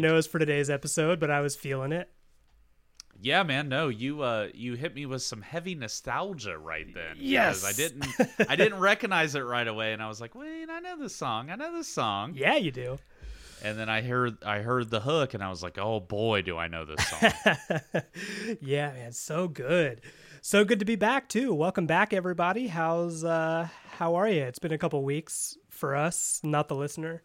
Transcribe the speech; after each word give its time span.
the 0.00 0.08
nose 0.08 0.26
for 0.26 0.38
today's 0.38 0.70
episode, 0.70 1.18
but 1.18 1.30
I 1.30 1.40
was 1.40 1.56
feeling 1.56 1.92
it. 1.92 2.08
Yeah, 3.20 3.42
man. 3.42 3.68
No, 3.68 3.88
you 3.88 4.22
uh, 4.22 4.48
you 4.54 4.74
hit 4.74 4.94
me 4.94 5.06
with 5.06 5.22
some 5.22 5.42
heavy 5.42 5.74
nostalgia 5.74 6.56
right 6.56 6.86
then. 6.94 7.16
Yes. 7.18 7.64
I 7.64 7.72
didn't 7.72 8.06
I 8.48 8.54
didn't 8.54 8.78
recognize 8.78 9.34
it 9.34 9.40
right 9.40 9.66
away, 9.66 9.92
and 9.92 10.00
I 10.00 10.06
was 10.06 10.20
like, 10.20 10.36
wait, 10.36 10.70
I 10.70 10.78
know 10.78 10.96
this 10.96 11.16
song. 11.16 11.50
I 11.50 11.56
know 11.56 11.72
this 11.72 11.88
song. 11.88 12.34
Yeah, 12.36 12.56
you 12.56 12.70
do. 12.70 12.98
And 13.64 13.76
then 13.76 13.88
I 13.88 14.02
heard 14.02 14.44
I 14.44 14.60
heard 14.60 14.88
the 14.88 15.00
hook, 15.00 15.34
and 15.34 15.42
I 15.42 15.50
was 15.50 15.64
like, 15.64 15.78
oh 15.78 15.98
boy, 15.98 16.42
do 16.42 16.56
I 16.56 16.68
know 16.68 16.84
this 16.84 17.04
song. 17.08 17.32
yeah, 18.60 18.92
man, 18.92 19.12
so 19.12 19.48
good. 19.48 20.00
So 20.42 20.64
good 20.64 20.78
to 20.78 20.84
be 20.84 20.96
back 20.96 21.28
too. 21.28 21.52
Welcome 21.52 21.86
back 21.86 22.12
everybody. 22.12 22.68
How's 22.68 23.24
uh 23.24 23.66
how 23.96 24.14
are 24.14 24.28
you? 24.28 24.44
It's 24.44 24.60
been 24.60 24.70
a 24.70 24.78
couple 24.78 25.02
weeks 25.02 25.56
for 25.70 25.96
us, 25.96 26.40
not 26.44 26.68
the 26.68 26.76
listener, 26.76 27.24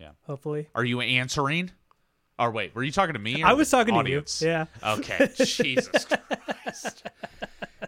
yeah. 0.00 0.10
hopefully. 0.22 0.68
Are 0.74 0.84
you 0.84 1.00
answering? 1.00 1.70
Or 2.38 2.50
wait, 2.50 2.74
were 2.74 2.82
you 2.82 2.92
talking 2.92 3.12
to 3.12 3.18
me? 3.18 3.42
Or 3.42 3.48
I 3.48 3.52
was 3.52 3.70
talking 3.70 3.94
audience? 3.94 4.38
to 4.38 4.44
you. 4.46 4.50
Yeah. 4.50 4.66
Okay. 4.82 5.28
Jesus 5.36 6.06
Christ. 6.06 7.06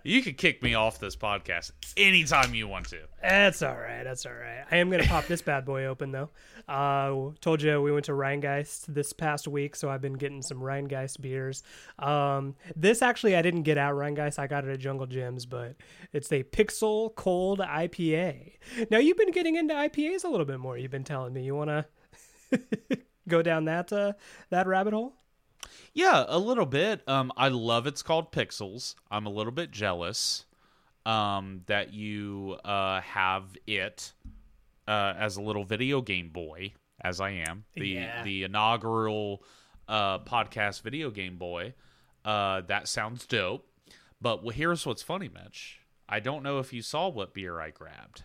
You 0.05 0.23
can 0.23 0.35
kick 0.35 0.63
me 0.63 0.75
off 0.75 0.99
this 0.99 1.17
podcast 1.17 1.71
anytime 1.97 2.55
you 2.55 2.67
want 2.67 2.89
to. 2.91 2.99
That's 3.23 3.63
all 3.63 3.77
right. 3.77 4.03
That's 4.03 4.27
all 4.27 4.33
right. 4.33 4.65
I 4.71 4.77
am 4.77 4.91
going 4.91 5.03
to 5.03 5.09
pop 5.09 5.27
this 5.27 5.41
bad 5.43 5.65
boy 5.65 5.87
open 5.87 6.13
though. 6.13 6.29
Uh, 6.69 7.31
told 7.41 7.63
you 7.63 7.81
we 7.81 7.93
went 7.93 8.05
to 8.07 8.13
Rhinegeist 8.13 8.87
this 8.87 9.13
past 9.13 9.49
week, 9.49 9.77
so 9.77 9.89
I've 9.89 10.01
been 10.01 10.15
getting 10.15 10.43
some 10.43 10.59
Rhinegeist 10.59 11.21
beers. 11.21 11.63
Um, 11.99 12.55
this 12.77 13.01
actually 13.01 13.37
I 13.37 13.43
didn't 13.43 13.63
get 13.63 13.79
at 13.79 13.93
Rhinegeist. 13.93 14.39
I 14.39 14.49
got 14.49 14.65
it 14.65 14.71
at 14.71 14.81
Jungle 14.81 15.07
Jim's, 15.07 15.47
but 15.47 15.77
it's 16.13 16.31
a 16.33 16.43
Pixel 16.43 17.15
Cold 17.15 17.61
IPA. 17.61 18.53
Now 18.91 18.99
you've 18.99 19.17
been 19.19 19.33
getting 19.33 19.57
into 19.57 19.75
IPAs 19.75 20.25
a 20.25 20.29
little 20.29 20.47
bit 20.47 20.61
more. 20.61 20.77
You've 20.77 20.91
been 20.91 21.05
telling 21.05 21.33
me 21.33 21.45
you 21.45 21.55
want 21.55 21.71
to 21.71 21.87
go 23.29 23.43
down 23.43 23.65
that 23.67 23.93
uh, 23.93 24.13
that 24.51 24.67
rabbit 24.67 24.93
hole. 24.93 25.15
Yeah, 25.95 26.25
a 26.27 26.39
little 26.39 26.67
bit. 26.67 27.07
Um, 27.09 27.33
I 27.37 27.49
love 27.49 27.87
it's 27.87 28.03
called 28.03 28.33
Pixels. 28.33 28.95
I'm 29.11 29.27
a 29.27 29.31
little 29.31 29.53
bit 29.53 29.71
jealous 29.71 30.45
um, 31.07 31.63
that 31.67 31.93
you 31.93 32.57
uh, 32.65 33.01
have 33.03 33.45
it 33.67 34.13
uh, 34.89 35.15
as 35.19 35.37
a 35.37 35.43
little 35.43 35.65
video 35.65 36.01
game 36.01 36.31
boy, 36.31 36.73
as 37.01 37.21
I 37.21 37.31
am 37.49 37.65
the 37.75 37.89
Yeah. 37.89 38.23
the 38.25 38.45
inaugural 38.45 39.43
uh, 39.89 40.19
podcast 40.21 40.83
video 40.83 41.11
game 41.11 41.37
boy. 41.37 41.75
Uh, 42.25 42.63
that 42.63 42.89
sounds 42.89 43.27
dope. 43.27 43.69
But 44.21 44.43
well, 44.43 44.55
here's 44.55 44.87
what's 44.87 45.03
funny, 45.03 45.29
Mitch. 45.29 45.81
I 46.09 46.21
don't 46.21 46.43
know 46.43 46.59
if 46.59 46.73
you 46.73 46.83
saw 46.83 47.09
what 47.09 47.35
beer 47.35 47.61
I 47.61 47.71
grabbed, 47.71 48.25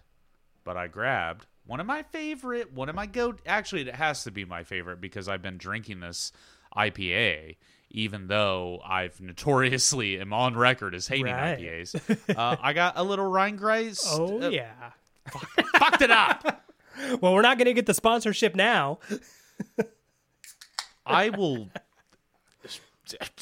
but 0.63 0.77
I 0.77 0.87
grabbed 0.87 1.45
one 1.67 1.79
of 1.79 1.85
my 1.85 2.01
favorite, 2.03 2.73
one 2.73 2.89
of 2.89 2.95
my 2.95 3.05
go. 3.05 3.35
Actually, 3.45 3.81
it 3.81 3.95
has 3.95 4.23
to 4.23 4.31
be 4.31 4.45
my 4.45 4.63
favorite 4.63 4.99
because 5.01 5.27
I've 5.27 5.41
been 5.41 5.57
drinking 5.57 5.99
this 5.99 6.31
IPA, 6.75 7.57
even 7.91 8.27
though 8.27 8.81
I've 8.85 9.19
notoriously 9.21 10.19
am 10.21 10.33
on 10.33 10.55
record 10.55 10.95
as 10.95 11.07
hating 11.07 11.25
Right. 11.25 11.59
IPAs. 11.59 12.35
uh, 12.35 12.55
I 12.61 12.73
got 12.73 12.93
a 12.97 13.03
little 13.03 13.29
Rhinegeist. 13.29 14.05
Oh 14.19 14.41
uh, 14.41 14.49
yeah. 14.49 14.91
fucked 15.77 16.01
it 16.01 16.11
up. 16.11 16.63
Well, 17.21 17.35
we're 17.35 17.43
not 17.43 17.59
going 17.59 17.67
to 17.67 17.73
get 17.75 17.85
the 17.85 17.93
sponsorship 17.93 18.55
now. 18.55 18.97
I 21.05 21.29
will 21.29 21.69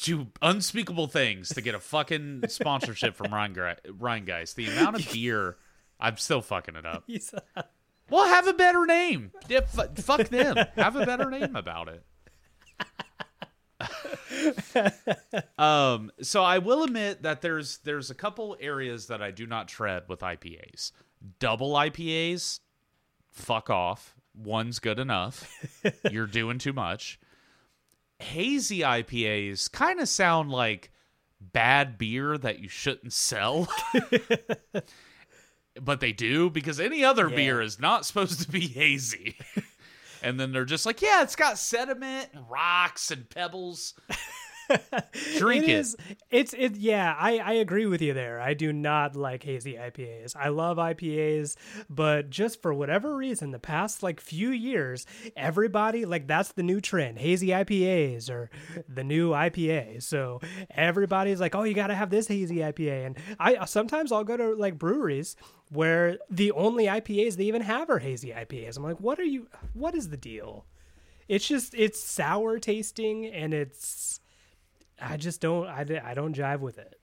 do 0.02 0.26
unspeakable 0.42 1.06
things 1.06 1.48
to 1.54 1.62
get 1.62 1.74
a 1.74 1.80
fucking 1.80 2.44
sponsorship 2.48 3.16
from 3.16 3.28
Rhinegeist. 3.28 4.56
The 4.56 4.66
amount 4.66 4.96
of 4.96 5.10
beer, 5.10 5.56
I'm 5.98 6.18
still 6.18 6.42
fucking 6.42 6.76
it 6.76 6.84
up. 6.84 7.04
Well, 8.10 8.26
have 8.26 8.46
a 8.46 8.52
better 8.52 8.86
name. 8.86 9.32
Fuck 9.96 10.28
them. 10.28 10.56
Have 10.76 10.96
a 10.96 11.04
better 11.04 11.30
name 11.30 11.56
about 11.56 11.88
it. 11.88 12.04
um, 15.58 16.10
so 16.22 16.42
I 16.42 16.58
will 16.58 16.84
admit 16.84 17.22
that 17.22 17.42
there's 17.42 17.78
there's 17.78 18.10
a 18.10 18.14
couple 18.14 18.56
areas 18.60 19.08
that 19.08 19.22
I 19.22 19.30
do 19.30 19.46
not 19.46 19.68
tread 19.68 20.04
with 20.08 20.20
IPAs. 20.20 20.92
Double 21.38 21.72
IPAs, 21.72 22.60
fuck 23.30 23.70
off. 23.70 24.14
One's 24.34 24.78
good 24.78 24.98
enough. 24.98 25.50
You're 26.10 26.26
doing 26.26 26.58
too 26.58 26.72
much. 26.72 27.18
Hazy 28.18 28.80
IPAs 28.80 29.70
kind 29.70 30.00
of 30.00 30.08
sound 30.08 30.50
like 30.50 30.90
bad 31.40 31.98
beer 31.98 32.36
that 32.38 32.58
you 32.58 32.68
shouldn't 32.68 33.12
sell. 33.12 33.68
but 35.80 36.00
they 36.00 36.12
do 36.12 36.50
because 36.50 36.80
any 36.80 37.04
other 37.04 37.28
Yeah. 37.28 37.36
beer 37.36 37.60
is 37.62 37.78
not 37.80 38.04
supposed 38.06 38.40
to 38.42 38.48
be 38.50 38.66
hazy. 38.68 39.36
and 40.22 40.38
then 40.40 40.52
they're 40.52 40.64
just 40.64 40.86
like, 40.86 41.02
yeah, 41.02 41.22
it's 41.22 41.36
got 41.36 41.58
sediment 41.58 42.30
and 42.34 42.48
rocks 42.50 43.10
and 43.10 43.28
pebbles. 43.28 43.94
Drink 45.38 45.64
it. 45.64 45.70
is- 45.70 45.96
It's 46.30 46.52
it. 46.54 46.76
Yeah, 46.76 47.14
I 47.18 47.38
I 47.38 47.52
agree 47.54 47.86
with 47.86 48.02
you 48.02 48.14
there. 48.14 48.40
I 48.40 48.54
do 48.54 48.72
not 48.72 49.16
like 49.16 49.42
hazy 49.42 49.74
IPAs. 49.74 50.34
I 50.36 50.48
love 50.48 50.76
IPAs, 50.78 51.56
but 51.88 52.30
just 52.30 52.60
for 52.62 52.72
whatever 52.74 53.14
reason, 53.16 53.50
the 53.50 53.58
past 53.58 54.02
like 54.02 54.20
few 54.20 54.50
years, 54.50 55.06
everybody 55.36 56.04
like 56.04 56.26
that's 56.26 56.52
the 56.52 56.62
new 56.62 56.80
trend: 56.80 57.18
hazy 57.18 57.48
IPAs 57.48 58.30
or 58.30 58.50
the 58.88 59.04
new 59.04 59.30
IPA. 59.30 60.02
So 60.02 60.40
everybody's 60.70 61.40
like, 61.40 61.54
oh, 61.54 61.62
you 61.64 61.74
got 61.74 61.88
to 61.88 61.94
have 61.94 62.10
this 62.10 62.28
hazy 62.28 62.56
IPA. 62.56 63.06
And 63.06 63.16
I 63.38 63.64
sometimes 63.66 64.12
I'll 64.12 64.24
go 64.24 64.36
to 64.36 64.54
like 64.54 64.78
breweries 64.78 65.36
where 65.70 66.18
the 66.30 66.52
only 66.52 66.84
IPAs 66.86 67.36
they 67.36 67.44
even 67.44 67.62
have 67.62 67.90
are 67.90 67.98
hazy 67.98 68.30
IPAs. 68.30 68.76
I'm 68.76 68.82
like, 68.82 69.00
what 69.00 69.18
are 69.18 69.24
you? 69.24 69.48
What 69.74 69.94
is 69.94 70.08
the 70.10 70.16
deal? 70.16 70.64
It's 71.28 71.46
just 71.46 71.74
it's 71.74 72.00
sour 72.00 72.58
tasting 72.60 73.26
and 73.26 73.52
it's 73.52 74.20
I 75.00 75.16
just 75.16 75.40
don't 75.40 75.66
I, 75.66 75.84
I 76.04 76.14
don't 76.14 76.34
jive 76.36 76.60
with 76.60 76.78
it. 76.78 76.98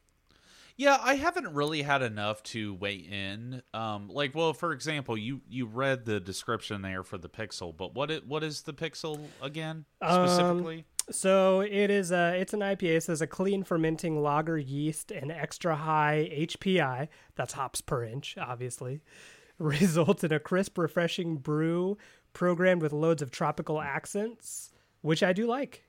Yeah, 0.75 0.97
I 0.99 1.15
haven't 1.15 1.53
really 1.53 1.83
had 1.83 2.01
enough 2.01 2.41
to 2.43 2.73
weigh 2.73 2.95
in. 2.95 3.61
Um, 3.75 4.07
like, 4.09 4.33
well, 4.33 4.53
for 4.53 4.71
example, 4.71 5.17
you 5.17 5.41
you 5.47 5.65
read 5.67 6.05
the 6.05 6.19
description 6.19 6.81
there 6.81 7.03
for 7.03 7.17
the 7.17 7.29
Pixel, 7.29 7.75
but 7.75 7.93
what 7.93 8.09
it 8.09 8.25
what 8.25 8.43
is 8.43 8.63
the 8.63 8.73
Pixel 8.73 9.19
again 9.41 9.85
Um, 10.01 10.27
specifically? 10.27 10.85
So 11.11 11.61
it 11.61 11.91
is 11.91 12.11
a 12.11 12.35
it's 12.39 12.53
an 12.53 12.61
IPA. 12.61 12.97
It 12.97 13.03
says 13.03 13.21
a 13.21 13.27
clean 13.27 13.63
fermenting 13.63 14.21
lager 14.23 14.57
yeast 14.57 15.11
and 15.11 15.31
extra 15.31 15.75
high 15.75 16.29
HPI. 16.31 17.07
That's 17.35 17.53
hops 17.53 17.81
per 17.81 18.03
inch, 18.03 18.35
obviously. 18.39 19.01
Results 19.59 20.23
in 20.23 20.31
a 20.31 20.39
crisp, 20.39 20.77
refreshing 20.79 21.37
brew 21.37 21.97
programmed 22.33 22.81
with 22.81 22.91
loads 22.91 23.21
of 23.21 23.29
tropical 23.29 23.79
accents, 23.79 24.71
which 25.01 25.21
I 25.21 25.33
do 25.33 25.45
like. 25.45 25.83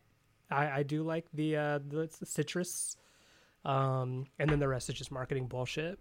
I, 0.51 0.79
I 0.79 0.83
do 0.83 1.03
like 1.03 1.27
the 1.33 1.57
uh, 1.57 1.79
the 1.87 2.09
citrus. 2.25 2.97
Um, 3.65 4.27
and 4.39 4.51
then 4.51 4.59
the 4.59 4.69
rest 4.69 4.91
is 4.91 4.95
just 4.95 5.11
marketing 5.11 5.47
bullshit. 5.47 5.99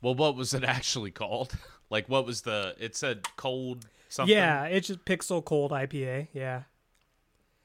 well, 0.00 0.14
what 0.14 0.34
was 0.34 0.54
it 0.54 0.64
actually 0.64 1.10
called? 1.10 1.54
like, 1.90 2.08
what 2.08 2.24
was 2.24 2.42
the? 2.42 2.74
It 2.78 2.96
said 2.96 3.26
cold 3.36 3.86
something. 4.08 4.34
Yeah, 4.34 4.64
it's 4.64 4.88
just 4.88 5.04
Pixel 5.04 5.44
Cold 5.44 5.72
IPA. 5.72 6.28
Yeah, 6.32 6.62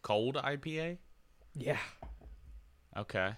cold 0.02 0.36
IPA. 0.36 0.98
yeah. 1.56 1.78
Okay. 2.98 3.34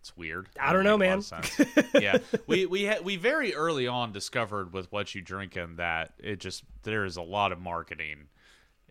It's 0.00 0.16
weird. 0.16 0.48
I 0.58 0.72
don't 0.72 0.82
know, 0.82 0.96
Doesn't 0.96 1.30
make 1.30 1.52
a 1.52 1.54
lot 1.58 1.68
of 1.68 1.76
sense. 1.76 1.94
yeah, 2.02 2.18
we 2.46 2.64
we 2.64 2.86
ha- 2.86 3.00
we 3.04 3.16
very 3.16 3.54
early 3.54 3.86
on 3.86 4.12
discovered 4.12 4.72
with 4.72 4.90
what 4.90 5.14
you 5.14 5.20
drinking 5.20 5.76
that 5.76 6.14
it 6.18 6.40
just 6.40 6.64
there 6.84 7.04
is 7.04 7.16
a 7.18 7.22
lot 7.22 7.52
of 7.52 7.60
marketing 7.60 8.28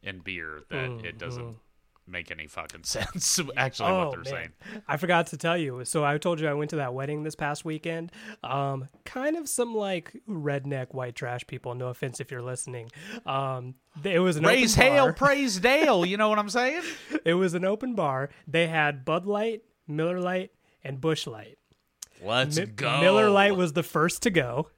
in 0.03 0.19
beer 0.19 0.61
that 0.69 1.03
it 1.03 1.17
doesn't 1.17 1.57
make 2.09 2.31
any 2.31 2.47
fucking 2.47 2.83
sense. 2.85 3.39
Actually, 3.57 3.91
what 3.91 4.11
they're 4.11 4.23
saying. 4.23 4.50
Oh, 4.75 4.81
I 4.88 4.97
forgot 4.97 5.27
to 5.27 5.38
tell 5.38 5.57
you. 5.57 5.83
So 5.85 6.03
I 6.03 6.17
told 6.17 6.39
you 6.39 6.47
I 6.47 6.53
went 6.53 6.69
to 6.71 6.77
that 6.77 6.94
wedding 6.94 7.23
this 7.23 7.35
past 7.35 7.65
weekend. 7.65 8.11
Um, 8.44 8.88
kind 9.06 9.35
of 9.38 9.47
some 9.47 9.75
like 9.75 10.13
redneck 10.27 10.94
white 10.94 11.15
trash 11.15 11.45
people. 11.47 11.75
No 11.75 11.88
offense 11.88 12.19
if 12.19 12.31
you're 12.31 12.41
listening. 12.41 12.89
Um, 13.25 13.75
it 14.03 14.19
was 14.19 14.38
an 14.38 14.45
Raise 14.45 14.77
open 14.77 14.91
hail, 14.91 15.06
bar. 15.06 15.13
praise 15.13 15.59
Dale. 15.59 16.06
You 16.06 16.17
know 16.17 16.29
what 16.29 16.39
I'm 16.39 16.50
saying? 16.50 16.81
It 17.25 17.33
was 17.33 17.53
an 17.53 17.65
open 17.65 17.95
bar. 17.95 18.29
They 18.47 18.67
had 18.67 19.03
Bud 19.06 19.25
Light, 19.25 19.61
Miller 19.88 20.19
Lite, 20.19 20.51
and 20.83 21.01
Busch 21.01 21.27
Light. 21.27 21.57
Let's 22.23 22.57
Mi- 22.57 22.65
go. 22.65 23.01
Miller 23.01 23.29
Lite 23.29 23.56
was 23.56 23.73
the 23.73 23.83
first 23.83 24.23
to 24.23 24.29
go. 24.29 24.69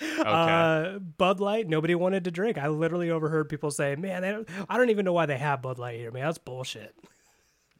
Okay. 0.00 0.22
Uh, 0.24 0.98
Bud 0.98 1.40
Light, 1.40 1.68
nobody 1.68 1.94
wanted 1.94 2.24
to 2.24 2.30
drink. 2.30 2.58
I 2.58 2.68
literally 2.68 3.10
overheard 3.10 3.48
people 3.48 3.70
say, 3.70 3.96
"Man, 3.96 4.22
don't, 4.22 4.48
I 4.68 4.76
don't 4.76 4.90
even 4.90 5.04
know 5.04 5.12
why 5.12 5.26
they 5.26 5.38
have 5.38 5.62
Bud 5.62 5.78
Light 5.78 5.98
here, 5.98 6.10
man. 6.10 6.24
That's 6.24 6.38
bullshit." 6.38 6.94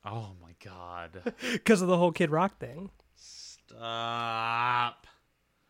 oh 0.06 0.32
my 0.40 0.54
god. 0.64 1.34
Because 1.52 1.82
of 1.82 1.88
the 1.88 1.96
whole 1.98 2.12
Kid 2.12 2.30
Rock 2.30 2.58
thing. 2.58 2.90
Stop. 3.16 5.06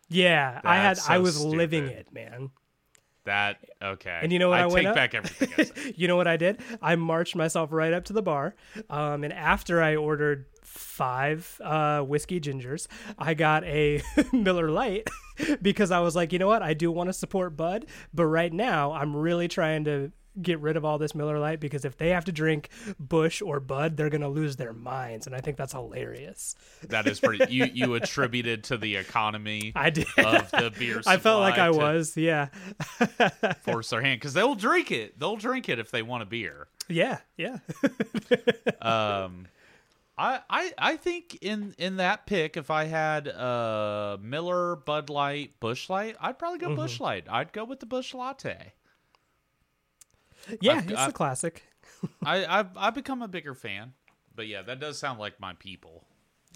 Yeah, 0.09 0.61
I 0.63 0.77
had, 0.77 0.97
That's 0.97 1.09
I 1.09 1.17
so 1.17 1.23
was 1.23 1.45
living 1.45 1.89
it, 1.89 2.13
man. 2.13 2.51
That 3.25 3.59
okay. 3.83 4.21
And 4.23 4.33
you 4.33 4.39
know 4.39 4.51
what 4.51 4.61
I, 4.61 4.67
I 4.67 4.83
take 4.83 4.95
back 4.95 5.15
everything. 5.15 5.93
You 5.97 6.07
know 6.07 6.17
what 6.17 6.29
I 6.29 6.37
did? 6.37 6.61
I 6.81 6.95
marched 6.95 7.35
myself 7.35 7.73
right 7.73 7.93
up 7.93 8.05
to 8.05 8.13
the 8.13 8.23
bar, 8.23 8.55
um, 8.89 9.25
and 9.25 9.33
after 9.33 9.83
I 9.83 9.97
ordered 9.97 10.47
five 10.67 11.61
uh, 11.65 12.01
whiskey 12.03 12.41
gingers, 12.41 12.87
I 13.19 13.35
got 13.35 13.65
a 13.65 14.03
Miller 14.33 14.71
Lite 14.71 15.09
because 15.63 15.91
I 15.91 16.01
was 16.01 16.15
like, 16.17 16.33
you 16.33 16.39
know 16.39 16.47
what? 16.49 16.63
I 16.63 16.75
do 16.75 16.91
want 16.91 17.09
to 17.09 17.13
support 17.13 17.57
Bud, 17.57 17.87
but 18.13 18.27
right 18.27 18.53
now 18.53 18.93
I'm 18.93 19.15
really 19.17 19.49
trying 19.49 19.85
to 19.85 20.13
get 20.43 20.61
rid 20.61 20.77
of 20.77 20.85
all 20.85 20.99
this 20.99 21.15
Miller 21.15 21.39
Lite 21.39 21.61
because 21.61 21.87
if 21.87 21.97
they 21.97 22.11
have 22.11 22.27
to 22.27 22.33
drink 22.33 22.69
Busch 23.01 23.41
or 23.41 23.59
Bud, 23.59 23.97
they're 23.97 24.11
gonna 24.11 24.29
lose 24.29 24.57
their 24.57 24.75
minds, 24.75 25.27
and 25.27 25.35
I 25.35 25.41
think 25.41 25.57
that's 25.57 25.73
hilarious. 25.73 26.55
That 26.89 27.07
is 27.07 27.21
pretty. 27.21 27.53
You 27.53 27.65
you 27.73 27.95
attributed 27.95 28.65
to 28.65 28.77
the 28.77 28.97
economy 28.97 29.73
I 29.77 29.89
did. 29.89 30.07
of 30.19 30.51
the 30.51 30.73
beer. 30.79 31.01
I 31.07 31.17
felt 31.17 31.41
like 31.41 31.57
I 31.57 31.71
was, 31.71 32.19
yeah, 32.19 32.49
force 33.63 33.89
their 33.89 34.03
hand 34.03 34.21
because 34.21 34.35
they'll 34.35 34.55
drink 34.55 34.91
it. 34.91 35.19
They'll 35.19 35.37
drink 35.37 35.71
it 35.71 35.79
if 35.79 35.91
they 35.91 36.03
want 36.03 36.23
a 36.23 36.27
beer. 36.27 36.69
yeah, 36.89 37.19
yeah. 37.39 37.59
Um, 38.83 39.47
I 40.19 40.41
I 40.49 40.73
I 40.79 40.97
think 40.97 41.37
in 41.43 41.75
in 41.79 41.97
that 41.97 42.27
pick, 42.27 42.57
if 42.57 42.71
I 42.71 42.85
had 42.85 43.29
uh 43.29 44.17
Miller, 44.21 44.77
Bud 44.77 45.11
Light, 45.11 45.61
Busch 45.61 45.91
Light, 45.91 46.17
I'd 46.21 46.39
probably 46.39 46.59
go 46.59 46.69
Mm-hmm. 46.69 46.77
Busch 46.77 47.01
Light. 47.01 47.27
I'd 47.31 47.53
go 47.53 47.65
with 47.65 47.81
the 47.81 47.87
Busch 47.87 48.15
Latte. 48.15 48.73
yeah, 50.61 50.75
I've- 50.75 50.93
it's 50.93 51.01
I- 51.01 51.09
a 51.09 51.13
classic. 51.13 51.65
I 52.25 52.45
I've 52.47 52.77
I've 52.77 52.95
become 52.95 53.23
a 53.23 53.29
bigger 53.29 53.55
fan, 53.55 53.93
but 54.35 54.47
yeah, 54.47 54.63
that 54.63 54.81
does 54.81 54.99
sound 54.99 55.19
like 55.19 55.39
my 55.41 55.55
people. 55.55 56.05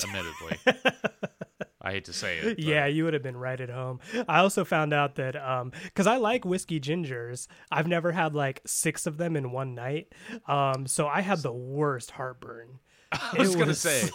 Admittedly, 0.03 0.57
I 1.83 1.93
hate 1.93 2.07
to 2.07 2.12
say 2.15 2.39
it. 2.39 2.45
but- 2.57 2.59
Yeah, 2.59 2.87
you 2.87 3.05
would 3.05 3.12
have 3.12 3.23
been 3.23 3.37
right 3.37 3.61
at 3.61 3.69
home. 3.69 4.01
I 4.29 4.39
also 4.39 4.65
found 4.65 4.95
out 4.95 5.17
that 5.17 5.37
um 5.37 5.73
cuz 5.95 6.07
I 6.07 6.17
like 6.17 6.45
whiskey 6.47 6.81
gingers, 6.81 7.47
I've 7.71 7.87
never 7.87 8.12
had 8.12 8.35
like 8.35 8.62
6 8.67 9.07
of 9.07 9.19
them 9.19 9.37
in 9.37 9.51
one 9.53 9.75
night. 9.75 10.15
Um 10.47 10.87
so 10.87 11.07
I 11.07 11.21
had 11.21 11.41
the 11.41 11.53
worst 11.53 12.12
heartburn. 12.12 12.81
I 13.12 13.37
was 13.39 13.57
gonna 13.57 13.75
say 13.75 14.09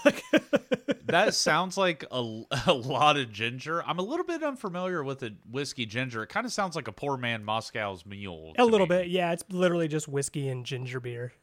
that 1.05 1.33
sounds 1.33 1.77
like 1.77 2.05
a, 2.11 2.43
a 2.67 2.73
lot 2.73 3.17
of 3.17 3.31
ginger. 3.31 3.83
I'm 3.83 3.99
a 3.99 4.03
little 4.03 4.25
bit 4.25 4.43
unfamiliar 4.43 5.03
with 5.03 5.19
the 5.19 5.35
whiskey 5.49 5.85
ginger. 5.85 6.23
It 6.23 6.27
kind 6.27 6.45
of 6.45 6.53
sounds 6.53 6.75
like 6.75 6.87
a 6.87 6.91
poor 6.91 7.17
man 7.17 7.43
Moscow's 7.43 8.05
mule. 8.05 8.53
a 8.57 8.65
little 8.65 8.87
me. 8.87 8.97
bit. 8.97 9.07
Yeah, 9.07 9.33
it's 9.33 9.43
literally 9.49 9.87
just 9.87 10.07
whiskey 10.07 10.47
and 10.47 10.65
ginger 10.65 10.99
beer. 10.99 11.33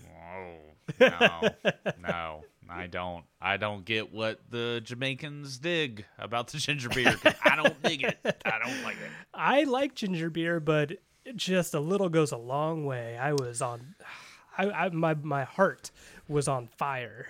Oh 0.00 0.54
no, 1.00 1.50
no, 2.00 2.44
I 2.68 2.86
don't. 2.86 3.24
I 3.40 3.56
don't 3.56 3.84
get 3.84 4.12
what 4.12 4.40
the 4.50 4.80
Jamaicans 4.84 5.58
dig 5.58 6.04
about 6.18 6.48
the 6.48 6.58
ginger 6.58 6.88
beer. 6.88 7.16
I 7.44 7.56
don't 7.56 7.82
dig 7.82 8.02
it. 8.02 8.18
I 8.44 8.58
don't 8.64 8.82
like 8.84 8.96
it. 8.96 9.10
I 9.34 9.64
like 9.64 9.94
ginger 9.94 10.30
beer, 10.30 10.60
but 10.60 10.92
just 11.34 11.74
a 11.74 11.80
little 11.80 12.08
goes 12.08 12.32
a 12.32 12.36
long 12.36 12.84
way. 12.84 13.16
I 13.18 13.32
was 13.32 13.60
on 13.62 13.94
I, 14.58 14.70
I 14.70 14.88
my 14.88 15.14
my 15.14 15.44
heart 15.44 15.90
was 16.28 16.48
on 16.48 16.68
fire. 16.76 17.26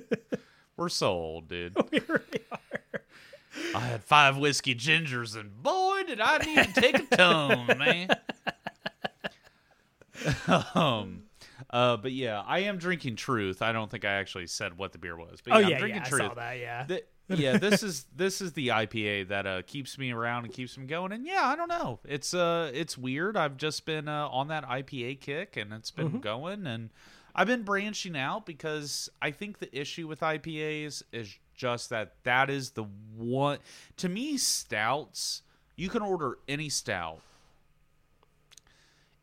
We're 0.76 0.88
so 0.88 1.10
old, 1.10 1.48
dude. 1.48 1.76
we 1.90 2.00
really 2.06 2.40
are. 2.52 3.00
I 3.74 3.80
had 3.80 4.04
five 4.04 4.36
whiskey 4.36 4.74
gingers, 4.74 5.36
and 5.38 5.62
boy, 5.62 6.02
did 6.06 6.20
I 6.20 6.38
need 6.38 6.74
to 6.74 6.80
take 6.80 6.98
a 7.12 7.16
tone, 7.16 7.66
man. 7.78 8.08
um, 10.74 11.22
uh, 11.70 11.96
but 11.96 12.12
yeah, 12.12 12.42
I 12.46 12.60
am 12.60 12.78
drinking 12.78 13.16
Truth. 13.16 13.62
I 13.62 13.72
don't 13.72 13.90
think 13.90 14.04
I 14.04 14.12
actually 14.12 14.46
said 14.46 14.78
what 14.78 14.92
the 14.92 14.98
beer 14.98 15.16
was, 15.16 15.40
but 15.44 15.54
Oh 15.54 15.58
yeah, 15.58 15.64
I'm 15.66 15.70
yeah, 15.72 15.78
drinking 15.78 16.02
yeah, 16.02 16.06
I 16.06 16.08
Truth. 16.08 16.22
saw 16.22 16.34
that, 16.34 16.58
yeah. 16.58 16.84
Th- 16.86 17.04
yeah, 17.30 17.58
this 17.58 17.82
is 17.82 18.06
this 18.16 18.40
is 18.40 18.54
the 18.54 18.68
IPA 18.68 19.28
that 19.28 19.46
uh, 19.46 19.60
keeps 19.66 19.98
me 19.98 20.12
around 20.12 20.44
and 20.44 20.52
keeps 20.52 20.78
me 20.78 20.86
going. 20.86 21.12
And 21.12 21.26
yeah, 21.26 21.42
I 21.44 21.56
don't 21.56 21.68
know. 21.68 21.98
It's 22.06 22.32
uh 22.32 22.70
it's 22.72 22.96
weird. 22.96 23.36
I've 23.36 23.58
just 23.58 23.84
been 23.84 24.08
uh, 24.08 24.28
on 24.28 24.48
that 24.48 24.64
IPA 24.66 25.20
kick 25.20 25.56
and 25.58 25.72
it's 25.74 25.90
been 25.90 26.20
going 26.20 26.66
and 26.66 26.88
I've 27.38 27.46
been 27.46 27.62
branching 27.62 28.16
out 28.16 28.44
because 28.46 29.08
I 29.22 29.30
think 29.30 29.58
the 29.60 29.78
issue 29.78 30.08
with 30.08 30.20
IPAs 30.20 31.04
is 31.12 31.38
just 31.54 31.88
that 31.90 32.14
that 32.24 32.50
is 32.50 32.70
the 32.72 32.84
one 33.16 33.58
to 33.98 34.08
me 34.08 34.36
stouts, 34.38 35.42
you 35.76 35.88
can 35.88 36.02
order 36.02 36.38
any 36.48 36.68
stout 36.68 37.20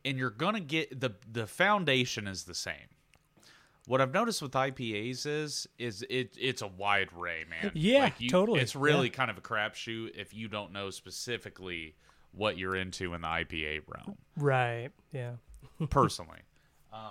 and 0.03 0.17
you're 0.17 0.29
going 0.29 0.53
to 0.53 0.59
get 0.61 0.99
the 0.99 1.11
the 1.31 1.45
foundation 1.47 2.27
is 2.27 2.43
the 2.43 2.55
same. 2.55 2.89
What 3.87 4.01
I've 4.01 4.13
noticed 4.13 4.41
with 4.41 4.51
IPAs 4.53 5.25
is 5.25 5.67
is 5.77 6.03
it 6.09 6.35
it's 6.39 6.61
a 6.61 6.67
wide 6.67 7.09
array, 7.17 7.43
man. 7.49 7.71
Yeah, 7.75 8.11
you- 8.17 8.29
totally. 8.29 8.61
It's 8.61 8.75
really 8.75 9.07
Yeah. 9.07 9.13
kind 9.13 9.29
of 9.31 9.37
a 9.37 9.41
crapshoot 9.41 10.15
if 10.15 10.33
you 10.33 10.47
don't 10.47 10.71
know 10.71 10.89
specifically 10.89 11.95
what 12.31 12.57
you're 12.57 12.75
into 12.75 13.13
in 13.13 13.21
the 13.21 13.27
IPA 13.27 13.81
realm. 13.87 14.17
Right. 14.37 14.89
Yeah. 15.11 15.33
Personally, 15.89 16.39
um, 16.93 17.01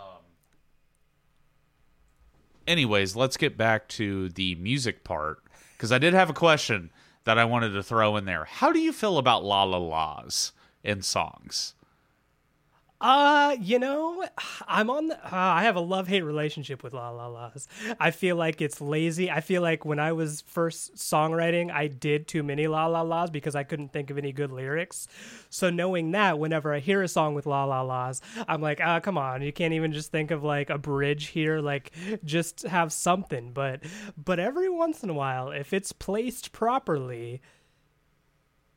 anyways, 2.67 3.17
let's 3.17 3.37
get 3.37 3.57
back 3.57 3.89
to 3.89 4.29
the 4.31 4.55
music 4.57 5.05
part 5.05 5.43
because 5.77 5.93
I 5.93 5.99
did 5.99 6.15
have 6.15 6.31
a 6.31 6.35
question 6.35 6.91
that 7.25 7.39
I 7.39 7.45
wanted 7.45 7.71
to 7.71 7.83
throw 7.83 8.17
in 8.17 8.25
there. 8.25 8.45
How 8.45 8.73
do 8.73 8.79
you 8.79 8.93
feel 8.93 9.19
about 9.19 9.45
la 9.45 9.65
la 9.65 9.79
la's 9.79 10.53
in 10.83 11.03
songs? 11.03 11.75
Uh, 13.05 13.55
you 13.61 13.79
know, 13.79 14.25
I'm 14.67 14.89
on 14.89 15.09
the. 15.09 15.17
Uh, 15.23 15.29
I 15.31 15.65
have 15.65 15.77
a 15.77 15.81
love 15.81 16.09
hate 16.09 16.23
relationship 16.23 16.83
with 16.83 16.95
La 16.95 17.11
La 17.11 17.27
La's. 17.27 17.69
I 18.01 18.11
feel 18.11 18.35
like 18.35 18.63
it's 18.63 18.81
lazy. 18.81 19.31
I 19.31 19.43
feel 19.43 19.61
like 19.61 19.85
when 19.85 19.99
I 19.99 20.13
was 20.13 20.41
first 20.41 20.95
songwriting, 20.95 21.71
I 21.71 21.87
did 21.89 22.27
too 22.27 22.43
many 22.43 22.67
La 22.67 22.87
La 22.87 23.03
La's 23.03 23.29
because 23.29 23.55
I 23.55 23.63
couldn't 23.63 23.93
think 23.93 24.09
of 24.09 24.17
any 24.17 24.33
good 24.33 24.51
lyrics. 24.51 25.07
So 25.51 25.69
knowing 25.69 26.13
that, 26.13 26.39
whenever 26.39 26.73
I 26.73 26.79
hear 26.79 27.03
a 27.03 27.09
song 27.09 27.35
with 27.35 27.45
La 27.45 27.67
La 27.67 27.83
La's, 27.83 28.23
I'm 28.49 28.63
like, 28.63 28.81
ah, 28.83 29.01
come 29.01 29.19
on, 29.19 29.43
you 29.43 29.53
can't 29.53 29.75
even 29.75 29.93
just 29.93 30.11
think 30.11 30.31
of 30.31 30.43
like 30.43 30.71
a 30.71 30.79
bridge 30.79 31.27
here. 31.27 31.61
Like, 31.61 31.93
just 32.25 32.63
have 32.63 32.91
something. 32.91 33.53
But, 33.53 33.83
but 34.17 34.39
every 34.39 34.71
once 34.71 35.03
in 35.03 35.11
a 35.11 35.15
while, 35.15 35.51
if 35.51 35.75
it's 35.75 35.93
placed 35.93 36.53
properly, 36.53 37.43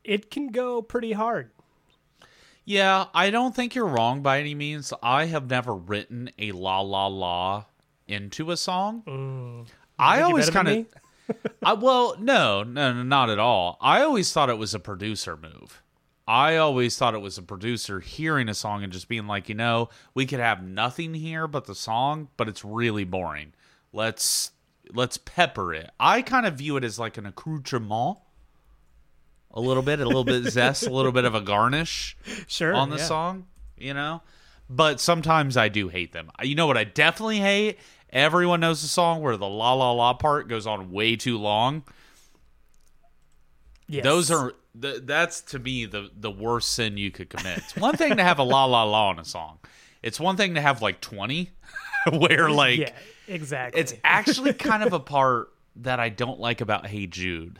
it 0.04 0.30
can 0.30 0.48
go 0.48 0.82
pretty 0.82 1.12
hard. 1.12 1.50
Yeah, 2.68 3.06
I 3.14 3.30
don't 3.30 3.56
think 3.56 3.74
you're 3.74 3.86
wrong 3.86 4.20
by 4.20 4.40
any 4.40 4.54
means. 4.54 4.92
I 5.02 5.24
have 5.24 5.48
never 5.48 5.74
written 5.74 6.30
a 6.38 6.52
la 6.52 6.82
la 6.82 7.06
la 7.06 7.64
into 8.06 8.50
a 8.50 8.58
song. 8.58 9.66
I 9.98 10.20
always 10.20 10.50
kind 10.50 10.68
of 10.68 10.86
I 11.64 11.72
well, 11.72 12.16
no, 12.20 12.62
no, 12.64 12.92
no, 12.92 13.02
not 13.02 13.30
at 13.30 13.38
all. 13.38 13.78
I 13.80 14.02
always 14.02 14.30
thought 14.30 14.50
it 14.50 14.58
was 14.58 14.74
a 14.74 14.78
producer 14.78 15.34
move. 15.34 15.82
I 16.26 16.56
always 16.56 16.98
thought 16.98 17.14
it 17.14 17.22
was 17.22 17.38
a 17.38 17.42
producer 17.42 18.00
hearing 18.00 18.50
a 18.50 18.54
song 18.54 18.84
and 18.84 18.92
just 18.92 19.08
being 19.08 19.26
like, 19.26 19.48
you 19.48 19.54
know, 19.54 19.88
we 20.12 20.26
could 20.26 20.40
have 20.40 20.62
nothing 20.62 21.14
here 21.14 21.48
but 21.48 21.64
the 21.64 21.74
song, 21.74 22.28
but 22.36 22.50
it's 22.50 22.66
really 22.66 23.04
boring. 23.04 23.54
Let's 23.94 24.50
let's 24.92 25.16
pepper 25.16 25.72
it. 25.72 25.90
I 25.98 26.20
kind 26.20 26.44
of 26.44 26.56
view 26.56 26.76
it 26.76 26.84
as 26.84 26.98
like 26.98 27.16
an 27.16 27.24
accoutrement. 27.24 28.18
A 29.52 29.60
little 29.60 29.82
bit, 29.82 30.00
a 30.00 30.06
little 30.06 30.24
bit 30.24 30.44
zest, 30.52 30.86
a 30.86 30.90
little 30.90 31.12
bit 31.12 31.24
of 31.24 31.34
a 31.34 31.40
garnish 31.40 32.16
Sure. 32.46 32.74
on 32.74 32.90
the 32.90 32.96
yeah. 32.98 33.04
song, 33.04 33.46
you 33.76 33.94
know? 33.94 34.22
But 34.70 35.00
sometimes 35.00 35.56
I 35.56 35.68
do 35.68 35.88
hate 35.88 36.12
them. 36.12 36.30
You 36.42 36.54
know 36.54 36.66
what 36.66 36.76
I 36.76 36.84
definitely 36.84 37.38
hate? 37.38 37.78
Everyone 38.10 38.60
knows 38.60 38.82
the 38.82 38.88
song 38.88 39.22
where 39.22 39.36
the 39.36 39.48
la 39.48 39.72
la 39.74 39.92
la 39.92 40.12
part 40.14 40.48
goes 40.48 40.66
on 40.66 40.90
way 40.92 41.16
too 41.16 41.38
long. 41.38 41.82
Yes. 43.86 44.04
Those 44.04 44.30
are 44.30 44.52
th- 44.80 45.00
that's 45.04 45.40
to 45.42 45.58
me 45.58 45.86
the 45.86 46.10
the 46.14 46.30
worst 46.30 46.72
sin 46.72 46.96
you 46.98 47.10
could 47.10 47.30
commit. 47.30 47.58
It's 47.58 47.76
one 47.76 47.96
thing 47.96 48.16
to 48.16 48.22
have 48.22 48.38
a 48.38 48.42
la 48.42 48.66
la 48.66 48.84
la 48.84 49.10
in 49.12 49.18
a 49.18 49.24
song. 49.24 49.58
It's 50.02 50.20
one 50.20 50.36
thing 50.36 50.54
to 50.54 50.60
have 50.60 50.82
like 50.82 51.00
20 51.00 51.50
where 52.12 52.50
like 52.50 52.78
yeah, 52.78 52.92
exactly. 53.26 53.80
it's 53.80 53.94
actually 54.04 54.52
kind 54.52 54.82
of 54.82 54.92
a 54.92 55.00
part 55.00 55.48
that 55.76 56.00
I 56.00 56.08
don't 56.10 56.38
like 56.38 56.60
about 56.60 56.86
Hey 56.86 57.06
Jude. 57.06 57.58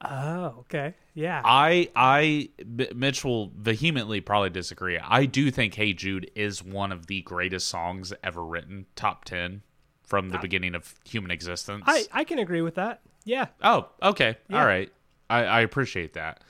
Oh, 0.00 0.54
okay. 0.60 0.94
Yeah. 1.14 1.42
I 1.44 1.90
I 1.96 2.50
Mitch 2.94 3.24
will 3.24 3.50
vehemently 3.56 4.20
probably 4.20 4.50
disagree. 4.50 4.98
I 4.98 5.26
do 5.26 5.50
think 5.50 5.74
"Hey 5.74 5.92
Jude" 5.92 6.30
is 6.34 6.62
one 6.62 6.92
of 6.92 7.06
the 7.06 7.22
greatest 7.22 7.68
songs 7.68 8.12
ever 8.22 8.44
written, 8.44 8.86
top 8.94 9.24
ten 9.24 9.62
from 10.04 10.30
the 10.30 10.38
beginning 10.38 10.74
of 10.74 10.94
human 11.04 11.30
existence. 11.30 11.84
I, 11.86 12.06
I 12.12 12.24
can 12.24 12.38
agree 12.38 12.62
with 12.62 12.76
that. 12.76 13.00
Yeah. 13.24 13.46
oh, 13.62 13.88
okay, 14.02 14.36
Yeah. 14.48 14.60
all 14.60 14.66
right. 14.66 14.90
I, 15.28 15.44
I 15.44 15.60
appreciate 15.60 16.14
that. 16.14 16.42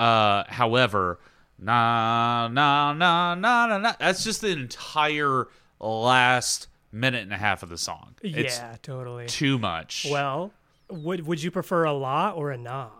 Uh, 0.00 0.42
however, 0.48 1.20
nah, 1.56 2.48
nah, 2.48 2.92
nah, 2.92 3.36
nah, 3.36 3.66
nah, 3.66 3.78
nah. 3.78 3.92
That's 4.00 4.24
just 4.24 4.40
the 4.40 4.48
entire 4.48 5.46
last 5.78 6.66
minute 6.90 7.22
and 7.22 7.32
a 7.32 7.36
half 7.36 7.62
of 7.62 7.68
the 7.68 7.78
song. 7.78 8.16
It's 8.22 8.58
yeah, 8.58 8.76
totally. 8.82 9.26
too 9.26 9.58
much. 9.58 10.08
Well, 10.10 10.52
would 11.02 11.26
would 11.26 11.42
you 11.42 11.50
prefer 11.50 11.84
a 11.84 11.92
la 11.92 12.30
or 12.30 12.50
a 12.50 12.58
nah? 12.58 12.90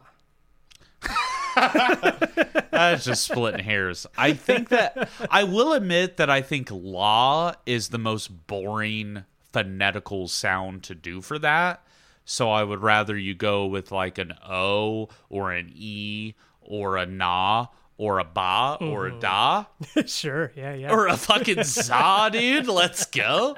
That's 1.54 3.04
just 3.04 3.24
splitting 3.24 3.64
hairs. 3.64 4.06
I 4.16 4.32
think 4.32 4.70
that 4.70 5.08
I 5.30 5.44
will 5.44 5.72
admit 5.72 6.16
that 6.16 6.28
I 6.28 6.42
think 6.42 6.68
law 6.70 7.52
is 7.64 7.88
the 7.88 7.98
most 7.98 8.46
boring 8.46 9.24
phonetical 9.52 10.26
sound 10.26 10.82
to 10.84 10.94
do 10.94 11.20
for 11.20 11.38
that. 11.38 11.84
So 12.24 12.50
I 12.50 12.64
would 12.64 12.82
rather 12.82 13.16
you 13.16 13.34
go 13.34 13.66
with 13.66 13.92
like 13.92 14.18
an 14.18 14.34
O 14.48 15.08
or 15.28 15.52
an 15.52 15.70
E 15.74 16.34
or 16.60 16.96
a 16.96 17.06
na 17.06 17.66
or 17.96 18.18
a 18.18 18.24
ba 18.24 18.76
or 18.80 19.06
a 19.06 19.10
mm-hmm. 19.10 19.20
da 19.20 19.64
sure. 20.06 20.52
Yeah, 20.56 20.74
yeah. 20.74 20.92
or 20.92 21.06
a 21.06 21.16
fucking 21.16 21.62
za, 21.62 22.30
dude. 22.32 22.66
Let's 22.66 23.06
go. 23.06 23.56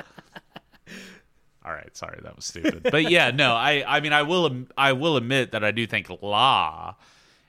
All 1.67 1.73
right, 1.73 1.97
sorry 1.97 2.21
that 2.23 2.37
was 2.37 2.45
stupid, 2.45 2.83
but 2.91 3.11
yeah, 3.11 3.33
no, 3.33 3.55
I, 3.55 3.85
I 3.87 4.01
mean, 4.01 4.13
I 4.13 4.23
will, 4.23 4.67
I 4.79 4.93
will 4.93 5.17
admit 5.17 5.51
that 5.51 5.65
I 5.65 5.73
do 5.73 5.87
think 5.87 6.09
la 6.23 6.95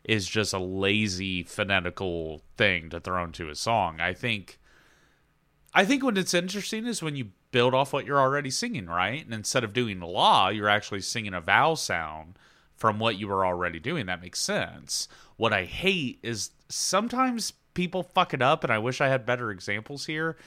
is 0.03 0.27
just 0.27 0.53
a 0.53 0.59
lazy 0.59 1.43
phonetical 1.43 2.41
thing 2.55 2.89
to 2.89 2.99
throw 2.99 3.23
into 3.23 3.49
a 3.49 3.55
song. 3.55 3.99
I 3.99 4.13
think, 4.13 4.57
I 5.73 5.85
think 5.85 6.03
when 6.03 6.17
it's 6.17 6.33
interesting 6.33 6.87
is 6.87 7.03
when 7.03 7.15
you 7.15 7.29
build 7.51 7.73
off 7.73 7.93
what 7.93 8.05
you're 8.05 8.19
already 8.19 8.49
singing, 8.49 8.87
right? 8.87 9.23
And 9.23 9.33
instead 9.33 9.63
of 9.63 9.73
doing 9.73 9.99
la, 9.99 10.49
you're 10.49 10.69
actually 10.69 11.01
singing 11.01 11.33
a 11.33 11.41
vowel 11.41 11.75
sound 11.75 12.39
from 12.75 12.99
what 12.99 13.19
you 13.19 13.27
were 13.27 13.45
already 13.45 13.79
doing. 13.79 14.05
That 14.07 14.21
makes 14.21 14.39
sense. 14.39 15.07
What 15.35 15.53
I 15.53 15.65
hate 15.65 16.19
is 16.23 16.51
sometimes 16.69 17.53
people 17.73 18.01
fuck 18.01 18.33
it 18.33 18.41
up, 18.41 18.63
and 18.63 18.73
I 18.73 18.79
wish 18.79 18.99
I 18.99 19.09
had 19.09 19.25
better 19.25 19.51
examples 19.51 20.05
here 20.07 20.37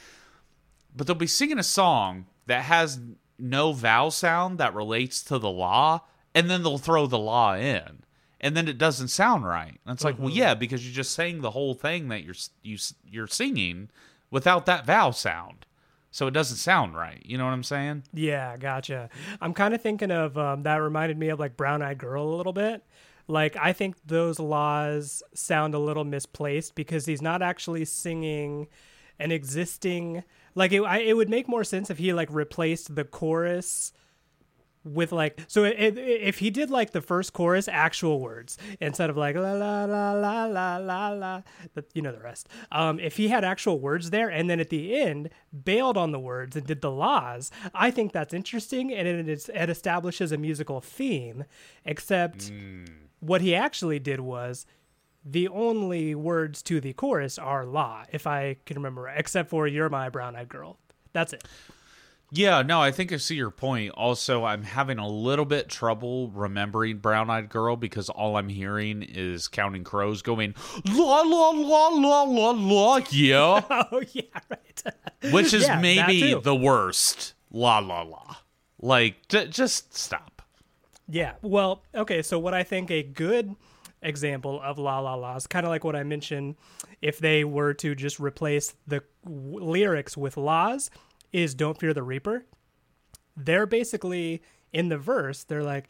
but 0.94 1.06
they'll 1.06 1.16
be 1.16 1.26
singing 1.26 1.58
a 1.58 1.64
song 1.64 2.26
that 2.46 2.64
has 2.64 2.98
no 3.40 3.72
vowel 3.72 4.10
sound 4.10 4.58
that 4.58 4.74
relates 4.74 5.22
to 5.24 5.38
the 5.38 5.50
law, 5.50 6.02
and 6.34 6.50
then 6.50 6.62
they'll 6.62 6.78
throw 6.78 7.06
the 7.06 7.18
law 7.18 7.54
in, 7.54 8.02
and 8.40 8.56
then 8.56 8.68
it 8.68 8.78
doesn't 8.78 9.08
sound 9.08 9.46
right. 9.46 9.78
And 9.84 9.94
it's 9.94 10.04
like, 10.04 10.18
well, 10.18 10.30
yeah, 10.30 10.54
because 10.54 10.84
you're 10.84 10.94
just 10.94 11.12
sang 11.12 11.40
the 11.40 11.50
whole 11.50 11.74
thing 11.74 12.08
that 12.08 12.24
you're 12.24 12.34
you 12.62 12.78
you're 13.04 13.26
singing 13.26 13.90
without 14.30 14.66
that 14.66 14.86
vowel 14.86 15.12
sound, 15.12 15.66
so 16.10 16.26
it 16.26 16.32
doesn't 16.32 16.56
sound 16.56 16.94
right. 16.96 17.22
You 17.24 17.38
know 17.38 17.44
what 17.44 17.52
I'm 17.52 17.64
saying? 17.64 18.04
Yeah, 18.12 18.56
gotcha. 18.56 19.08
I'm 19.40 19.54
kind 19.54 19.74
of 19.74 19.82
thinking 19.82 20.10
of 20.10 20.36
um, 20.38 20.62
that 20.64 20.76
reminded 20.76 21.18
me 21.18 21.28
of 21.28 21.38
like 21.38 21.56
Brown 21.56 21.82
Eyed 21.82 21.98
Girl 21.98 22.22
a 22.22 22.36
little 22.36 22.52
bit. 22.52 22.84
Like 23.28 23.56
I 23.56 23.72
think 23.72 23.96
those 24.04 24.38
laws 24.38 25.22
sound 25.34 25.74
a 25.74 25.78
little 25.78 26.04
misplaced 26.04 26.74
because 26.74 27.06
he's 27.06 27.22
not 27.22 27.42
actually 27.42 27.84
singing 27.84 28.66
an 29.18 29.30
existing. 29.30 30.24
Like 30.54 30.72
it, 30.72 30.82
I, 30.82 30.98
it 30.98 31.16
would 31.16 31.28
make 31.28 31.48
more 31.48 31.64
sense 31.64 31.90
if 31.90 31.98
he 31.98 32.12
like 32.12 32.28
replaced 32.30 32.94
the 32.94 33.04
chorus 33.04 33.92
with 34.82 35.12
like 35.12 35.38
so 35.46 35.64
it, 35.64 35.76
it, 35.78 35.98
if 35.98 36.38
he 36.38 36.48
did 36.50 36.70
like 36.70 36.92
the 36.92 37.02
first 37.02 37.32
chorus 37.34 37.68
actual 37.68 38.18
words 38.18 38.56
instead 38.80 39.10
of 39.10 39.16
like 39.16 39.36
la 39.36 39.52
la 39.52 39.84
la 39.84 40.12
la 40.12 40.46
la 40.46 40.76
la 40.78 41.08
la 41.10 41.42
the, 41.74 41.84
you 41.92 42.00
know 42.00 42.12
the 42.12 42.20
rest. 42.20 42.48
Um 42.72 42.98
if 42.98 43.16
he 43.18 43.28
had 43.28 43.44
actual 43.44 43.78
words 43.78 44.10
there 44.10 44.30
and 44.30 44.48
then 44.48 44.58
at 44.58 44.70
the 44.70 44.98
end 44.98 45.30
bailed 45.64 45.98
on 45.98 46.12
the 46.12 46.18
words 46.18 46.56
and 46.56 46.66
did 46.66 46.80
the 46.80 46.90
laws 46.90 47.50
i 47.74 47.90
think 47.90 48.12
that's 48.12 48.32
interesting 48.32 48.92
and 48.92 49.06
it, 49.06 49.28
is, 49.28 49.50
it 49.50 49.68
establishes 49.68 50.32
a 50.32 50.38
musical 50.38 50.80
theme 50.80 51.44
except 51.84 52.50
what 53.20 53.42
he 53.42 53.54
actually 53.54 53.98
did 53.98 54.20
was 54.20 54.64
the 55.24 55.48
only 55.48 56.14
words 56.14 56.62
to 56.62 56.80
the 56.80 56.92
chorus 56.92 57.38
are 57.38 57.64
la 57.64 58.04
if 58.12 58.26
i 58.26 58.56
can 58.66 58.76
remember 58.76 59.02
right, 59.02 59.18
except 59.18 59.50
for 59.50 59.66
you're 59.66 59.88
my 59.88 60.08
brown-eyed 60.08 60.48
girl 60.48 60.78
that's 61.12 61.32
it 61.32 61.44
Yeah, 62.32 62.62
no, 62.62 62.80
I 62.80 62.92
think 62.92 63.12
I 63.12 63.16
see 63.16 63.34
your 63.34 63.50
point. 63.50 63.90
Also, 63.94 64.44
I'm 64.44 64.62
having 64.62 64.98
a 64.98 65.08
little 65.08 65.44
bit 65.44 65.68
trouble 65.68 66.30
remembering 66.30 66.98
Brown 66.98 67.28
Eyed 67.28 67.48
Girl 67.48 67.74
because 67.74 68.08
all 68.08 68.36
I'm 68.36 68.48
hearing 68.48 69.02
is 69.02 69.48
Counting 69.48 69.82
Crows 69.82 70.22
going 70.22 70.54
la 70.94 71.22
la 71.22 71.50
la 71.50 71.88
la 71.88 72.22
la 72.22 72.50
la 72.52 73.00
yeah, 73.10 73.60
oh 73.70 74.02
yeah 74.12 74.22
right 74.48 74.82
which 75.32 75.52
is 75.52 75.64
Yeah, 75.64 75.80
maybe 75.80 76.34
the 76.34 76.54
worst 76.54 77.34
la 77.50 77.80
la 77.80 78.02
la. 78.02 78.36
Like, 78.78 79.26
j- 79.28 79.48
just 79.48 79.92
stop. 79.96 80.42
Yeah. 81.08 81.32
Well, 81.42 81.82
okay. 81.94 82.22
So 82.22 82.38
what 82.38 82.54
I 82.54 82.62
think 82.62 82.92
a 82.92 83.02
good 83.02 83.56
example 84.02 84.60
of 84.62 84.78
la 84.78 84.98
la 85.00 85.14
la 85.14 85.36
is 85.36 85.46
kind 85.46 85.66
of 85.66 85.70
like 85.70 85.84
what 85.84 85.96
I 85.96 86.02
mentioned. 86.02 86.56
If 87.02 87.18
they 87.18 87.44
were 87.44 87.74
to 87.74 87.94
just 87.94 88.18
replace 88.20 88.74
the 88.86 89.02
w- 89.24 89.64
lyrics 89.64 90.16
with 90.16 90.36
laws, 90.36 90.90
is 91.32 91.54
"Don't 91.54 91.78
Fear 91.78 91.94
the 91.94 92.02
Reaper." 92.02 92.44
They're 93.36 93.66
basically 93.66 94.42
in 94.72 94.88
the 94.88 94.98
verse. 94.98 95.44
They're 95.44 95.62
like. 95.64 95.88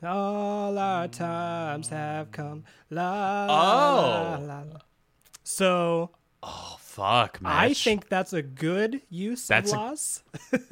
All 0.00 0.78
our 0.78 1.08
times 1.08 1.88
have 1.88 2.30
come. 2.30 2.62
La, 2.88 3.46
la, 3.46 4.36
Oh. 4.36 4.44
la, 4.44 4.60
la. 4.60 4.78
So 5.42 6.10
Oh 6.40 6.76
fuck, 6.78 7.42
man. 7.42 7.50
I 7.50 7.72
think 7.74 8.08
that's 8.08 8.32
a 8.32 8.42
good 8.42 9.02
use 9.10 9.48
That's 9.48 9.72
of 9.72 9.78
a- 9.78 9.80
laws. 9.80 10.22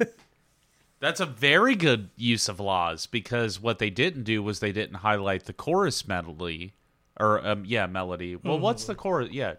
That's 1.01 1.19
a 1.19 1.25
very 1.25 1.75
good 1.75 2.09
use 2.15 2.47
of 2.47 2.59
laws 2.61 3.07
because 3.07 3.59
what 3.59 3.79
they 3.79 3.89
didn't 3.89 4.23
do 4.23 4.41
was 4.41 4.59
they 4.59 4.71
didn't 4.71 4.97
highlight 4.97 5.45
the 5.45 5.53
chorus 5.53 6.07
melody 6.07 6.73
or 7.19 7.45
um 7.45 7.65
yeah 7.65 7.87
melody. 7.87 8.37
Well, 8.37 8.59
what's 8.59 8.85
the 8.85 8.95
chorus? 8.95 9.31
Yeah, 9.31 9.55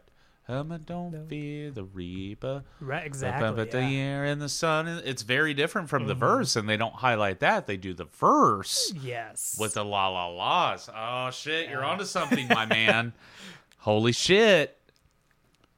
um, 0.49 0.76
don't 0.87 1.28
fear 1.28 1.70
the 1.70 1.84
reaper. 1.84 2.62
right. 2.80 3.04
Exactly. 3.06 3.52
But 3.52 3.70
the 3.70 3.78
yeah. 3.80 3.84
Mm-hmm. 3.87 3.94
air 3.96 4.25
and 4.25 4.40
the 4.40 4.49
sun, 4.49 4.87
it's 4.88 5.22
very 5.22 5.52
different 5.54 5.88
from 5.88 6.06
the 6.06 6.14
verse, 6.14 6.56
and 6.56 6.68
they 6.68 6.76
don't 6.76 6.94
highlight 6.94 7.40
that. 7.40 7.66
They 7.66 7.76
do 7.76 7.92
the 7.94 8.04
verse 8.06 8.92
Yes. 9.02 9.56
with 9.58 9.75
the 9.75 9.84
la 9.84 10.08
la 10.08 10.28
la's. 10.28 10.88
Oh 10.94 11.30
shit, 11.30 11.68
you're 11.70 11.84
onto 11.84 12.04
something, 12.04 12.49
my 12.49 12.66
man. 12.66 13.12
Holy 13.78 14.12
shit. 14.12 14.78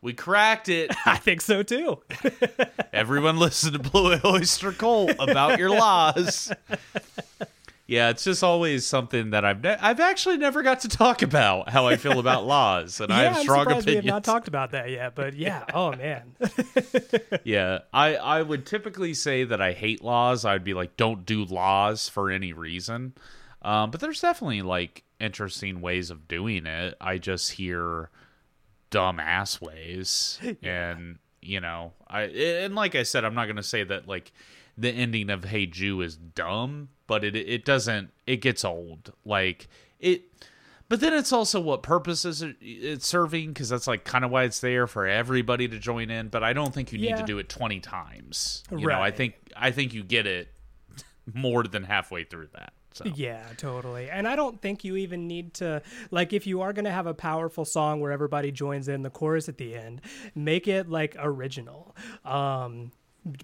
We 0.04 0.12
cracked 0.12 0.68
it. 0.68 0.94
I 1.06 1.16
think 1.16 1.40
so 1.40 1.62
too. 1.62 2.02
Everyone 2.92 3.38
listen 3.38 3.72
to 3.72 3.78
Blue 3.78 4.20
Oyster 4.22 4.70
Cult 4.70 5.12
about 5.18 5.58
your 5.58 5.70
laws. 5.70 6.52
Yeah, 7.86 8.10
it's 8.10 8.22
just 8.22 8.44
always 8.44 8.86
something 8.86 9.30
that 9.30 9.46
I've 9.46 9.62
ne- 9.62 9.78
I've 9.80 10.00
actually 10.00 10.36
never 10.36 10.62
got 10.62 10.80
to 10.80 10.88
talk 10.88 11.22
about 11.22 11.70
how 11.70 11.86
I 11.86 11.96
feel 11.96 12.18
about 12.18 12.44
laws, 12.46 13.00
and 13.00 13.10
I 13.10 13.22
yeah, 13.22 13.28
have 13.30 13.36
I'm 13.38 13.42
strong 13.44 13.66
we 13.66 13.72
opinions. 13.72 13.94
have 13.96 14.04
not 14.04 14.24
talked 14.24 14.46
about 14.46 14.72
that 14.72 14.90
yet, 14.90 15.14
but 15.14 15.32
yeah. 15.32 15.64
Oh 15.72 15.92
man. 15.92 16.36
yeah, 17.44 17.78
I 17.94 18.16
I 18.16 18.42
would 18.42 18.66
typically 18.66 19.14
say 19.14 19.44
that 19.44 19.62
I 19.62 19.72
hate 19.72 20.04
laws. 20.04 20.44
I'd 20.44 20.64
be 20.64 20.74
like, 20.74 20.98
don't 20.98 21.24
do 21.24 21.46
laws 21.46 22.10
for 22.10 22.30
any 22.30 22.52
reason. 22.52 23.14
Um, 23.62 23.90
but 23.90 24.00
there's 24.02 24.20
definitely 24.20 24.60
like 24.60 25.02
interesting 25.18 25.80
ways 25.80 26.10
of 26.10 26.28
doing 26.28 26.66
it. 26.66 26.94
I 27.00 27.16
just 27.16 27.52
hear 27.52 28.10
dumb 28.90 29.18
ass 29.20 29.60
ways, 29.60 30.38
and 30.62 31.18
you 31.42 31.60
know, 31.60 31.92
I 32.08 32.22
and 32.22 32.74
like 32.74 32.94
I 32.94 33.02
said, 33.02 33.24
I'm 33.24 33.34
not 33.34 33.46
gonna 33.46 33.62
say 33.62 33.84
that 33.84 34.06
like 34.08 34.32
the 34.76 34.90
ending 34.90 35.30
of 35.30 35.44
Hey 35.44 35.66
Jude 35.66 36.04
is 36.04 36.16
dumb, 36.16 36.88
but 37.06 37.24
it 37.24 37.36
it 37.36 37.64
doesn't. 37.64 38.10
It 38.26 38.36
gets 38.38 38.64
old. 38.64 39.12
Like 39.24 39.68
it. 39.98 40.22
But 40.90 41.00
then 41.00 41.14
it's 41.14 41.32
also 41.32 41.60
what 41.60 41.82
purpose 41.82 42.26
is 42.26 42.42
it- 42.42 42.56
it's 42.60 43.06
serving 43.06 43.48
because 43.54 43.70
that's 43.70 43.86
like 43.86 44.04
kind 44.04 44.22
of 44.22 44.30
why 44.30 44.44
it's 44.44 44.60
there 44.60 44.86
for 44.86 45.06
everybody 45.06 45.66
to 45.66 45.78
join 45.78 46.10
in. 46.10 46.28
But 46.28 46.44
I 46.44 46.52
don't 46.52 46.74
think 46.74 46.92
you 46.92 46.98
need 46.98 47.08
Yeah. 47.08 47.16
to 47.16 47.22
do 47.24 47.38
it 47.38 47.48
twenty 47.48 47.80
times. 47.80 48.62
You 48.70 48.86
know, 48.88 49.00
I 49.00 49.10
think 49.10 49.34
I 49.56 49.70
think 49.70 49.94
you 49.94 50.04
get 50.04 50.26
it 50.26 50.48
more 51.34 51.62
than 51.62 51.84
halfway 51.84 52.24
through 52.24 52.48
that. 52.52 52.73
So 52.94 53.04
Yeah, 53.14 53.42
totally. 53.56 54.08
And 54.08 54.26
I 54.26 54.36
don't 54.36 54.62
think 54.62 54.84
you 54.84 54.96
even 54.96 55.26
need 55.26 55.54
to 55.54 55.82
like 56.10 56.32
if 56.32 56.46
you 56.46 56.60
are 56.60 56.72
going 56.72 56.84
to 56.84 56.92
have 56.92 57.06
a 57.06 57.14
powerful 57.14 57.64
song 57.64 58.00
where 58.00 58.12
everybody 58.12 58.52
joins 58.52 58.88
in 58.88 59.02
the 59.02 59.10
chorus 59.10 59.48
at 59.48 59.58
the 59.58 59.74
end, 59.74 60.00
make 60.34 60.68
it 60.68 60.88
like 60.88 61.16
original. 61.18 61.94
Um 62.24 62.92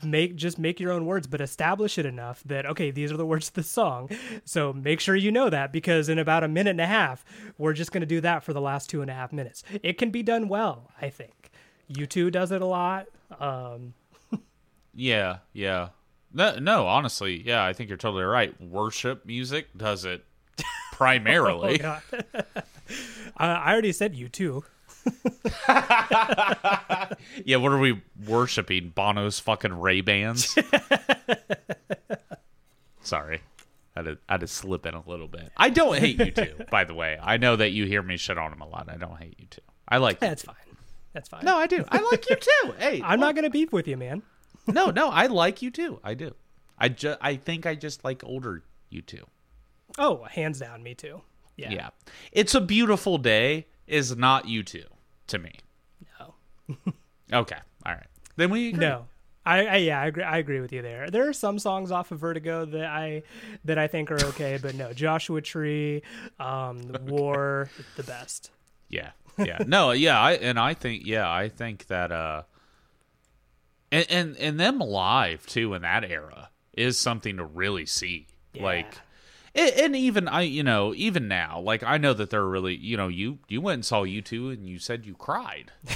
make 0.05 0.37
just 0.37 0.59
make 0.59 0.79
your 0.79 0.93
own 0.93 1.07
words 1.07 1.27
but 1.27 1.41
establish 1.41 1.97
it 1.97 2.05
enough 2.05 2.43
that 2.45 2.67
okay 2.67 2.91
these 2.91 3.11
are 3.11 3.17
the 3.17 3.25
words 3.25 3.49
of 3.49 3.55
the 3.55 3.63
song 3.63 4.11
so 4.45 4.75
make 4.75 5.01
sure 5.01 5.17
you 5.17 5.33
know 5.33 5.49
that 5.49 5.73
because 5.73 6.11
in 6.11 6.19
about 6.19 6.45
a 6.45 6.49
minute 6.49 6.73
and 6.73 6.83
a 6.83 6.87
half 6.87 7.25
we're 7.57 7.73
just 7.73 7.91
going 7.91 8.03
to 8.03 8.07
do 8.07 8.21
that 8.21 8.45
for 8.45 8.53
the 8.53 8.61
last 8.61 8.91
two 8.91 9.01
and 9.01 9.11
a 9.11 9.15
half 9.15 9.33
minutes 9.33 9.65
it 9.83 9.97
can 9.97 10.11
be 10.11 10.23
done 10.23 10.49
well 10.49 10.91
i 11.01 11.09
think 11.09 11.51
u2 11.95 12.31
does 12.31 12.53
it 12.53 12.61
a 12.61 12.67
lot 12.67 13.07
um 13.41 13.95
yeah, 14.95 15.39
yeah. 15.53 15.89
No, 16.33 16.59
no, 16.59 16.87
honestly, 16.87 17.43
yeah, 17.45 17.65
I 17.65 17.73
think 17.73 17.89
you're 17.89 17.99
totally 17.99 18.23
right. 18.25 18.59
Worship 18.61 19.27
music 19.27 19.77
does 19.77 20.05
it 20.05 20.25
primarily. 20.93 21.83
Uh, 21.91 22.01
I 23.37 23.73
already 23.73 23.93
said 23.93 24.17
U2. 24.17 24.65
yeah, 27.45 27.57
what 27.57 27.71
are 27.71 27.79
we 27.79 28.03
worshiping? 28.27 28.91
Bono's 28.91 29.39
fucking 29.39 29.73
Ray 29.79 30.01
Bans? 30.01 30.57
Sorry. 33.03 33.43
I 33.95 34.01
had, 34.01 34.05
to, 34.05 34.19
I 34.29 34.45
slip 34.47 34.87
in 34.87 34.95
a 34.95 35.09
little 35.09 35.29
bit. 35.29 35.53
I 35.57 35.71
don't 35.71 35.97
hate 35.99 36.19
U2, 36.19 36.69
by 36.69 36.83
the 36.83 36.95
way. 36.95 37.17
I 37.23 37.37
know 37.37 37.55
that 37.55 37.71
you 37.71 37.87
hear 37.87 38.03
me 38.03 38.17
shit 38.17 38.37
on 38.37 38.53
him 38.53 38.61
a 38.61 38.69
lot. 38.69 38.89
I 38.89 38.97
don't 38.97 39.17
hate 39.17 39.39
U2. 39.39 39.59
I 39.89 39.99
like 39.99 40.17
you. 40.17 40.27
That's 40.29 40.43
fine. 40.43 40.57
That's 41.13 41.29
fine. 41.29 41.45
No, 41.45 41.57
I 41.57 41.67
do. 41.69 41.85
I 41.89 42.01
like 42.11 42.29
you 42.29 42.37
too. 42.37 42.75
Hey, 42.79 43.01
I'm 43.05 43.21
not 43.21 43.35
gonna 43.35 43.51
beef 43.51 43.73
with 43.73 43.89
you, 43.89 43.97
man. 43.97 44.23
No, 44.73 44.91
no, 44.91 45.09
I 45.11 45.27
like 45.27 45.63
you 45.63 45.71
too. 45.71 46.01
I 46.03 46.15
do. 46.15 46.35
I 46.79 46.89
just, 46.89 47.19
I 47.21 47.37
think 47.37 47.67
I 47.67 47.75
just 47.75 48.05
like 48.05 48.25
older 48.25 48.63
you 48.89 49.03
too. 49.03 49.25
Oh, 49.99 50.25
hands 50.25 50.59
down, 50.61 50.83
me 50.83 50.95
too. 50.95 51.21
Yeah. 51.57 51.71
Yeah. 51.71 51.89
It's 52.33 52.55
a 52.55 52.61
beautiful 52.61 53.19
day 53.19 53.67
is 53.87 54.17
not 54.17 54.47
U2 54.47 54.85
to 55.29 55.39
me. 55.39 55.53
No. 56.19 56.35
Okay. 57.33 57.59
All 57.87 57.93
right. 57.93 58.07
Then 58.35 58.51
we 58.51 58.71
agree. 58.71 58.81
No. 58.81 59.07
I, 59.47 59.67
I 59.67 59.77
yeah 59.77 60.01
I 60.01 60.07
agree 60.09 60.23
I 60.25 60.39
agree 60.39 60.61
with 60.61 60.73
you 60.73 60.83
there. 60.83 61.09
There 61.11 61.29
are 61.29 61.33
some 61.33 61.61
songs 61.61 61.93
off 61.93 62.11
of 62.11 62.19
Vertigo 62.19 62.65
that 62.65 62.87
I 62.87 63.23
that 63.65 63.79
I 63.79 63.87
think 63.87 64.11
are 64.11 64.21
okay, 64.27 64.59
but 64.61 64.75
no 64.75 64.93
Joshua 65.05 65.41
Tree, 65.41 66.03
um, 66.41 66.81
War, 67.07 67.71
the 67.97 68.03
best. 68.03 68.51
Yeah. 68.89 69.11
Yeah. 69.39 69.59
no, 69.67 69.93
yeah, 69.93 70.21
I 70.21 70.33
and 70.33 70.59
I 70.59 70.75
think 70.75 71.07
yeah, 71.07 71.31
I 71.31 71.49
think 71.49 71.87
that 71.87 72.11
uh 72.11 72.43
and 73.93 74.07
and, 74.11 74.37
and 74.37 74.61
them 74.61 74.79
live 74.79 75.47
too 75.47 75.75
in 75.75 75.83
that 75.83 76.05
era 76.05 76.51
is 76.77 76.97
something 76.99 77.37
to 77.37 77.45
really 77.45 77.87
see. 77.87 78.27
Yeah. 78.55 78.63
Like 78.63 78.95
and, 79.55 79.97
even 79.97 80.29
I 80.29 80.43
you 80.43 80.63
know, 80.63 80.95
even 80.95 81.27
now, 81.27 81.61
like 81.61 81.83
I 81.83 81.99
know 81.99 82.13
that 82.15 82.31
they're 82.31 82.47
really 82.47 82.77
you 82.77 82.97
know, 82.97 83.09
you 83.09 83.39
you 83.49 83.61
went 83.61 83.75
and 83.75 83.85
saw 83.85 84.05
U2 84.05 84.53
and 84.53 84.69
you 84.69 84.79
said 84.79 85.05
you 85.07 85.15
cried. 85.15 85.73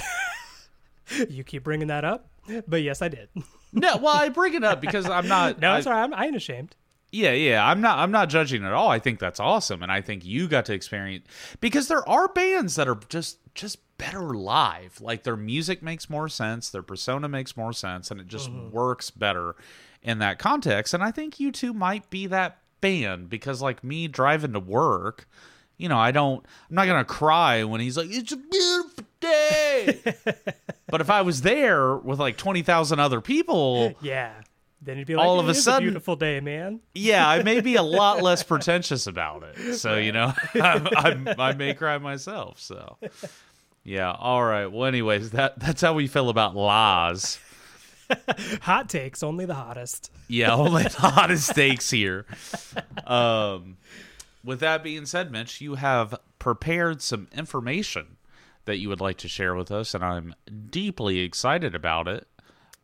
You 1.29 1.43
keep 1.43 1.63
bringing 1.63 1.89
that 1.89 2.03
up, 2.03 2.29
but 2.67 2.81
yes, 2.81 3.03
I 3.03 3.09
did. 3.09 3.29
no, 3.73 3.97
well, 3.97 4.15
I 4.15 4.29
bring 4.29 4.55
it 4.55 4.63
up 4.63 4.81
because 4.81 5.07
I'm 5.07 5.27
not 5.27 5.59
No, 5.59 5.69
I- 5.69 5.75
right. 5.75 5.87
I'm, 5.87 6.13
I 6.15 6.25
ain't 6.25 6.35
ashamed. 6.35 6.75
Yeah, 7.11 7.31
yeah. 7.31 7.63
I'm 7.65 7.79
not 7.79 7.99
I'm 7.99 8.09
not 8.11 8.29
judging 8.29 8.65
at 8.65 8.73
all. 8.73 8.89
I 8.89 8.97
think 8.97 9.19
that's 9.19 9.39
awesome 9.39 9.83
and 9.83 9.91
I 9.91 10.01
think 10.01 10.25
you 10.25 10.47
got 10.47 10.65
to 10.65 10.73
experience 10.73 11.25
because 11.61 11.87
there 11.87 12.07
are 12.09 12.27
bands 12.27 12.75
that 12.75 12.87
are 12.87 12.99
just 13.07 13.37
just 13.55 13.79
better 13.97 14.21
live. 14.33 14.99
Like 15.01 15.23
their 15.23 15.37
music 15.37 15.81
makes 15.81 16.09
more 16.09 16.29
sense, 16.29 16.69
their 16.69 16.83
persona 16.83 17.27
makes 17.27 17.55
more 17.57 17.73
sense 17.73 18.11
and 18.11 18.19
it 18.19 18.27
just 18.27 18.49
mm-hmm. 18.49 18.71
works 18.71 19.09
better 19.09 19.55
in 20.03 20.19
that 20.19 20.37
context 20.37 20.93
and 20.93 21.01
I 21.03 21.09
think 21.11 21.35
U2 21.35 21.73
might 21.73 22.09
be 22.09 22.27
that 22.27 22.59
band 22.81 23.29
because 23.29 23.61
like 23.61 23.83
me 23.83 24.07
driving 24.07 24.53
to 24.53 24.59
work, 24.59 25.27
you 25.77 25.89
know, 25.89 25.97
I 25.97 26.11
don't 26.11 26.45
I'm 26.69 26.75
not 26.75 26.85
going 26.85 26.99
to 26.99 27.05
cry 27.05 27.63
when 27.63 27.81
he's 27.81 27.97
like 27.97 28.07
it's 28.11 28.31
a 28.31 28.37
beautiful 28.37 29.05
day. 29.19 30.01
but 30.87 31.01
if 31.01 31.09
I 31.09 31.21
was 31.21 31.41
there 31.41 31.95
with 31.95 32.19
like 32.19 32.37
20,000 32.37 32.99
other 32.99 33.21
people, 33.21 33.93
Yeah. 34.01 34.33
Then 34.81 34.99
you'd 34.99 35.07
be 35.07 35.15
like, 35.15 35.25
All 35.25 35.39
"It 35.39 35.43
of 35.43 35.49
a 35.49 35.55
sudden- 35.55 35.87
beautiful 35.87 36.15
day, 36.15 36.39
man. 36.41 36.79
yeah, 36.93 37.27
I 37.27 37.41
may 37.41 37.59
be 37.59 37.75
a 37.75 37.81
lot 37.81 38.21
less 38.21 38.43
pretentious 38.51 39.07
about 39.07 39.41
it. 39.43 39.75
So 39.75 39.97
you 39.97 40.11
know, 40.11 40.31
I'm, 40.53 40.87
I'm, 40.95 41.27
I 41.39 41.53
may 41.53 41.73
cry 41.73 41.97
myself. 41.97 42.59
So 42.59 42.97
yeah, 43.85 44.11
all 44.11 44.43
right. 44.43 44.65
Well, 44.65 44.85
anyways, 44.85 45.29
that 45.31 45.59
that's 45.59 45.81
how 45.81 45.93
we 45.93 46.07
feel 46.07 46.29
about 46.29 46.55
Laz. 46.55 47.39
Hot 48.63 48.89
takes, 48.89 49.21
only 49.21 49.45
the 49.45 49.53
hottest. 49.53 50.11
Yeah, 50.27 50.55
only 50.55 50.83
the 50.83 50.89
hottest 50.97 51.53
takes 51.53 51.91
here. 51.91 52.25
Um, 53.05 53.77
with 54.43 54.59
that 54.61 54.83
being 54.83 55.05
said, 55.05 55.31
Mitch, 55.31 55.61
you 55.61 55.75
have 55.75 56.19
prepared 56.39 57.03
some 57.03 57.27
information 57.31 58.17
that 58.65 58.77
you 58.77 58.89
would 58.89 59.01
like 59.01 59.17
to 59.17 59.27
share 59.27 59.53
with 59.53 59.71
us, 59.71 59.93
and 59.93 60.03
I'm 60.03 60.33
deeply 60.71 61.19
excited 61.19 61.75
about 61.75 62.07
it. 62.07 62.27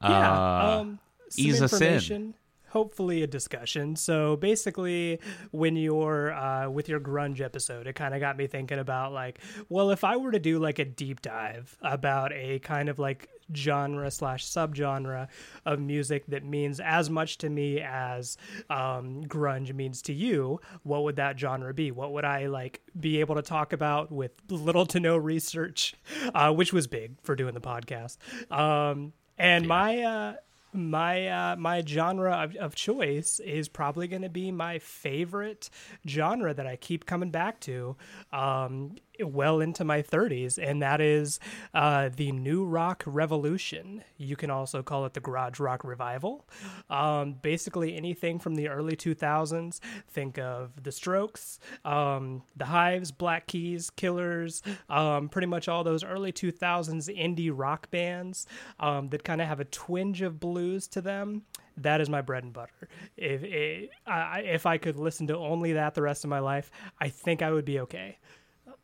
Yeah. 0.03 0.31
Uh, 0.31 0.79
um, 0.81 0.99
some 1.29 1.45
ease 1.45 1.61
us 1.63 1.81
in. 1.81 2.35
Hopefully 2.71 3.21
a 3.23 3.27
discussion. 3.27 3.95
So 3.95 4.35
basically, 4.35 5.19
when 5.51 5.75
you're 5.75 6.33
uh, 6.33 6.69
with 6.69 6.89
your 6.89 6.99
grunge 6.99 7.41
episode, 7.41 7.87
it 7.87 7.93
kind 7.93 8.13
of 8.13 8.19
got 8.19 8.37
me 8.37 8.47
thinking 8.47 8.79
about 8.79 9.13
like, 9.13 9.39
well, 9.69 9.91
if 9.91 10.03
I 10.03 10.17
were 10.17 10.31
to 10.31 10.39
do 10.39 10.59
like 10.59 10.79
a 10.79 10.85
deep 10.85 11.21
dive 11.21 11.77
about 11.81 12.31
a 12.33 12.59
kind 12.59 12.89
of 12.89 12.99
like 12.99 13.29
genre 13.53 14.09
slash 14.09 14.45
subgenre 14.45 15.27
of 15.65 15.79
music 15.79 16.25
that 16.27 16.45
means 16.45 16.79
as 16.79 17.09
much 17.09 17.37
to 17.39 17.49
me 17.49 17.81
as 17.81 18.37
um, 18.69 19.23
grunge 19.25 19.73
means 19.73 20.01
to 20.03 20.13
you, 20.13 20.59
what 20.83 21.03
would 21.03 21.17
that 21.17 21.39
genre 21.39 21.73
be? 21.73 21.91
What 21.91 22.13
would 22.13 22.25
I 22.25 22.47
like 22.47 22.81
be 22.99 23.19
able 23.19 23.35
to 23.35 23.41
talk 23.41 23.73
about 23.73 24.11
with 24.11 24.31
little 24.49 24.85
to 24.87 24.99
no 24.99 25.17
research, 25.17 25.95
uh, 26.33 26.53
which 26.53 26.71
was 26.71 26.87
big 26.87 27.15
for 27.21 27.35
doing 27.35 27.53
the 27.53 27.61
podcast. 27.61 28.17
Um, 28.51 29.13
and 29.37 29.67
my 29.67 30.01
uh, 30.01 30.33
my 30.73 31.27
uh, 31.27 31.55
my 31.57 31.83
genre 31.85 32.33
of, 32.33 32.55
of 32.55 32.75
choice 32.75 33.39
is 33.39 33.67
probably 33.67 34.07
going 34.07 34.21
to 34.21 34.29
be 34.29 34.51
my 34.51 34.79
favorite 34.79 35.69
genre 36.07 36.53
that 36.53 36.67
I 36.67 36.75
keep 36.75 37.05
coming 37.05 37.31
back 37.31 37.59
to. 37.61 37.95
Um, 38.31 38.95
well 39.19 39.59
into 39.59 39.83
my 39.83 40.01
30s, 40.01 40.57
and 40.61 40.81
that 40.81 41.01
is 41.01 41.39
uh, 41.73 42.09
the 42.15 42.31
new 42.31 42.65
rock 42.65 43.03
revolution. 43.05 44.03
You 44.17 44.35
can 44.35 44.49
also 44.49 44.81
call 44.83 45.05
it 45.05 45.13
the 45.13 45.19
garage 45.19 45.59
rock 45.59 45.83
revival. 45.83 46.47
Um, 46.89 47.33
basically, 47.41 47.95
anything 47.95 48.39
from 48.39 48.55
the 48.55 48.69
early 48.69 48.95
2000s. 48.95 49.79
Think 50.09 50.37
of 50.37 50.83
the 50.83 50.91
Strokes, 50.91 51.59
um, 51.85 52.43
the 52.55 52.65
Hives, 52.65 53.11
Black 53.11 53.47
Keys, 53.47 53.89
Killers, 53.89 54.61
um, 54.89 55.29
pretty 55.29 55.47
much 55.47 55.67
all 55.67 55.83
those 55.83 56.03
early 56.03 56.31
2000s 56.31 57.09
indie 57.15 57.51
rock 57.53 57.89
bands 57.91 58.45
um, 58.79 59.09
that 59.09 59.23
kind 59.23 59.41
of 59.41 59.47
have 59.47 59.59
a 59.59 59.65
twinge 59.65 60.21
of 60.21 60.39
blues 60.39 60.87
to 60.89 61.01
them. 61.01 61.43
That 61.77 62.01
is 62.01 62.09
my 62.09 62.21
bread 62.21 62.43
and 62.43 62.53
butter. 62.53 62.89
If 63.17 63.89
I, 64.05 64.41
if 64.41 64.65
I 64.65 64.77
could 64.77 64.97
listen 64.97 65.27
to 65.27 65.37
only 65.37 65.73
that 65.73 65.95
the 65.95 66.01
rest 66.01 66.23
of 66.23 66.29
my 66.29 66.39
life, 66.39 66.69
I 66.99 67.09
think 67.09 67.41
I 67.41 67.51
would 67.51 67.65
be 67.65 67.79
okay. 67.81 68.17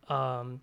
Um, 0.08 0.62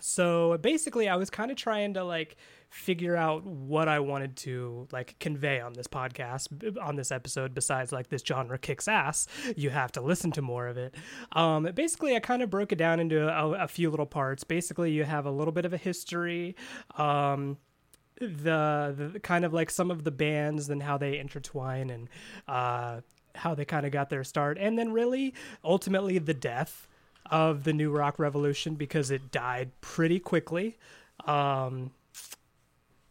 so 0.00 0.56
basically, 0.58 1.08
I 1.08 1.16
was 1.16 1.30
kind 1.30 1.50
of 1.50 1.56
trying 1.56 1.94
to 1.94 2.04
like 2.04 2.36
figure 2.68 3.16
out 3.16 3.44
what 3.44 3.88
I 3.88 3.98
wanted 3.98 4.36
to 4.36 4.86
like 4.92 5.18
convey 5.18 5.60
on 5.60 5.72
this 5.72 5.86
podcast, 5.86 6.78
on 6.80 6.96
this 6.96 7.10
episode. 7.10 7.54
Besides, 7.54 7.92
like 7.92 8.08
this 8.08 8.22
genre 8.26 8.58
kicks 8.58 8.88
ass, 8.88 9.26
you 9.56 9.70
have 9.70 9.92
to 9.92 10.00
listen 10.00 10.30
to 10.32 10.42
more 10.42 10.68
of 10.68 10.76
it. 10.76 10.94
Um, 11.32 11.64
basically, 11.74 12.16
I 12.16 12.20
kind 12.20 12.42
of 12.42 12.50
broke 12.50 12.72
it 12.72 12.76
down 12.76 13.00
into 13.00 13.28
a, 13.28 13.64
a 13.64 13.68
few 13.68 13.90
little 13.90 14.06
parts. 14.06 14.44
Basically, 14.44 14.92
you 14.92 15.04
have 15.04 15.26
a 15.26 15.30
little 15.30 15.52
bit 15.52 15.64
of 15.64 15.72
a 15.72 15.78
history. 15.78 16.56
Um, 16.96 17.58
the, 18.20 19.10
the 19.12 19.20
kind 19.20 19.44
of 19.44 19.54
like 19.54 19.70
some 19.70 19.90
of 19.90 20.04
the 20.04 20.10
bands 20.10 20.68
and 20.68 20.82
how 20.82 20.98
they 20.98 21.18
intertwine 21.18 21.88
and 21.88 22.08
uh, 22.46 23.00
how 23.34 23.54
they 23.54 23.64
kind 23.64 23.86
of 23.86 23.92
got 23.92 24.10
their 24.10 24.24
start, 24.24 24.58
and 24.58 24.78
then 24.78 24.92
really 24.92 25.34
ultimately 25.64 26.18
the 26.18 26.34
death 26.34 26.86
of 27.30 27.64
the 27.64 27.72
new 27.72 27.90
rock 27.90 28.18
revolution 28.18 28.74
because 28.74 29.10
it 29.10 29.30
died 29.30 29.70
pretty 29.80 30.18
quickly. 30.18 30.76
Um, 31.26 31.90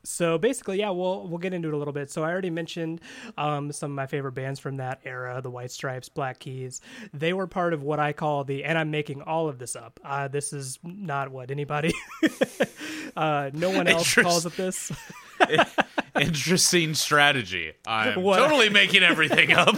so 0.04 0.38
basically, 0.38 0.80
yeah, 0.80 0.90
we'll 0.92 1.28
we'll 1.28 1.38
get 1.40 1.54
into 1.54 1.68
it 1.68 1.74
a 1.74 1.78
little 1.78 1.94
bit. 1.94 2.10
So 2.10 2.24
I 2.24 2.32
already 2.32 2.50
mentioned 2.50 3.02
um, 3.38 3.72
some 3.72 3.92
of 3.92 3.96
my 3.96 4.08
favorite 4.08 4.32
bands 4.32 4.60
from 4.60 4.78
that 4.78 5.02
era: 5.04 5.40
the 5.42 5.52
White 5.52 5.72
Stripes, 5.72 6.10
Black 6.10 6.40
Keys. 6.40 6.82
They 7.14 7.34
were 7.34 7.48
part 7.48 7.74
of 7.74 7.84
what 7.84 8.00
I 8.00 8.14
call 8.14 8.44
the, 8.46 8.64
and 8.64 8.78
I'm 8.78 8.92
making 8.92 9.22
all 9.22 9.50
of 9.50 9.60
this 9.60 9.76
up. 9.76 10.00
Uh, 10.04 10.28
this 10.30 10.54
is 10.54 10.80
not 10.84 11.30
what 11.30 11.52
anybody, 11.52 11.94
uh, 13.18 13.52
no 13.54 13.70
one 13.72 13.88
else 13.88 14.08
Interest- 14.18 14.24
calls 14.28 14.46
it 14.46 14.56
this. 14.56 14.92
Interesting 16.20 16.94
strategy. 16.96 17.74
I'm 17.86 18.22
What- 18.24 18.38
totally 18.38 18.70
making 18.70 19.04
everything 19.04 19.52
up. 19.54 19.76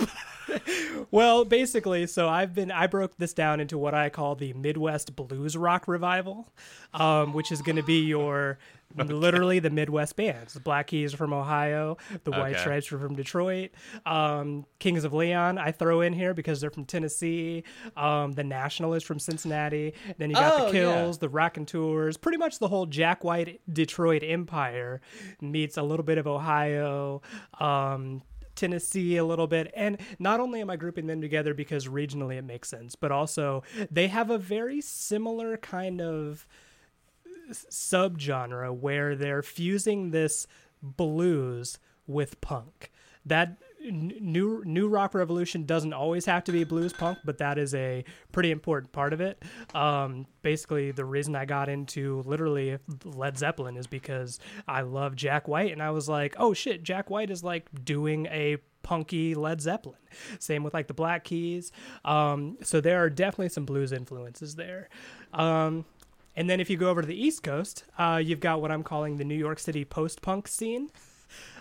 Well, 1.12 1.44
basically, 1.44 2.08
so 2.08 2.30
I've 2.30 2.54
been 2.54 2.72
I 2.72 2.88
broke 2.88 3.18
this 3.18 3.34
down 3.34 3.60
into 3.60 3.78
what 3.78 3.94
I 3.94 4.10
call 4.10 4.36
the 4.36 4.54
Midwest 4.54 5.14
blues 5.16 5.58
rock 5.58 5.88
revival, 5.88 6.48
um, 6.94 7.34
which 7.34 7.52
is 7.52 7.62
going 7.62 7.76
to 7.76 7.84
be 7.84 8.00
your 8.06 8.58
literally 8.96 9.60
the 9.60 9.70
Midwest 9.70 10.16
bands. 10.16 10.54
The 10.54 10.60
Black 10.62 10.88
Keys 10.88 11.14
are 11.14 11.18
from 11.18 11.34
Ohio, 11.34 11.98
the 12.24 12.32
White 12.32 12.52
Okay. 12.54 12.60
Stripes 12.62 12.92
are 12.94 13.00
from 13.00 13.16
Detroit, 13.16 13.72
um, 14.06 14.66
Kings 14.80 15.04
of 15.04 15.14
Leon 15.14 15.58
I 15.58 15.72
throw 15.72 16.00
in 16.02 16.14
here 16.14 16.34
because 16.34 16.60
they're 16.62 16.70
from 16.72 16.86
Tennessee. 16.86 17.64
Um, 17.98 18.32
the 18.34 18.44
National 18.44 18.94
is 18.94 19.04
from 19.04 19.20
Cincinnati. 19.20 19.94
Then 20.18 20.30
you 20.30 20.36
got 20.36 20.54
Oh, 20.62 20.72
the 20.72 20.78
yeah. 20.78 20.94
Kills, 20.94 21.18
the 21.20 21.30
Raconteurs, 21.30 22.16
pretty 22.18 22.38
much 22.38 22.60
the 22.60 22.68
whole 22.70 22.86
Jack 22.86 23.24
White 23.24 23.60
Detroit 23.72 24.24
empire 24.24 25.02
meets 25.42 25.76
a 25.78 25.84
little 25.84 26.06
bit 26.06 26.18
of 26.18 26.26
Ohio. 26.28 27.22
Tennessee 28.62 29.18
a 29.18 29.26
little 29.26 29.48
bit. 29.48 29.72
And 29.76 29.98
not 30.20 30.40
only 30.40 30.62
am 30.62 30.70
I 30.70 30.76
grouping 30.76 31.08
them 31.08 31.20
together 31.20 31.54
because 31.54 31.88
regionally 31.88 32.38
it 32.38 32.44
makes 32.44 32.70
sense, 32.70 32.96
but 32.96 33.12
also 33.12 33.64
they 33.90 34.08
have 34.08 34.30
a 34.30 34.38
very 34.38 34.82
similar 34.82 35.58
kind 35.58 36.00
of 36.00 36.46
subgenre 37.52 38.74
where 38.74 39.16
they're 39.16 39.42
fusing 39.42 40.12
this 40.12 40.46
blues 40.82 41.80
with 42.06 42.40
punk. 42.40 42.92
That 43.26 43.58
new 43.90 44.64
new 44.66 44.88
rock 44.88 45.14
revolution 45.14 45.66
doesn't 45.66 45.94
always 45.94 46.26
have 46.26 46.44
to 46.46 46.52
be 46.52 46.64
blues 46.64 46.94
punk, 46.94 47.20
but 47.24 47.38
that 47.40 47.58
is 47.58 47.74
a 47.74 48.04
pretty 48.32 48.52
important 48.52 48.92
part 48.92 49.14
of 49.14 49.22
it. 49.22 49.42
Um, 49.74 50.28
basically, 50.42 50.92
the 50.92 51.06
reason 51.06 51.36
I 51.36 51.46
got 51.46 51.70
into 51.70 52.22
literally 52.26 52.78
Led 53.04 53.38
Zeppelin 53.38 53.78
is 53.78 53.88
because 53.88 54.40
I 54.68 54.82
love 54.82 55.16
Jack 55.16 55.48
White, 55.48 55.72
and 55.72 55.82
I 55.82 55.92
was 55.92 56.08
like, 56.08 56.36
oh 56.38 56.54
shit, 56.54 56.84
Jack 56.84 57.10
White 57.10 57.30
is 57.30 57.44
like 57.44 57.68
doing 57.84 58.28
a 58.28 58.58
punky 58.84 59.36
Led 59.36 59.62
Zeppelin. 59.62 59.98
Same 60.40 60.64
with 60.64 60.74
like 60.74 60.88
the 60.88 60.94
Black 60.94 61.24
Keys. 61.24 61.72
Um, 62.04 62.58
so 62.64 62.82
there 62.82 63.04
are 63.04 63.10
definitely 63.10 63.50
some 63.50 63.66
blues 63.66 63.92
influences 63.92 64.56
there. 64.56 64.90
Um, 65.34 65.86
and 66.36 66.50
then 66.50 66.60
if 66.60 66.70
you 66.70 66.78
go 66.78 66.90
over 66.90 67.02
to 67.02 67.08
the 67.08 67.20
East 67.20 67.44
Coast, 67.44 67.84
uh, 67.98 68.22
you've 68.24 68.40
got 68.40 68.62
what 68.62 68.72
I'm 68.72 68.84
calling 68.84 69.18
the 69.18 69.26
New 69.26 69.36
York 69.36 69.60
City 69.60 69.86
post 69.86 70.22
punk 70.22 70.48
scene. 70.48 70.90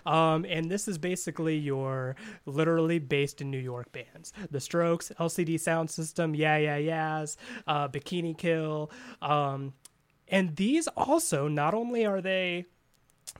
Um, 0.05 0.45
and 0.47 0.69
this 0.69 0.87
is 0.87 0.97
basically 0.97 1.57
your 1.57 2.15
literally 2.45 2.99
based 2.99 3.41
in 3.41 3.51
New 3.51 3.59
York 3.59 3.91
bands. 3.91 4.33
The 4.49 4.59
Strokes, 4.59 5.11
LCD 5.19 5.59
Sound 5.59 5.89
System, 5.89 6.35
Yeah 6.35 6.57
Yeah 6.57 6.77
Yeahs, 6.77 7.37
uh, 7.67 7.87
Bikini 7.87 8.37
Kill. 8.37 8.91
Um, 9.21 9.73
and 10.27 10.55
these 10.55 10.87
also, 10.87 11.47
not 11.47 11.73
only 11.73 12.05
are 12.05 12.21
they 12.21 12.65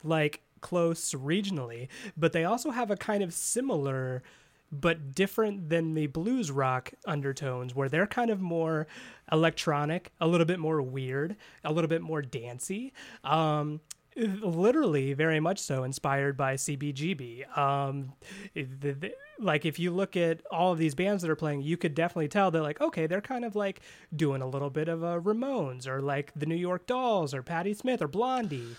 like 0.03 0.41
close 0.61 1.13
regionally, 1.13 1.87
but 2.15 2.33
they 2.33 2.43
also 2.43 2.71
have 2.71 2.91
a 2.91 2.95
kind 2.95 3.23
of 3.23 3.33
similar 3.33 4.23
but 4.71 5.13
different 5.13 5.69
than 5.69 5.93
the 5.95 6.07
blues 6.07 6.49
rock 6.49 6.93
undertones 7.05 7.75
where 7.75 7.89
they're 7.89 8.07
kind 8.07 8.29
of 8.29 8.39
more 8.39 8.87
electronic, 9.31 10.11
a 10.21 10.27
little 10.27 10.45
bit 10.45 10.59
more 10.59 10.81
weird, 10.81 11.35
a 11.63 11.73
little 11.73 11.89
bit 11.89 12.01
more 12.01 12.21
dancey. 12.21 12.93
Um, 13.23 13.81
literally 14.15 15.13
very 15.13 15.39
much 15.39 15.59
so 15.59 15.83
inspired 15.83 16.35
by 16.35 16.55
CBGB. 16.55 17.57
Um, 17.57 18.13
the, 18.53 18.91
the, 18.91 19.13
like 19.39 19.65
if 19.65 19.79
you 19.79 19.91
look 19.91 20.15
at 20.17 20.41
all 20.51 20.71
of 20.71 20.77
these 20.77 20.95
bands 20.95 21.21
that 21.21 21.31
are 21.31 21.35
playing, 21.35 21.61
you 21.61 21.77
could 21.77 21.95
definitely 21.95 22.27
tell 22.27 22.51
they're 22.51 22.61
like, 22.61 22.81
okay, 22.81 23.07
they're 23.07 23.21
kind 23.21 23.45
of 23.45 23.55
like 23.55 23.81
doing 24.15 24.41
a 24.41 24.47
little 24.47 24.69
bit 24.69 24.87
of 24.87 25.03
a 25.03 25.19
Ramones 25.19 25.87
or 25.87 26.01
like 26.01 26.31
the 26.35 26.45
New 26.45 26.55
York 26.55 26.85
Dolls 26.87 27.33
or 27.33 27.41
Patti 27.41 27.73
Smith 27.73 28.01
or 28.01 28.07
Blondie. 28.07 28.75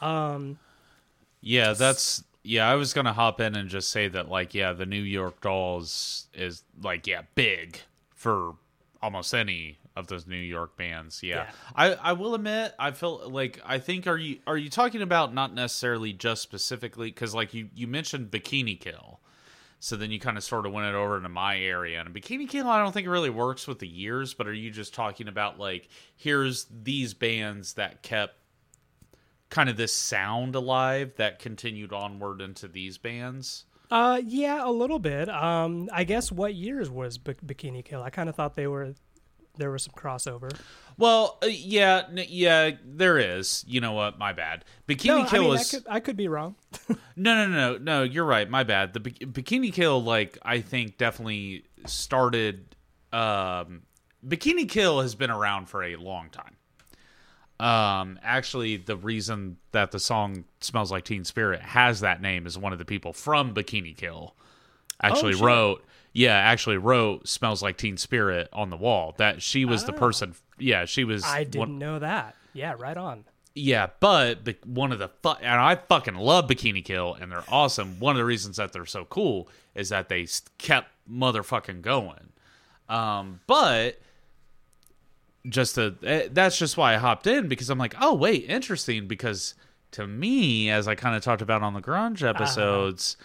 Um, 0.00 0.58
yeah, 1.40 1.72
that's 1.72 2.24
yeah. 2.42 2.68
I 2.68 2.74
was 2.74 2.92
gonna 2.92 3.12
hop 3.12 3.40
in 3.40 3.56
and 3.56 3.68
just 3.68 3.90
say 3.90 4.08
that 4.08 4.28
like 4.28 4.54
yeah, 4.54 4.72
the 4.72 4.86
New 4.86 5.02
York 5.02 5.40
Dolls 5.40 6.26
is 6.34 6.62
like 6.82 7.06
yeah 7.06 7.22
big 7.34 7.80
for 8.14 8.54
almost 9.02 9.34
any 9.34 9.78
of 9.96 10.06
those 10.06 10.26
New 10.26 10.36
York 10.36 10.76
bands. 10.76 11.22
Yeah. 11.22 11.36
Yeah. 11.36 11.50
I, 11.74 11.94
I 11.94 12.12
will 12.12 12.34
admit 12.34 12.74
I 12.78 12.92
feel 12.92 13.28
like 13.28 13.60
I 13.64 13.78
think 13.78 14.06
are 14.06 14.16
you 14.16 14.38
are 14.46 14.56
you 14.56 14.70
talking 14.70 15.02
about 15.02 15.34
not 15.34 15.54
necessarily 15.54 16.12
just 16.12 16.42
specifically 16.42 17.10
cuz 17.12 17.34
like 17.34 17.54
you 17.54 17.68
you 17.74 17.86
mentioned 17.86 18.30
Bikini 18.30 18.78
Kill. 18.78 19.20
So 19.80 19.96
then 19.96 20.12
you 20.12 20.20
kind 20.20 20.38
of 20.38 20.44
sort 20.44 20.64
of 20.64 20.72
went 20.72 20.86
it 20.86 20.94
over 20.94 21.16
into 21.16 21.28
my 21.28 21.58
area 21.58 22.00
and 22.00 22.14
Bikini 22.14 22.48
Kill 22.48 22.68
I 22.68 22.82
don't 22.82 22.92
think 22.92 23.06
it 23.06 23.10
really 23.10 23.30
works 23.30 23.66
with 23.66 23.78
the 23.78 23.88
years, 23.88 24.34
but 24.34 24.46
are 24.46 24.54
you 24.54 24.70
just 24.70 24.94
talking 24.94 25.28
about 25.28 25.58
like 25.58 25.88
here's 26.16 26.66
these 26.70 27.14
bands 27.14 27.74
that 27.74 28.02
kept 28.02 28.36
kind 29.50 29.68
of 29.68 29.76
this 29.76 29.92
sound 29.92 30.54
alive 30.54 31.12
that 31.16 31.38
continued 31.38 31.92
onward 31.92 32.40
into 32.40 32.68
these 32.68 32.96
bands? 32.96 33.64
uh, 33.92 34.22
yeah, 34.24 34.66
a 34.66 34.70
little 34.72 34.98
bit. 34.98 35.28
Um, 35.28 35.90
I 35.92 36.04
guess 36.04 36.32
what 36.32 36.54
years 36.54 36.88
was 36.88 37.18
B- 37.18 37.34
Bikini 37.44 37.84
Kill? 37.84 38.02
I 38.02 38.08
kind 38.08 38.30
of 38.30 38.34
thought 38.34 38.54
they 38.54 38.66
were 38.66 38.94
there 39.56 39.70
was 39.70 39.82
some 39.84 39.94
crossover. 39.96 40.50
Well, 40.98 41.38
uh, 41.42 41.46
yeah, 41.46 42.02
n- 42.10 42.24
yeah, 42.28 42.70
there 42.84 43.18
is. 43.18 43.64
You 43.66 43.80
know 43.80 43.92
what? 43.92 44.18
My 44.18 44.32
bad. 44.32 44.64
Bikini 44.88 45.06
No, 45.06 45.22
I 45.22 45.28
Kill 45.28 45.42
mean, 45.42 45.52
I 45.52 45.60
is 45.60 45.70
could, 45.70 45.84
I 45.88 46.00
could 46.00 46.16
be 46.16 46.28
wrong. 46.28 46.54
no, 46.88 46.96
no, 47.16 47.46
no, 47.46 47.72
no, 47.72 47.78
no. 47.78 48.02
You're 48.02 48.24
right. 48.24 48.48
My 48.48 48.62
bad. 48.64 48.92
The 48.92 49.00
Bi- 49.00 49.10
Bikini 49.10 49.72
Kill, 49.72 50.02
like, 50.02 50.38
I 50.42 50.60
think 50.60 50.98
definitely 50.98 51.64
started. 51.86 52.76
Um, 53.12 53.82
Bikini 54.26 54.68
Kill 54.68 55.00
has 55.00 55.14
been 55.14 55.30
around 55.30 55.66
for 55.68 55.82
a 55.82 55.96
long 55.96 56.30
time. 56.30 56.56
Um, 57.60 58.18
actually, 58.22 58.76
the 58.76 58.96
reason 58.96 59.56
that 59.72 59.92
the 59.92 60.00
song 60.00 60.44
"Smells 60.60 60.90
Like 60.90 61.04
Teen 61.04 61.24
Spirit" 61.24 61.60
has 61.60 62.00
that 62.00 62.20
name 62.20 62.46
is 62.46 62.58
one 62.58 62.72
of 62.72 62.78
the 62.78 62.84
people 62.84 63.12
from 63.12 63.54
Bikini 63.54 63.96
Kill 63.96 64.34
actually 65.02 65.34
Oh, 65.34 65.44
wrote. 65.44 65.84
Yeah, 66.12 66.34
actually 66.34 66.76
wrote 66.76 67.26
"Smells 67.28 67.62
Like 67.62 67.76
Teen 67.78 67.96
Spirit" 67.96 68.48
on 68.52 68.70
the 68.70 68.76
wall. 68.76 69.14
That 69.18 69.40
she 69.42 69.64
was 69.64 69.84
the 69.84 69.92
Oh. 69.94 69.98
person. 69.98 70.34
Yeah, 70.58 70.84
she 70.84 71.04
was. 71.04 71.24
I 71.24 71.44
didn't 71.44 71.78
know 71.78 71.98
that. 71.98 72.36
Yeah, 72.52 72.74
right 72.78 72.96
on. 72.96 73.24
yeah, 73.54 73.88
but 74.00 74.44
the, 74.44 74.56
one 74.64 74.92
of 74.92 74.98
the 74.98 75.08
fu- 75.22 75.30
and 75.40 75.60
I 75.60 75.74
fucking 75.76 76.14
love 76.16 76.46
Bikini 76.48 76.84
Kill, 76.84 77.14
and 77.14 77.32
they're 77.32 77.44
awesome. 77.48 77.98
One 77.98 78.14
of 78.14 78.18
the 78.18 78.24
reasons 78.24 78.56
that 78.58 78.72
they're 78.72 78.84
so 78.86 79.04
cool 79.06 79.48
is 79.74 79.88
that 79.88 80.08
they 80.10 80.26
kept 80.58 80.88
motherfucking 81.10 81.80
going. 81.82 82.32
Um, 82.88 83.40
but 83.46 83.98
just 85.48 85.74
to, 85.74 85.94
eh, 86.04 86.28
that's 86.30 86.58
just 86.58 86.76
why 86.76 86.94
I 86.94 86.98
hopped 86.98 87.26
in 87.26 87.48
because 87.48 87.68
I'm 87.70 87.78
like, 87.78 87.94
oh 88.00 88.14
wait, 88.14 88.44
interesting. 88.48 89.06
Because 89.08 89.54
to 89.92 90.06
me, 90.06 90.70
as 90.70 90.86
I 90.88 90.94
kind 90.94 91.16
of 91.16 91.22
talked 91.22 91.42
about 91.42 91.62
on 91.62 91.74
the 91.74 91.80
grunge 91.80 92.22
episodes, 92.26 93.16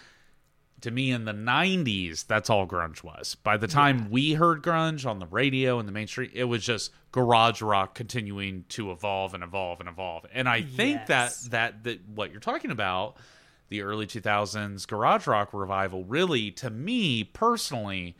to 0.82 0.90
me 0.90 1.10
in 1.10 1.24
the 1.24 1.32
90s 1.32 2.26
that's 2.26 2.48
all 2.50 2.66
grunge 2.66 3.02
was. 3.02 3.34
By 3.36 3.56
the 3.56 3.66
time 3.68 4.10
we 4.10 4.34
heard 4.34 4.62
grunge 4.62 5.04
on 5.04 5.18
the 5.18 5.26
radio 5.26 5.78
and 5.78 5.88
the 5.88 5.92
mainstream 5.92 6.30
it 6.32 6.44
was 6.44 6.64
just 6.64 6.92
garage 7.12 7.60
rock 7.62 7.94
continuing 7.94 8.64
to 8.70 8.90
evolve 8.90 9.34
and 9.34 9.42
evolve 9.42 9.80
and 9.80 9.88
evolve. 9.88 10.24
And 10.32 10.48
i 10.48 10.62
think 10.62 11.00
Yes. 11.08 11.42
that 11.42 11.50
that 11.50 11.84
that 11.84 12.08
what 12.08 12.30
you're 12.30 12.40
talking 12.40 12.70
about 12.70 13.16
the 13.70 13.82
early 13.82 14.06
2000s 14.06 14.86
garage 14.86 15.26
rock 15.26 15.50
revival 15.52 16.04
really 16.04 16.50
to 16.52 16.70
me 16.70 17.24
personally 17.24 18.16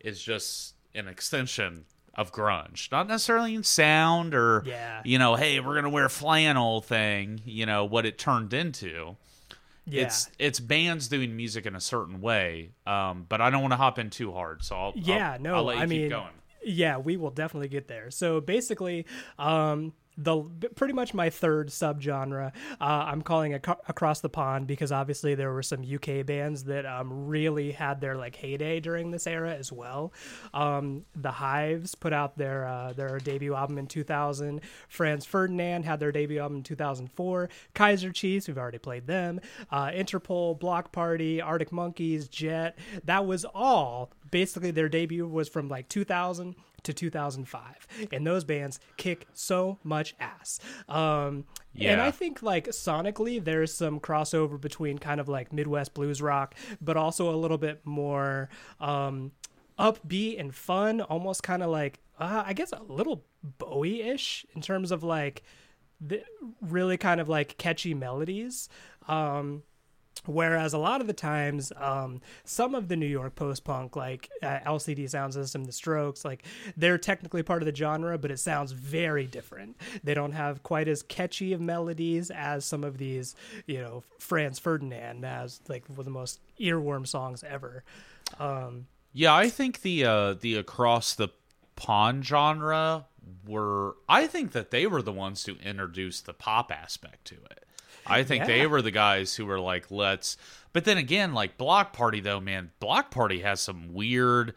is 0.00 0.22
just 0.22 0.74
an 0.94 1.06
extension 1.06 1.84
of 2.14 2.32
grunge. 2.32 2.90
Not 2.90 3.06
necessarily 3.06 3.54
in 3.54 3.62
sound 3.62 4.34
or 4.34 4.64
Yeah. 4.66 5.00
you 5.04 5.18
know 5.18 5.36
hey 5.36 5.60
we're 5.60 5.74
gonna 5.76 5.90
wear 5.90 6.08
flannel 6.08 6.80
thing 6.80 7.40
you 7.44 7.66
know 7.66 7.84
what 7.84 8.04
it 8.06 8.18
turned 8.18 8.52
into 8.52 9.16
Yeah. 9.86 10.02
it's 10.02 10.30
it's 10.38 10.60
bands 10.60 11.08
doing 11.08 11.36
music 11.36 11.66
in 11.66 11.74
a 11.74 11.80
certain 11.80 12.20
way 12.20 12.70
um 12.86 13.26
but 13.28 13.40
i 13.40 13.50
don't 13.50 13.62
want 13.62 13.72
to 13.72 13.76
hop 13.76 13.98
in 13.98 14.10
too 14.10 14.32
hard 14.32 14.62
so 14.62 14.76
i'll 14.76 14.92
yeah, 14.94 15.32
I'll, 15.32 15.40
no, 15.40 15.54
I'll 15.56 15.64
let 15.64 15.76
you 15.76 15.82
I 15.82 15.86
keep 15.86 15.90
mean, 15.90 16.10
going 16.10 16.32
yeah, 16.62 16.98
we 16.98 17.16
will 17.16 17.30
definitely 17.30 17.68
get 17.68 17.88
there. 17.88 18.10
So 18.10 18.40
basically, 18.40 19.06
um, 19.38 19.92
the 20.16 20.42
pretty 20.74 20.92
much 20.92 21.14
my 21.14 21.30
third 21.30 21.68
subgenre, 21.68 22.52
uh, 22.80 22.84
I'm 22.84 23.22
calling 23.22 23.52
it 23.52 23.66
across 23.88 24.20
the 24.20 24.28
pond 24.28 24.66
because 24.66 24.92
obviously 24.92 25.34
there 25.34 25.52
were 25.52 25.62
some 25.62 25.82
UK 25.82 26.26
bands 26.26 26.64
that 26.64 26.84
um, 26.84 27.26
really 27.26 27.72
had 27.72 28.00
their 28.00 28.16
like 28.16 28.36
heyday 28.36 28.80
during 28.80 29.10
this 29.10 29.26
era 29.26 29.54
as 29.54 29.72
well. 29.72 30.12
Um, 30.52 31.04
the 31.14 31.30
Hives 31.30 31.94
put 31.94 32.12
out 32.12 32.36
their 32.36 32.66
uh, 32.66 32.92
their 32.92 33.18
debut 33.18 33.54
album 33.54 33.78
in 33.78 33.86
2000. 33.86 34.60
Franz 34.88 35.24
Ferdinand 35.24 35.84
had 35.84 36.00
their 36.00 36.12
debut 36.12 36.40
album 36.40 36.58
in 36.58 36.62
2004. 36.62 37.48
Kaiser 37.74 38.12
Chiefs, 38.12 38.48
we've 38.48 38.58
already 38.58 38.78
played 38.78 39.06
them. 39.06 39.40
Uh, 39.70 39.86
Interpol, 39.86 40.58
Bloc 40.58 40.92
Party, 40.92 41.40
Arctic 41.40 41.72
Monkeys, 41.72 42.28
Jet. 42.28 42.78
That 43.04 43.26
was 43.26 43.44
all 43.44 44.10
basically 44.30 44.70
their 44.70 44.88
debut 44.88 45.26
was 45.26 45.48
from 45.48 45.68
like 45.68 45.88
2000 45.88 46.54
to 46.84 46.92
2005 46.92 47.86
and 48.12 48.26
those 48.26 48.44
bands 48.44 48.80
kick 48.96 49.26
so 49.32 49.78
much 49.84 50.14
ass. 50.20 50.60
Um 50.88 51.44
and 51.78 52.00
i 52.00 52.10
think 52.10 52.42
like 52.42 52.66
sonically 52.68 53.42
there's 53.42 53.72
some 53.72 54.00
crossover 54.00 54.60
between 54.60 54.98
kind 54.98 55.20
of 55.20 55.28
like 55.28 55.52
midwest 55.52 55.94
blues 55.94 56.20
rock 56.20 56.56
but 56.80 56.96
also 56.96 57.32
a 57.32 57.36
little 57.36 57.58
bit 57.58 57.80
more 57.84 58.48
um 58.80 59.30
upbeat 59.78 60.40
and 60.40 60.52
fun 60.52 61.00
almost 61.00 61.44
kind 61.44 61.62
of 61.62 61.70
like 61.70 62.00
uh, 62.18 62.42
i 62.44 62.52
guess 62.52 62.72
a 62.72 62.82
little 62.82 63.24
bowie-ish 63.58 64.44
in 64.56 64.60
terms 64.60 64.90
of 64.90 65.04
like 65.04 65.44
the 66.00 66.22
really 66.60 66.96
kind 66.96 67.20
of 67.20 67.28
like 67.28 67.56
catchy 67.58 67.94
melodies. 67.94 68.68
Um 69.06 69.62
Whereas 70.26 70.72
a 70.72 70.78
lot 70.78 71.00
of 71.00 71.06
the 71.06 71.12
times, 71.12 71.72
um, 71.76 72.20
some 72.44 72.74
of 72.74 72.88
the 72.88 72.96
New 72.96 73.06
York 73.06 73.34
post 73.34 73.64
punk, 73.64 73.96
like 73.96 74.28
uh, 74.42 74.58
LCD 74.66 75.08
Sound 75.08 75.34
System, 75.34 75.64
The 75.64 75.72
Strokes, 75.72 76.24
like 76.24 76.44
they're 76.76 76.98
technically 76.98 77.42
part 77.42 77.62
of 77.62 77.66
the 77.66 77.74
genre, 77.74 78.18
but 78.18 78.30
it 78.30 78.38
sounds 78.38 78.72
very 78.72 79.26
different. 79.26 79.76
They 80.04 80.14
don't 80.14 80.32
have 80.32 80.62
quite 80.62 80.88
as 80.88 81.02
catchy 81.02 81.52
of 81.52 81.60
melodies 81.60 82.30
as 82.30 82.64
some 82.64 82.84
of 82.84 82.98
these, 82.98 83.34
you 83.66 83.80
know, 83.80 84.04
Franz 84.18 84.58
Ferdinand 84.58 85.24
as 85.24 85.60
like 85.68 85.88
one 85.88 86.00
of 86.00 86.04
the 86.04 86.10
most 86.10 86.40
earworm 86.60 87.06
songs 87.06 87.42
ever. 87.42 87.84
Um, 88.38 88.86
yeah 89.12 89.34
i 89.34 89.48
think 89.48 89.82
the 89.82 90.04
uh 90.04 90.34
the 90.34 90.54
across 90.56 91.14
the 91.14 91.28
pond 91.76 92.24
genre 92.24 93.06
were 93.46 93.96
i 94.08 94.26
think 94.26 94.52
that 94.52 94.70
they 94.70 94.86
were 94.86 95.02
the 95.02 95.12
ones 95.12 95.44
who 95.44 95.54
introduced 95.64 96.26
the 96.26 96.32
pop 96.32 96.70
aspect 96.70 97.24
to 97.24 97.36
it 97.50 97.64
i 98.06 98.22
think 98.22 98.46
they 98.46 98.66
were 98.66 98.82
the 98.82 98.90
guys 98.90 99.34
who 99.34 99.46
were 99.46 99.60
like 99.60 99.90
let's 99.90 100.36
but 100.72 100.84
then 100.84 100.98
again 100.98 101.32
like 101.34 101.58
Bloc 101.58 101.92
Party 101.92 102.20
though 102.20 102.40
man 102.40 102.70
Bloc 102.80 103.10
Party 103.10 103.40
has 103.40 103.60
some 103.60 103.92
weird 103.92 104.54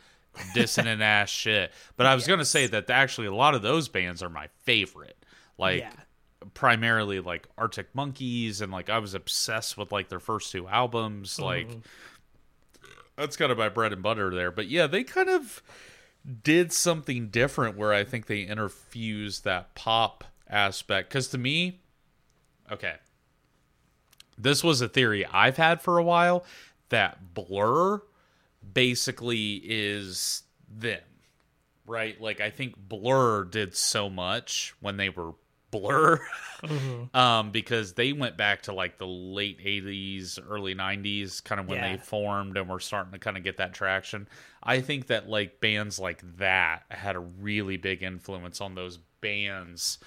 dissonant 0.53 1.01
ass 1.03 1.29
shit 1.29 1.71
but 1.97 2.05
i 2.05 2.15
was 2.15 2.25
gonna 2.27 2.45
say 2.45 2.67
that 2.67 2.89
actually 2.89 3.27
a 3.27 3.33
lot 3.33 3.55
of 3.55 3.61
those 3.61 3.87
bands 3.87 4.21
are 4.23 4.29
my 4.29 4.47
favorite 4.63 5.17
like 5.57 5.81
Yeah. 5.81 5.91
primarily 6.53 7.19
like 7.19 7.47
Arctic 7.57 7.93
Monkeys 7.93 8.59
and 8.61 8.71
like 8.71 8.89
I 8.89 8.97
was 8.99 9.13
obsessed 9.13 9.77
with 9.77 9.91
like 9.91 10.09
their 10.09 10.19
first 10.19 10.51
two 10.51 10.67
albums. 10.67 11.33
Mm-hmm. 11.37 11.43
Like 11.43 11.69
that's 13.15 13.37
kind 13.37 13.51
of 13.51 13.57
my 13.57 13.69
bread 13.69 13.93
and 13.93 14.01
butter 14.01 14.33
there. 14.33 14.51
But 14.51 14.67
yeah, 14.67 14.87
they 14.87 15.03
kind 15.03 15.29
of 15.29 15.61
did 16.43 16.73
something 16.73 17.27
different 17.29 17.77
where 17.77 17.93
I 17.93 18.03
think 18.03 18.25
they 18.25 18.45
interfused 18.45 19.43
that 19.43 19.75
pop 19.75 20.23
aspect. 20.49 21.09
Because 21.09 21.27
to 21.29 21.37
me, 21.37 21.81
okay, 22.71 22.95
this 24.37 24.63
was 24.63 24.81
a 24.81 24.87
theory 24.87 25.25
I've 25.25 25.57
had 25.57 25.81
for 25.81 25.97
a 25.97 26.03
while 26.03 26.45
that 26.89 27.33
Blur 27.33 28.01
basically 28.73 29.61
is 29.63 30.43
them, 30.69 31.01
right? 31.85 32.19
Like 32.19 32.41
I 32.41 32.49
think 32.49 32.75
Blur 32.77 33.45
did 33.45 33.75
so 33.75 34.09
much 34.09 34.73
when 34.79 34.97
they 34.97 35.09
were 35.09 35.33
Blur, 35.71 36.19
mm-hmm. 36.63 37.17
um, 37.17 37.49
because 37.49 37.93
they 37.93 38.13
went 38.13 38.37
back 38.37 38.61
to 38.63 38.73
like 38.73 38.99
the 38.99 39.07
late 39.07 39.59
'80s, 39.59 40.39
early 40.47 40.75
'90s, 40.75 41.43
kind 41.43 41.59
of 41.59 41.67
when 41.67 41.79
yeah. 41.79 41.93
they 41.93 41.97
formed 41.97 42.57
and 42.57 42.69
were 42.69 42.79
starting 42.79 43.11
to 43.13 43.19
kind 43.19 43.37
of 43.37 43.43
get 43.43 43.57
that 43.57 43.73
traction. 43.73 44.27
I 44.61 44.81
think 44.81 45.07
that 45.07 45.27
like 45.27 45.59
bands 45.59 45.99
like 45.99 46.21
that 46.37 46.83
had 46.89 47.15
a 47.15 47.19
really 47.19 47.77
big 47.77 48.03
influence 48.03 48.61
on 48.61 48.75
those 48.75 48.99
bands 49.19 49.97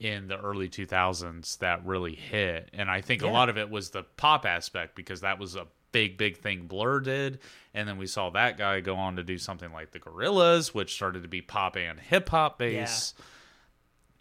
in 0.00 0.26
the 0.26 0.38
early 0.38 0.68
2000s 0.68 1.58
that 1.58 1.84
really 1.86 2.14
hit 2.14 2.68
and 2.72 2.90
i 2.90 3.00
think 3.00 3.22
yeah. 3.22 3.28
a 3.28 3.30
lot 3.30 3.48
of 3.48 3.56
it 3.56 3.70
was 3.70 3.90
the 3.90 4.02
pop 4.16 4.44
aspect 4.44 4.96
because 4.96 5.20
that 5.20 5.38
was 5.38 5.54
a 5.54 5.66
big 5.92 6.16
big 6.16 6.36
thing 6.36 6.66
blur 6.66 7.00
did 7.00 7.38
and 7.74 7.88
then 7.88 7.98
we 7.98 8.06
saw 8.06 8.30
that 8.30 8.58
guy 8.58 8.80
go 8.80 8.96
on 8.96 9.16
to 9.16 9.22
do 9.22 9.38
something 9.38 9.72
like 9.72 9.92
the 9.92 10.00
Gorillaz, 10.00 10.74
which 10.74 10.92
started 10.94 11.22
to 11.22 11.28
be 11.28 11.40
pop 11.40 11.76
and 11.76 12.00
hip 12.00 12.28
hop 12.28 12.58
base 12.58 13.14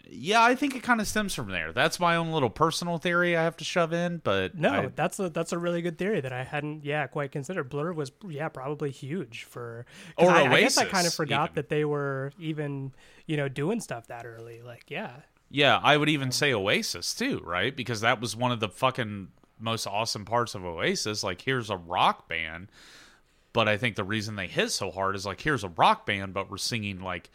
yeah. 0.06 0.12
yeah. 0.12 0.44
I 0.44 0.54
think 0.54 0.76
it 0.76 0.84
kind 0.84 1.02
of 1.02 1.08
stems 1.08 1.34
from 1.34 1.50
there. 1.50 1.72
That's 1.72 2.00
my 2.00 2.16
own 2.16 2.32
little 2.32 2.52
personal 2.52 3.00
theory 3.00 3.36
I 3.36 3.44
have 3.44 3.58
to 3.58 3.64
shove 3.64 3.92
in, 3.92 4.22
but 4.24 4.56
no, 4.56 4.70
I, 4.70 4.86
that's 4.96 5.20
a 5.20 5.30
that's 5.30 5.52
a 5.52 5.58
really 5.58 5.82
good 5.82 5.98
theory 5.98 6.22
that 6.22 6.32
I 6.34 6.44
hadn't 6.44 6.86
yeah 6.86 7.08
quite 7.08 7.32
considered. 7.32 7.70
Blur 7.70 7.92
was 7.92 8.12
yeah 8.28 8.50
probably 8.50 8.92
huge 8.92 9.46
for 9.46 9.86
or 10.16 10.30
I, 10.30 10.48
Oasis, 10.48 10.54
I 10.54 10.60
guess 10.60 10.78
I 10.78 10.86
kind 10.86 11.08
of 11.08 11.14
forgot 11.14 11.50
even. 11.50 11.56
that 11.56 11.70
they 11.70 11.86
were 11.86 12.32
even 12.40 12.94
you 13.26 13.38
know 13.38 13.50
doing 13.50 13.80
stuff 13.80 14.08
that 14.08 14.28
early. 14.28 14.62
Like 14.62 14.86
yeah, 14.90 15.14
yeah, 15.50 15.80
I 15.82 15.98
would 15.98 16.10
even 16.10 16.32
say 16.32 16.54
Oasis 16.54 17.14
too, 17.14 17.42
right? 17.44 17.76
Because 17.76 18.02
that 18.02 18.22
was 18.22 18.36
one 18.36 18.52
of 18.52 18.60
the 18.60 18.70
fucking 18.70 19.30
most 19.60 19.88
awesome 19.88 20.26
parts 20.26 20.56
of 20.56 20.64
Oasis. 20.64 21.24
Like, 21.24 21.42
here's 21.42 21.70
a 21.70 21.78
rock 21.78 22.28
band, 22.28 22.72
but 23.52 23.68
I 23.68 23.78
think 23.78 23.96
the 23.96 24.04
reason 24.04 24.36
they 24.36 24.48
hit 24.48 24.72
so 24.72 24.92
hard 24.92 25.16
is 25.16 25.26
like, 25.26 25.42
here's 25.42 25.64
a 25.64 25.70
rock 25.70 26.06
band, 26.06 26.34
but 26.34 26.52
we're 26.52 26.58
singing 26.58 27.02
like 27.02 27.30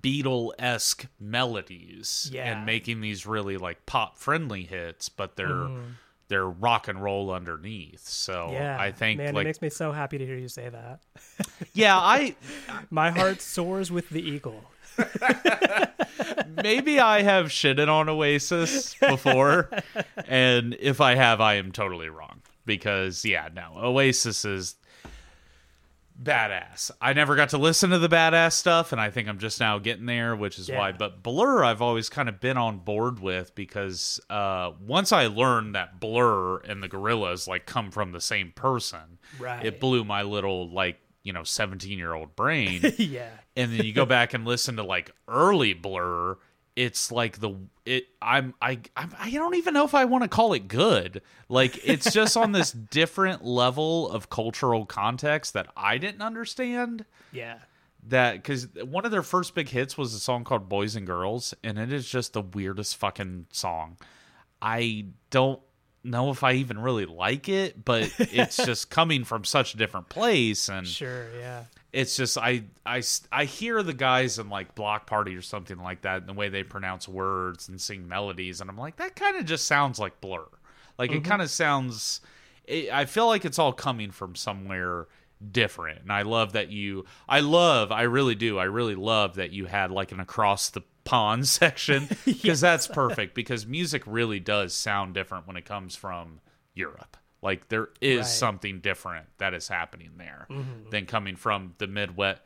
Beatle 0.00 0.52
esque 0.58 1.06
melodies 1.18 2.30
yeah. 2.32 2.52
and 2.52 2.66
making 2.66 3.00
these 3.00 3.26
really 3.26 3.56
like 3.56 3.86
pop 3.86 4.18
friendly 4.18 4.64
hits, 4.64 5.08
but 5.08 5.36
they're. 5.36 5.48
Mm. 5.48 5.82
They're 6.28 6.48
rock 6.48 6.88
and 6.88 7.00
roll 7.00 7.30
underneath, 7.30 8.08
so 8.08 8.48
yeah, 8.50 8.76
I 8.80 8.90
think 8.90 9.18
man, 9.18 9.32
like, 9.32 9.42
it 9.42 9.46
makes 9.46 9.62
me 9.62 9.70
so 9.70 9.92
happy 9.92 10.18
to 10.18 10.26
hear 10.26 10.36
you 10.36 10.48
say 10.48 10.68
that. 10.68 10.98
yeah, 11.72 11.96
I 11.96 12.34
my 12.90 13.12
heart 13.12 13.40
soars 13.40 13.92
with 13.92 14.08
the 14.08 14.20
eagle. 14.20 14.64
Maybe 16.62 16.98
I 17.00 17.22
have 17.22 17.46
shitted 17.46 17.88
on 17.88 18.08
Oasis 18.08 18.94
before, 18.94 19.70
and 20.26 20.76
if 20.80 21.00
I 21.00 21.14
have, 21.14 21.40
I 21.40 21.54
am 21.54 21.72
totally 21.72 22.08
wrong. 22.08 22.42
Because 22.64 23.24
yeah, 23.24 23.48
no, 23.54 23.72
Oasis 23.76 24.44
is 24.44 24.76
badass. 26.20 26.90
I 27.00 27.12
never 27.12 27.36
got 27.36 27.50
to 27.50 27.58
listen 27.58 27.90
to 27.90 27.98
the 27.98 28.08
badass 28.08 28.52
stuff, 28.52 28.92
and 28.92 29.00
I 29.00 29.10
think 29.10 29.28
I'm 29.28 29.38
just 29.38 29.60
now 29.60 29.78
getting 29.78 30.06
there, 30.06 30.34
which 30.34 30.58
is 30.58 30.68
yeah. 30.68 30.78
why. 30.78 30.92
But 30.92 31.22
Blur, 31.22 31.64
I've 31.64 31.82
always 31.82 32.08
kind 32.08 32.28
of 32.28 32.40
been 32.40 32.56
on 32.56 32.78
board 32.78 33.20
with 33.20 33.54
because 33.54 34.20
uh, 34.30 34.72
once 34.84 35.12
I 35.12 35.26
learned 35.26 35.74
that 35.74 36.00
Blur 36.00 36.58
and 36.58 36.82
the 36.82 36.88
Gorillaz 36.88 37.46
like 37.46 37.66
come 37.66 37.90
from 37.90 38.12
the 38.12 38.20
same 38.20 38.52
person, 38.52 39.18
right. 39.38 39.64
it 39.64 39.80
blew 39.80 40.04
my 40.04 40.22
little 40.22 40.70
like 40.70 40.98
you 41.26 41.32
know 41.32 41.42
17 41.42 41.98
year 41.98 42.14
old 42.14 42.36
brain. 42.36 42.80
Yeah. 42.98 43.28
And 43.56 43.72
then 43.72 43.84
you 43.84 43.92
go 43.92 44.06
back 44.06 44.34
and 44.34 44.44
listen 44.44 44.76
to 44.76 44.82
like 44.82 45.10
early 45.28 45.72
blur 45.74 46.36
it's 46.76 47.10
like 47.10 47.40
the 47.40 47.54
it 47.86 48.04
i'm 48.20 48.52
i 48.60 48.78
I'm, 48.94 49.14
i 49.18 49.30
don't 49.30 49.54
even 49.54 49.72
know 49.72 49.84
if 49.84 49.94
i 49.94 50.04
want 50.04 50.22
to 50.24 50.28
call 50.28 50.52
it 50.52 50.68
good. 50.68 51.22
Like 51.48 51.80
it's 51.88 52.12
just 52.12 52.36
on 52.36 52.52
this 52.52 52.70
different 52.90 53.44
level 53.44 54.10
of 54.10 54.28
cultural 54.28 54.84
context 54.84 55.54
that 55.54 55.68
i 55.76 55.98
didn't 55.98 56.22
understand. 56.22 57.04
Yeah. 57.32 57.58
That 58.08 58.34
because 58.34 58.68
one 58.84 59.04
of 59.04 59.10
their 59.10 59.22
first 59.22 59.54
big 59.54 59.70
hits 59.70 59.96
was 59.98 60.14
a 60.14 60.20
song 60.20 60.44
called 60.44 60.68
boys 60.68 60.94
and 60.94 61.06
girls 61.06 61.54
and 61.64 61.78
it 61.78 61.92
is 61.92 62.06
just 62.08 62.34
the 62.34 62.42
weirdest 62.42 62.96
fucking 62.96 63.46
song. 63.50 63.96
I 64.60 65.06
don't 65.30 65.60
know 66.06 66.30
if 66.30 66.42
I 66.42 66.52
even 66.52 66.78
really 66.78 67.06
like 67.06 67.48
it, 67.48 67.84
but 67.84 68.12
it's 68.18 68.56
just 68.56 68.90
coming 68.90 69.24
from 69.24 69.44
such 69.44 69.74
a 69.74 69.76
different 69.76 70.08
place 70.08 70.68
and 70.68 70.86
sure, 70.86 71.26
yeah. 71.38 71.64
It's 71.92 72.16
just 72.16 72.36
I 72.36 72.64
I 72.84 73.02
I 73.32 73.44
hear 73.44 73.82
the 73.82 73.94
guys 73.94 74.38
in 74.38 74.50
like 74.50 74.74
Bloc 74.74 75.06
Party 75.06 75.34
or 75.34 75.42
something 75.42 75.78
like 75.78 76.02
that 76.02 76.18
and 76.18 76.28
the 76.28 76.34
way 76.34 76.48
they 76.48 76.62
pronounce 76.62 77.08
words 77.08 77.68
and 77.68 77.80
sing 77.80 78.06
melodies 78.06 78.60
and 78.60 78.68
I'm 78.68 78.76
like 78.76 78.96
that 78.96 79.16
kind 79.16 79.36
of 79.36 79.44
just 79.46 79.66
sounds 79.66 79.98
like 79.98 80.20
Blur. 80.20 80.44
Like 80.98 81.10
mm-hmm. 81.10 81.18
it 81.18 81.24
kind 81.24 81.42
of 81.42 81.50
sounds 81.50 82.20
it, 82.64 82.92
I 82.92 83.06
feel 83.06 83.26
like 83.26 83.44
it's 83.44 83.58
all 83.58 83.72
coming 83.72 84.10
from 84.10 84.34
somewhere 84.34 85.06
different. 85.52 86.02
And 86.02 86.12
I 86.12 86.22
love 86.22 86.52
that 86.52 86.70
you 86.70 87.04
I 87.28 87.40
love 87.40 87.92
I 87.92 88.02
really 88.02 88.34
do. 88.34 88.58
I 88.58 88.64
really 88.64 88.94
love 88.94 89.36
that 89.36 89.52
you 89.52 89.66
had 89.66 89.90
like 89.90 90.12
an 90.12 90.20
across 90.20 90.70
the 90.70 90.82
pond 91.06 91.48
section 91.48 92.08
because 92.24 92.44
yes. 92.44 92.60
that's 92.60 92.86
perfect 92.86 93.34
because 93.34 93.66
music 93.66 94.02
really 94.06 94.40
does 94.40 94.74
sound 94.74 95.14
different 95.14 95.46
when 95.46 95.56
it 95.56 95.64
comes 95.64 95.96
from 95.96 96.40
Europe. 96.74 97.16
Like 97.42 97.68
there 97.68 97.88
is 98.00 98.18
right. 98.18 98.26
something 98.26 98.80
different 98.80 99.26
that 99.38 99.54
is 99.54 99.68
happening 99.68 100.10
there 100.18 100.46
mm-hmm. 100.50 100.90
than 100.90 101.06
coming 101.06 101.36
from 101.36 101.74
the 101.78 101.86
Midwest. 101.86 102.40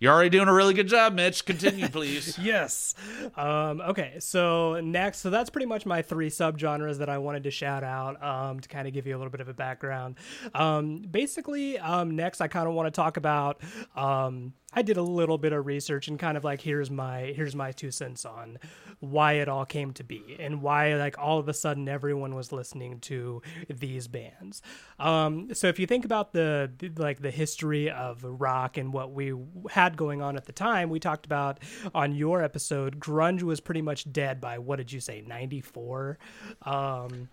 You're 0.00 0.12
already 0.12 0.28
doing 0.28 0.48
a 0.48 0.52
really 0.52 0.74
good 0.74 0.88
job, 0.88 1.14
Mitch. 1.14 1.46
Continue, 1.46 1.88
please. 1.88 2.38
yes. 2.42 2.94
Um, 3.36 3.80
okay. 3.80 4.16
So 4.18 4.80
next, 4.80 5.20
so 5.20 5.30
that's 5.30 5.48
pretty 5.48 5.66
much 5.66 5.86
my 5.86 6.02
three 6.02 6.28
subgenres 6.28 6.98
that 6.98 7.08
I 7.08 7.18
wanted 7.18 7.44
to 7.44 7.50
shout 7.50 7.84
out 7.84 8.22
um, 8.22 8.60
to 8.60 8.68
kind 8.68 8.86
of 8.86 8.92
give 8.92 9.06
you 9.06 9.16
a 9.16 9.18
little 9.18 9.30
bit 9.30 9.40
of 9.40 9.48
a 9.48 9.54
background. 9.54 10.16
Um, 10.52 10.98
basically, 11.10 11.78
um, 11.78 12.16
next 12.16 12.40
I 12.40 12.48
kind 12.48 12.68
of 12.68 12.74
want 12.74 12.86
to 12.86 12.90
talk 12.90 13.16
about 13.16 13.62
um, 13.96 14.52
I 14.74 14.82
did 14.82 14.96
a 14.96 15.02
little 15.02 15.38
bit 15.38 15.52
of 15.52 15.66
research 15.66 16.08
and 16.08 16.18
kind 16.18 16.36
of 16.36 16.44
like 16.44 16.60
here's 16.60 16.90
my 16.90 17.32
here's 17.36 17.54
my 17.54 17.72
two 17.72 17.90
cents 17.90 18.24
on 18.24 18.58
why 19.00 19.34
it 19.34 19.48
all 19.48 19.64
came 19.64 19.92
to 19.92 20.04
be 20.04 20.36
and 20.38 20.62
why 20.62 20.94
like 20.94 21.18
all 21.18 21.38
of 21.38 21.48
a 21.48 21.54
sudden 21.54 21.88
everyone 21.88 22.34
was 22.34 22.52
listening 22.52 23.00
to 23.00 23.42
these 23.68 24.08
bands. 24.08 24.62
Um, 24.98 25.54
so 25.54 25.68
if 25.68 25.78
you 25.78 25.86
think 25.86 26.04
about 26.04 26.32
the 26.32 26.70
like 26.96 27.20
the 27.20 27.30
history 27.30 27.90
of 27.90 28.24
rock 28.24 28.76
and 28.76 28.92
what 28.92 29.12
we 29.12 29.34
had 29.70 29.96
going 29.96 30.22
on 30.22 30.36
at 30.36 30.46
the 30.46 30.52
time, 30.52 30.90
we 30.90 31.00
talked 31.00 31.26
about 31.26 31.58
on 31.94 32.14
your 32.14 32.42
episode, 32.42 32.98
grunge 32.98 33.42
was 33.42 33.60
pretty 33.60 33.82
much 33.82 34.10
dead 34.12 34.40
by 34.40 34.58
what 34.58 34.76
did 34.76 34.92
you 34.92 35.00
say, 35.00 35.22
ninety 35.26 35.60
four? 35.60 36.18
Um, 36.62 37.28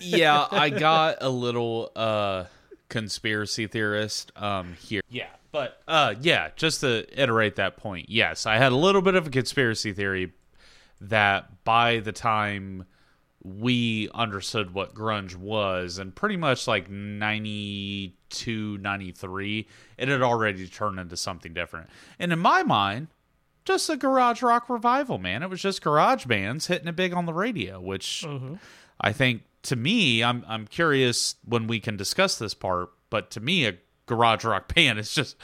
yeah, 0.00 0.46
I 0.50 0.70
got 0.70 1.18
a 1.20 1.28
little 1.30 1.90
uh 1.94 2.44
conspiracy 2.88 3.66
theorist 3.66 4.32
um 4.36 4.74
here. 4.74 5.02
Yeah. 5.08 5.28
But 5.52 5.82
uh, 5.86 6.14
yeah, 6.20 6.48
just 6.56 6.80
to 6.80 7.06
iterate 7.12 7.56
that 7.56 7.76
point, 7.76 8.08
yes, 8.08 8.46
I 8.46 8.56
had 8.56 8.72
a 8.72 8.76
little 8.76 9.02
bit 9.02 9.14
of 9.14 9.26
a 9.26 9.30
conspiracy 9.30 9.92
theory 9.92 10.32
that 11.00 11.64
by 11.64 11.98
the 11.98 12.12
time 12.12 12.86
we 13.44 14.08
understood 14.14 14.72
what 14.72 14.94
grunge 14.94 15.34
was 15.34 15.98
and 15.98 16.14
pretty 16.14 16.36
much 16.36 16.68
like 16.68 16.88
92 16.88 18.78
93 18.78 19.66
it 19.98 20.08
had 20.08 20.22
already 20.22 20.68
turned 20.68 21.00
into 21.00 21.16
something 21.16 21.52
different 21.52 21.90
and 22.20 22.32
in 22.32 22.38
my 22.38 22.62
mind 22.62 23.08
just 23.64 23.90
a 23.90 23.96
garage 23.96 24.42
rock 24.42 24.70
revival 24.70 25.18
man 25.18 25.42
it 25.42 25.50
was 25.50 25.60
just 25.60 25.82
garage 25.82 26.24
bands 26.24 26.68
hitting 26.68 26.86
it 26.86 26.94
big 26.94 27.12
on 27.12 27.26
the 27.26 27.34
radio 27.34 27.80
which 27.80 28.24
mm-hmm. 28.24 28.54
i 29.00 29.12
think 29.12 29.42
to 29.62 29.74
me 29.74 30.22
i'm 30.22 30.44
i'm 30.46 30.66
curious 30.68 31.34
when 31.44 31.66
we 31.66 31.80
can 31.80 31.96
discuss 31.96 32.38
this 32.38 32.54
part 32.54 32.90
but 33.10 33.28
to 33.28 33.40
me 33.40 33.66
a 33.66 33.76
garage 34.06 34.44
rock 34.44 34.72
band. 34.74 34.98
It's 34.98 35.14
just 35.14 35.36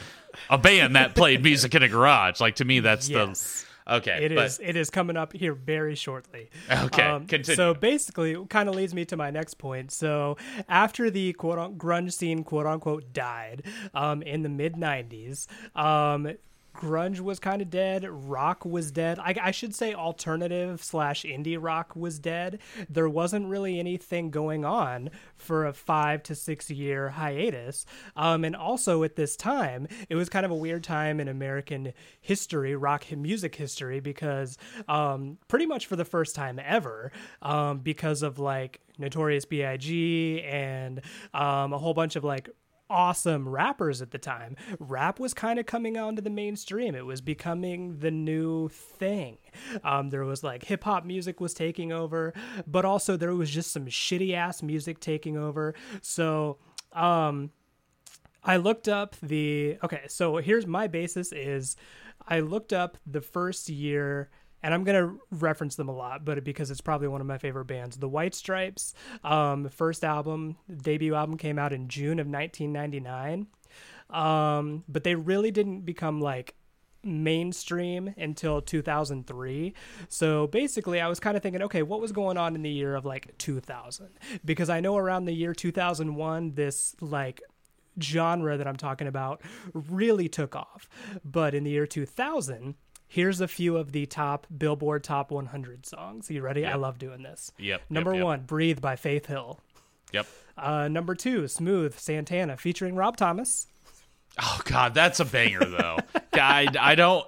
a 0.50 0.58
band 0.58 0.96
that 0.96 1.14
played 1.14 1.42
music 1.42 1.74
in 1.74 1.82
a 1.82 1.88
garage. 1.88 2.40
Like 2.40 2.56
to 2.56 2.64
me, 2.64 2.80
that's 2.80 3.08
yes. 3.08 3.66
the 3.86 3.94
okay. 3.96 4.24
It 4.26 4.34
but, 4.34 4.46
is. 4.46 4.60
It 4.62 4.76
is 4.76 4.90
coming 4.90 5.16
up 5.16 5.32
here 5.32 5.54
very 5.54 5.94
shortly. 5.94 6.50
Okay, 6.70 7.02
um, 7.02 7.26
continue. 7.26 7.56
So 7.56 7.74
basically, 7.74 8.36
kind 8.46 8.68
of 8.68 8.74
leads 8.74 8.94
me 8.94 9.04
to 9.06 9.16
my 9.16 9.30
next 9.30 9.54
point. 9.54 9.90
So 9.90 10.36
after 10.68 11.10
the 11.10 11.32
quote 11.34 11.78
grunge 11.78 12.12
scene, 12.12 12.44
quote 12.44 12.66
unquote, 12.66 13.12
died 13.12 13.62
um, 13.94 14.22
in 14.22 14.42
the 14.42 14.48
mid 14.48 14.74
'90s, 14.74 15.46
um, 15.74 16.32
grunge 16.78 17.20
was 17.20 17.38
kind 17.38 17.60
of 17.60 17.70
dead 17.70 18.06
rock 18.08 18.64
was 18.64 18.90
dead. 18.90 19.18
I, 19.18 19.34
I, 19.42 19.50
should 19.50 19.74
say 19.74 19.94
alternative 19.94 20.82
slash 20.82 21.24
indie 21.24 21.58
rock 21.60 21.96
was 21.96 22.18
dead. 22.18 22.60
There 22.88 23.08
wasn't 23.08 23.48
really 23.48 23.78
anything 23.78 24.30
going 24.30 24.64
on 24.64 25.10
for 25.36 25.66
a 25.66 25.72
five 25.72 26.22
to 26.24 26.34
six 26.34 26.70
year 26.70 27.10
hiatus. 27.10 27.84
Um, 28.16 28.44
and 28.44 28.54
also 28.54 29.02
at 29.02 29.16
this 29.16 29.36
time 29.36 29.88
it 30.08 30.14
was 30.14 30.28
kind 30.28 30.46
of 30.46 30.52
a 30.52 30.54
weird 30.54 30.84
time 30.84 31.20
in 31.20 31.28
american 31.28 31.92
history 32.20 32.74
rock 32.76 33.10
music 33.10 33.54
history 33.54 34.00
because 34.00 34.58
um, 34.88 35.38
pretty 35.48 35.66
much 35.66 35.86
for 35.86 35.96
the 35.96 36.04
first 36.04 36.34
time 36.34 36.60
ever 36.64 37.10
um, 37.42 37.78
because 37.78 38.22
of 38.22 38.38
like 38.38 38.80
notorious 38.98 39.44
big 39.44 39.58
and 40.44 41.00
um, 41.34 41.72
a 41.72 41.78
whole 41.78 41.94
bunch 41.94 42.16
of 42.16 42.24
like 42.24 42.50
awesome 42.90 43.48
rappers 43.48 44.00
at 44.02 44.10
the 44.10 44.18
time. 44.18 44.56
Rap 44.78 45.20
was 45.20 45.34
kind 45.34 45.58
of 45.58 45.66
coming 45.66 45.96
onto 45.96 46.22
the 46.22 46.30
mainstream. 46.30 46.94
It 46.94 47.06
was 47.06 47.20
becoming 47.20 47.98
the 47.98 48.10
new 48.10 48.68
thing. 48.68 49.38
Um, 49.84 50.10
there 50.10 50.24
was 50.24 50.42
like 50.42 50.64
hip 50.64 50.84
hop 50.84 51.04
music 51.04 51.40
was 51.40 51.54
taking 51.54 51.92
over, 51.92 52.32
but 52.66 52.84
also 52.84 53.16
there 53.16 53.34
was 53.34 53.50
just 53.50 53.72
some 53.72 53.86
shitty 53.86 54.34
ass 54.34 54.62
music 54.62 55.00
taking 55.00 55.36
over. 55.36 55.74
So, 56.00 56.58
um, 56.92 57.50
I 58.44 58.56
looked 58.56 58.88
up 58.88 59.16
the 59.20 59.78
okay. 59.82 60.02
So 60.08 60.36
here's 60.36 60.66
my 60.66 60.86
basis 60.86 61.32
is 61.32 61.76
I 62.26 62.40
looked 62.40 62.72
up 62.72 62.96
the 63.06 63.20
first 63.20 63.68
year 63.68 64.30
and 64.62 64.74
I'm 64.74 64.84
gonna 64.84 65.14
reference 65.30 65.76
them 65.76 65.88
a 65.88 65.94
lot, 65.94 66.24
but 66.24 66.42
because 66.44 66.70
it's 66.70 66.80
probably 66.80 67.08
one 67.08 67.20
of 67.20 67.26
my 67.26 67.38
favorite 67.38 67.66
bands, 67.66 67.96
the 67.96 68.08
White 68.08 68.34
Stripes. 68.34 68.94
Um, 69.24 69.68
first 69.68 70.04
album, 70.04 70.56
debut 70.82 71.14
album 71.14 71.36
came 71.36 71.58
out 71.58 71.72
in 71.72 71.88
June 71.88 72.18
of 72.18 72.26
1999, 72.26 73.46
um, 74.10 74.84
but 74.88 75.04
they 75.04 75.14
really 75.14 75.50
didn't 75.50 75.82
become 75.82 76.20
like 76.20 76.54
mainstream 77.04 78.14
until 78.16 78.60
2003. 78.60 79.74
So 80.08 80.46
basically, 80.48 81.00
I 81.00 81.08
was 81.08 81.20
kind 81.20 81.36
of 81.36 81.42
thinking, 81.42 81.62
okay, 81.62 81.82
what 81.82 82.00
was 82.00 82.12
going 82.12 82.36
on 82.36 82.54
in 82.54 82.62
the 82.62 82.70
year 82.70 82.94
of 82.94 83.04
like 83.04 83.36
2000? 83.38 84.08
Because 84.44 84.68
I 84.68 84.80
know 84.80 84.96
around 84.96 85.24
the 85.24 85.32
year 85.32 85.54
2001, 85.54 86.54
this 86.54 86.96
like 87.00 87.40
genre 88.00 88.56
that 88.56 88.66
I'm 88.66 88.76
talking 88.76 89.06
about 89.06 89.42
really 89.72 90.28
took 90.28 90.54
off. 90.56 90.88
But 91.24 91.54
in 91.54 91.64
the 91.64 91.70
year 91.70 91.86
2000, 91.86 92.74
here's 93.08 93.40
a 93.40 93.48
few 93.48 93.76
of 93.76 93.92
the 93.92 94.06
top 94.06 94.46
Billboard 94.56 95.02
Top 95.02 95.30
100 95.30 95.86
songs. 95.86 96.30
You 96.30 96.42
ready? 96.42 96.64
I 96.64 96.74
love 96.74 96.98
doing 96.98 97.22
this. 97.22 97.50
Yep. 97.58 97.82
Number 97.90 98.12
yep, 98.12 98.18
yep. 98.18 98.24
one, 98.24 98.40
Breathe 98.42 98.80
by 98.80 98.96
Faith 98.96 99.26
Hill. 99.26 99.58
Yep. 100.12 100.26
Uh, 100.56 100.88
number 100.88 101.14
two, 101.14 101.48
Smooth 101.48 101.98
Santana 101.98 102.56
featuring 102.56 102.94
Rob 102.94 103.16
Thomas. 103.16 103.66
Oh 104.40 104.60
God, 104.64 104.94
that's 104.94 105.20
a 105.20 105.24
banger 105.24 105.64
though. 105.64 105.98
I, 106.32 106.68
I 106.78 106.94
don't. 106.94 107.26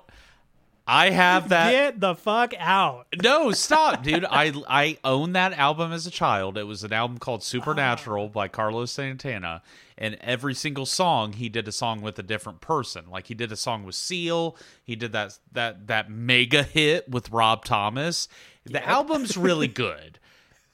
I 0.86 1.10
have 1.10 1.50
that. 1.50 1.70
Get 1.70 2.00
the 2.00 2.14
fuck 2.14 2.52
out. 2.58 3.06
No, 3.22 3.52
stop, 3.52 4.02
dude. 4.02 4.24
I 4.24 4.52
I 4.68 4.98
own 5.04 5.32
that 5.34 5.52
album 5.52 5.92
as 5.92 6.06
a 6.06 6.10
child. 6.10 6.58
It 6.58 6.64
was 6.64 6.82
an 6.84 6.92
album 6.92 7.18
called 7.18 7.42
Supernatural 7.42 8.28
by 8.28 8.48
Carlos 8.48 8.90
Santana, 8.90 9.62
and 9.96 10.16
every 10.20 10.54
single 10.54 10.86
song 10.86 11.34
he 11.34 11.48
did 11.48 11.68
a 11.68 11.72
song 11.72 12.00
with 12.00 12.18
a 12.18 12.22
different 12.22 12.60
person. 12.60 13.04
Like 13.10 13.28
he 13.28 13.34
did 13.34 13.52
a 13.52 13.56
song 13.56 13.84
with 13.84 13.94
Seal. 13.94 14.56
He 14.82 14.96
did 14.96 15.12
that 15.12 15.38
that 15.52 15.86
that 15.86 16.10
mega 16.10 16.62
hit 16.62 17.08
with 17.08 17.30
Rob 17.30 17.64
Thomas. 17.64 18.28
The 18.64 18.86
album's 18.86 19.36
really 19.36 19.68
good, 19.86 20.18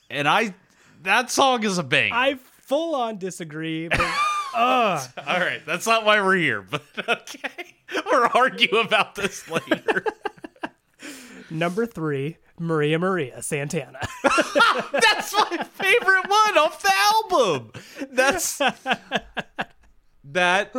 and 0.08 0.26
I 0.26 0.54
that 1.02 1.30
song 1.30 1.64
is 1.64 1.78
a 1.78 1.82
bang. 1.82 2.12
I 2.12 2.38
full 2.66 2.94
on 2.94 3.18
disagree, 3.18 3.88
but 3.88 4.00
uh, 4.54 5.06
All 5.26 5.40
right, 5.40 5.60
that's 5.66 5.86
not 5.86 6.04
why 6.04 6.20
we're 6.20 6.36
here, 6.36 6.62
but 6.62 6.82
okay, 7.08 7.75
we'll 8.06 8.28
argue 8.34 8.76
about 8.78 9.14
this 9.14 9.48
later. 9.50 10.04
number 11.50 11.86
three, 11.86 12.36
Maria 12.58 12.98
Maria 12.98 13.42
Santana. 13.42 14.00
That's 14.22 15.32
my 15.32 15.66
favorite 15.74 16.28
one 16.28 16.58
off 16.58 16.82
the 16.82 16.92
album. 17.14 17.72
That's 18.10 18.60
that 20.24 20.74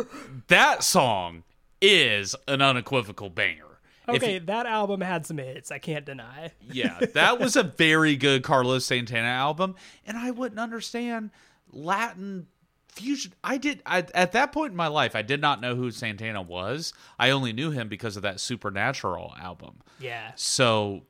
that 0.48 0.82
song 0.82 1.44
is 1.80 2.34
an 2.46 2.60
unequivocal 2.62 3.30
banger. 3.30 3.64
Okay, 4.08 4.34
you- 4.34 4.40
that 4.40 4.66
album 4.66 5.00
had 5.00 5.26
some 5.26 5.38
hits. 5.38 5.70
I 5.70 5.78
can't 5.78 6.04
deny. 6.04 6.52
yeah, 6.72 6.98
that 7.14 7.38
was 7.38 7.56
a 7.56 7.62
very 7.62 8.16
good 8.16 8.42
Carlos 8.42 8.84
Santana 8.84 9.28
album, 9.28 9.74
and 10.06 10.16
I 10.16 10.30
wouldn't 10.30 10.58
understand 10.60 11.30
Latin 11.72 12.46
fusion. 12.88 13.32
I 13.42 13.58
did 13.58 13.82
I, 13.86 14.04
at 14.14 14.32
that 14.32 14.52
point 14.52 14.72
in 14.72 14.76
my 14.76 14.88
life. 14.88 15.14
I 15.14 15.22
did 15.22 15.40
not 15.40 15.60
know 15.60 15.74
who 15.74 15.90
Santana 15.90 16.42
was. 16.42 16.92
I 17.18 17.30
only 17.30 17.52
knew 17.52 17.70
him 17.70 17.88
because 17.88 18.16
of 18.16 18.22
that 18.22 18.40
Supernatural 18.40 19.34
album. 19.40 19.80
Yeah. 20.00 20.32
So 20.36 21.02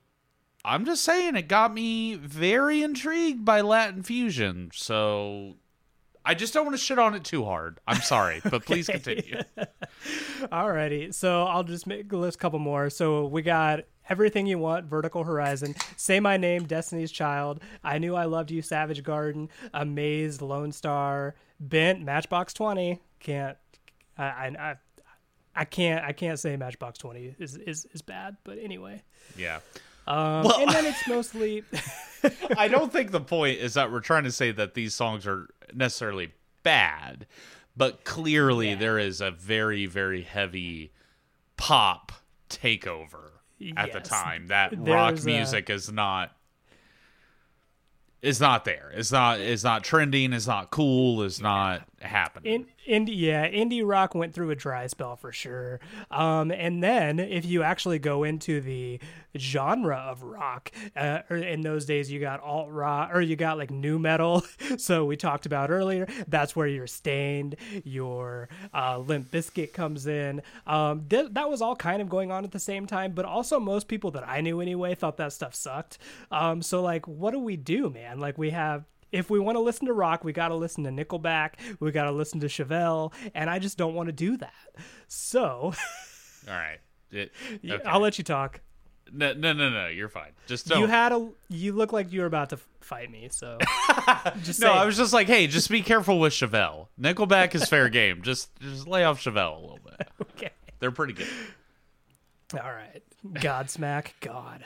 I'm 0.65 0.85
just 0.85 1.05
saying 1.05 1.37
it 1.37 1.49
got 1.49 1.73
me 1.73 2.15
very 2.15 2.83
intrigued 2.83 3.45
by 3.45 3.61
Latin 3.61 4.03
fusion. 4.03 4.71
So 4.75 5.57
I 6.25 6.35
just 6.35 6.53
don't 6.53 6.67
want 6.67 6.77
to 6.77 6.83
shit 6.83 6.99
on 6.99 7.15
it 7.15 7.25
too 7.25 7.45
hard. 7.45 7.81
I'm 7.87 8.03
sorry, 8.03 8.43
but 8.51 8.67
please 8.67 8.87
continue. 8.87 9.41
Alrighty, 10.53 11.15
so 11.15 11.45
I'll 11.45 11.65
just 11.65 11.87
make 11.87 12.13
a 12.13 12.17
list 12.17 12.39
couple 12.39 12.59
more. 12.59 12.91
So 12.91 13.27
we 13.27 13.41
got 13.41 13.85
Everything 14.11 14.47
You 14.47 14.59
Want, 14.59 14.87
Vertical 14.87 15.25
Horizon, 15.25 15.75
Say 15.97 16.21
My 16.21 16.37
Name, 16.37 16.65
Destiny's 16.65 17.13
Child, 17.13 17.63
I 17.85 17.99
Knew 17.99 18.15
I 18.15 18.25
Loved 18.25 18.51
You, 18.51 18.63
Savage 18.63 19.03
Garden, 19.03 19.49
Amazed, 19.73 20.41
Lonestar, 20.41 21.33
Bent, 21.61 22.03
Matchbox 22.03 22.53
Twenty. 22.55 23.01
Can't 23.21 23.57
I 24.17 24.25
I 24.25 24.75
I, 25.57 25.65
can't 25.65 26.05
I 26.05 26.13
can't 26.13 26.39
say 26.39 26.57
Matchbox 26.57 26.99
Twenty 26.99 27.35
is 27.39 27.57
is 27.57 27.87
is 27.93 28.03
bad, 28.03 28.37
but 28.45 28.59
anyway. 28.59 29.03
Yeah. 29.37 29.59
Um, 30.07 30.45
Well- 30.45 30.61
and 30.61 30.71
then 30.71 30.87
it's 30.87 31.07
mostly 31.09 31.65
I 32.57 32.69
don't 32.69 32.93
think 32.93 33.11
the 33.11 33.21
point 33.21 33.59
is 33.59 33.75
that 33.75 33.91
we're 33.93 34.01
trying 34.01 34.25
to 34.25 34.33
say 34.33 34.53
that 34.53 34.75
these 34.75 34.95
songs 34.95 35.27
are 35.27 35.49
necessarily 35.75 36.33
bad, 36.63 37.27
but 37.77 38.05
clearly 38.05 38.75
there 38.75 38.99
is 38.99 39.21
a 39.21 39.31
very, 39.31 39.87
very 39.87 40.23
heavy 40.23 40.93
pop 41.57 42.13
takeover 42.49 43.31
at 43.77 43.93
the 43.93 44.01
time. 44.01 44.47
That 44.47 44.73
rock 44.79 45.15
There's 45.15 45.25
a- 45.27 45.29
music 45.29 45.71
is 45.71 45.91
not 45.93 46.33
is 48.23 48.41
not 48.41 48.65
there. 48.65 48.93
It's 48.95 49.13
not 49.13 49.41
It's 49.41 49.65
not 49.65 49.85
trending, 49.85 50.33
It's 50.33 50.47
not 50.47 50.71
cool, 50.71 51.23
is 51.23 51.41
not 51.41 51.88
happening. 52.01 52.67
In, 52.87 53.07
indie, 53.07 53.15
yeah, 53.15 53.49
indie 53.49 53.83
rock 53.85 54.15
went 54.15 54.35
through 54.35 54.51
a 54.51 54.55
dry 54.55 54.87
spell 54.87 55.17
for 55.17 55.33
sure. 55.33 55.81
Um, 56.11 56.51
and 56.51 56.83
then 56.83 57.19
if 57.19 57.45
you 57.45 57.63
actually 57.63 57.99
go 57.99 58.25
into 58.25 58.61
the 58.61 59.01
genre 59.37 59.97
of 59.97 60.23
rock, 60.23 60.71
uh, 60.97 61.21
in 61.31 61.63
those 61.63 61.85
days 61.85 62.11
you 62.11 62.21
got 62.21 62.41
alt 62.41 62.71
rock 62.71 63.11
or 63.13 63.21
you 63.21 63.37
got 63.37 63.59
like 63.59 63.71
nu 63.71 63.99
metal. 63.99 64.45
so 64.79 65.05
we 65.05 65.17
talked 65.17 65.47
about 65.47 65.71
earlier. 65.71 66.07
That's 66.27 66.55
where 66.55 66.67
your 66.67 66.87
Staind, 66.87 67.57
your 67.85 68.49
uh, 68.73 68.99
Limp 68.99 69.31
Bizkit 69.31 69.73
comes 69.73 70.07
in. 70.07 70.43
Um, 70.67 71.07
th- 71.09 71.33
that 71.33 71.51
was 71.51 71.61
all 71.61 71.77
kind 71.77 72.01
of 72.01 72.09
going 72.09 72.31
on 72.31 72.45
at 72.45 72.53
the 72.53 72.59
same 72.59 72.87
time. 72.87 73.13
But 73.13 73.25
also 73.25 73.61
most 73.61 73.89
people 73.89 74.11
that 74.13 74.27
I 74.29 74.41
knew 74.41 74.61
anyway 74.61 74.95
thought 74.95 75.17
that 75.19 75.33
stuff 75.33 75.55
sucked. 75.55 75.99
Um, 76.31 76.63
so 76.63 76.83
like, 76.83 77.07
what 77.07 77.33
do 77.33 77.39
we 77.39 77.57
do, 77.57 77.91
man? 77.91 78.19
Like 78.21 78.39
we 78.39 78.51
have 78.51 78.85
if 79.13 79.31
we 79.31 79.39
want 79.39 79.57
to 79.57 79.61
listen 79.61 79.87
to 79.87 79.93
rock, 79.93 80.25
we 80.25 80.33
got 80.33 80.49
to 80.49 80.55
listen 80.55 80.85
to 80.85 80.91
Nickelback, 80.91 81.55
we 81.81 81.91
got 81.93 82.05
to 82.05 82.13
listen 82.13 82.41
to 82.41 82.47
Chevelle, 82.47 83.13
and 83.35 83.49
I 83.49 83.59
just 83.59 83.79
don't 83.79 83.95
want 83.95 84.09
to 84.09 84.13
do 84.13 84.37
that. 84.37 84.53
So, 85.07 85.73
All 86.49 86.55
right. 86.55 86.79
It, 87.11 87.33
okay. 87.65 87.83
I'll 87.85 88.01
let 88.01 88.19
you 88.19 88.25
talk. 88.25 88.61
no, 89.13 89.33
no, 89.33 89.53
no, 89.53 89.71
no. 89.71 89.89
You're 89.89 90.09
fine. 90.09 90.33
Just 90.47 90.69
don't. 90.69 90.81
You 90.81 90.87
had 90.87 91.13
a 91.13 91.29
you 91.49 91.73
look 91.73 91.93
like 91.93 92.13
you 92.13 92.21
were 92.21 92.27
about 92.27 92.51
to 92.51 92.59
fight 92.81 93.11
me, 93.11 93.29
so 93.31 93.59
just 94.43 94.61
no, 94.61 94.73
I 94.73 94.85
was 94.85 94.97
just 94.97 95.13
like, 95.13 95.27
hey, 95.27 95.47
just 95.47 95.71
be 95.71 95.83
careful 95.83 96.19
with 96.19 96.33
Chevelle. 96.33 96.89
Nickelback 97.01 97.55
is 97.55 97.69
fair 97.69 97.89
game. 97.89 98.23
Just, 98.23 98.55
just 98.61 98.87
lay 98.87 99.05
off 99.05 99.23
Chevelle 99.23 99.57
a 99.57 99.61
little 99.61 99.81
bit. 99.85 100.09
okay. 100.37 100.51
They're 100.81 100.91
pretty 100.91 101.15
good. 101.15 101.29
All 102.55 102.71
right. 102.71 103.03
Godsmack 103.27 104.13
God. 104.21 104.65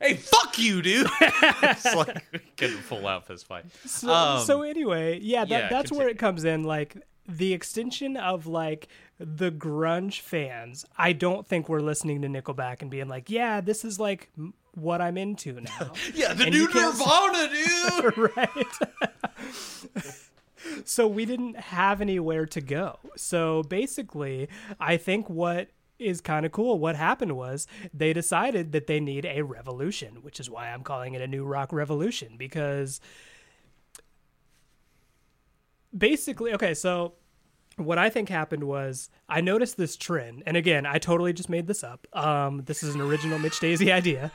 Hey, 0.00 0.14
fuck 0.14 0.58
you, 0.58 0.82
dude. 0.82 1.06
it's 1.20 1.94
like 1.94 2.24
getting 2.56 2.76
a 2.78 2.80
full 2.82 3.06
out 3.06 3.26
fist 3.26 3.46
fight. 3.46 3.64
So, 3.86 4.12
Um, 4.12 4.40
so 4.44 4.62
anyway, 4.62 5.18
yeah, 5.20 5.44
that, 5.44 5.50
yeah, 5.64 5.68
that's 5.68 5.90
where 5.92 6.08
it 6.08 6.18
comes 6.18 6.44
in. 6.44 6.64
Like 6.64 6.96
the 7.28 7.52
extension 7.54 8.16
of 8.16 8.46
like 8.46 8.88
the 9.18 9.50
grunge 9.50 10.20
fans. 10.20 10.84
I 10.98 11.12
don't 11.12 11.46
think 11.46 11.68
we're 11.68 11.80
listening 11.80 12.22
to 12.22 12.28
Nickelback 12.28 12.82
and 12.82 12.90
being 12.90 13.08
like, 13.08 13.30
yeah, 13.30 13.60
this 13.60 13.84
is 13.84 13.98
like 14.00 14.30
what 14.74 15.00
I'm 15.00 15.16
into 15.16 15.60
now. 15.60 15.92
yeah, 16.14 16.32
the 16.34 16.44
and 16.44 16.54
new 16.54 16.68
Nirvana, 16.68 17.48
dude. 17.52 18.18
right? 18.36 18.66
so 20.84 21.06
we 21.06 21.24
didn't 21.24 21.56
have 21.58 22.00
anywhere 22.00 22.46
to 22.46 22.60
go. 22.60 22.98
So 23.16 23.62
basically, 23.64 24.48
I 24.80 24.96
think 24.96 25.30
what 25.30 25.68
is 26.04 26.20
kind 26.20 26.44
of 26.46 26.52
cool 26.52 26.78
what 26.78 26.96
happened 26.96 27.36
was 27.36 27.66
they 27.92 28.12
decided 28.12 28.72
that 28.72 28.86
they 28.86 29.00
need 29.00 29.24
a 29.24 29.42
revolution, 29.42 30.22
which 30.22 30.38
is 30.38 30.50
why 30.50 30.68
I'm 30.68 30.82
calling 30.82 31.14
it 31.14 31.22
a 31.22 31.26
new 31.26 31.44
rock 31.44 31.72
revolution 31.72 32.36
because 32.36 33.00
basically, 35.96 36.52
okay, 36.54 36.74
so 36.74 37.14
what 37.76 37.98
I 37.98 38.10
think 38.10 38.28
happened 38.28 38.64
was 38.64 39.10
I 39.28 39.40
noticed 39.40 39.76
this 39.76 39.96
trend, 39.96 40.42
and 40.46 40.56
again, 40.56 40.86
I 40.86 40.98
totally 40.98 41.32
just 41.32 41.48
made 41.48 41.66
this 41.66 41.82
up. 41.82 42.06
Um, 42.12 42.62
this 42.66 42.82
is 42.82 42.94
an 42.94 43.00
original 43.00 43.38
Mitch 43.38 43.58
Daisy 43.60 43.90
idea. 44.00 44.30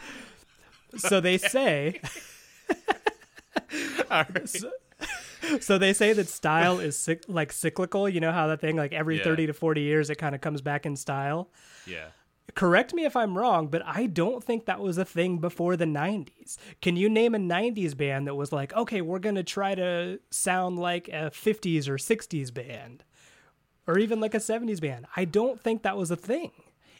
So 0.98 1.20
they 1.22 1.38
say 1.38 2.02
All 4.12 4.26
right. 4.34 4.50
so, 4.50 4.72
so 5.62 5.78
they 5.78 5.94
say 5.94 6.14
that 6.14 6.28
style 6.30 6.80
is 6.80 6.96
cyc- 6.98 7.26
like 7.28 7.52
cyclical. 7.52 8.08
You 8.10 8.20
know 8.20 8.32
how 8.32 8.48
that 8.48 8.62
thing, 8.62 8.76
like 8.76 8.94
every 8.94 9.18
Yeah. 9.18 9.24
30 9.24 9.48
to 9.48 9.54
40 9.54 9.82
years, 9.82 10.10
it 10.10 10.16
kind 10.16 10.36
of 10.36 10.42
comes 10.42 10.62
back 10.62 10.86
in 10.86 10.96
style. 10.96 11.50
Yeah. 11.86 12.08
correct 12.56 12.94
me 12.96 13.06
if 13.06 13.16
I'm 13.16 13.38
wrong, 13.38 13.68
but 13.68 13.84
I 13.86 14.08
don't 14.08 14.44
think 14.44 14.66
that 14.66 14.80
was 14.80 14.98
a 14.98 15.06
thing 15.06 15.38
before 15.38 15.78
the 15.78 15.86
90s. 15.86 16.58
Can 16.82 16.96
you 16.96 17.08
name 17.08 17.36
a 17.36 17.38
90s 17.38 17.96
band 17.96 18.26
that 18.28 18.34
was 18.36 18.52
like, 18.52 18.74
okay, 18.74 19.02
we're 19.02 19.20
going 19.20 19.36
to 19.36 19.44
try 19.44 19.76
to 19.76 20.20
sound 20.32 20.80
like 20.80 21.08
a 21.10 21.30
50s 21.32 21.88
or 21.88 21.98
60s 21.98 22.52
band? 22.54 23.04
Or 23.88 23.98
even 24.00 24.20
like 24.20 24.34
a 24.34 24.40
70s 24.40 24.82
band. 24.82 25.06
I 25.16 25.26
don't 25.26 25.62
think 25.62 25.84
that 25.84 25.96
was 25.96 26.10
a 26.12 26.16
thing. 26.16 26.52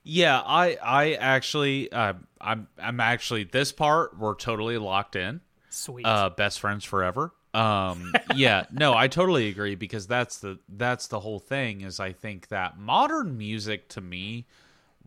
Yeah, 0.04 0.40
I 0.46 0.78
I 0.82 1.14
actually 1.16 1.92
uh, 1.92 2.14
I'm 2.40 2.68
I'm 2.82 3.00
actually 3.00 3.44
this 3.44 3.72
part 3.72 4.18
we're 4.18 4.36
totally 4.36 4.78
locked 4.78 5.16
in. 5.16 5.42
Sweet. 5.70 6.06
Uh 6.06 6.30
best 6.30 6.60
friends 6.60 6.84
forever. 6.86 7.34
Um 7.54 8.14
yeah, 8.36 8.66
no, 8.72 8.93
I 8.93 9.08
totally 9.08 9.47
agree 9.47 9.76
because 9.76 10.08
that's 10.08 10.38
the 10.39 10.60
that's 10.70 11.08
the 11.08 11.20
whole 11.20 11.39
thing 11.39 11.82
is 11.82 12.00
I 12.00 12.12
think 12.12 12.50
that 12.50 12.78
modern 12.78 13.38
music 13.38 13.89
to 13.89 14.02
me 14.02 14.45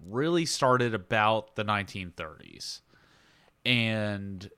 really 0.04 0.44
started 0.44 0.94
about 0.94 1.54
the 1.54 1.64
1930s. 1.64 2.80
And 3.64 4.50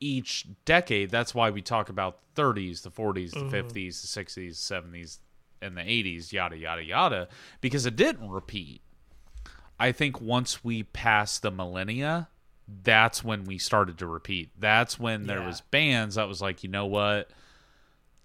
each 0.00 0.46
decade, 0.64 1.10
that's 1.10 1.34
why 1.34 1.50
we 1.50 1.62
talk 1.62 1.88
about 1.88 2.18
the 2.34 2.42
30s, 2.42 2.82
the 2.82 2.90
40s, 2.90 3.32
the 3.32 3.56
50s, 3.56 3.72
the 3.72 4.24
60s, 4.24 4.68
the 4.68 4.98
70s, 4.98 5.18
and 5.60 5.76
the 5.76 5.82
80s, 5.82 6.32
yada, 6.32 6.56
yada, 6.56 6.84
yada, 6.84 7.28
because 7.60 7.86
it 7.86 7.96
didn't 7.96 8.30
repeat. 8.30 8.80
I 9.78 9.92
think 9.92 10.20
once 10.20 10.64
we 10.64 10.82
pass 10.82 11.38
the 11.38 11.50
millennia, 11.50 12.28
that's 12.82 13.24
when 13.24 13.44
we 13.44 13.58
started 13.58 13.98
to 13.98 14.06
repeat. 14.06 14.50
That's 14.58 14.98
when 15.00 15.26
there 15.26 15.40
Yeah. 15.40 15.46
was 15.46 15.60
bands 15.62 16.16
that 16.16 16.28
was 16.28 16.40
like, 16.42 16.62
you 16.62 16.68
know 16.68 16.86
what? 16.86 17.30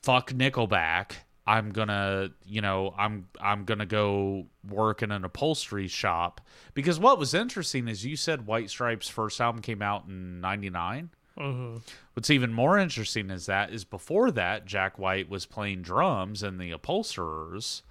Fuck 0.02 0.32
Nickelback. 0.32 1.14
I'm 1.46 1.72
gonna, 1.72 2.30
you 2.46 2.62
know, 2.62 2.94
I'm 2.98 3.28
I'm 3.42 3.66
gonna 3.66 3.86
go 3.86 4.48
work 4.70 5.02
in 5.02 5.12
an 5.12 5.26
upholstery 5.26 5.88
shop 5.90 6.40
because 6.74 7.00
what 7.00 7.20
was 7.20 7.34
interesting 7.34 7.88
is 7.90 8.06
you 8.06 8.16
said 8.16 8.46
White 8.46 8.70
Stripes' 8.70 9.10
first 9.10 9.42
album 9.42 9.62
came 9.62 9.82
out 9.82 10.06
in 10.08 10.40
'99. 10.40 11.10
hmm 11.38 11.78
What's 12.14 12.30
even 12.30 12.54
more 12.54 12.78
interesting 12.78 13.30
is 13.30 13.46
that 13.48 13.72
is 13.74 13.84
before 13.84 14.32
that 14.32 14.66
Jack 14.66 14.98
White 14.98 15.28
was 15.30 15.46
playing 15.46 15.82
drums 15.82 16.44
in 16.44 16.60
the 16.60 16.72
Upholsterers. 16.72 17.84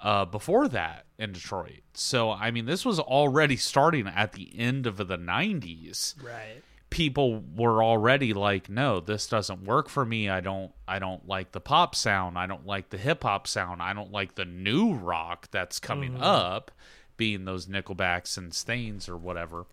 Uh, 0.00 0.24
before 0.24 0.68
that 0.68 1.06
in 1.18 1.32
Detroit, 1.32 1.80
so 1.92 2.30
I 2.30 2.50
mean, 2.52 2.66
this 2.66 2.84
was 2.84 3.00
already 3.00 3.56
starting 3.56 4.06
at 4.06 4.32
the 4.32 4.56
end 4.56 4.86
of 4.86 4.96
the 4.96 5.18
'90s. 5.18 6.14
Right. 6.22 6.62
People 6.90 7.42
were 7.56 7.82
already 7.82 8.32
like, 8.32 8.70
"No, 8.70 9.00
this 9.00 9.26
doesn't 9.26 9.64
work 9.64 9.88
for 9.88 10.06
me. 10.06 10.28
I 10.30 10.40
don't, 10.40 10.72
I 10.86 10.98
don't 11.00 11.26
like 11.26 11.50
the 11.52 11.60
pop 11.60 11.94
sound. 11.96 12.38
I 12.38 12.46
don't 12.46 12.64
like 12.64 12.90
the 12.90 12.96
hip 12.96 13.24
hop 13.24 13.46
sound. 13.48 13.82
I 13.82 13.92
don't 13.92 14.12
like 14.12 14.36
the 14.36 14.44
new 14.44 14.94
rock 14.94 15.48
that's 15.50 15.78
coming 15.80 16.16
up, 16.22 16.70
being 17.16 17.44
those 17.44 17.66
Nickelbacks 17.66 18.38
and 18.38 18.54
Stains 18.54 19.08
or 19.08 19.16
whatever." 19.16 19.66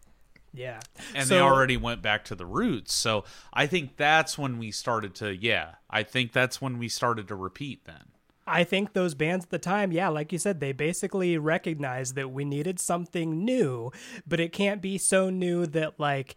Yeah. 0.54 0.80
and 1.14 1.28
So- 1.28 1.36
they 1.36 1.42
already 1.42 1.78
went 1.78 2.02
back 2.02 2.26
to 2.26 2.36
the 2.36 2.46
roots. 2.46 2.94
So 2.94 3.26
I 3.54 3.68
think 3.68 3.98
that's 3.98 4.38
when 4.38 4.58
we 4.58 4.72
started 4.72 5.14
to, 5.16 5.36
yeah, 5.36 5.76
I 5.90 6.04
think 6.04 6.32
that's 6.32 6.62
when 6.62 6.78
we 6.78 6.88
started 6.90 7.28
to 7.28 7.36
repeat 7.36 7.84
then. 7.86 8.06
I 8.48 8.64
think 8.64 8.94
those 8.94 9.16
bands 9.16 9.46
at 9.46 9.52
the 9.52 9.60
time, 9.60 9.92
yeah, 9.92 10.10
like 10.10 10.32
you 10.32 10.38
said, 10.38 10.60
they 10.60 10.72
basically 10.72 11.38
recognized 11.38 12.16
that 12.16 12.32
we 12.32 12.46
needed 12.46 12.80
something 12.80 13.44
new, 13.44 13.92
but 14.28 14.40
it 14.40 14.54
can't 14.54 14.82
be 14.82 14.98
so 14.98 15.30
new 15.30 15.66
that 15.68 16.00
like 16.00 16.36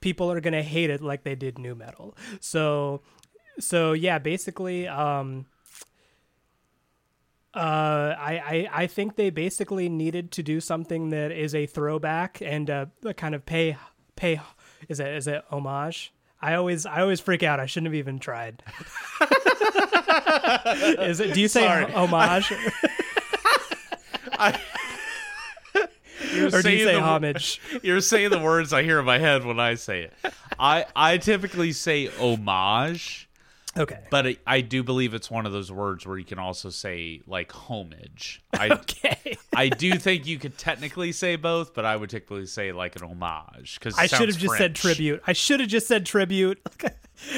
people 0.00 0.30
are 0.32 0.40
gonna 0.40 0.62
hate 0.62 0.90
it 0.90 1.02
like 1.02 1.22
they 1.22 1.34
did 1.34 1.58
nu 1.58 1.74
metal. 1.74 2.16
So, 2.40 3.02
so 3.58 3.92
yeah, 3.92 4.18
basically, 4.18 4.88
um, 4.88 5.46
uh, 7.52 8.14
I, 8.18 8.38
I 8.72 8.82
I 8.82 8.86
think 8.86 9.16
they 9.16 9.30
basically 9.30 9.88
needed 9.88 10.30
to 10.32 10.42
do 10.42 10.60
something 10.60 11.10
that 11.10 11.32
is 11.32 11.54
a 11.54 11.66
throwback 11.66 12.40
and 12.40 12.70
uh, 12.70 12.86
kind 13.16 13.34
of 13.34 13.44
pay 13.44 13.76
pay 14.14 14.40
is 14.88 15.00
it 15.00 15.08
is 15.08 15.26
it 15.26 15.44
homage. 15.50 16.12
I 16.42 16.54
always 16.54 16.86
I 16.86 17.00
always 17.02 17.20
freak 17.20 17.42
out. 17.42 17.60
I 17.60 17.66
shouldn't 17.66 17.88
have 17.88 17.94
even 17.98 18.18
tried. 18.18 18.62
is 21.00 21.20
it? 21.20 21.34
Do 21.34 21.40
you 21.40 21.48
say 21.48 21.60
Sorry. 21.66 21.92
homage 21.92 22.50
You're 26.34 26.46
or 26.54 26.62
do 26.62 26.70
you 26.70 26.84
say 26.86 26.94
the- 26.94 27.00
homage? 27.00 27.60
You're 27.82 28.00
saying 28.00 28.30
the 28.30 28.38
words 28.38 28.72
I 28.72 28.82
hear 28.82 28.98
in 29.00 29.04
my 29.04 29.18
head 29.18 29.44
when 29.44 29.58
I 29.60 29.74
say 29.74 30.02
it. 30.02 30.12
I 30.58 30.86
I 30.94 31.18
typically 31.18 31.72
say 31.72 32.06
homage, 32.06 33.28
Okay. 33.80 34.00
but 34.10 34.26
I, 34.26 34.36
I 34.46 34.60
do 34.60 34.82
believe 34.82 35.14
it's 35.14 35.30
one 35.30 35.46
of 35.46 35.52
those 35.52 35.72
words 35.72 36.06
where 36.06 36.18
you 36.18 36.24
can 36.24 36.38
also 36.38 36.70
say 36.70 37.22
like 37.26 37.50
homage. 37.52 38.42
I 38.52 38.68
Okay. 38.80 39.36
I 39.54 39.68
do 39.68 39.98
think 39.98 40.26
you 40.26 40.38
could 40.38 40.56
technically 40.58 41.12
say 41.12 41.36
both, 41.36 41.74
but 41.74 41.84
I 41.84 41.96
would 41.96 42.10
typically 42.10 42.46
say 42.46 42.72
like 42.72 42.96
an 42.96 43.02
homage 43.02 43.78
because 43.78 43.98
I 43.98 44.06
should 44.06 44.28
have 44.28 44.38
just 44.38 44.56
said 44.56 44.74
tribute. 44.74 45.22
I 45.26 45.32
should 45.32 45.60
have 45.60 45.68
just 45.68 45.86
said 45.86 46.06
tribute. 46.06 46.60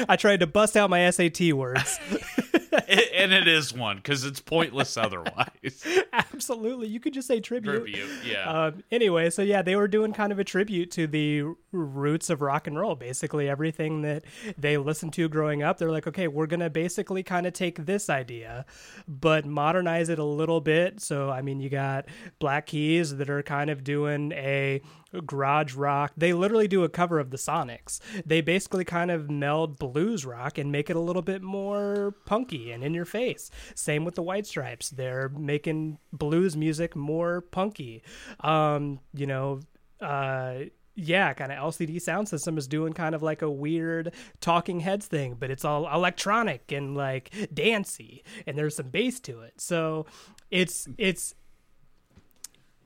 I 0.07 0.15
tried 0.15 0.41
to 0.41 0.47
bust 0.47 0.77
out 0.77 0.89
my 0.89 1.09
SAT 1.09 1.53
words. 1.53 1.99
and 3.13 3.33
it 3.33 3.47
is 3.47 3.73
one 3.73 3.97
because 3.97 4.25
it's 4.25 4.39
pointless 4.39 4.97
otherwise. 4.97 5.85
Absolutely. 6.13 6.87
You 6.87 6.99
could 6.99 7.13
just 7.13 7.27
say 7.27 7.39
tribute. 7.39 7.85
Tribute, 7.85 8.09
yeah. 8.25 8.49
Um, 8.49 8.83
anyway, 8.91 9.29
so 9.29 9.41
yeah, 9.41 9.61
they 9.61 9.75
were 9.75 9.87
doing 9.87 10.13
kind 10.13 10.31
of 10.31 10.39
a 10.39 10.43
tribute 10.43 10.91
to 10.91 11.07
the 11.07 11.43
roots 11.71 12.29
of 12.29 12.41
rock 12.41 12.67
and 12.67 12.77
roll. 12.77 12.95
Basically, 12.95 13.49
everything 13.49 14.01
that 14.01 14.23
they 14.57 14.77
listened 14.77 15.13
to 15.13 15.29
growing 15.29 15.63
up, 15.63 15.77
they're 15.77 15.91
like, 15.91 16.07
okay, 16.07 16.27
we're 16.27 16.47
gonna 16.47 16.69
basically 16.69 17.23
kind 17.23 17.45
of 17.45 17.53
take 17.53 17.85
this 17.85 18.09
idea, 18.09 18.65
but 19.07 19.45
modernize 19.45 20.09
it 20.09 20.19
a 20.19 20.23
little 20.23 20.61
bit. 20.61 21.01
So, 21.01 21.29
I 21.29 21.41
mean, 21.41 21.59
you 21.59 21.69
got 21.69 22.05
Black 22.39 22.67
Keys 22.67 23.17
that 23.17 23.29
are 23.29 23.43
kind 23.43 23.69
of 23.69 23.83
doing 23.83 24.31
a 24.33 24.81
garage 25.21 25.75
rock. 25.75 26.13
They 26.17 26.33
literally 26.33 26.67
do 26.67 26.83
a 26.83 26.89
cover 26.89 27.19
of 27.19 27.29
the 27.29 27.37
Sonics. 27.37 27.99
They 28.25 28.41
basically 28.41 28.85
kind 28.85 29.11
of 29.11 29.29
meld 29.29 29.77
blues 29.79 30.25
rock 30.25 30.57
and 30.57 30.71
make 30.71 30.89
it 30.89 30.95
a 30.95 31.01
little 31.01 31.21
bit 31.21 31.41
more 31.41 32.15
punky 32.25 32.71
and 32.71 32.83
in 32.83 32.93
your 32.93 33.05
face. 33.05 33.49
Same 33.75 34.05
with 34.05 34.15
the 34.15 34.23
White 34.23 34.45
Stripes. 34.45 34.89
They're 34.89 35.29
making 35.29 35.99
blues 36.11 36.55
music 36.57 36.95
more 36.95 37.41
punky. 37.41 38.03
Um, 38.39 38.99
you 39.13 39.27
know, 39.27 39.59
uh 40.01 40.65
yeah, 40.95 41.33
kind 41.33 41.51
of 41.51 41.57
LCD 41.57 41.95
Soundsystem 41.95 42.57
is 42.57 42.67
doing 42.67 42.93
kind 42.93 43.15
of 43.15 43.23
like 43.23 43.41
a 43.41 43.49
weird 43.49 44.13
talking 44.41 44.79
heads 44.79 45.07
thing, 45.07 45.35
but 45.39 45.49
it's 45.49 45.65
all 45.65 45.91
electronic 45.91 46.71
and 46.71 46.95
like 46.95 47.31
dancey, 47.53 48.23
and 48.45 48.57
there's 48.57 48.75
some 48.75 48.89
bass 48.89 49.19
to 49.21 49.41
it. 49.41 49.59
So 49.59 50.05
it's 50.51 50.87
it's 50.97 51.33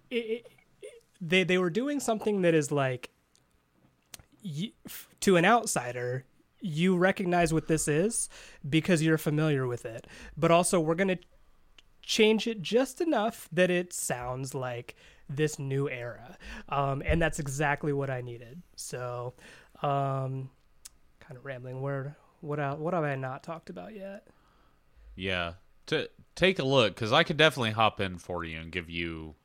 it, 0.09 0.47
they 1.19 1.43
they 1.43 1.57
were 1.57 1.69
doing 1.69 1.99
something 1.99 2.41
that 2.41 2.53
is 2.53 2.71
like 2.71 3.09
y 4.43 4.71
to 5.19 5.35
an 5.35 5.45
outsider 5.45 6.25
you 6.61 6.97
recognize 6.97 7.53
what 7.53 7.67
this 7.67 7.87
is 7.87 8.29
because 8.67 9.01
you're 9.01 9.17
familiar 9.17 9.67
with 9.67 9.85
it. 9.85 10.07
But 10.35 10.51
also 10.51 10.79
we're 10.79 10.95
going 10.95 11.09
to 11.09 11.19
change 12.01 12.47
it 12.47 12.61
just 12.61 13.01
enough 13.01 13.47
that 13.51 13.69
it 13.69 13.93
sounds 13.93 14.55
like 14.55 14.95
this 15.29 15.59
new 15.59 15.89
era. 15.89 16.37
Um, 16.69 17.03
and 17.05 17.21
that's 17.21 17.39
exactly 17.39 17.93
what 17.93 18.09
i 18.09 18.21
needed. 18.21 18.61
So 18.75 19.33
um, 19.81 20.49
kind 21.19 21.37
of 21.37 21.45
rambling. 21.45 21.81
Word 21.81 22.15
what 22.41 22.59
el- 22.59 22.77
what 22.77 22.93
have 22.93 23.03
i 23.03 23.15
not 23.15 23.43
talked 23.43 23.69
about 23.69 23.95
yet? 23.95 24.27
Yeah. 25.15 25.53
To 25.87 26.09
take 26.35 26.59
a 26.59 26.63
look 26.63 26.95
cuz 26.95 27.11
I 27.11 27.23
could 27.23 27.37
definitely 27.37 27.71
hop 27.71 27.99
in 27.99 28.17
for 28.17 28.43
you 28.43 28.59
and 28.59 28.71
give 28.71 28.89
you 28.89 29.35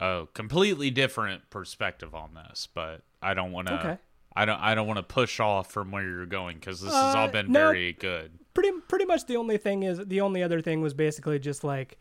a 0.00 0.26
completely 0.34 0.90
different 0.90 1.48
perspective 1.50 2.14
on 2.14 2.34
this, 2.34 2.68
but 2.74 3.02
I 3.22 3.34
don't 3.34 3.52
want 3.52 3.68
to 3.68 3.74
Okay. 3.80 3.98
I 4.34 4.44
don't 4.44 4.60
I 4.60 4.74
don't 4.74 4.86
want 4.86 4.98
to 4.98 5.02
push 5.02 5.40
off 5.40 5.70
from 5.70 5.90
where 5.90 6.02
you're 6.02 6.26
going 6.26 6.60
cuz 6.60 6.80
this 6.82 6.92
has 6.92 7.14
all 7.14 7.24
Uh, 7.28 7.30
been 7.32 7.50
no. 7.52 7.58
very 7.70 7.92
good. 7.94 8.38
pretty 8.54 8.72
pretty 8.88 9.04
much 9.06 9.26
the 9.26 9.36
only 9.36 9.56
thing 9.56 9.82
is 9.82 9.98
the 10.06 10.20
only 10.20 10.42
other 10.42 10.60
thing 10.60 10.80
was 10.82 10.92
basically 10.94 11.38
just 11.38 11.64
like 11.64 11.98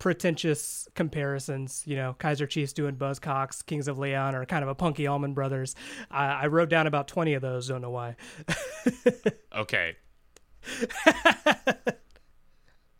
pretentious 0.00 0.88
comparisons. 0.94 1.82
You 1.86 1.96
know, 1.96 2.14
Kaiser 2.18 2.46
Chiefs 2.46 2.72
doing 2.72 2.96
Buzzcocks, 2.96 3.64
Kings 3.66 3.88
of 3.88 3.98
Leon, 3.98 4.34
or 4.36 4.44
kind 4.46 4.62
of 4.62 4.68
a 4.68 4.74
punky 4.74 5.06
Allman 5.08 5.34
Brothers. 5.34 5.74
I, 6.10 6.26
I 6.26 6.46
wrote 6.48 6.68
down 6.68 6.86
about 6.86 7.06
twenty 7.08 7.34
of 7.34 7.42
those. 7.42 7.68
Don't 7.68 7.80
know 7.82 7.90
why. 7.90 8.16
Okay. 9.56 9.96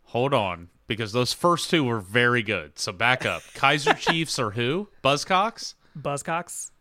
Hold 0.03 0.33
on 0.33 0.69
because 0.89 1.13
those 1.13 1.31
first 1.31 1.69
two 1.69 1.85
were 1.85 2.01
very 2.01 2.43
good. 2.43 2.77
So 2.77 2.91
back 2.91 3.25
up. 3.25 3.43
Kaiser 3.53 3.93
Chiefs 3.93 4.37
are 4.39 4.51
who? 4.51 4.89
Buzzcocks? 5.01 5.75
Buzzcocks. 5.97 6.71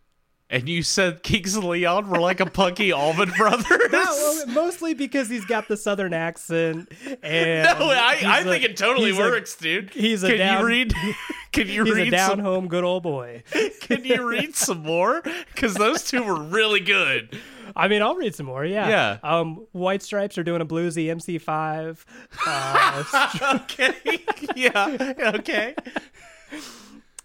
And 0.51 0.67
you 0.67 0.83
said 0.83 1.23
Kings 1.23 1.57
of 1.57 1.65
Leon 1.65 2.09
were 2.09 2.19
like 2.19 2.41
a 2.41 2.47
punky 2.47 2.91
Allman 2.93 3.31
Brothers? 3.37 3.69
No, 3.93 4.03
well, 4.03 4.47
mostly 4.47 4.95
because 4.95 5.29
he's 5.29 5.45
got 5.45 5.69
the 5.69 5.77
southern 5.77 6.15
accent, 6.15 6.91
and 7.23 7.65
No, 7.79 7.91
I, 7.91 8.17
he's 8.17 8.45
think 8.45 8.65
it 8.65 8.77
totally 8.79 9.11
he's 9.11 9.19
a- 9.19 9.23
works, 9.23 9.57
dude. 9.57 9.91
he's 9.93 10.23
a 10.23 10.29
can 10.31 10.39
down- 10.39 10.61
you 10.63 10.67
read? 10.67 10.95
Can 11.53 11.69
you 11.69 11.85
he's 11.85 11.93
a 11.93 11.97
read 11.97 12.11
down 12.13 12.31
some? 12.31 12.39
home 12.39 12.67
good 12.69 12.83
old 12.85 13.03
boy. 13.03 13.43
Can 13.83 14.07
you 14.07 14.27
read 14.27 14.55
some 14.57 14.83
more? 14.85 15.23
Because 15.55 15.75
those 15.75 16.05
two 16.05 16.23
were 16.23 16.43
really 16.43 16.81
good. 16.81 17.39
I 17.79 17.87
mean, 17.89 18.03
I'll 18.03 18.16
read 18.16 18.35
some 18.35 18.47
more. 18.47 18.64
Yeah. 18.64 18.89
Yeah. 18.89 19.18
Um, 19.22 19.66
White 19.72 20.03
Stripes 20.03 20.37
are 20.37 20.43
doing 20.43 20.61
a 20.61 20.66
bluesy 20.66 21.07
MC5. 21.07 22.05
Uh, 22.45 23.59
Okay. 23.62 23.95
yeah. 24.57 25.14
Okay. 25.37 25.74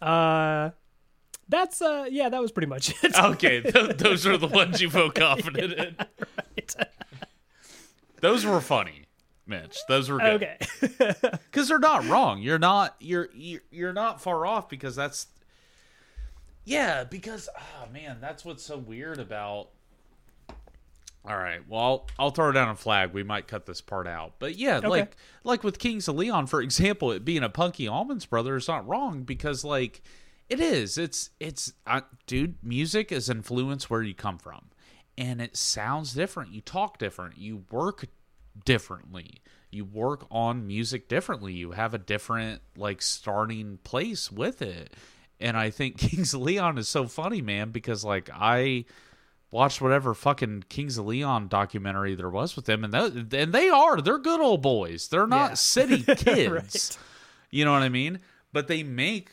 Uh, 0.01 0.69
That's 1.49 1.81
uh 1.81 2.05
yeah, 2.09 2.29
that 2.29 2.41
was 2.41 2.51
pretty 2.51 2.67
much 2.67 2.93
it. 3.03 3.15
Okay, 3.19 3.61
th- 3.61 3.97
those 3.97 4.25
are 4.27 4.37
the 4.37 4.47
ones 4.47 4.81
you 4.81 4.89
feel 4.89 5.09
confident 5.11 5.73
in. 5.73 5.95
Right. 6.19 6.75
Those 8.21 8.45
were 8.45 8.61
funny, 8.61 9.05
Mitch. 9.47 9.77
Those 9.89 10.09
were 10.09 10.19
good. 10.19 10.43
okay. 10.43 10.57
because 11.51 11.67
they're 11.67 11.79
not 11.79 12.07
wrong. 12.07 12.41
You're 12.41 12.59
not 12.59 12.95
you're 12.99 13.29
you're 13.33 13.61
you're 13.71 13.93
not 13.93 14.21
far 14.21 14.45
off 14.45 14.69
because 14.69 14.95
that's 14.95 15.27
yeah 16.65 17.03
because 17.03 17.49
oh 17.57 17.87
man 17.91 18.17
that's 18.21 18.45
what's 18.45 18.63
so 18.63 18.77
weird 18.77 19.19
about. 19.19 19.69
All 21.25 21.37
right, 21.37 21.61
well 21.69 21.79
I'll, 21.79 22.07
I'll 22.19 22.31
throw 22.31 22.51
down 22.51 22.69
a 22.69 22.75
flag. 22.75 23.13
We 23.13 23.23
might 23.23 23.47
cut 23.47 23.65
this 23.65 23.79
part 23.79 24.07
out, 24.07 24.33
but 24.39 24.57
yeah, 24.57 24.79
like 24.79 25.15
like 25.43 25.63
with 25.63 25.79
Kings 25.79 26.07
of 26.07 26.15
Leon, 26.15 26.47
for 26.47 26.61
example, 26.61 27.11
it 27.11 27.23
being 27.23 27.43
a 27.43 27.49
Punky 27.49 27.85
Allmans 27.85 28.27
brother 28.29 28.57
is 28.57 28.67
not 28.67 28.87
wrong 28.87 29.23
because 29.23 29.63
like 29.63 30.01
it 30.49 30.59
is. 30.59 30.97
It's 30.97 31.29
it's 31.39 31.73
uh, 31.87 32.01
dude. 32.27 32.55
Music 32.61 33.11
is 33.11 33.29
influence 33.29 33.89
where 33.89 34.03
you 34.03 34.13
come 34.13 34.37
from, 34.37 34.65
and 35.17 35.41
it 35.41 35.55
sounds 35.55 36.13
different. 36.13 36.51
You 36.51 36.61
talk 36.61 36.97
different. 36.97 37.37
You 37.37 37.63
work 37.71 38.05
differently. 38.65 39.41
You 39.71 39.85
work 39.85 40.25
on 40.29 40.67
music 40.67 41.07
differently. 41.07 41.53
You 41.53 41.71
have 41.71 41.93
a 41.93 41.97
different 41.97 42.61
like 42.75 43.01
starting 43.01 43.79
place 43.83 44.31
with 44.31 44.61
it. 44.61 44.93
And 45.39 45.57
I 45.57 45.69
think 45.69 45.97
Kings 45.97 46.33
of 46.33 46.41
Leon 46.41 46.77
is 46.77 46.87
so 46.87 47.07
funny, 47.07 47.41
man, 47.41 47.71
because 47.71 48.03
like 48.03 48.29
I 48.33 48.85
watched 49.53 49.79
whatever 49.79 50.13
fucking 50.13 50.65
Kings 50.67 50.97
of 50.97 51.05
Leon 51.05 51.47
documentary 51.47 52.15
there 52.15 52.29
was 52.29 52.55
with 52.57 52.65
them, 52.65 52.83
and 52.83 52.91
that, 52.93 53.33
and 53.33 53.53
they 53.53 53.69
are 53.69 54.01
they're 54.01 54.17
good 54.19 54.41
old 54.41 54.61
boys. 54.61 55.07
They're 55.07 55.27
not 55.27 55.51
Yeah. 55.51 55.55
city 55.55 56.03
kids. 56.15 56.49
Right. 56.49 56.97
You 57.51 57.63
know 57.63 57.71
what 57.71 57.83
I 57.83 57.89
mean? 57.89 58.19
But 58.51 58.67
they 58.67 58.83
make 58.83 59.29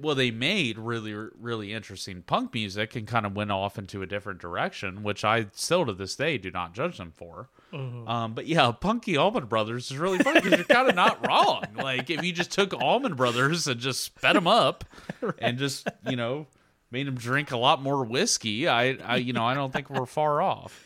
well, 0.00 0.16
they 0.16 0.32
made 0.32 0.76
really 0.76 1.12
really 1.12 1.72
interesting 1.72 2.22
punk 2.22 2.52
music 2.52 2.96
and 2.96 3.06
kind 3.06 3.24
of 3.24 3.36
went 3.36 3.52
off 3.52 3.78
into 3.78 4.02
a 4.02 4.06
different 4.06 4.40
direction, 4.40 5.04
which 5.04 5.24
I 5.24 5.46
still 5.52 5.86
to 5.86 5.92
this 5.92 6.16
day 6.16 6.36
do 6.38 6.50
not 6.50 6.74
judge 6.74 6.98
them 6.98 7.12
for. 7.14 7.48
Um, 7.72 8.32
but 8.34 8.46
yeah, 8.46 8.72
Punky 8.72 9.16
Allman 9.18 9.44
Brothers 9.44 9.90
is 9.90 9.98
really 9.98 10.18
funny 10.18 10.40
because 10.40 10.56
you're 10.58 10.64
kind 10.64 10.88
of 10.88 10.94
not 10.96 11.24
wrong. 11.28 11.64
Like 11.76 12.08
if 12.08 12.24
you 12.24 12.32
just 12.32 12.50
took 12.50 12.72
Allman 12.72 13.14
Brothers 13.14 13.66
and 13.68 13.78
just 13.78 14.02
sped 14.02 14.34
them 14.36 14.46
up 14.46 14.84
and 15.38 15.58
just 15.58 15.86
you 16.08 16.16
know 16.16 16.46
made 16.90 17.06
him 17.06 17.16
drink 17.16 17.50
a 17.50 17.56
lot 17.56 17.82
more 17.82 18.04
whiskey, 18.04 18.68
I, 18.68 18.98
I 19.04 19.16
you 19.16 19.32
know 19.32 19.44
I 19.44 19.54
don't 19.54 19.72
think 19.72 19.90
we're 19.90 20.06
far 20.06 20.42
off. 20.52 20.84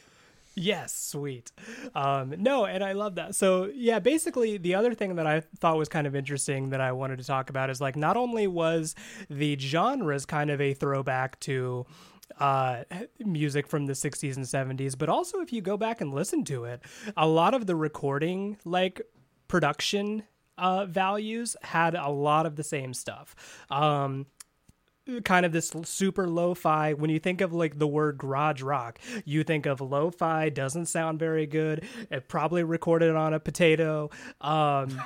Yes, 0.55 0.95
sweet. 0.95 1.51
Um, 1.95 2.35
no, 2.37 2.67
and 2.67 2.85
I 2.85 2.93
love 2.93 3.15
that. 3.15 3.35
So, 3.35 3.71
yeah, 3.75 4.01
basically, 4.01 4.59
the 4.59 4.75
other 4.75 4.93
thing 4.93 5.17
that 5.17 5.27
I 5.27 5.41
thought 5.59 5.79
was 5.79 5.89
kind 5.89 6.07
of 6.07 6.15
interesting 6.15 6.71
that 6.71 6.81
I 6.81 6.93
wanted 6.93 7.19
to 7.21 7.25
talk 7.25 7.49
about 7.49 7.71
is 7.71 7.81
like 7.81 7.97
not 7.97 8.17
only 8.17 8.47
was 8.47 8.95
the 9.31 9.59
genres 9.59 10.27
kind 10.27 10.51
of 10.51 10.61
a 10.61 10.75
throwback 10.75 11.41
to 11.41 11.87
uh, 12.39 12.85
music 13.19 13.67
from 13.67 13.87
the 13.87 13.95
60s 13.95 14.37
and 14.37 14.45
70s, 14.79 14.97
but 14.97 15.09
also 15.09 15.41
if 15.41 15.53
you 15.53 15.63
go 15.63 15.77
back 15.77 16.01
and 16.01 16.13
listen 16.13 16.45
to 16.45 16.65
it, 16.65 16.83
a 17.17 17.27
lot 17.27 17.55
of 17.55 17.67
the 17.67 17.77
recording, 17.77 18.59
like 18.65 19.01
production 19.49 20.25
uh, 20.59 20.85
values, 20.85 21.57
had 21.63 21.95
a 21.95 22.09
lot 22.09 22.45
of 22.45 22.57
the 22.57 22.65
same 22.65 22.93
stuff. 22.93 23.35
Um, 23.71 24.27
kind 25.25 25.45
of 25.45 25.53
this 25.53 25.73
super 25.85 26.29
lo-fi. 26.29 26.93
When 26.93 27.11
you 27.11 27.19
think 27.19 27.41
of 27.41 27.53
like 27.53 27.79
the 27.79 27.87
word 27.87 28.19
garage 28.19 28.63
rock 28.63 28.99
you 29.25 29.45
think 29.45 29.67
of 29.67 29.81
lo-fi 29.81 30.49
doesn't 30.49 30.87
sound 30.87 31.19
very 31.19 31.47
good 31.47 31.85
it 32.11 32.29
probably 32.29 32.63
recorded 32.63 33.15
on 33.15 33.35
a 33.35 33.41
potato 33.41 34.11
um 34.41 35.01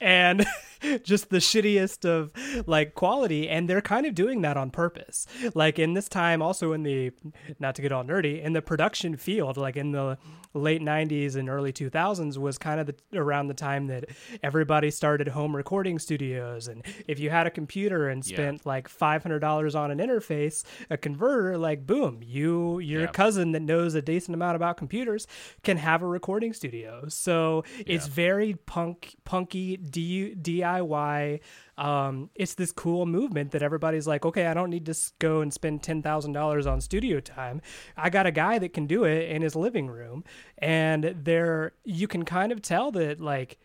and 0.00 0.46
just 1.02 1.30
the 1.30 1.38
shittiest 1.38 2.04
of 2.04 2.32
like 2.66 2.94
quality 2.94 3.48
and 3.48 3.68
they're 3.68 3.80
kind 3.80 4.06
of 4.06 4.14
doing 4.14 4.42
that 4.42 4.56
on 4.56 4.70
purpose. 4.70 5.26
Like 5.54 5.78
in 5.78 5.94
this 5.94 6.08
time 6.08 6.42
also 6.42 6.72
in 6.72 6.82
the 6.82 7.12
not 7.58 7.74
to 7.76 7.82
get 7.82 7.92
all 7.92 8.04
nerdy 8.04 8.42
in 8.42 8.52
the 8.52 8.62
production 8.62 9.16
field 9.16 9.56
like 9.56 9.76
in 9.76 9.92
the 9.92 10.18
late 10.54 10.80
90s 10.80 11.36
and 11.36 11.48
early 11.50 11.72
2000s 11.72 12.38
was 12.38 12.56
kind 12.56 12.80
of 12.80 12.86
the, 12.86 12.94
around 13.18 13.48
the 13.48 13.54
time 13.54 13.88
that 13.88 14.06
everybody 14.42 14.90
started 14.90 15.28
home 15.28 15.54
recording 15.54 15.98
studios. 15.98 16.66
And 16.66 16.82
if 17.06 17.18
you 17.18 17.28
had 17.28 17.46
a 17.46 17.50
computer 17.50 18.08
and 18.08 18.24
spent 18.24 18.64
like 18.64 18.88
$500 18.88 19.74
on 19.78 19.90
an 19.90 19.98
interface 19.98 20.64
a 20.88 20.96
converter 20.96 21.58
like 21.58 21.86
boom 21.86 22.20
you 22.22 22.78
your 22.78 23.02
Yeah. 23.02 23.06
cousin 23.08 23.52
that 23.52 23.60
knows 23.62 23.94
a 23.94 24.02
decent 24.02 24.34
amount 24.34 24.56
about 24.56 24.76
computers 24.78 25.26
can 25.62 25.76
have 25.76 26.02
a 26.02 26.06
recording 26.06 26.52
studio. 26.54 27.04
So 27.08 27.64
it's 27.86 28.06
very 28.06 28.54
punk 28.54 29.16
punky 29.24 29.76
D, 29.76 30.34
diy 30.80 31.40
um, 31.78 32.30
it's 32.34 32.54
this 32.54 32.72
cool 32.72 33.04
movement 33.04 33.50
that 33.50 33.62
everybody's 33.62 34.06
like 34.06 34.24
okay 34.24 34.46
i 34.46 34.54
don't 34.54 34.70
need 34.70 34.86
to 34.86 34.94
go 35.18 35.40
and 35.40 35.52
spend 35.52 35.82
$10000 35.82 36.70
on 36.70 36.80
studio 36.80 37.20
time 37.20 37.60
i 37.96 38.10
got 38.10 38.26
a 38.26 38.30
guy 38.30 38.58
that 38.58 38.72
can 38.72 38.86
do 38.86 39.04
it 39.04 39.30
in 39.30 39.42
his 39.42 39.54
living 39.54 39.88
room 39.88 40.24
and 40.58 41.14
there 41.22 41.72
you 41.84 42.08
can 42.08 42.24
kind 42.24 42.52
of 42.52 42.62
tell 42.62 42.90
that 42.92 43.20
like 43.20 43.58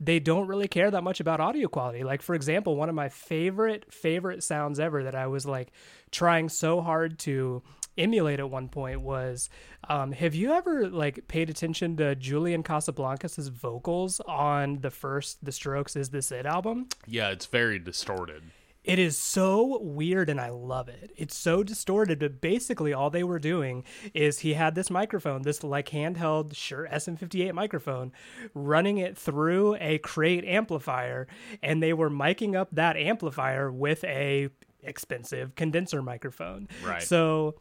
they 0.00 0.18
don't 0.18 0.48
really 0.48 0.66
care 0.66 0.90
that 0.90 1.04
much 1.04 1.20
about 1.20 1.38
audio 1.38 1.68
quality. 1.68 2.02
Like 2.02 2.22
for 2.22 2.34
example, 2.34 2.74
one 2.74 2.88
of 2.88 2.94
my 2.94 3.08
favorite 3.08 3.92
favorite 3.92 4.42
sounds 4.42 4.80
ever 4.80 5.04
that 5.04 5.14
I 5.14 5.28
was 5.28 5.46
like 5.46 5.70
trying 6.10 6.48
so 6.48 6.80
hard 6.80 7.20
to 7.20 7.62
emulate 7.98 8.40
at 8.40 8.50
one 8.50 8.68
point 8.68 9.00
was 9.00 9.50
um, 9.88 10.12
have 10.12 10.34
you 10.34 10.52
ever 10.52 10.88
like 10.88 11.28
paid 11.28 11.50
attention 11.50 11.96
to 11.96 12.14
Julian 12.14 12.62
Casablancas's 12.62 13.48
vocals 13.48 14.20
on 14.20 14.80
the 14.80 14.90
first 14.90 15.44
The 15.44 15.52
Strokes 15.52 15.96
Is 15.96 16.10
This 16.10 16.32
It 16.32 16.46
album? 16.46 16.88
Yeah, 17.06 17.30
it's 17.30 17.46
very 17.46 17.78
distorted. 17.78 18.42
It 18.84 18.98
is 18.98 19.16
so 19.16 19.78
weird 19.80 20.28
and 20.28 20.40
I 20.40 20.50
love 20.50 20.88
it. 20.88 21.12
It's 21.16 21.36
so 21.36 21.62
distorted, 21.62 22.18
but 22.18 22.40
basically 22.40 22.92
all 22.92 23.10
they 23.10 23.22
were 23.22 23.38
doing 23.38 23.84
is 24.12 24.40
he 24.40 24.54
had 24.54 24.74
this 24.74 24.90
microphone, 24.90 25.42
this 25.42 25.62
like 25.62 25.90
handheld, 25.90 26.56
Shure, 26.56 26.88
SM58 26.90 27.52
microphone, 27.52 28.10
running 28.54 28.98
it 28.98 29.16
through 29.16 29.76
a 29.76 29.98
crate 29.98 30.44
amplifier, 30.44 31.28
and 31.62 31.80
they 31.80 31.92
were 31.92 32.10
miking 32.10 32.56
up 32.56 32.70
that 32.72 32.96
amplifier 32.96 33.70
with 33.70 34.02
a 34.02 34.48
expensive 34.82 35.54
condenser 35.54 36.02
microphone. 36.02 36.66
Right. 36.84 37.02
So 37.02 37.54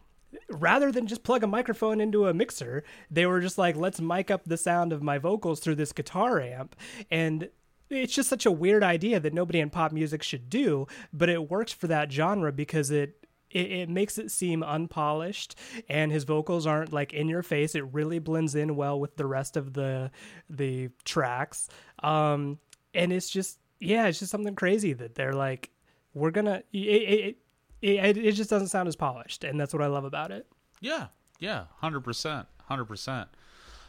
rather 0.50 0.92
than 0.92 1.08
just 1.08 1.24
plug 1.24 1.44
a 1.44 1.48
microphone 1.48 2.02
into 2.02 2.28
a 2.28 2.34
mixer, 2.34 2.84
they 3.10 3.26
were 3.26 3.40
just 3.40 3.58
like, 3.58 3.76
let's 3.76 4.02
mic 4.02 4.32
up 4.32 4.42
the 4.46 4.58
sound 4.58 4.94
of 4.94 5.04
my 5.04 5.18
vocals 5.18 5.60
through 5.60 5.76
this 5.76 5.92
guitar 5.92 6.40
amp. 6.40 6.76
And 7.10 7.50
it's 7.90 8.14
just 8.14 8.30
such 8.30 8.46
a 8.46 8.52
weird 8.52 8.84
idea 8.84 9.20
that 9.20 9.34
nobody 9.34 9.60
in 9.60 9.70
pop 9.70 9.92
music 9.92 10.24
should 10.24 10.50
do, 10.50 10.88
but 11.12 11.30
it 11.30 11.50
works 11.50 11.74
for 11.74 11.88
that 11.88 12.12
genre 12.12 12.52
because 12.52 12.92
it 12.92 13.18
it, 13.50 13.72
it 13.72 13.90
makes 13.90 14.18
it 14.18 14.32
seem 14.32 14.64
unpolished 14.64 15.56
and 15.90 16.12
his 16.12 16.24
vocals 16.24 16.66
aren't 16.66 16.94
like 16.94 17.12
in 17.12 17.28
your 17.28 17.44
face 17.44 17.76
it 17.76 17.84
really 17.92 18.18
blends 18.18 18.56
in 18.56 18.78
well 18.78 18.98
with 18.98 19.18
the 19.18 19.26
rest 19.26 19.58
of 19.58 19.74
the 19.74 20.10
the 20.50 20.90
tracks 21.04 21.68
um 22.02 22.58
and 22.94 23.12
it's 23.12 23.30
just 23.30 23.60
yeah 23.82 24.08
it's 24.08 24.20
just 24.20 24.32
something 24.32 24.56
crazy 24.56 24.94
that 24.94 25.16
they're 25.16 25.34
like 25.34 25.70
we're 26.14 26.32
gonna 26.32 26.64
it 26.72 26.78
it, 26.78 27.38
it, 27.82 28.18
it 28.18 28.32
just 28.34 28.50
doesn't 28.50 28.68
sound 28.70 28.88
as 28.88 28.96
polished 28.96 29.44
and 29.44 29.60
that's 29.60 29.74
what 29.74 29.82
i 29.82 29.88
love 29.88 30.04
about 30.06 30.32
it 30.32 30.46
Yeah, 30.80 31.08
yeah, 31.40 31.66
hundred 31.80 32.02
percent, 32.02 32.48
hundred 32.66 32.86
percent. 32.86 33.30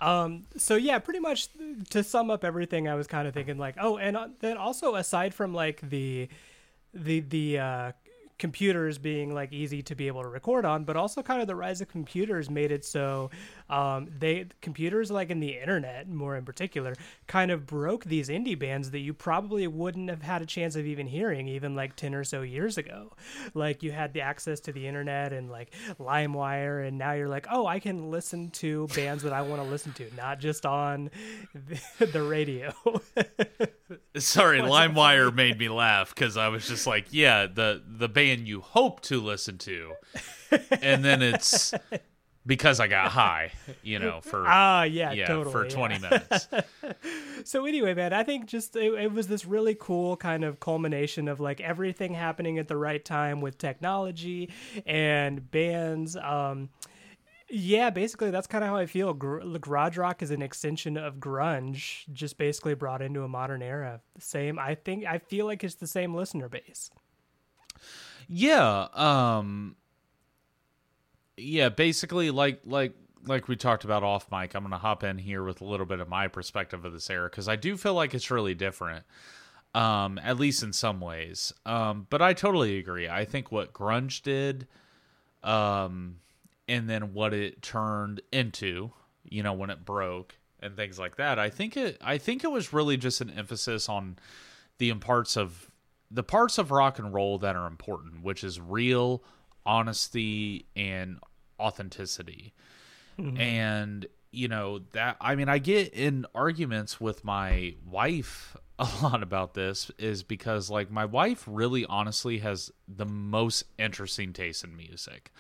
Um, 0.01 0.43
so 0.57 0.75
yeah, 0.77 0.99
pretty 0.99 1.21
much 1.21 1.49
to 1.91 2.03
sum 2.03 2.31
up 2.31 2.45
everything, 2.45 2.89
I 2.89 2.95
was 2.97 3.07
kind 3.07 3.29
of 3.29 3.35
thinking 3.35 3.57
like, 3.57 3.77
oh, 3.81 3.99
and 3.99 4.17
uh, 4.17 4.29
then 4.41 4.57
also 4.57 4.97
aside 4.97 5.33
from 5.33 5.55
like 5.55 5.81
the, 5.89 6.29
the 6.93 7.21
the 7.21 7.59
uh, 7.59 7.93
computers 8.39 8.99
being 8.99 9.33
like 9.33 9.53
easy 9.53 9.81
to 9.83 9.95
be 9.95 10.09
able 10.09 10.23
to 10.23 10.29
record 10.29 10.65
on, 10.65 10.85
but 10.85 10.97
also 10.97 11.23
kind 11.23 11.41
of 11.41 11.47
the 11.47 11.55
rise 11.55 11.81
of 11.81 11.89
computers 11.89 12.51
made 12.51 12.73
it 12.73 12.85
so 12.85 13.31
um, 13.73 14.09
they 14.19 14.47
computers 14.61 15.11
like 15.11 15.31
in 15.31 15.41
the 15.41 15.59
internet, 15.59 16.07
more 16.07 16.37
in 16.37 16.45
particular, 16.45 16.95
kind 17.27 17.51
of 17.51 17.65
broke 17.65 18.05
these 18.05 18.29
indie 18.29 18.59
bands 18.59 18.91
that 18.91 18.99
you 18.99 19.15
probably 19.15 19.67
wouldn't 19.67 20.11
have 20.11 20.21
had 20.21 20.43
a 20.43 20.47
chance 20.47 20.77
of 20.77 20.85
even 20.85 21.07
hearing 21.07 21.49
even 21.49 21.75
like 21.75 21.97
ten 21.97 22.15
or 22.15 22.23
so 22.23 22.43
years 22.43 22.77
ago. 22.77 23.15
Like 23.55 23.83
you 23.83 23.91
had 23.91 24.13
the 24.13 24.21
access 24.21 24.61
to 24.61 24.73
the 24.73 24.87
internet 24.87 25.33
and 25.33 25.51
like 25.51 25.73
LimeWire, 25.99 26.87
and 26.87 26.99
now 26.99 27.13
you're 27.13 27.31
like, 27.31 27.47
oh, 27.51 27.67
I 27.67 27.79
can 27.79 28.11
listen 28.11 28.51
to 28.51 28.89
bands 28.89 29.23
that 29.23 29.33
I 29.33 29.41
want 29.41 29.63
to 29.63 29.69
listen 29.69 29.95
to, 29.95 30.15
not 30.19 30.39
just 30.39 30.67
on 30.67 31.11
the, 31.55 32.07
the 32.13 32.23
radio. 32.23 32.75
Sorry, 34.19 34.61
LimeWire 34.61 35.35
made 35.35 35.59
me 35.59 35.71
laugh 35.71 36.15
because 36.15 36.37
I 36.37 36.49
was 36.49 36.69
just 36.69 36.87
like, 36.87 37.07
yeah, 37.11 37.47
the 37.47 37.83
the 37.87 38.09
band 38.11 38.47
you 38.47 38.61
hope 38.61 39.01
to 39.03 39.19
listen 39.19 39.57
to, 39.59 39.95
and 40.83 41.03
then 41.03 41.23
it's 41.23 41.73
because 42.45 42.81
I 42.81 42.89
got 42.89 43.13
high, 43.13 43.53
you 43.83 43.99
know, 43.99 44.21
for 44.21 44.45
ah, 44.47 44.83
yeah, 44.83 45.13
yeah 45.13 45.27
totally, 45.27 45.53
for 45.53 45.65
yeah. 45.65 45.71
twenty 45.71 45.99
minutes. 46.01 46.49
so 47.45 47.67
anyway 47.67 47.93
man 47.95 48.13
i 48.13 48.23
think 48.23 48.47
just 48.47 48.77
it, 48.77 48.93
it 48.95 49.13
was 49.13 49.27
this 49.27 49.45
really 49.45 49.77
cool 49.79 50.17
kind 50.17 50.45
of 50.45 50.61
culmination 50.61 51.27
of 51.27 51.41
like 51.41 51.61
everything 51.61 52.15
happening 52.15 52.59
at 52.59 52.69
the 52.69 52.77
right 52.77 53.05
time 53.05 53.41
with 53.41 53.59
technology 53.59 54.49
and 54.87 55.51
bands 55.51 56.17
um 56.17 56.69
yeah 57.51 57.91
basically 57.91 58.31
that's 58.31 58.47
kind 58.47 58.63
of 58.63 58.71
how 58.71 58.77
i 58.77 58.87
feel 58.87 59.13
Gr- 59.13 59.41
garage 59.59 59.97
rock 59.99 60.23
is 60.23 60.31
an 60.31 60.41
extension 60.41 60.97
of 60.97 61.17
grunge 61.17 62.05
just 62.13 62.39
basically 62.39 62.75
brought 62.75 63.03
into 63.03 63.25
a 63.25 63.29
modern 63.29 63.61
era 63.63 64.01
same 64.21 64.57
i 64.59 64.75
think 64.77 65.05
i 65.05 65.19
feel 65.19 65.47
like 65.47 65.65
it's 65.65 65.75
the 65.75 65.87
same 65.89 66.15
listener 66.15 66.49
base 66.49 66.91
Yeah, 68.29 68.87
um 68.95 69.77
yeah, 71.43 71.69
basically 71.69 72.31
like 72.31 72.61
like 72.65 72.95
like 73.27 73.49
we 73.49 73.57
talked 73.57 73.85
about 73.85 74.03
off 74.03 74.31
mic, 74.31 74.55
I'm 74.55 74.63
going 74.63 74.73
to 74.73 74.79
hop 74.79 75.05
in 75.05 75.19
here 75.19 75.45
with 75.45 75.61
a 75.61 75.65
little 75.65 75.87
bit 75.87 76.01
of 76.01 76.09
my 76.09 76.29
perspective 76.29 76.85
of 76.85 76.93
this 76.93 77.09
era 77.09 77.31
cuz 77.31 77.49
I 77.49 77.57
do 77.57 77.77
feel 77.77 77.95
like 77.95 78.15
it's 78.15 78.31
really 78.31 78.55
different. 78.55 79.05
Um 79.75 80.19
at 80.19 80.39
least 80.39 80.63
in 80.63 80.73
some 80.73 81.01
ways. 81.01 81.53
Um 81.65 82.07
but 82.11 82.23
I 82.23 82.33
totally 82.33 82.79
agree. 82.79 83.09
I 83.09 83.25
think 83.25 83.51
what 83.51 83.73
grunge 83.73 84.23
did 84.23 84.67
um 85.43 86.17
and 86.69 86.89
then 86.89 87.13
what 87.13 87.35
it 87.35 87.63
turned 87.63 88.21
into, 88.31 88.93
you 89.25 89.43
know, 89.43 89.53
when 89.53 89.71
it 89.71 89.85
broke 89.85 90.37
and 90.61 90.77
things 90.77 90.99
like 90.99 91.17
that. 91.17 91.39
I 91.39 91.51
think 91.51 91.77
it 91.77 91.99
I 92.03 92.19
think 92.19 92.45
it 92.45 92.51
was 92.51 92.73
really 92.73 92.97
just 92.97 93.21
an 93.21 93.31
emphasis 93.31 93.89
on 93.89 94.19
the 94.79 94.93
parts 94.95 95.37
of 95.37 95.71
the 96.11 96.23
parts 96.23 96.59
of 96.59 96.71
rock 96.71 96.99
and 96.99 97.13
roll 97.13 97.39
that 97.39 97.57
are 97.57 97.67
important, 97.67 98.23
which 98.23 98.45
is 98.45 98.61
real 98.61 99.25
honesty 99.65 100.67
and 100.77 101.19
authenticity. 101.63 102.53
Mm-hmm. 103.19 103.41
And 103.41 104.07
you 104.31 104.49
know 104.49 104.81
that 104.93 105.17
I 105.21 105.35
mean 105.35 105.49
I 105.49 105.59
get 105.59 105.93
in 105.93 106.27
arguments 106.35 107.01
with 107.01 107.25
my 107.25 107.75
wife 107.87 108.57
a 108.79 108.89
lot 109.03 109.23
about 109.23 109.55
this 109.55 109.91
is 109.99 110.23
because 110.23 110.71
like 110.71 110.91
my 110.91 111.05
wife 111.05 111.45
really 111.47 111.85
honestly 111.87 112.39
has 112.39 112.73
the 112.89 113.05
most 113.05 113.65
interesting 113.79 114.33
taste 114.33 114.65
in 114.65 114.77
music. 114.77 115.31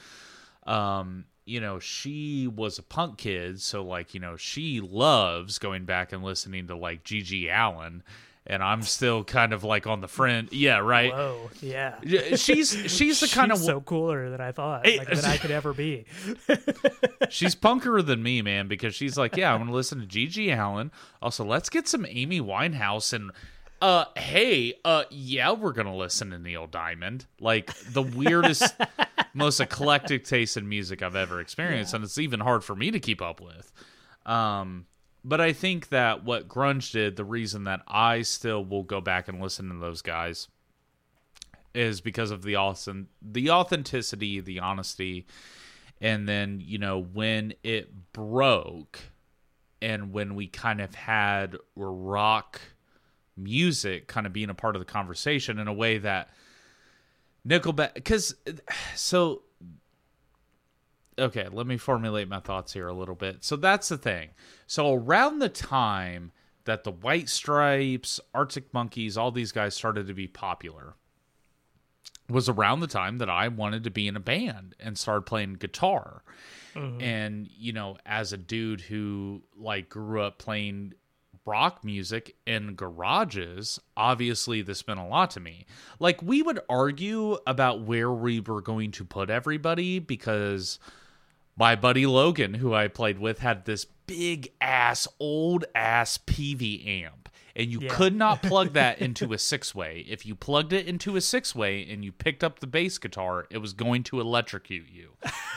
Um 0.66 1.24
you 1.44 1.60
know, 1.60 1.80
she 1.80 2.46
was 2.46 2.78
a 2.78 2.84
punk 2.84 3.18
kid, 3.18 3.60
so 3.60 3.82
like, 3.82 4.14
you 4.14 4.20
know, 4.20 4.36
she 4.36 4.80
loves 4.80 5.58
going 5.58 5.84
back 5.84 6.12
and 6.12 6.22
listening 6.22 6.68
to 6.68 6.76
like 6.76 7.02
GG 7.02 7.50
Allin 7.52 8.04
and 8.46 8.62
I'm 8.62 8.82
still 8.82 9.22
kind 9.24 9.52
of 9.52 9.64
like 9.64 9.86
on 9.86 10.00
the 10.00 10.08
friend. 10.08 10.48
Yeah, 10.52 10.78
right. 10.78 11.12
Whoa, 11.12 11.50
yeah. 11.60 11.96
She's 12.36 12.70
she's 12.90 13.20
the 13.20 13.28
kind 13.32 13.52
she's 13.52 13.60
of 13.60 13.64
so 13.64 13.80
cooler 13.80 14.30
than 14.30 14.40
I 14.40 14.52
thought 14.52 14.84
like, 14.84 15.08
that 15.08 15.24
I 15.24 15.36
could 15.38 15.50
ever 15.50 15.72
be. 15.72 16.06
she's 17.28 17.54
punker 17.54 18.04
than 18.04 18.22
me, 18.22 18.42
man, 18.42 18.68
because 18.68 18.94
she's 18.94 19.16
like, 19.16 19.36
yeah, 19.36 19.52
I'm 19.52 19.60
gonna 19.60 19.72
listen 19.72 20.00
to 20.00 20.06
GG 20.06 20.56
Allin. 20.58 20.90
Also, 21.20 21.44
let's 21.44 21.68
get 21.68 21.88
some 21.88 22.06
Amy 22.08 22.40
Winehouse 22.40 23.12
and. 23.12 23.30
Uh, 23.80 24.04
hey, 24.16 24.74
uh, 24.84 25.02
yeah, 25.10 25.50
we're 25.50 25.72
gonna 25.72 25.96
listen 25.96 26.30
to 26.30 26.38
Neil 26.38 26.68
Diamond. 26.68 27.26
Like 27.40 27.74
the 27.90 28.02
weirdest, 28.02 28.76
most 29.34 29.58
eclectic 29.58 30.24
taste 30.24 30.56
in 30.56 30.68
music 30.68 31.02
I've 31.02 31.16
ever 31.16 31.40
experienced, 31.40 31.92
yeah. 31.92 31.96
and 31.96 32.04
it's 32.04 32.16
even 32.16 32.38
hard 32.38 32.62
for 32.62 32.76
me 32.76 32.92
to 32.92 33.00
keep 33.00 33.20
up 33.20 33.40
with. 33.40 33.72
Um, 34.24 34.86
but 35.24 35.40
I 35.40 35.52
think 35.52 35.88
that 35.90 36.24
what 36.24 36.48
grunge 36.48 36.92
did, 36.92 37.16
the 37.16 37.24
reason 37.24 37.64
that 37.64 37.82
I 37.86 38.22
still 38.22 38.64
will 38.64 38.82
go 38.82 39.00
back 39.00 39.28
and 39.28 39.40
listen 39.40 39.68
to 39.68 39.76
those 39.76 40.02
guys, 40.02 40.48
is 41.74 42.00
because 42.00 42.30
of 42.30 42.42
the 42.42 42.56
awesome, 42.56 43.08
the 43.22 43.50
authenticity, 43.50 44.40
the 44.40 44.60
honesty, 44.60 45.26
and 46.00 46.28
then 46.28 46.60
you 46.62 46.78
know 46.78 47.00
when 47.00 47.54
it 47.62 48.12
broke, 48.12 49.00
and 49.80 50.12
when 50.12 50.34
we 50.34 50.46
kind 50.46 50.80
of 50.80 50.94
had 50.94 51.56
rock 51.76 52.60
music 53.36 54.06
kind 54.06 54.26
of 54.26 54.32
being 54.32 54.50
a 54.50 54.54
part 54.54 54.76
of 54.76 54.80
the 54.80 54.86
conversation 54.86 55.58
in 55.58 55.66
a 55.66 55.72
way 55.72 55.98
that 55.98 56.28
Nickelback, 57.46 57.94
because 57.94 58.34
so 58.94 59.42
okay, 61.18 61.48
let 61.50 61.66
me 61.66 61.76
formulate 61.76 62.28
my 62.28 62.40
thoughts 62.40 62.72
here 62.72 62.88
a 62.88 62.94
little 62.94 63.14
bit. 63.14 63.44
So 63.44 63.56
that's 63.56 63.88
the 63.88 63.98
thing. 63.98 64.30
So 64.66 64.94
around 64.94 65.38
the 65.38 65.48
time 65.48 66.32
that 66.64 66.84
the 66.84 66.92
White 66.92 67.28
Stripes, 67.28 68.20
Arctic 68.34 68.72
Monkeys, 68.72 69.16
all 69.16 69.30
these 69.30 69.52
guys 69.52 69.74
started 69.74 70.06
to 70.06 70.14
be 70.14 70.26
popular 70.26 70.94
was 72.30 72.48
around 72.48 72.80
the 72.80 72.86
time 72.86 73.18
that 73.18 73.28
I 73.28 73.48
wanted 73.48 73.84
to 73.84 73.90
be 73.90 74.08
in 74.08 74.16
a 74.16 74.20
band 74.20 74.74
and 74.80 74.96
started 74.96 75.22
playing 75.22 75.54
guitar. 75.54 76.22
Mm-hmm. 76.74 77.00
And 77.02 77.48
you 77.56 77.72
know, 77.72 77.98
as 78.06 78.32
a 78.32 78.38
dude 78.38 78.80
who 78.80 79.42
like 79.56 79.88
grew 79.88 80.22
up 80.22 80.38
playing 80.38 80.94
rock 81.44 81.84
music 81.84 82.36
in 82.46 82.74
garages, 82.74 83.80
obviously 83.96 84.62
this 84.62 84.86
meant 84.86 85.00
a 85.00 85.04
lot 85.04 85.30
to 85.32 85.40
me. 85.40 85.66
Like 85.98 86.22
we 86.22 86.42
would 86.42 86.60
argue 86.68 87.38
about 87.46 87.82
where 87.82 88.10
we 88.10 88.40
were 88.40 88.62
going 88.62 88.92
to 88.92 89.04
put 89.04 89.28
everybody 89.28 89.98
because 89.98 90.78
my 91.56 91.74
buddy 91.76 92.06
Logan, 92.06 92.54
who 92.54 92.74
I 92.74 92.88
played 92.88 93.18
with, 93.18 93.40
had 93.40 93.64
this 93.64 93.86
big 94.06 94.52
ass, 94.60 95.06
old 95.18 95.64
ass 95.74 96.18
Peavey 96.18 96.86
amp 96.86 97.28
and 97.54 97.70
you 97.70 97.80
yeah. 97.80 97.88
could 97.90 98.14
not 98.14 98.42
plug 98.42 98.72
that 98.74 99.00
into 99.00 99.32
a 99.32 99.38
six 99.38 99.74
way. 99.74 100.04
If 100.08 100.24
you 100.26 100.34
plugged 100.34 100.72
it 100.72 100.86
into 100.86 101.16
a 101.16 101.20
six 101.20 101.54
way 101.54 101.86
and 101.88 102.04
you 102.04 102.12
picked 102.12 102.42
up 102.42 102.60
the 102.60 102.66
bass 102.66 102.98
guitar, 102.98 103.46
it 103.50 103.58
was 103.58 103.72
going 103.72 104.02
to 104.04 104.20
electrocute 104.20 104.88
you. 104.90 105.10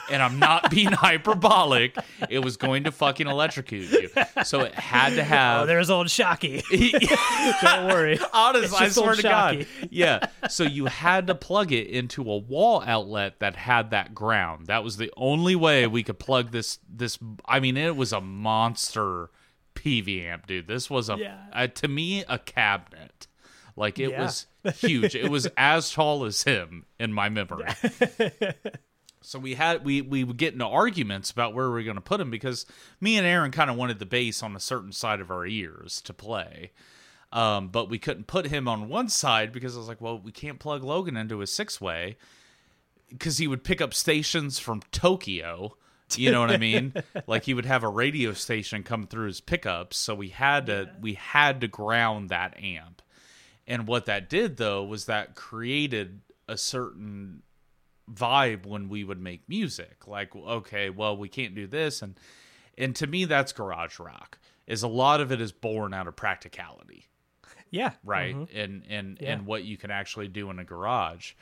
And 0.10 0.22
I'm 0.22 0.40
not 0.40 0.70
being 0.72 0.92
hyperbolic. 0.92 1.98
It 2.30 2.40
was 2.40 2.58
going 2.58 2.84
to 2.84 2.92
fucking 2.92 3.28
electrocute 3.28 3.92
you. 3.92 4.10
So 4.44 4.62
it 4.62 4.76
had 4.76 5.12
to 5.16 5.22
oh, 5.22 5.26
have. 5.26 5.62
Oh, 5.62 5.66
there's 5.66 5.90
old 5.90 6.10
Shocky. 6.10 6.64
Don't 7.62 7.88
worry. 7.88 8.20
Honestly, 8.34 8.78
I 8.78 8.90
swear 8.90 9.16
to 9.16 9.22
God. 9.22 9.68
Yeah. 9.90 10.28
So 10.50 10.64
you 10.64 10.86
had 10.86 11.28
to 11.28 11.36
plug 11.36 11.72
it 11.72 11.88
into 11.88 12.30
a 12.30 12.38
wall 12.38 12.84
outlet 12.86 13.40
that 13.40 13.56
had 13.56 13.92
that 13.92 14.14
ground. 14.14 14.68
That 14.68 14.84
was 14.84 14.98
the 14.98 15.12
only 15.18 15.56
way 15.56 15.88
we 15.88 16.04
could 16.04 16.20
plug 16.20 16.52
this. 16.52 16.80
This. 16.90 17.18
I 17.46 17.60
mean, 17.60 17.78
it 17.78 17.96
was 17.96 18.14
a 18.14 18.22
monster 18.22 19.30
Peavey 19.76 20.26
amp, 20.26 20.48
dude. 20.48 20.68
This 20.68 20.90
was 20.90 21.10
a, 21.10 21.18
yeah. 21.18 21.46
a 21.54 21.68
to 21.68 21.88
me 21.88 22.24
a 22.28 22.40
cabinet. 22.40 23.28
Like 23.76 24.00
it 24.00 24.12
yeah. 24.12 24.22
was 24.22 24.48
huge. 24.76 25.16
it 25.16 25.30
was 25.30 25.48
as 25.58 25.92
tall 25.92 26.26
as 26.26 26.44
him 26.44 26.86
in 27.00 27.14
my 27.14 27.30
memory. 27.30 27.68
so 29.22 29.38
we 29.38 29.56
had 29.56 29.84
we 29.86 30.02
we 30.02 30.24
would 30.24 30.38
get 30.38 30.54
into 30.54 30.66
arguments 30.66 31.30
about 31.30 31.54
where 31.54 31.70
we 31.70 31.82
are 31.82 31.84
going 31.84 31.96
to 31.96 32.02
put 32.02 32.22
him 32.22 32.32
because 32.32 32.66
me 33.00 33.18
and 33.18 33.28
Aaron 33.28 33.52
kind 33.52 33.70
of 33.70 33.76
wanted 33.76 34.00
the 34.00 34.06
bass 34.06 34.42
on 34.42 34.56
a 34.56 34.60
certain 34.60 34.92
side 34.92 35.20
of 35.20 35.30
our 35.30 35.46
ears 35.46 36.02
to 36.02 36.14
play. 36.14 36.72
Um, 37.32 37.68
but 37.68 37.90
we 37.90 38.00
couldn't 38.00 38.28
put 38.28 38.48
him 38.48 38.68
on 38.68 38.88
one 38.88 39.10
side 39.10 39.52
because 39.52 39.76
I 39.76 39.80
was 39.80 39.90
like, 39.90 40.00
well, 40.00 40.18
we 40.18 40.32
can't 40.32 40.60
plug 40.60 40.84
Logan 40.84 41.18
into 41.18 41.42
a 41.42 41.48
six 41.48 41.82
way 41.82 42.16
because 43.10 43.40
he 43.40 43.48
would 43.48 43.64
pick 43.64 43.82
up 43.82 43.94
stations 43.94 44.58
from 44.58 44.82
Tokyo 44.92 45.76
you 46.16 46.32
know 46.32 46.42
what 46.42 46.52
I 46.52 46.58
mean? 46.58 46.94
like 47.28 47.44
he 47.44 47.54
would 47.54 47.66
have 47.66 47.84
a 47.84 47.90
radio 47.90 48.34
station 48.34 48.84
come 48.84 49.08
through 49.08 49.28
his 49.28 49.42
pickups, 49.42 49.98
so 49.98 50.16
we 50.16 50.30
had 50.30 50.68
to 50.68 50.86
yeah. 50.88 50.94
we 51.02 51.14
had 51.14 51.62
to 51.62 51.68
ground 51.68 52.30
that 52.30 52.58
amp. 52.62 53.02
And 53.68 53.88
what 53.88 54.06
that 54.06 54.30
did 54.30 54.58
though 54.58 54.84
was 54.84 55.06
that 55.06 55.36
created 55.36 56.22
a 56.48 56.58
certain 56.58 57.42
vibe 58.12 58.66
when 58.66 58.88
we 58.90 59.04
would 59.04 59.20
make 59.20 59.50
music. 59.50 60.08
Like, 60.08 60.36
okay, 60.36 60.90
well, 60.90 61.18
we 61.18 61.30
can't 61.30 61.56
do 61.56 61.68
this 61.68 62.02
and 62.02 62.20
and 62.78 62.96
to 62.98 63.08
me 63.08 63.26
that's 63.26 63.54
garage 63.54 64.00
rock. 64.00 64.38
Is 64.68 64.84
a 64.84 64.88
lot 64.88 65.22
of 65.22 65.32
it 65.32 65.42
is 65.42 65.52
born 65.52 65.94
out 65.94 66.08
of 66.08 66.16
practicality. 66.16 67.08
Yeah. 67.70 67.92
Right? 68.04 68.36
Mm-hmm. 68.36 68.58
And 68.58 68.84
and 68.90 69.18
yeah. 69.20 69.34
and 69.34 69.46
what 69.46 69.64
you 69.64 69.78
can 69.78 69.92
actually 69.92 70.28
do 70.28 70.50
in 70.50 70.60
a 70.60 70.64
garage. 70.64 71.34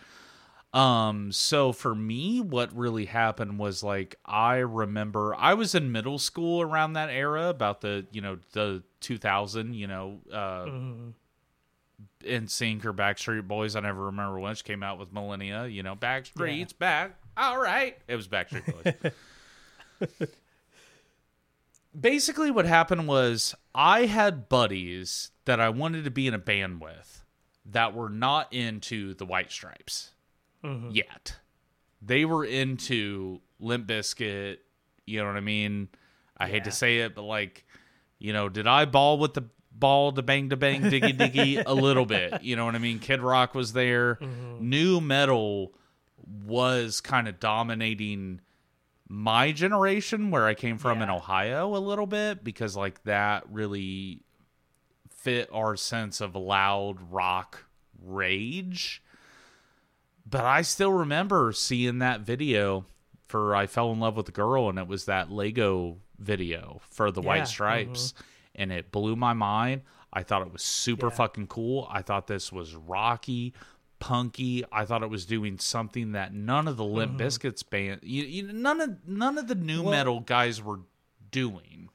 Um, 0.73 1.31
so 1.31 1.71
for 1.71 1.93
me, 1.93 2.41
what 2.41 2.75
really 2.75 3.05
happened 3.05 3.59
was 3.59 3.83
like 3.83 4.15
I 4.25 4.57
remember 4.57 5.35
I 5.35 5.53
was 5.53 5.75
in 5.75 5.91
middle 5.91 6.17
school 6.17 6.61
around 6.61 6.93
that 6.93 7.11
era, 7.11 7.49
about 7.49 7.81
the 7.81 8.07
you 8.11 8.21
know 8.21 8.39
the 8.53 8.81
2000, 9.01 9.75
you 9.75 9.85
know, 9.85 10.19
uh, 10.31 10.65
mm-hmm. 10.65 11.09
NSYNC 12.25 12.85
or 12.85 12.93
Backstreet 12.93 13.47
Boys. 13.47 13.75
I 13.75 13.81
never 13.81 14.05
remember 14.05 14.39
which 14.39 14.63
came 14.63 14.81
out 14.81 14.97
with 14.97 15.13
Millennia. 15.13 15.67
You 15.67 15.83
know, 15.83 15.95
Backstreet's 15.95 16.73
yeah. 16.73 16.79
back. 16.79 17.15
All 17.37 17.59
right, 17.59 17.97
it 18.07 18.15
was 18.15 18.27
Backstreet 18.27 19.11
Boys. 20.09 20.27
Basically, 21.99 22.49
what 22.49 22.65
happened 22.65 23.07
was 23.07 23.53
I 23.75 24.07
had 24.07 24.49
buddies 24.49 25.29
that 25.45 25.59
I 25.59 25.69
wanted 25.69 26.05
to 26.05 26.11
be 26.11 26.25
in 26.25 26.33
a 26.33 26.39
band 26.39 26.81
with 26.81 27.23
that 27.63 27.93
were 27.93 28.09
not 28.09 28.51
into 28.51 29.13
the 29.13 29.25
White 29.25 29.51
Stripes 29.51 30.13
mm-hmm. 30.63 30.89
yet. 30.91 31.37
They 32.01 32.25
were 32.25 32.45
into 32.45 33.41
Limp 33.59 33.87
Bizkit. 33.87 34.57
You 35.05 35.19
know 35.19 35.27
what 35.27 35.37
I 35.37 35.41
mean? 35.41 35.89
I 36.37 36.45
yeah. 36.45 36.51
hate 36.53 36.63
to 36.65 36.71
say 36.71 36.99
it, 36.99 37.15
but 37.15 37.23
like, 37.23 37.65
you 38.19 38.33
know, 38.33 38.49
did 38.49 38.67
I 38.67 38.85
ball 38.85 39.17
with 39.19 39.33
the 39.33 39.45
ball 39.71 40.11
to 40.13 40.21
bang 40.21 40.49
to 40.49 40.57
bang 40.57 40.81
diggy 40.81 41.17
diggy 41.17 41.63
a 41.65 41.73
little 41.73 42.05
bit? 42.05 42.43
You 42.43 42.55
know 42.55 42.65
what 42.65 42.75
I 42.75 42.79
mean? 42.79 42.99
Kid 42.99 43.21
Rock 43.21 43.55
was 43.55 43.73
there. 43.73 44.15
Mm-hmm. 44.15 44.69
Nu 44.69 45.01
metal 45.01 45.73
was 46.45 47.01
kind 47.01 47.27
of 47.27 47.39
dominating 47.39 48.41
my 49.07 49.51
generation 49.51 50.31
where 50.31 50.47
I 50.47 50.53
came 50.53 50.77
from 50.77 50.97
yeah. 50.97 51.05
in 51.05 51.09
Ohio 51.09 51.75
a 51.75 51.77
little 51.77 52.07
bit 52.07 52.43
because 52.43 52.75
like 52.75 53.03
that 53.03 53.43
really 53.49 54.21
fit 55.09 55.49
our 55.53 55.75
sense 55.75 56.21
of 56.21 56.35
loud 56.35 56.97
rock 57.11 57.65
rage. 58.01 59.01
But 60.25 60.45
I 60.45 60.61
still 60.61 60.91
remember 60.91 61.51
seeing 61.51 61.99
that 61.99 62.21
video 62.21 62.85
for 63.27 63.55
I 63.55 63.67
Fell 63.67 63.91
in 63.91 63.99
Love 63.99 64.15
with 64.15 64.29
a 64.29 64.31
Girl, 64.31 64.69
and 64.69 64.77
it 64.77 64.87
was 64.87 65.05
that 65.05 65.31
Lego 65.31 65.97
video 66.19 66.81
for 66.89 67.11
the 67.11 67.21
yeah, 67.21 67.27
White 67.27 67.47
Stripes, 67.47 68.13
mm-hmm. 68.13 68.23
and 68.55 68.71
it 68.71 68.91
blew 68.91 69.15
my 69.15 69.33
mind. 69.33 69.81
I 70.11 70.23
thought 70.23 70.45
it 70.45 70.53
was 70.53 70.61
super 70.61 71.07
yeah. 71.07 71.13
fucking 71.13 71.47
cool. 71.47 71.87
I 71.89 72.03
thought 72.03 72.27
this 72.27 72.51
was 72.51 72.75
rocky, 72.75 73.53
punky. 73.99 74.63
I 74.71 74.85
thought 74.85 75.01
it 75.01 75.09
was 75.09 75.25
doing 75.25 75.57
something 75.57 76.11
that 76.11 76.33
none 76.33 76.67
of 76.67 76.77
the 76.77 76.85
Limp 76.85 77.17
Bizkits 77.17 77.67
band, 77.67 78.01
you, 78.03 78.23
you, 78.23 78.53
none 78.53 78.79
of 78.79 79.07
none 79.07 79.37
of 79.37 79.47
the 79.47 79.55
nu 79.55 79.83
metal 79.83 80.19
guys 80.19 80.61
were 80.61 80.81
doing. 81.31 81.89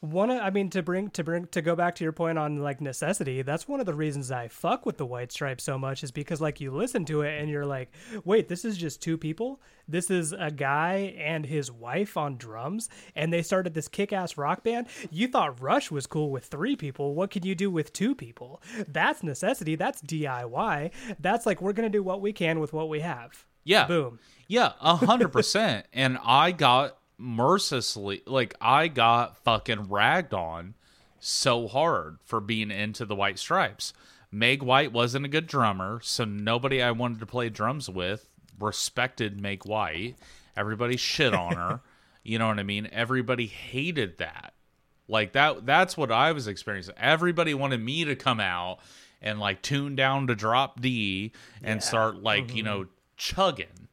One 0.00 0.30
of, 0.30 0.40
i 0.40 0.50
mean 0.50 0.70
to 0.70 0.82
bring 0.82 1.10
to 1.10 1.22
bring 1.22 1.46
to 1.46 1.62
go 1.62 1.76
back 1.76 1.94
to 1.94 2.04
your 2.04 2.12
point 2.12 2.38
on 2.38 2.56
like 2.58 2.80
necessity 2.80 3.42
that's 3.42 3.68
one 3.68 3.80
of 3.80 3.86
the 3.86 3.94
reasons 3.94 4.30
i 4.30 4.48
fuck 4.48 4.86
with 4.86 4.96
the 4.96 5.06
white 5.06 5.30
stripe 5.30 5.60
so 5.60 5.78
much 5.78 6.02
is 6.02 6.10
because 6.10 6.40
like 6.40 6.60
you 6.60 6.70
listen 6.70 7.04
to 7.04 7.22
it 7.22 7.40
and 7.40 7.50
you're 7.50 7.66
like 7.66 7.90
wait 8.24 8.48
this 8.48 8.64
is 8.64 8.76
just 8.76 9.00
two 9.02 9.16
people? 9.16 9.60
This 9.86 10.10
is 10.10 10.32
a 10.32 10.50
guy 10.50 11.14
and 11.18 11.44
his 11.44 11.70
wife 11.70 12.16
on 12.16 12.36
drums 12.36 12.88
and 13.14 13.32
they 13.32 13.42
started 13.42 13.74
this 13.74 13.88
kick-ass 13.88 14.36
rock 14.36 14.62
band? 14.62 14.86
You 15.10 15.28
thought 15.28 15.60
rush 15.60 15.90
was 15.90 16.06
cool 16.06 16.30
with 16.30 16.46
three 16.46 16.76
people. 16.76 17.14
What 17.14 17.30
can 17.30 17.44
you 17.44 17.54
do 17.54 17.70
with 17.70 17.92
two 17.92 18.14
people? 18.14 18.62
That's 18.88 19.22
necessity. 19.22 19.76
That's 19.76 20.02
diy 20.02 20.90
that's 21.18 21.46
like 21.46 21.60
we're 21.60 21.72
gonna 21.72 21.90
do 21.90 22.02
what 22.02 22.20
we 22.20 22.32
can 22.32 22.60
with 22.60 22.72
what 22.72 22.88
we 22.88 23.00
have. 23.00 23.44
Yeah. 23.64 23.86
boom. 23.86 24.18
Yeah, 24.48 24.72
a 24.80 24.96
hundred 24.96 25.28
percent. 25.28 25.86
And 25.92 26.18
I 26.24 26.52
got 26.52 26.96
mercilessly 27.20 28.22
like 28.26 28.54
I 28.60 28.88
got 28.88 29.36
fucking 29.44 29.88
ragged 29.88 30.34
on 30.34 30.74
so 31.18 31.68
hard 31.68 32.18
for 32.24 32.40
being 32.40 32.70
into 32.70 33.04
the 33.04 33.14
White 33.14 33.38
Stripes. 33.38 33.92
Meg 34.32 34.62
White 34.62 34.92
wasn't 34.92 35.26
a 35.26 35.28
good 35.28 35.46
drummer, 35.46 36.00
so 36.02 36.24
nobody 36.24 36.82
I 36.82 36.92
wanted 36.92 37.20
to 37.20 37.26
play 37.26 37.48
drums 37.48 37.88
with 37.88 38.30
respected 38.58 39.40
Meg 39.40 39.64
White. 39.64 40.16
Everybody 40.56 40.96
shit 40.96 41.34
on 41.34 41.56
her. 41.56 41.80
you 42.22 42.38
know 42.38 42.48
what 42.48 42.58
I 42.58 42.62
mean? 42.62 42.88
Everybody 42.92 43.46
hated 43.46 44.18
that. 44.18 44.54
Like 45.08 45.32
that 45.32 45.66
that's 45.66 45.96
what 45.96 46.12
I 46.12 46.32
was 46.32 46.46
experiencing. 46.46 46.94
Everybody 46.96 47.52
wanted 47.52 47.82
me 47.82 48.04
to 48.04 48.16
come 48.16 48.40
out 48.40 48.78
and 49.20 49.40
like 49.40 49.60
tune 49.60 49.96
down 49.96 50.28
to 50.28 50.34
drop 50.34 50.80
D 50.80 51.32
and 51.62 51.82
start 51.82 52.16
like, 52.22 52.54
you 52.54 52.62
mm-hmm. 52.62 52.72
know, 52.72 52.86
chugging 53.16 53.88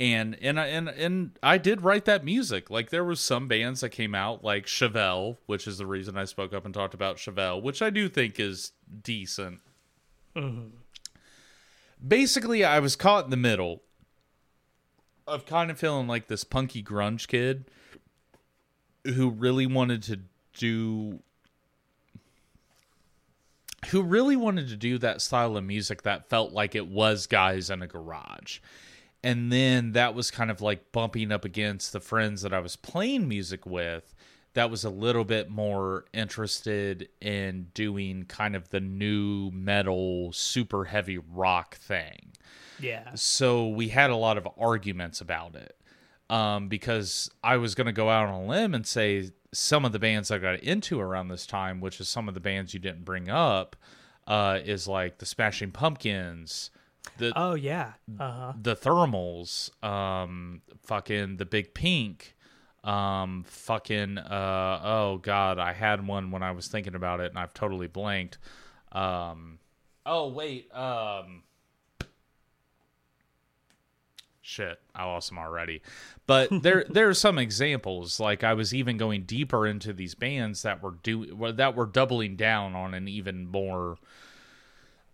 and 0.00 0.36
and 0.42 0.58
I- 0.58 0.66
and 0.66 0.88
and 0.88 1.38
I 1.42 1.58
did 1.58 1.82
write 1.82 2.04
that 2.06 2.24
music. 2.24 2.70
Like 2.70 2.90
there 2.90 3.04
was 3.04 3.20
some 3.20 3.48
bands 3.48 3.80
that 3.80 3.90
came 3.90 4.14
out, 4.14 4.42
like 4.42 4.66
Chevelle, 4.66 5.36
which 5.46 5.66
is 5.66 5.78
the 5.78 5.86
reason 5.86 6.16
I 6.16 6.24
spoke 6.24 6.52
up 6.52 6.64
and 6.64 6.74
talked 6.74 6.94
about 6.94 7.16
Chevelle, 7.16 7.62
which 7.62 7.80
I 7.82 7.90
do 7.90 8.08
think 8.08 8.40
is 8.40 8.72
decent. 9.02 9.60
Mm-hmm. 10.34 10.76
Basically, 12.06 12.64
I 12.64 12.80
was 12.80 12.96
caught 12.96 13.24
in 13.24 13.30
the 13.30 13.36
middle 13.36 13.82
of 15.26 15.46
kind 15.46 15.70
of 15.70 15.78
feeling 15.78 16.06
like 16.06 16.26
this 16.26 16.44
punky 16.44 16.82
grunge 16.82 17.28
kid 17.28 17.64
who 19.04 19.30
really 19.30 19.66
wanted 19.66 20.02
to 20.02 20.20
do 20.54 21.20
who 23.88 24.02
really 24.02 24.36
wanted 24.36 24.68
to 24.68 24.76
do 24.76 24.98
that 24.98 25.20
style 25.20 25.56
of 25.56 25.64
music 25.64 26.02
that 26.02 26.28
felt 26.28 26.52
like 26.52 26.74
it 26.74 26.86
was 26.86 27.26
guys 27.26 27.68
in 27.70 27.82
a 27.82 27.86
garage. 27.86 28.58
And 29.24 29.50
then 29.50 29.92
that 29.92 30.14
was 30.14 30.30
kind 30.30 30.50
of 30.50 30.60
like 30.60 30.92
bumping 30.92 31.32
up 31.32 31.46
against 31.46 31.94
the 31.94 32.00
friends 32.00 32.42
that 32.42 32.52
I 32.52 32.60
was 32.60 32.76
playing 32.76 33.26
music 33.26 33.64
with 33.64 34.14
that 34.52 34.70
was 34.70 34.84
a 34.84 34.90
little 34.90 35.24
bit 35.24 35.50
more 35.50 36.04
interested 36.12 37.08
in 37.22 37.68
doing 37.72 38.26
kind 38.26 38.54
of 38.54 38.68
the 38.68 38.80
nu 38.80 39.50
metal, 39.50 40.30
super 40.32 40.84
heavy 40.84 41.16
rock 41.16 41.76
thing. 41.76 42.32
Yeah. 42.78 43.14
So 43.14 43.68
we 43.68 43.88
had 43.88 44.10
a 44.10 44.16
lot 44.16 44.36
of 44.36 44.46
arguments 44.58 45.22
about 45.22 45.56
it 45.56 45.74
um, 46.28 46.68
because 46.68 47.30
I 47.42 47.56
was 47.56 47.74
going 47.74 47.86
to 47.86 47.92
go 47.92 48.10
out 48.10 48.28
on 48.28 48.34
a 48.34 48.46
limb 48.46 48.74
and 48.74 48.86
say 48.86 49.30
some 49.52 49.86
of 49.86 49.92
the 49.92 49.98
bands 49.98 50.30
I 50.30 50.36
got 50.38 50.60
into 50.60 51.00
around 51.00 51.28
this 51.28 51.46
time, 51.46 51.80
which 51.80 51.98
is 51.98 52.08
some 52.08 52.28
of 52.28 52.34
the 52.34 52.40
bands 52.40 52.74
you 52.74 52.80
didn't 52.80 53.06
bring 53.06 53.30
up, 53.30 53.74
uh, 54.26 54.60
is 54.64 54.86
like 54.86 55.16
the 55.18 55.26
Smashing 55.26 55.72
Pumpkins, 55.72 56.70
the 57.18 57.32
oh 57.36 57.54
yeah 57.54 57.92
uh-huh 58.18 58.52
the 58.60 58.76
Thermals, 58.76 59.70
um, 59.84 60.62
fucking 60.82 61.36
the 61.36 61.44
Big 61.44 61.74
Pink, 61.74 62.34
um, 62.82 63.44
fucking 63.46 64.18
uh, 64.18 64.80
oh 64.82 65.18
god, 65.18 65.58
I 65.58 65.72
had 65.72 66.06
one 66.06 66.30
when 66.30 66.42
I 66.42 66.52
was 66.52 66.68
thinking 66.68 66.94
about 66.94 67.20
it 67.20 67.30
and 67.30 67.38
I've 67.38 67.54
totally 67.54 67.86
blanked. 67.86 68.38
Um, 68.92 69.58
oh 70.04 70.28
wait, 70.28 70.74
um, 70.74 71.42
shit, 74.42 74.78
I 74.94 75.04
lost 75.04 75.30
them 75.30 75.38
already. 75.38 75.82
But 76.26 76.48
there 76.62 76.84
there 76.88 77.08
are 77.08 77.14
some 77.14 77.38
examples. 77.38 78.20
Like 78.20 78.44
I 78.44 78.54
was 78.54 78.74
even 78.74 78.96
going 78.96 79.22
deeper 79.22 79.66
into 79.66 79.92
these 79.92 80.14
bands 80.14 80.62
that 80.62 80.82
were 80.82 80.96
do 81.02 81.52
that 81.52 81.74
were 81.74 81.86
doubling 81.86 82.36
down 82.36 82.74
on 82.74 82.94
an 82.94 83.08
even 83.08 83.48
more 83.48 83.96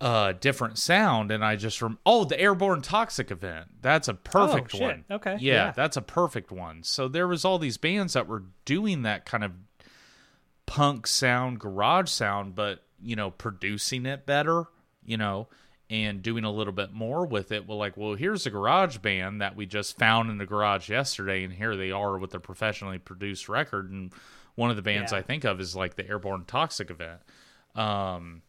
uh 0.01 0.33
different 0.33 0.79
sound 0.79 1.31
and 1.31 1.45
i 1.45 1.55
just 1.57 1.83
rem- 1.83 1.99
oh 2.07 2.25
the 2.25 2.41
airborne 2.41 2.81
toxic 2.81 3.31
event. 3.31 3.67
That's 3.83 4.09
a 4.09 4.15
perfect 4.15 4.75
Oh, 4.75 4.79
one. 4.81 5.05
Okay, 5.11 5.37
yeah, 5.41 5.53
yeah. 5.67 5.73
that's 5.73 5.97
a 5.99 6.03
perfect 6.03 6.51
one. 6.51 6.83
So 6.85 7.07
there 7.09 7.29
was 7.29 7.45
all 7.45 7.59
these 7.59 7.77
bands 7.77 8.15
that 8.15 8.27
were 8.27 8.45
doing 8.65 9.03
that 9.03 9.27
kind 9.27 9.45
of 9.45 9.53
punk 10.67 11.07
sound 11.07 11.59
garage 11.59 12.09
sound 12.09 12.55
but 12.55 12.83
you 13.03 13.17
know 13.17 13.31
producing 13.31 14.07
it 14.07 14.25
better 14.25 14.65
you 15.05 15.17
know 15.17 15.49
and 15.91 16.23
doing 16.23 16.45
a 16.45 16.51
little 16.53 16.73
bit 16.73 16.93
more 16.93 17.27
with 17.27 17.51
it. 17.51 17.67
Well 17.67 17.77
like 17.79 17.97
well 17.97 18.15
here's 18.15 18.47
a 18.47 18.51
garage 18.51 18.99
band 18.99 19.41
that 19.41 19.57
we 19.57 19.67
just 19.67 19.99
found 19.99 20.31
in 20.31 20.39
the 20.39 20.47
garage 20.47 20.89
yesterday 20.89 21.43
and 21.45 21.53
here 21.53 21.77
they 21.77 21.91
are 21.91 22.17
with 22.19 22.33
a 22.35 22.41
professionally 22.41 22.99
produced 22.99 23.49
record 23.49 23.91
and 23.91 24.13
one 24.55 24.71
of 24.71 24.77
the 24.77 24.83
bands 24.83 25.11
Yeah. 25.13 25.19
i 25.19 25.23
think 25.23 25.45
of 25.45 25.61
is 25.61 25.75
like 25.77 25.97
the 25.97 26.09
airborne 26.09 26.45
toxic 26.47 26.91
event. 26.91 27.21
Um 27.75 28.43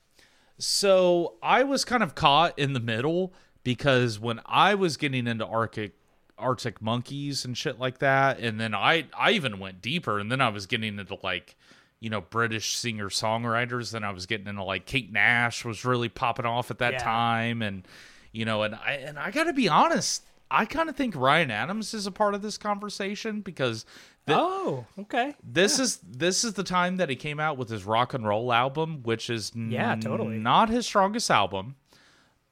so 0.61 1.35
I 1.41 1.63
was 1.63 1.83
kind 1.85 2.03
of 2.03 2.15
caught 2.15 2.57
in 2.57 2.73
the 2.73 2.79
middle 2.79 3.33
because 3.63 4.19
when 4.19 4.39
I 4.45 4.75
was 4.75 4.97
getting 4.97 5.27
into 5.27 5.45
Arctic 5.45 5.93
Arctic 6.37 6.81
Monkeys 6.81 7.45
and 7.45 7.57
shit 7.57 7.79
like 7.79 7.99
that, 7.99 8.39
and 8.39 8.59
then 8.59 8.73
I 8.73 9.05
I 9.17 9.31
even 9.31 9.59
went 9.59 9.81
deeper, 9.81 10.19
and 10.19 10.31
then 10.31 10.41
I 10.41 10.49
was 10.49 10.65
getting 10.65 10.97
into 10.99 11.17
like 11.23 11.55
you 11.99 12.09
know 12.09 12.21
British 12.21 12.75
singer 12.75 13.09
songwriters. 13.09 13.91
Then 13.91 14.03
I 14.03 14.11
was 14.11 14.25
getting 14.25 14.47
into 14.47 14.63
like 14.63 14.85
Kate 14.85 15.11
Nash 15.11 15.63
was 15.65 15.85
really 15.85 16.09
popping 16.09 16.45
off 16.45 16.71
at 16.71 16.79
that 16.79 16.93
Yeah. 16.93 17.03
time, 17.03 17.61
and 17.61 17.87
you 18.31 18.45
know, 18.45 18.63
and 18.63 18.75
I 18.75 18.93
and 18.93 19.19
I 19.19 19.29
got 19.31 19.43
to 19.45 19.53
be 19.53 19.67
honest, 19.69 20.23
I 20.49 20.65
kind 20.65 20.89
of 20.89 20.95
think 20.95 21.15
Ryan 21.15 21.51
Adams 21.51 21.93
is 21.93 22.07
a 22.07 22.11
part 22.11 22.33
of 22.33 22.41
this 22.41 22.57
conversation 22.57 23.41
because 23.41 23.85
the, 24.25 24.35
oh 24.37 24.85
okay 24.99 25.33
this 25.43 25.79
is 25.79 25.97
this 25.97 26.43
is 26.43 26.53
the 26.53 26.63
time 26.63 26.97
that 26.97 27.09
he 27.09 27.15
came 27.15 27.39
out 27.39 27.57
with 27.57 27.69
his 27.69 27.83
rock 27.85 28.13
and 28.13 28.25
roll 28.27 28.53
album, 28.53 29.01
which 29.03 29.29
is 29.29 29.51
Yeah, 29.55 29.93
n- 29.93 29.99
totally. 30.01 30.37
not 30.37 30.69
his 30.69 30.85
strongest 30.85 31.31
album, 31.31 31.75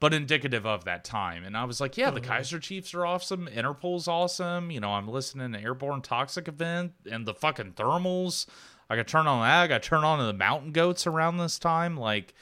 but 0.00 0.12
indicative 0.12 0.66
of 0.66 0.84
that 0.84 1.04
time. 1.04 1.44
And 1.44 1.56
I 1.56 1.64
was 1.64 1.80
like, 1.80 1.96
yeah, 1.96 2.06
Mm-hmm. 2.06 2.14
the 2.16 2.20
Kaiser 2.22 2.58
Chiefs 2.58 2.92
are 2.94 3.06
awesome, 3.06 3.46
Interpol's 3.48 4.08
awesome. 4.08 4.70
You 4.70 4.80
know, 4.80 4.90
I'm 4.92 5.06
listening 5.08 5.52
to 5.52 5.60
Airborne 5.60 6.02
Toxic 6.02 6.48
Event 6.48 6.92
and 7.10 7.24
the 7.26 7.34
fucking 7.34 7.72
Thermals. 7.74 8.46
I 8.88 8.96
got 8.96 9.06
turn 9.06 9.28
on 9.28 9.40
that. 9.42 9.62
I 9.62 9.66
got 9.68 9.82
turn 9.84 10.02
on 10.02 10.18
to 10.18 10.24
the 10.24 10.32
Mountain 10.32 10.72
Goats 10.72 11.06
around 11.06 11.36
this 11.38 11.60
time. 11.60 11.96
Like, 11.96 12.34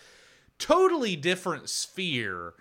totally 0.59 1.15
different 1.15 1.69
sphere 1.69 2.55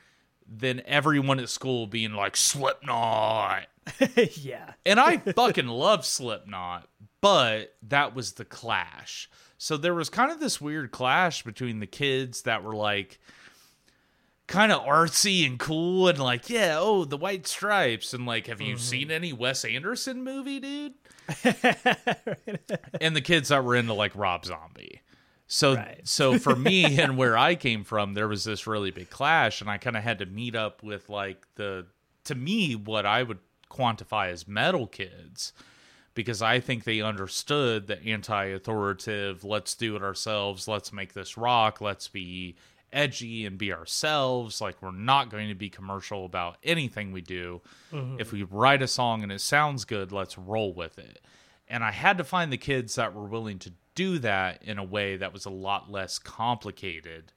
than 0.45 0.81
everyone 0.85 1.39
at 1.39 1.47
school 1.49 1.87
being 1.87 2.11
like 2.13 2.35
Slipknot. 2.35 3.67
yeah 4.41 4.73
And 4.85 4.99
I 4.99 5.17
fucking 5.17 5.67
love 5.67 6.05
Slipknot, 6.05 6.87
but 7.21 7.75
that 7.83 8.15
was 8.15 8.33
the 8.33 8.45
clash. 8.45 9.29
So 9.57 9.75
there 9.77 9.93
was 9.93 10.09
kind 10.09 10.31
of 10.31 10.39
this 10.39 10.61
weird 10.61 10.91
clash 10.91 11.43
between 11.43 11.79
the 11.79 11.87
kids 11.87 12.43
that 12.43 12.63
were 12.63 12.75
like 12.75 13.19
kind 14.47 14.71
of 14.71 14.85
artsy 14.85 15.45
and 15.45 15.59
cool 15.59 16.07
and 16.07 16.19
like, 16.19 16.49
yeah, 16.49 16.77
oh, 16.79 17.03
the 17.05 17.17
white 17.17 17.47
stripes 17.47 18.13
and 18.13 18.25
like, 18.25 18.47
have 18.47 18.61
you 18.61 18.75
Mm-hmm. 18.75 18.81
seen 18.81 19.11
any 19.11 19.33
Wes 19.33 19.65
Anderson 19.65 20.23
movie, 20.23 20.59
dude? 20.59 20.93
and 23.01 23.15
the 23.15 23.21
kids 23.21 23.49
that 23.49 23.63
were 23.63 23.75
into 23.75 23.93
like 23.93 24.15
Rob 24.15 24.45
Zombie. 24.45 25.01
So 25.47 25.75
Right. 25.75 26.01
so 26.03 26.37
for 26.39 26.55
me 26.55 26.99
and 26.99 27.17
where 27.17 27.37
I 27.37 27.55
came 27.55 27.83
from, 27.83 28.13
there 28.13 28.27
was 28.27 28.43
this 28.43 28.67
really 28.67 28.91
big 28.91 29.09
clash, 29.09 29.61
and 29.61 29.69
I 29.69 29.77
kind 29.77 29.95
of 29.97 30.03
had 30.03 30.19
to 30.19 30.25
meet 30.25 30.55
up 30.55 30.83
with 30.83 31.09
like 31.09 31.45
the 31.55 31.87
to 32.25 32.35
me 32.35 32.75
what 32.75 33.05
I 33.05 33.23
would 33.23 33.39
quantify 33.69 34.31
as 34.31 34.47
metal 34.47 34.87
kids 34.87 35.53
because 36.13 36.41
I 36.41 36.59
think 36.59 36.83
they 36.83 37.01
understood 37.01 37.85
the 37.85 38.01
anti-authoritative, 38.03 39.43
let's 39.43 39.75
do 39.75 39.95
it 39.95 40.01
ourselves, 40.01 40.67
let's 40.67 40.91
make 40.91 41.13
this 41.13 41.37
rock, 41.37 41.79
let's 41.79 42.07
be 42.07 42.55
edgy 42.91 43.45
and 43.45 43.57
be 43.57 43.71
ourselves, 43.71 44.59
like 44.59 44.81
we're 44.81 44.91
not 44.91 45.29
going 45.29 45.49
to 45.49 45.55
be 45.55 45.69
commercial 45.69 46.25
about 46.25 46.57
anything 46.63 47.11
we 47.11 47.21
do. 47.21 47.61
Mm-hmm. 47.91 48.19
If 48.19 48.31
we 48.31 48.43
write 48.43 48.81
a 48.81 48.87
song 48.87 49.21
and 49.23 49.31
it 49.31 49.41
sounds 49.41 49.85
good, 49.85 50.11
let's 50.11 50.37
roll 50.37 50.73
with 50.73 50.97
it. 50.97 51.21
And 51.67 51.83
I 51.83 51.91
had 51.91 52.17
to 52.17 52.23
find 52.23 52.51
the 52.51 52.57
kids 52.57 52.95
that 52.95 53.13
were 53.13 53.25
willing 53.25 53.59
to 53.59 53.73
do 53.93 54.19
that 54.19 54.63
in 54.63 54.77
a 54.77 54.83
way 54.83 55.17
that 55.17 55.33
was 55.33 55.45
a 55.45 55.51
lot 55.51 55.91
less 55.91 56.17
complicated 56.17 57.33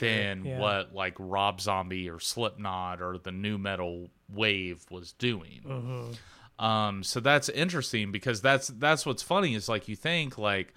than 0.00 0.44
yeah. 0.44 0.58
what 0.58 0.94
like 0.94 1.14
Rob 1.18 1.60
Zombie 1.60 2.08
or 2.08 2.20
Slipknot 2.20 3.00
or 3.02 3.18
the 3.18 3.32
nu 3.32 3.58
metal 3.58 4.08
wave 4.32 4.84
was 4.90 5.12
doing. 5.12 6.16
Um, 6.58 7.02
so 7.02 7.20
that's 7.20 7.48
interesting 7.48 8.12
because 8.12 8.40
that's 8.40 8.68
that's 8.68 9.04
what's 9.04 9.22
funny 9.22 9.54
is 9.54 9.68
like 9.68 9.88
you 9.88 9.96
think 9.96 10.38
like, 10.38 10.72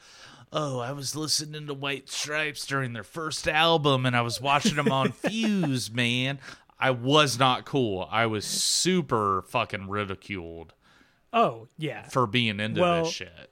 oh, 0.52 0.80
I 0.80 0.92
was 0.92 1.16
listening 1.16 1.68
to 1.68 1.74
White 1.74 2.10
Stripes 2.10 2.66
during 2.66 2.94
their 2.94 3.04
first 3.04 3.48
album 3.48 4.06
and 4.06 4.16
I 4.16 4.22
was 4.22 4.42
watching 4.42 4.76
them 4.76 4.92
on 4.92 5.12
Fuse, 5.12 5.92
man. 5.92 6.40
I 6.80 6.92
was 6.92 7.40
not 7.40 7.66
cool. 7.66 8.08
I 8.12 8.26
was 8.28 8.46
super 8.46 9.44
fucking 9.50 9.88
ridiculed 9.90 10.74
Oh 11.34 11.68
yeah. 11.78 12.04
for 12.04 12.26
being 12.28 12.60
into 12.60 12.82
Well, 12.82 13.04
this 13.06 13.14
shit. 13.14 13.50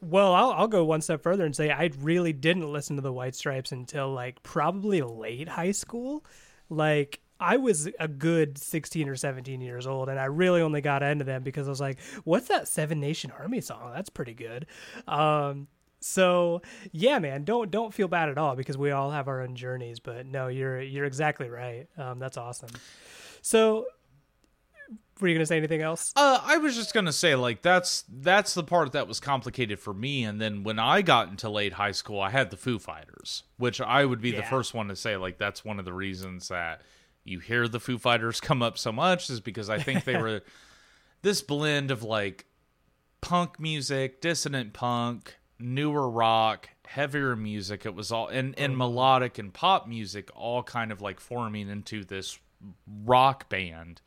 Well, 0.00 0.34
I'll, 0.34 0.52
I'll 0.52 0.68
go 0.68 0.84
one 0.84 1.00
step 1.00 1.22
further 1.22 1.44
and 1.44 1.54
say 1.54 1.70
I 1.70 1.90
really 2.00 2.32
didn't 2.32 2.70
listen 2.70 2.96
to 2.96 3.02
the 3.02 3.12
White 3.12 3.34
Stripes 3.34 3.72
until 3.72 4.12
like 4.12 4.42
probably 4.42 5.02
late 5.02 5.48
high 5.48 5.72
school. 5.72 6.24
Like 6.68 7.20
I 7.40 7.56
was 7.56 7.88
a 7.98 8.08
good 8.08 8.58
16 8.58 9.08
or 9.08 9.16
17 9.16 9.60
years 9.60 9.86
old 9.86 10.08
and 10.08 10.18
I 10.18 10.26
really 10.26 10.60
only 10.60 10.80
got 10.80 11.02
into 11.02 11.24
them 11.24 11.42
because 11.42 11.66
I 11.66 11.70
was 11.70 11.80
like, 11.80 11.98
what's 12.24 12.48
that 12.48 12.68
Seven 12.68 13.00
Nation 13.00 13.32
Army 13.38 13.60
song? 13.60 13.92
That's 13.94 14.10
pretty 14.10 14.34
good. 14.34 14.66
Um 15.06 15.68
so 16.00 16.62
yeah, 16.92 17.18
man, 17.18 17.44
don't 17.44 17.70
don't 17.70 17.92
feel 17.92 18.08
bad 18.08 18.28
at 18.28 18.38
all 18.38 18.54
because 18.54 18.78
we 18.78 18.90
all 18.90 19.10
have 19.10 19.28
our 19.28 19.42
own 19.42 19.56
journeys. 19.56 19.98
But 19.98 20.26
no, 20.26 20.48
you're 20.48 20.80
you're 20.80 21.04
exactly 21.04 21.48
right. 21.48 21.88
Um, 21.96 22.18
that's 22.18 22.36
awesome. 22.36 22.70
So, 23.46 23.86
were 25.20 25.28
you 25.28 25.34
gonna 25.34 25.46
say 25.46 25.56
anything 25.56 25.82
else? 25.82 26.12
Uh, 26.14 26.40
I 26.42 26.58
was 26.58 26.74
just 26.74 26.92
gonna 26.92 27.12
say, 27.12 27.34
like 27.34 27.62
that's 27.62 28.04
that's 28.08 28.54
the 28.54 28.62
part 28.62 28.92
that 28.92 29.08
was 29.08 29.20
complicated 29.20 29.78
for 29.78 29.94
me. 29.94 30.24
And 30.24 30.40
then 30.40 30.62
when 30.62 30.78
I 30.78 31.02
got 31.02 31.28
into 31.28 31.48
late 31.48 31.74
high 31.74 31.92
school, 31.92 32.20
I 32.20 32.30
had 32.30 32.50
the 32.50 32.56
Foo 32.56 32.78
Fighters, 32.78 33.44
which 33.56 33.80
I 33.80 34.04
would 34.04 34.20
be 34.20 34.32
the 34.32 34.42
first 34.42 34.74
one 34.74 34.88
to 34.88 34.96
say, 34.96 35.16
like 35.16 35.38
that's 35.38 35.64
one 35.64 35.78
of 35.78 35.84
the 35.84 35.92
reasons 35.92 36.48
that 36.48 36.82
you 37.24 37.40
hear 37.40 37.66
the 37.66 37.80
Foo 37.80 37.98
Fighters 37.98 38.40
come 38.40 38.62
up 38.62 38.78
so 38.78 38.92
much 38.92 39.30
is 39.30 39.40
because 39.40 39.70
I 39.70 39.78
think 39.78 40.04
they 40.04 40.16
were 40.20 40.42
this 41.22 41.42
blend 41.42 41.90
of 41.90 42.02
like 42.02 42.46
punk 43.20 43.58
music, 43.58 44.20
dissonant 44.20 44.72
punk, 44.72 45.36
newer 45.58 46.08
rock, 46.08 46.68
heavier 46.86 47.34
music. 47.34 47.86
It 47.86 47.94
was 47.94 48.12
all 48.12 48.28
and 48.28 48.58
and 48.58 48.76
melodic 48.76 49.38
and 49.38 49.52
pop 49.52 49.88
music, 49.88 50.30
all 50.34 50.62
kind 50.62 50.92
of 50.92 51.00
like 51.00 51.20
forming 51.20 51.68
into 51.68 52.04
this 52.04 52.38
rock 53.04 53.48
band 53.48 54.00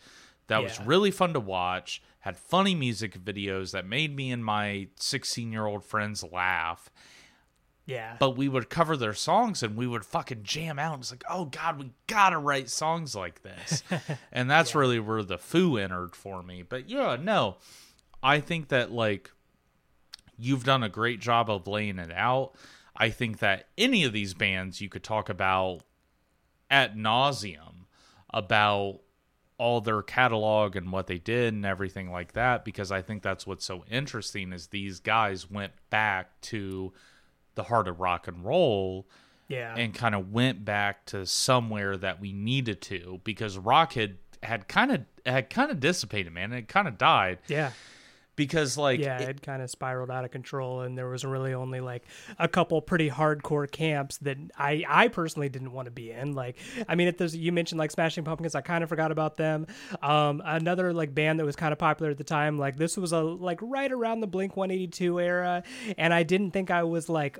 that 0.50 0.62
was 0.62 0.80
really 0.82 1.12
fun 1.12 1.34
to 1.34 1.40
watch. 1.40 2.02
Had 2.20 2.38
funny 2.38 2.76
music 2.76 3.18
videos 3.18 3.72
that 3.72 3.86
made 3.86 4.16
me 4.16 4.32
and 4.32 4.44
my 4.44 4.90
16 5.00 5.52
year 5.52 5.66
old 5.66 5.86
friends 5.86 6.24
laugh. 6.24 6.90
Yeah. 7.86 8.18
But 8.20 8.38
we 8.38 8.48
would 8.48 8.70
cover 8.70 8.96
their 8.98 9.14
songs 9.14 9.64
and 9.64 9.76
we 9.76 9.88
would 9.88 10.06
fucking 10.06 10.44
jam 10.44 10.78
out. 10.78 11.00
It's 11.00 11.12
like, 11.12 11.24
oh 11.30 11.46
God, 11.46 11.80
we 11.80 11.92
gotta 12.08 12.38
write 12.38 12.70
songs 12.70 13.16
like 13.16 13.42
this. 13.42 13.82
and 14.32 14.50
that's 14.50 14.76
really 14.76 15.00
where 15.00 15.24
the 15.24 15.40
foo 15.40 15.78
entered 15.78 16.16
for 16.16 16.44
me. 16.44 16.62
But 16.62 16.90
yeah, 16.90 17.18
no. 17.20 17.58
I 18.22 18.42
think 18.42 18.68
that 18.68 18.92
like 18.92 19.32
you've 20.38 20.64
done 20.66 20.84
a 20.84 20.90
great 20.90 21.20
job 21.20 21.50
of 21.50 21.68
laying 21.68 22.00
it 22.00 22.12
out. 22.12 22.54
I 22.96 23.10
think 23.10 23.40
that 23.40 23.68
any 23.78 24.04
of 24.04 24.14
these 24.14 24.34
bands 24.34 24.82
you 24.82 24.90
could 24.90 25.04
talk 25.04 25.30
about 25.30 25.82
at 26.70 26.96
nauseum 26.96 27.86
about 28.32 29.00
all 29.60 29.82
their 29.82 30.02
catalog 30.02 30.76
and 30.76 30.92
what 30.92 31.06
they 31.08 31.18
did 31.20 31.54
and 31.54 31.66
everything 31.66 32.10
like 32.10 32.32
that 32.32 32.64
because 32.64 32.92
I 32.92 33.02
think 33.02 33.22
that's 33.22 33.46
what's 33.46 33.66
so 33.66 33.84
interesting 33.92 34.54
is 34.54 34.68
these 34.68 35.02
guys 35.02 35.52
went 35.52 35.74
back 35.90 36.40
to 36.42 36.94
the 37.56 37.64
heart 37.64 37.90
of 37.90 38.00
rock 38.00 38.28
and 38.28 38.44
roll 38.44 39.06
yeah. 39.50 39.76
and 39.76 39.94
kind 39.94 40.16
of 40.16 40.32
went 40.32 40.64
back 40.64 41.06
to 41.08 41.26
somewhere 41.26 41.98
that 41.98 42.22
we 42.22 42.32
needed 42.32 42.82
to 42.84 43.20
because 43.26 43.58
rock 43.58 43.94
had 43.94 44.16
had 44.42 44.70
kind 44.70 44.94
of 44.94 45.02
had 45.26 45.50
kind 45.50 45.70
of 45.70 45.82
dissipated 45.82 46.32
man 46.32 46.54
it 46.54 46.70
kind 46.70 46.88
of 46.88 46.98
died 46.98 47.40
yeah. 47.48 47.72
Because 48.40 48.78
like 48.78 49.00
yeah, 49.02 49.20
it- 49.20 49.30
it, 49.30 49.42
kind 49.44 49.62
of 49.62 49.70
spiraled 49.70 50.10
out 50.10 50.26
of 50.26 50.32
control, 50.32 50.82
and 50.82 50.98
there 50.98 51.08
was 51.10 51.24
really 51.26 51.54
only 51.54 51.82
like 51.82 52.04
a 52.40 52.48
couple 52.48 52.82
pretty 52.82 53.10
hardcore 53.10 53.70
camps 53.70 54.18
that 54.20 54.38
I 54.58 54.84
I 54.88 55.10
personally 55.10 55.50
didn't 55.50 55.74
want 55.74 55.86
to 55.86 55.92
be 55.92 56.10
in. 56.12 56.34
Like, 56.34 56.58
I 56.88 56.96
mean, 56.96 57.08
if 57.10 57.18
there's 57.18 57.36
you 57.36 57.52
mentioned 57.52 57.78
like 57.78 57.92
Smashing 57.92 58.24
Pumpkins, 58.24 58.56
I 58.56 58.62
kind 58.62 58.82
of 58.84 58.90
forgot 58.90 59.12
about 59.12 59.36
them. 59.38 59.68
Um, 60.02 60.42
another 60.46 60.94
like 60.94 61.14
band 61.14 61.40
that 61.40 61.46
was 61.46 61.56
kind 61.58 61.74
of 61.74 61.78
popular 61.78 62.10
at 62.12 62.18
the 62.18 62.24
time, 62.24 62.58
like 62.58 62.78
this 62.78 62.96
was 62.98 63.12
a 63.12 63.20
like 63.22 63.60
right 63.62 63.92
around 63.92 64.22
the 64.22 64.28
Blink 64.28 64.56
182 64.58 65.20
era, 65.20 65.64
and 65.98 66.14
I 66.14 66.24
didn't 66.24 66.52
think 66.52 66.72
I 66.72 66.84
was 66.84 67.10
like, 67.10 67.38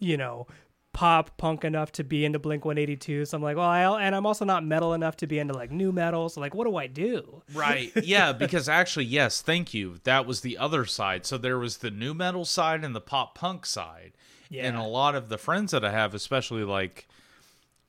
you 0.00 0.16
know. 0.16 0.46
Pop 0.92 1.38
punk 1.38 1.64
enough 1.64 1.92
to 1.92 2.04
be 2.04 2.24
into 2.24 2.38
Blink 2.38 2.64
182, 2.64 3.24
so 3.24 3.36
I'm 3.36 3.42
like, 3.42 3.56
well, 3.56 3.66
I 3.66 4.02
and 4.02 4.14
I'm 4.14 4.26
also 4.26 4.44
not 4.44 4.64
metal 4.64 4.92
enough 4.92 5.16
to 5.18 5.26
be 5.26 5.38
into 5.38 5.54
like 5.54 5.70
nu 5.70 5.92
metal. 5.92 6.28
So 6.28 6.40
like, 6.40 6.54
what 6.54 6.66
do 6.66 6.76
I 6.76 6.88
do? 6.88 7.42
Right. 7.54 7.92
Yeah, 8.02 8.32
because 8.32 8.68
actually, 8.68 9.04
yes, 9.04 9.40
thank 9.40 9.72
you. 9.72 9.98
That 10.04 10.26
was 10.26 10.40
the 10.40 10.58
other 10.58 10.84
side. 10.84 11.24
So 11.26 11.38
there 11.38 11.58
was 11.58 11.78
the 11.78 11.90
nu 11.90 12.12
metal 12.12 12.44
side 12.44 12.84
and 12.84 12.94
the 12.94 13.00
pop 13.00 13.36
punk 13.36 13.66
side. 13.66 14.12
And 14.52 14.76
a 14.76 14.82
lot 14.82 15.14
of 15.14 15.28
the 15.28 15.38
friends 15.38 15.70
that 15.70 15.84
I 15.84 15.92
have, 15.92 16.12
especially 16.12 16.64
like 16.64 17.06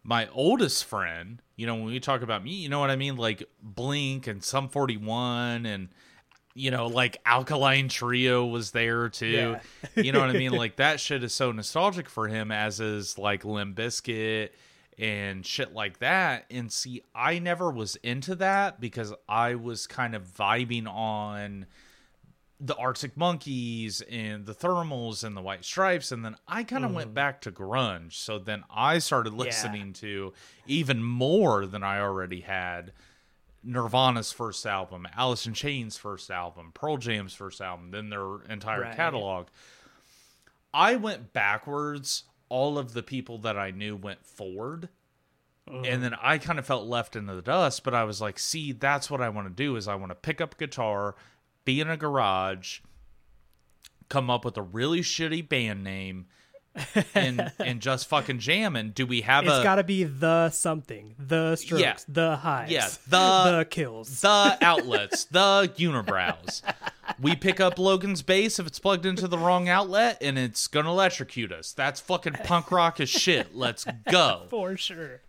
my 0.04 0.28
oldest 0.32 0.86
friend, 0.86 1.42
you 1.56 1.66
know, 1.66 1.76
when 1.76 1.86
we 1.86 2.00
talk 2.00 2.22
about 2.22 2.44
me, 2.44 2.52
you 2.52 2.70
know 2.70 2.80
what 2.80 2.92
I 2.92 2.96
mean? 2.96 3.18
Like 3.18 3.44
Blink 3.62 4.28
and 4.28 4.44
Sum 4.44 4.70
41 4.70 5.66
and 5.66 5.90
you 6.54 6.72
know, 6.72 6.88
like 6.88 7.18
Alkaline 7.26 7.90
Trio 7.90 8.46
was 8.46 8.72
there 8.72 9.10
too. 9.10 9.58
you 9.96 10.12
know 10.12 10.20
what 10.20 10.30
I 10.30 10.34
mean? 10.34 10.52
Like 10.62 10.76
that 10.76 11.00
shit 11.00 11.24
is 11.24 11.34
so 11.34 11.52
nostalgic 11.52 12.08
for 12.10 12.28
him, 12.28 12.52
as 12.52 12.80
is 12.80 13.18
like 13.18 13.46
Limp 13.46 13.76
Bizkit 13.76 14.50
and 15.00 15.46
shit 15.46 15.74
like 15.74 16.00
that. 16.00 16.46
And 16.52 16.72
see, 16.72 17.02
I 17.16 17.40
never 17.40 17.72
was 17.72 17.96
into 17.98 18.36
that 18.36 18.80
because 18.80 19.14
I 19.28 19.56
was 19.56 19.88
kind 19.88 20.14
of 20.14 20.24
vibing 20.24 20.88
on 20.88 21.66
the 22.60 22.76
Arctic 22.76 23.18
Monkeys 23.18 24.02
and 24.02 24.46
the 24.46 24.54
Thermals 24.54 25.24
and 25.24 25.36
the 25.36 25.42
White 25.42 25.66
Stripes, 25.66 26.12
and 26.12 26.24
then 26.24 26.36
I 26.48 26.64
kind 26.64 26.86
of 26.86 26.94
went 26.94 27.08
mm-hmm. 27.08 27.16
back 27.16 27.42
to 27.42 27.52
grunge. 27.52 28.14
So 28.14 28.38
then 28.38 28.64
I 28.70 29.00
started 29.00 29.34
listening 29.34 29.94
to 29.94 30.34
even 30.68 31.04
more 31.04 31.66
than 31.66 31.84
I 31.84 32.00
already 32.00 32.42
had. 32.42 32.92
Nirvana's 33.64 34.32
first 34.32 34.66
album, 34.66 35.08
Alice 35.16 35.46
in 35.46 35.54
Chains' 35.54 35.98
first 35.98 36.32
album, 36.32 36.72
Pearl 36.74 36.98
Jam's 36.98 37.34
first 37.34 37.62
album, 37.62 37.92
then 37.92 38.10
their 38.10 38.42
entire 38.50 38.82
Right. 38.82 38.96
catalog. 38.96 39.48
I 40.74 40.96
went 40.96 41.34
backwards. 41.34 42.24
All 42.50 42.78
of 42.78 42.94
the 42.94 43.04
people 43.04 43.38
that 43.40 43.58
I 43.58 43.72
knew 43.72 43.96
went 43.96 44.26
forward. 44.26 44.90
Uh-huh. 45.68 45.84
And 45.86 46.04
then 46.04 46.16
I 46.22 46.38
kind 46.38 46.60
of 46.60 46.66
felt 46.66 46.86
left 46.88 47.16
in 47.16 47.28
the 47.28 47.42
dust, 47.42 47.84
but 47.84 47.94
I 47.94 48.04
was 48.04 48.20
like, 48.20 48.40
see, 48.40 48.72
that's 48.72 49.10
what 49.10 49.22
I 49.22 49.30
want 49.30 49.48
to 49.48 49.54
do 49.54 49.76
is 49.76 49.88
I 49.88 49.96
want 49.96 50.10
to 50.10 50.16
pick 50.16 50.42
up 50.42 50.58
guitar, 50.58 51.16
be 51.64 51.80
in 51.80 51.90
a 51.90 51.96
garage, 51.96 52.80
come 54.10 54.30
up 54.30 54.44
with 54.44 54.58
a 54.58 54.62
really 54.62 55.00
shitty 55.02 55.48
band 55.48 55.84
name, 55.84 56.26
and 57.16 57.52
and 57.60 57.82
just 57.82 58.08
fucking 58.08 58.40
jam. 58.40 58.76
And 58.76 58.94
do 58.94 59.06
we 59.06 59.22
have 59.22 59.44
It's 59.46 59.54
a 59.54 59.64
got 59.64 59.76
to 59.76 59.84
be 59.84 60.04
the 60.04 60.50
something, 60.52 61.16
the 61.20 61.56
strokes, 61.56 61.82
Yeah. 61.84 61.96
the 62.08 62.36
highs, 62.38 62.72
Yeah, 62.72 62.88
the- 63.08 63.58
the 63.60 63.66
kills. 63.70 64.22
the 64.22 64.58
outlets, 64.62 65.26
the 65.26 65.72
unibrows. 65.78 66.62
We 67.20 67.36
pick 67.36 67.60
up 67.60 67.78
Logan's 67.78 68.22
bass 68.22 68.58
if 68.58 68.66
it's 68.66 68.80
plugged 68.80 69.06
into 69.06 69.28
the 69.28 69.38
wrong 69.38 69.68
outlet, 69.68 70.18
and 70.22 70.40
it's 70.40 70.68
gonna 70.68 70.90
electrocute 70.90 71.52
us. 71.52 71.74
That's 71.74 72.00
fucking 72.00 72.34
punk 72.46 72.72
rock 72.72 73.00
as 73.02 73.10
shit. 73.10 73.54
Let's 73.54 73.86
go. 74.10 74.44
for 74.50 74.78
sure. 74.78 75.22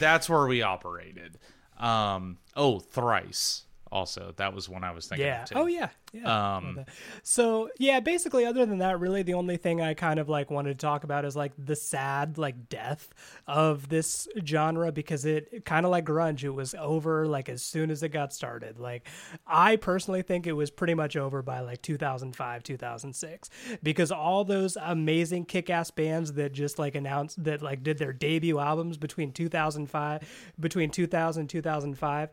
That's 0.00 0.28
where 0.28 0.46
we 0.46 0.62
operated. 0.62 1.38
Um, 1.78 2.38
oh, 2.56 2.80
thrice. 2.80 3.62
Also, 3.90 4.34
that 4.36 4.52
was 4.54 4.68
one 4.68 4.84
I 4.84 4.92
was 4.92 5.06
thinking 5.06 5.26
Yeah. 5.26 5.42
of 5.44 5.48
too. 5.48 5.54
Oh 5.56 5.66
yeah. 5.66 5.88
Yeah. 6.12 6.56
Um, 6.56 6.84
So 7.22 7.70
yeah, 7.78 8.00
basically, 8.00 8.46
other 8.46 8.64
than 8.66 8.78
that, 8.78 8.98
really, 9.00 9.22
the 9.22 9.34
only 9.34 9.56
thing 9.56 9.80
I 9.80 9.94
kind 9.94 10.18
of 10.18 10.28
like 10.28 10.50
wanted 10.50 10.78
to 10.78 10.86
talk 10.86 11.04
about 11.04 11.24
is 11.24 11.36
like 11.36 11.52
the 11.58 11.76
sad 11.76 12.38
like 12.38 12.68
death 12.68 13.08
of 13.46 13.88
this 13.88 14.26
genre 14.44 14.90
because 14.92 15.24
it 15.24 15.64
kind 15.64 15.84
of 15.86 15.90
like 15.92 16.04
grunge, 16.06 16.44
it 16.44 16.50
was 16.50 16.74
over 16.74 17.26
like 17.26 17.48
as 17.48 17.62
soon 17.62 17.90
as 17.90 18.02
it 18.02 18.08
got 18.10 18.32
started. 18.32 18.78
Like 18.78 19.06
I 19.46 19.76
personally 19.76 20.22
think 20.22 20.46
it 20.46 20.52
was 20.54 20.70
pretty 20.70 20.94
much 20.94 21.16
over 21.16 21.42
by 21.42 21.60
like 21.60 21.82
2005, 21.82 22.62
2006 22.62 23.50
because 23.82 24.10
all 24.12 24.44
those 24.44 24.76
amazing 24.80 25.44
kick-ass 25.44 25.90
bands 25.90 26.32
that 26.34 26.52
just 26.52 26.78
like 26.78 26.94
announced 26.94 27.42
that 27.44 27.62
like 27.62 27.82
did 27.82 27.98
their 27.98 28.12
debut 28.12 28.58
albums 28.58 28.96
between 28.96 29.32
2005 29.32 30.52
between 30.58 30.90
2000 30.90 31.38
and 31.40 31.50
2005 31.50 32.30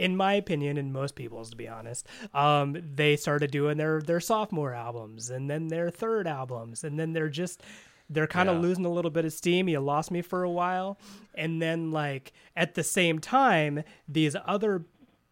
in 0.00 0.16
my 0.16 0.32
opinion, 0.34 0.76
and 0.78 0.92
most 0.92 1.14
people's 1.14 1.50
to 1.50 1.56
be 1.56 1.68
honest, 1.68 2.06
um, 2.34 2.76
they 2.94 3.16
started 3.16 3.50
doing 3.50 3.76
their 3.76 4.00
their 4.00 4.20
sophomore 4.20 4.72
albums 4.74 5.30
and 5.30 5.48
then 5.50 5.68
their 5.68 5.90
third 5.90 6.26
albums, 6.26 6.82
and 6.84 6.98
then 6.98 7.12
they're 7.12 7.28
just 7.28 7.62
they're 8.08 8.26
kind 8.26 8.48
of 8.48 8.56
Yeah. 8.56 8.62
losing 8.62 8.84
a 8.86 8.90
little 8.90 9.10
bit 9.12 9.24
of 9.24 9.32
steam. 9.32 9.68
You 9.68 9.78
lost 9.80 10.10
me 10.10 10.20
for 10.22 10.42
a 10.42 10.50
while, 10.50 10.98
and 11.34 11.62
then 11.62 11.90
like 11.92 12.32
at 12.56 12.74
the 12.74 12.82
same 12.82 13.18
time, 13.20 13.84
these 14.08 14.34
other 14.46 14.84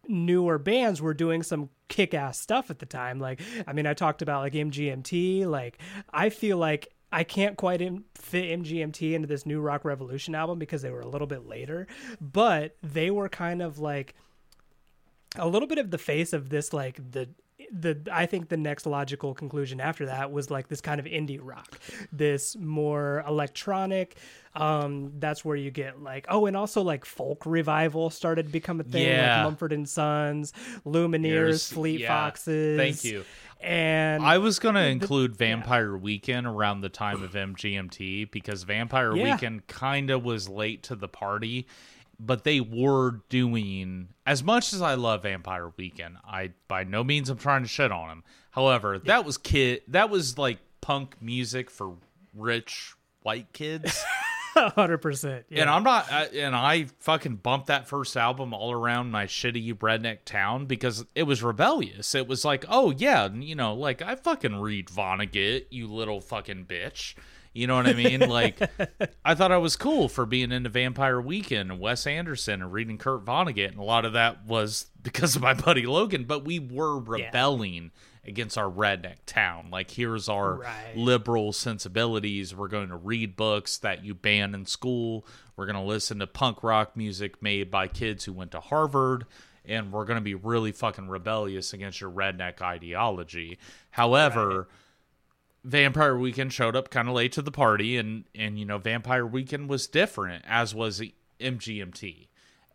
newer 0.07 0.57
bands 0.57 1.01
were 1.01 1.13
doing 1.13 1.43
some 1.43 1.69
kick-ass 1.87 2.39
stuff 2.39 2.69
at 2.69 2.77
the 2.79 2.85
time 2.85 3.19
like 3.19 3.41
i 3.67 3.73
mean 3.73 3.85
i 3.87 3.93
talked 3.93 4.21
about 4.23 4.41
like 4.41 4.53
mgmt 4.53 5.45
like 5.45 5.77
i 6.13 6.29
feel 6.29 6.57
like 6.57 6.87
I 7.11 7.23
can't 7.23 7.57
quite 7.57 7.81
im- 7.81 8.05
fit 8.13 8.45
MGMT 8.61 9.13
into 9.15 9.27
this 9.27 9.43
new 9.43 9.59
Rock 9.61 9.83
Revolution 9.83 10.35
album 10.35 10.59
because 10.59 10.83
they 10.83 10.91
were 10.91 10.99
a 11.01 11.07
little 11.07 11.25
bit 11.25 11.47
later, 11.47 11.87
but 12.21 12.75
they 12.83 13.09
were 13.09 13.27
kind 13.27 13.63
of 13.63 13.79
like 13.79 14.13
a 15.35 15.47
little 15.47 15.67
bit 15.67 15.77
of 15.77 15.91
the 15.91 15.97
face 15.97 16.33
of 16.33 16.49
this 16.49 16.73
like 16.73 16.99
the 17.11 17.29
the 17.71 17.99
I 18.11 18.25
think 18.25 18.49
the 18.49 18.57
next 18.57 18.85
logical 18.85 19.33
conclusion 19.33 19.79
after 19.79 20.05
that 20.07 20.31
was 20.31 20.49
like 20.49 20.69
this 20.69 20.81
kind 20.81 20.99
of 20.99 21.05
indie 21.05 21.39
rock, 21.41 21.79
this 22.11 22.55
more 22.55 23.23
electronic. 23.27 24.17
Um, 24.55 25.13
that's 25.19 25.45
where 25.45 25.55
you 25.55 25.69
get 25.69 26.01
like 26.01 26.25
oh, 26.29 26.45
and 26.45 26.57
also 26.57 26.81
like 26.81 27.05
folk 27.05 27.45
revival 27.45 28.09
started 28.09 28.47
to 28.47 28.51
become 28.51 28.79
a 28.79 28.83
thing. 28.83 29.07
Yeah. 29.07 29.37
Like 29.37 29.43
Mumford 29.45 29.73
and 29.73 29.87
Sons, 29.87 30.53
Lumineers, 30.85 31.71
Fleet 31.71 32.01
yeah. 32.01 32.07
Foxes. 32.07 32.77
Thank 32.77 33.03
you. 33.03 33.23
And 33.61 34.23
I 34.23 34.37
was 34.37 34.57
going 34.57 34.75
to 34.75 34.85
include 34.85 35.35
Vampire 35.35 35.97
Weekend 35.97 36.47
around 36.47 36.79
the 36.79 36.87
time 36.87 37.21
of 37.21 37.33
MGMT 37.33 38.31
because 38.31 38.63
Vampire 38.63 39.13
Yeah. 39.13 39.33
Weekend 39.33 39.67
kind 39.67 40.09
of 40.09 40.23
was 40.23 40.47
late 40.47 40.81
to 40.83 40.95
the 40.95 41.09
party, 41.09 41.67
but 42.19 42.43
they 42.43 42.59
were 42.59 43.21
doing 43.29 44.09
as 44.25 44.43
much 44.43 44.73
as 44.73 44.81
I 44.81 44.95
love 44.95 45.23
Vampire 45.23 45.71
Weekend. 45.77 46.17
I 46.25 46.51
by 46.67 46.83
no 46.83 47.03
means 47.03 47.29
I'm 47.29 47.37
trying 47.37 47.63
to 47.63 47.69
shit 47.69 47.91
on 47.91 48.09
them. 48.09 48.23
However, 48.51 48.99
that 48.99 49.25
was 49.25 49.37
kid 49.37 49.81
that 49.87 50.09
was 50.09 50.37
like 50.37 50.59
punk 50.81 51.21
music 51.21 51.69
for 51.69 51.95
rich 52.33 52.93
white 53.21 53.51
kids. 53.53 54.03
hundred 54.53 54.97
percent. 54.99 55.45
And 55.51 55.69
I'm 55.69 55.83
not, 55.83 56.11
I, 56.11 56.25
and 56.25 56.55
I 56.55 56.85
fucking 56.99 57.37
bumped 57.37 57.67
that 57.67 57.87
first 57.87 58.17
album 58.17 58.53
all 58.53 58.71
around 58.71 59.11
my 59.11 59.25
shitty 59.25 59.73
redneck 59.77 60.19
town 60.25 60.65
because 60.65 61.05
it 61.15 61.23
was 61.23 61.43
rebellious. 61.43 62.15
It 62.15 62.27
was 62.27 62.43
like, 62.43 62.65
oh 62.67 62.91
yeah, 62.91 63.29
you 63.31 63.55
know, 63.55 63.73
like 63.73 64.01
I 64.01 64.15
fucking 64.15 64.59
read 64.59 64.87
Vonnegut, 64.87 65.65
you 65.69 65.87
little 65.87 66.21
fucking 66.21 66.65
bitch. 66.65 67.15
You 67.53 67.65
know 67.67 67.75
what 67.75 67.87
I 67.87 67.93
mean? 67.93 68.19
Like, 68.21 68.59
I 69.25 69.33
thought 69.35 69.51
I 69.51 69.57
was 69.57 69.75
cool 69.75 70.07
for 70.07 70.25
being 70.25 70.51
into 70.51 70.69
Vampire 70.69 71.19
Weekend 71.19 71.71
and 71.71 71.79
Wes 71.79 72.05
Anderson 72.05 72.61
and 72.61 72.71
reading 72.71 72.97
Kurt 72.97 73.25
Vonnegut, 73.25 73.69
and 73.71 73.79
a 73.79 73.83
lot 73.83 74.05
of 74.05 74.13
that 74.13 74.45
was 74.45 74.87
because 75.01 75.35
of 75.35 75.41
my 75.41 75.53
buddy 75.53 75.85
Logan. 75.85 76.25
But 76.25 76.45
we 76.45 76.59
were 76.59 76.99
rebelling 76.99 77.91
against 78.25 78.57
our 78.57 78.69
redneck 78.69 79.15
town. 79.25 79.69
Like, 79.71 79.89
here's 79.91 80.29
our 80.29 80.55
Right. 80.59 80.95
liberal 80.95 81.51
sensibilities. 81.51 82.53
We're 82.55 82.67
going 82.67 82.89
to 82.89 82.95
read 82.97 83.35
books 83.35 83.77
that 83.79 84.03
you 84.05 84.13
ban 84.13 84.53
in 84.53 84.65
school. 84.67 85.25
We're 85.55 85.65
going 85.65 85.75
to 85.77 85.81
listen 85.81 86.19
to 86.19 86.27
punk 86.27 86.61
rock 86.61 86.95
music 86.95 87.41
made 87.41 87.71
by 87.71 87.87
kids 87.87 88.25
who 88.25 88.33
went 88.33 88.51
to 88.51 88.59
Harvard. 88.59 89.25
And 89.65 89.91
we're 89.91 90.05
going 90.05 90.17
to 90.17 90.21
be 90.23 90.35
really 90.35 90.71
fucking 90.71 91.09
rebellious 91.09 91.73
against 91.73 92.01
your 92.01 92.11
redneck 92.11 92.61
ideology. 92.61 93.57
However, 93.91 94.67
Vampire 95.63 96.17
Weekend 96.17 96.53
showed 96.53 96.75
up 96.75 96.89
kind 96.89 97.07
of 97.07 97.13
late 97.13 97.31
to 97.33 97.41
the 97.41 97.51
party, 97.51 97.97
and 97.97 98.25
and 98.33 98.57
you 98.57 98.65
know 98.65 98.77
Vampire 98.77 99.25
Weekend 99.25 99.69
was 99.69 99.87
different, 99.87 100.45
as 100.47 100.73
was 100.73 101.01
MGMT. 101.39 102.28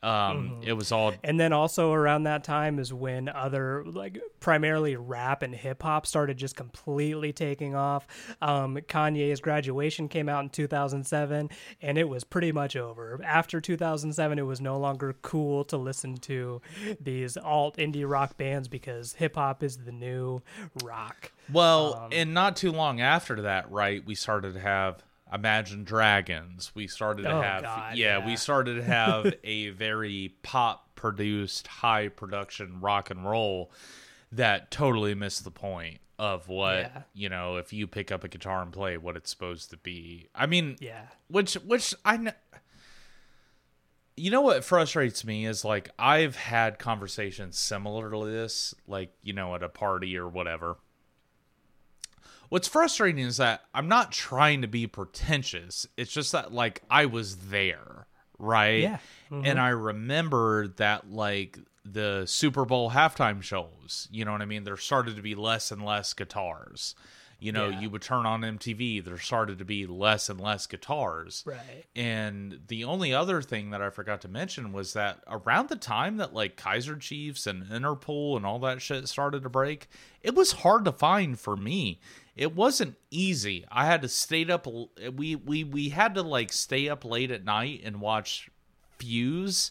Um, 0.05 0.61
It 0.63 0.75
was 0.75 0.93
all 0.93 1.15
And 1.23 1.41
then 1.41 1.53
also 1.53 1.93
around 1.93 2.25
that 2.25 2.45
time 2.45 2.79
is 2.79 2.93
when 2.93 3.29
other 3.29 3.83
like 3.87 4.21
primarily 4.39 4.97
rap 4.97 5.43
and 5.43 5.55
hip 5.55 5.83
hop 5.83 6.07
started 6.07 6.37
just 6.37 6.57
completely 6.57 7.33
taking 7.33 7.75
off. 7.75 8.07
Um, 8.43 8.77
Kanye's 8.77 9.41
graduation 9.41 10.09
came 10.09 10.29
out 10.29 10.45
in 10.45 10.51
2007, 10.51 11.49
and 11.81 11.99
it 11.99 12.09
was 12.09 12.23
pretty 12.25 12.53
much 12.53 12.77
over. 12.77 13.19
After 13.25 13.61
2007, 13.61 14.39
it 14.39 14.43
was 14.43 14.61
no 14.61 14.79
longer 14.79 15.15
cool 15.23 15.65
to 15.65 15.79
listen 15.79 16.17
to 16.19 16.61
these 17.01 17.39
alt 17.39 17.79
indie 17.79 18.09
rock 18.09 18.37
bands 18.37 18.69
because 18.69 19.15
hip 19.15 19.37
hop 19.37 19.63
is 19.63 19.79
the 19.79 19.93
new 19.93 20.43
rock. 20.83 21.33
Well, 21.51 22.09
and 22.13 22.35
not 22.35 22.57
too 22.57 22.73
long 22.73 23.01
after 23.01 23.43
that, 23.43 23.71
right? 23.71 24.05
We 24.05 24.15
started 24.15 24.55
to 24.55 24.61
have 24.61 25.03
Imagine 25.35 25.83
Dragons. 25.85 26.71
We 26.75 26.87
started 26.87 27.23
to 27.25 27.31
Oh, 27.33 27.41
have 27.43 27.63
God, 27.63 27.97
yeah, 27.97 28.19
yeah. 28.19 28.27
we 28.27 28.37
started 28.37 28.75
to 28.77 28.85
have 28.85 29.35
a 29.43 29.71
very 29.71 30.35
pop 30.43 30.95
produced, 30.95 31.67
high 31.67 32.09
production 32.09 32.81
rock 32.81 33.11
and 33.11 33.25
roll 33.29 33.73
that 34.33 34.71
totally 34.71 35.15
missed 35.15 35.43
the 35.45 35.51
point 35.51 35.99
of 36.19 36.49
what, 36.49 36.77
Yeah. 36.79 37.03
you 37.13 37.29
know, 37.29 37.57
if 37.57 37.73
you 37.73 37.87
pick 37.89 38.13
up 38.13 38.23
a 38.23 38.29
guitar 38.29 38.63
and 38.63 38.73
play 38.73 38.97
what 38.97 39.17
it's 39.17 39.31
supposed 39.31 39.71
to 39.71 39.77
be. 39.77 40.29
I 40.35 40.47
mean, 40.47 40.77
Yeah. 40.81 41.07
which 41.29 41.55
which 41.55 41.95
I 42.05 42.17
kn- 42.17 42.35
you 44.17 44.31
know 44.31 44.41
what 44.43 44.65
frustrates 44.65 45.25
me 45.25 45.45
is 45.45 45.65
like 45.65 45.91
I've 45.99 46.37
had 46.37 46.79
conversations 46.79 47.59
similar 47.59 48.11
to 48.11 48.25
this, 48.25 48.73
like 48.87 49.13
you 49.23 49.33
know 49.33 49.55
at 49.57 49.63
a 49.65 49.69
party 49.69 50.17
or 50.17 50.29
whatever. 50.29 50.77
What's 52.49 52.69
frustrating 52.69 53.25
is 53.25 53.39
that 53.39 53.63
I'm 53.75 53.89
not 53.89 54.13
trying 54.13 54.63
to 54.63 54.69
be 54.69 54.87
pretentious. 54.87 55.87
It's 55.97 56.13
just 56.13 56.33
that 56.33 56.53
like 56.53 56.83
I 56.91 57.07
was 57.07 57.37
there, 57.37 58.07
right? 58.39 58.83
Yeah. 58.83 58.99
And 59.31 59.45
mm-hmm. 59.45 59.59
I 59.59 59.71
remember 59.71 60.69
that 60.77 61.11
like 61.11 61.59
the 61.85 62.25
Super 62.27 62.65
Bowl 62.65 62.91
halftime 62.91 63.43
shows, 63.43 64.09
you 64.11 64.25
know 64.25 64.33
what 64.33 64.43
I 64.43 64.47
mean? 64.47 64.65
There 64.65 64.77
started 64.77 65.17
to 65.17 65.23
be 65.23 65.35
less 65.35 65.71
and 65.71 65.85
less 65.85 66.13
guitars. 66.13 66.95
You 67.41 67.53
know, 67.53 67.69
Yeah. 67.69 67.81
you 67.81 67.91
would 67.91 68.01
turn 68.01 68.25
on 68.25 68.41
MTV, 68.41 69.05
there 69.05 69.19
started 69.19 69.59
to 69.59 69.67
be 69.67 69.85
less 69.87 70.31
and 70.31 70.41
less 70.41 70.67
guitars. 70.67 71.43
Right. 71.45 71.85
And 71.95 72.61
the 72.69 72.85
only 72.85 73.13
other 73.13 73.43
thing 73.43 73.71
that 73.71 73.83
I 73.83 73.91
forgot 73.91 74.23
to 74.23 74.29
mention 74.29 74.73
was 74.73 74.95
that 74.95 75.19
around 75.27 75.69
the 75.69 75.77
time 75.77 76.17
that 76.19 76.33
like 76.33 76.57
Kaiser 76.57 76.97
Chiefs 76.97 77.47
and 77.47 77.65
Interpol 77.67 78.37
and 78.37 78.47
all 78.47 78.59
that 78.61 78.81
shit 78.81 79.09
started 79.09 79.43
to 79.43 79.51
break, 79.51 79.89
it 80.23 80.35
was 80.35 80.53
hard 80.53 80.87
to 80.87 80.93
find 80.93 81.39
for 81.39 81.55
me. 81.57 81.99
It 82.37 82.55
wasn't 82.55 82.97
easy. 83.11 83.65
I 83.71 83.87
had 83.87 84.03
to 84.03 84.09
stay 84.09 84.45
up 84.47 84.67
we 85.15 85.37
we 85.37 85.65
we 85.65 85.89
had 85.91 86.15
to 86.15 86.23
like 86.23 86.53
stay 86.53 86.89
up 86.89 87.05
late 87.05 87.31
at 87.31 87.45
night 87.45 87.83
and 87.85 88.01
watch 88.01 88.51
Fuse 88.99 89.71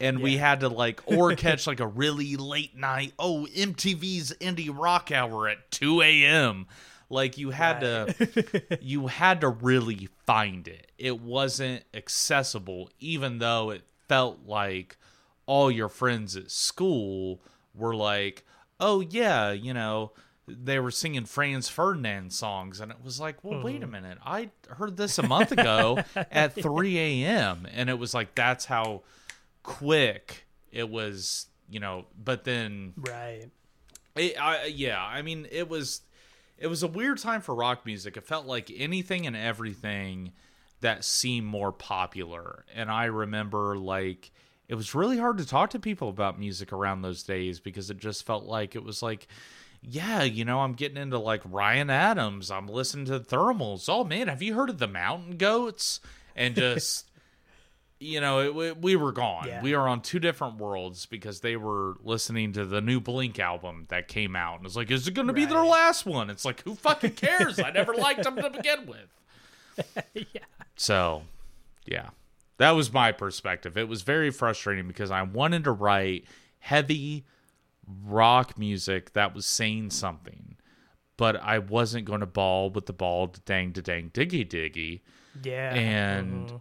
and 0.00 0.20
we 0.20 0.36
had 0.36 0.60
to 0.60 0.68
like 0.68 1.00
or 1.06 1.34
catch 1.36 1.66
like 1.66 1.80
a 1.80 1.86
really 1.86 2.36
late 2.36 2.76
night 2.76 3.12
oh 3.18 3.46
mtv's 3.56 4.32
indie 4.40 4.70
rock 4.72 5.10
hour 5.12 5.48
at 5.48 5.70
2 5.70 6.02
a.m 6.02 6.66
like 7.12 7.36
you 7.36 7.50
had 7.50 7.80
to 7.80 8.78
you 8.80 9.06
had 9.06 9.42
to 9.42 9.48
really 9.48 10.08
find 10.26 10.66
it. 10.66 10.90
It 10.98 11.20
wasn't 11.20 11.84
accessible 11.94 12.90
even 12.98 13.38
though 13.38 13.70
it 13.70 13.82
felt 14.08 14.40
like 14.46 14.96
all 15.46 15.70
your 15.70 15.90
friends 15.90 16.36
at 16.36 16.50
school 16.50 17.40
were 17.74 17.94
like 17.94 18.44
oh 18.80 19.00
yeah 19.00 19.52
you 19.52 19.74
know 19.74 20.12
they 20.62 20.78
were 20.78 20.90
singing 20.90 21.24
Franz 21.24 21.68
Ferdinand 21.68 22.32
songs, 22.32 22.80
and 22.80 22.90
it 22.90 22.98
was 23.02 23.20
like, 23.20 23.42
well, 23.42 23.62
wait 23.62 23.82
a 23.82 23.86
oh. 23.86 23.88
minute. 23.88 24.18
I 24.24 24.50
heard 24.68 24.96
this 24.96 25.18
a 25.18 25.22
month 25.22 25.52
ago 25.52 25.98
at 26.30 26.54
3 26.54 26.98
a.m., 26.98 27.66
and 27.72 27.88
it 27.90 27.98
was 27.98 28.14
like, 28.14 28.34
that's 28.34 28.64
how 28.64 29.02
quick 29.62 30.46
it 30.70 30.88
was, 30.88 31.46
you 31.70 31.80
know. 31.80 32.06
But 32.22 32.44
then, 32.44 32.94
Right. 32.96 33.50
it, 34.16 34.40
I, 34.40 34.66
yeah, 34.66 35.02
I 35.02 35.22
mean, 35.22 35.46
it 35.50 35.68
was 35.68 36.02
it 36.58 36.66
was 36.68 36.82
a 36.82 36.88
weird 36.88 37.18
time 37.18 37.40
for 37.40 37.54
rock 37.54 37.84
music. 37.84 38.16
It 38.16 38.24
felt 38.24 38.46
like 38.46 38.70
anything 38.74 39.26
and 39.26 39.36
everything 39.36 40.32
that 40.80 41.04
seemed 41.04 41.46
more 41.46 41.72
popular, 41.72 42.64
and 42.74 42.90
I 42.90 43.06
remember 43.06 43.76
like 43.76 44.30
it 44.68 44.74
was 44.74 44.94
really 44.94 45.18
hard 45.18 45.38
to 45.38 45.46
talk 45.46 45.70
to 45.70 45.78
people 45.78 46.08
about 46.08 46.38
music 46.38 46.72
around 46.72 47.02
those 47.02 47.22
days 47.22 47.60
because 47.60 47.90
it 47.90 47.98
just 47.98 48.24
felt 48.24 48.44
like 48.44 48.74
it 48.74 48.82
was 48.82 49.02
like. 49.02 49.28
Yeah, 49.82 50.22
you 50.22 50.44
know, 50.44 50.60
I'm 50.60 50.74
getting 50.74 50.96
into 50.96 51.18
like 51.18 51.42
Ryan 51.44 51.90
Adams. 51.90 52.50
I'm 52.50 52.68
listening 52.68 53.06
to 53.06 53.18
Thermals. 53.18 53.88
Oh 53.88 54.04
man, 54.04 54.28
have 54.28 54.42
you 54.42 54.54
heard 54.54 54.70
of 54.70 54.78
the 54.78 54.86
Mountain 54.86 55.36
Goats? 55.36 56.00
And 56.36 56.54
just 56.54 57.10
you 58.02 58.20
know, 58.20 58.40
it, 58.40 58.54
we, 58.54 58.72
we 58.72 58.96
were 58.96 59.12
gone. 59.12 59.46
Yeah. 59.46 59.62
We 59.62 59.74
are 59.74 59.88
on 59.88 60.02
two 60.02 60.18
different 60.18 60.58
worlds 60.58 61.06
because 61.06 61.40
they 61.40 61.56
were 61.56 61.96
listening 62.02 62.52
to 62.54 62.64
the 62.64 62.80
new 62.80 63.00
Blink 63.00 63.38
album 63.38 63.86
that 63.88 64.08
came 64.08 64.34
out, 64.34 64.58
and 64.58 64.66
it's 64.66 64.76
like, 64.76 64.90
is 64.90 65.06
it 65.06 65.14
going 65.14 65.28
to 65.28 65.32
be 65.32 65.44
their 65.44 65.64
last 65.64 66.04
one? 66.04 66.28
It's 66.28 66.44
like, 66.44 66.62
who 66.64 66.74
fucking 66.74 67.12
cares? 67.12 67.60
I 67.60 67.70
never 67.70 67.94
liked 67.96 68.24
them 68.24 68.36
to 68.36 68.50
begin 68.50 68.86
with. 68.86 70.04
yeah. 70.14 70.44
So, 70.76 71.22
yeah, 71.86 72.10
that 72.58 72.72
was 72.72 72.92
my 72.92 73.12
perspective. 73.12 73.78
It 73.78 73.88
was 73.88 74.02
very 74.02 74.30
frustrating 74.30 74.88
because 74.88 75.10
I 75.10 75.22
wanted 75.22 75.64
to 75.64 75.72
write 75.72 76.24
heavy 76.58 77.24
rock 77.86 78.58
music 78.58 79.12
that 79.14 79.34
was 79.34 79.46
saying 79.46 79.90
something, 79.90 80.56
but 81.16 81.36
I 81.36 81.58
wasn't 81.58 82.04
going 82.04 82.20
to 82.20 82.26
ball 82.26 82.70
with 82.70 82.86
the 82.86 82.92
ball 82.92 83.34
dang 83.44 83.72
to 83.74 83.82
dang 83.82 84.10
diggy 84.10 84.48
diggy 84.48 85.00
Yeah. 85.42 85.74
and 85.74 86.48
Mhm. 86.48 86.60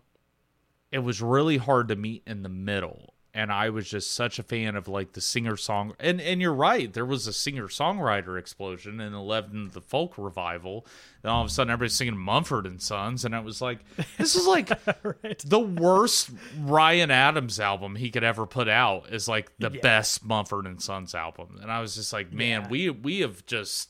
it 0.92 1.00
was 1.00 1.22
really 1.22 1.58
hard 1.58 1.88
to 1.90 1.96
meet 1.96 2.24
in 2.26 2.44
the 2.44 2.50
middle 2.50 3.14
and 3.34 3.52
i 3.52 3.70
was 3.70 3.90
just 3.90 4.12
such 4.14 4.40
a 4.40 4.44
fan 4.44 4.76
of 4.76 4.88
like 4.88 5.14
the 5.14 5.22
singer 5.22 5.56
song 5.56 5.94
and 6.00 6.20
and 6.20 6.42
you're 6.42 6.54
right 6.54 6.94
there 6.94 7.06
was 7.06 7.28
a 7.28 7.34
singer 7.34 7.68
songwriter 7.68 8.38
explosion 8.38 9.00
in 9.00 9.14
11 9.14 9.72
the 9.74 9.82
folk 9.82 10.18
revival 10.18 10.86
then 11.22 11.32
all 11.32 11.42
of 11.42 11.48
a 11.48 11.50
sudden 11.50 11.72
everybody's 11.72 11.96
singing 11.96 12.18
mumford 12.18 12.66
and 12.66 12.82
sons 12.82 13.24
and 13.24 13.36
i 13.36 13.40
was 13.40 13.62
like 13.62 13.80
this 14.18 14.36
is 14.36 14.46
like 14.48 14.70
right. 15.24 15.40
the 15.46 15.60
worst 15.60 16.30
ryan 16.60 17.10
adams 17.12 17.60
album 17.60 17.96
he 17.96 18.10
could 18.10 18.24
ever 18.24 18.46
put 18.46 18.68
out 18.68 19.12
is 19.14 19.28
like 19.28 19.52
the 19.60 19.72
Yeah. 19.74 19.82
best 19.82 20.26
mumford 20.26 20.66
and 20.66 20.82
sons 20.82 21.16
album 21.16 21.60
and 21.62 21.72
i 21.72 21.80
was 21.80 21.96
just 21.96 22.12
like 22.14 22.34
man 22.34 22.62
Yeah. 22.64 22.68
we 22.70 22.90
we 22.90 23.20
have 23.22 23.46
just 23.46 23.90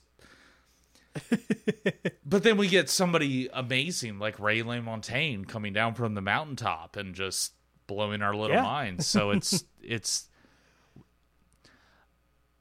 but 2.25 2.43
then 2.43 2.55
we 2.57 2.67
get 2.69 2.89
somebody 2.89 3.49
amazing 3.51 4.17
like 4.17 4.39
Ray 4.39 4.61
LaMontagne 4.63 5.45
coming 5.47 5.73
down 5.73 5.93
from 5.93 6.13
the 6.15 6.21
mountaintop 6.21 6.95
and 6.95 7.13
just 7.13 7.51
blowing 7.93 8.21
our 8.21 8.33
little 8.35 8.55
Yeah. 8.55 8.63
minds. 8.63 9.05
So 9.07 9.31
it's 9.35 9.63
it's 9.83 10.29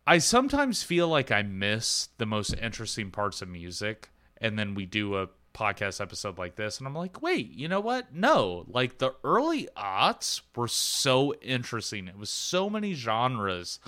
I 0.07 0.19
sometimes 0.19 0.83
feel 0.83 1.09
like 1.09 1.31
I 1.31 1.43
miss 1.43 2.09
the 2.19 2.27
most 2.27 2.55
interesting 2.55 3.11
parts 3.11 3.43
of 3.43 3.49
music, 3.49 4.11
and 4.39 4.59
then 4.59 4.75
we 4.75 4.87
do 4.87 5.17
a 5.17 5.29
podcast 5.55 6.01
episode 6.01 6.39
like 6.39 6.57
this, 6.57 6.79
and 6.79 6.87
I'm 6.87 6.95
like, 6.95 7.23
wait, 7.23 7.51
you 7.53 7.69
know 7.69 7.81
what? 7.81 8.13
No, 8.15 8.65
like 8.67 8.99
the 8.99 9.15
early 9.23 9.69
aughts 9.77 10.41
were 10.57 10.69
so 10.69 11.35
interesting. 11.43 12.09
It 12.09 12.17
was 12.17 12.31
so 12.31 12.69
many 12.71 12.95
genres 12.95 13.79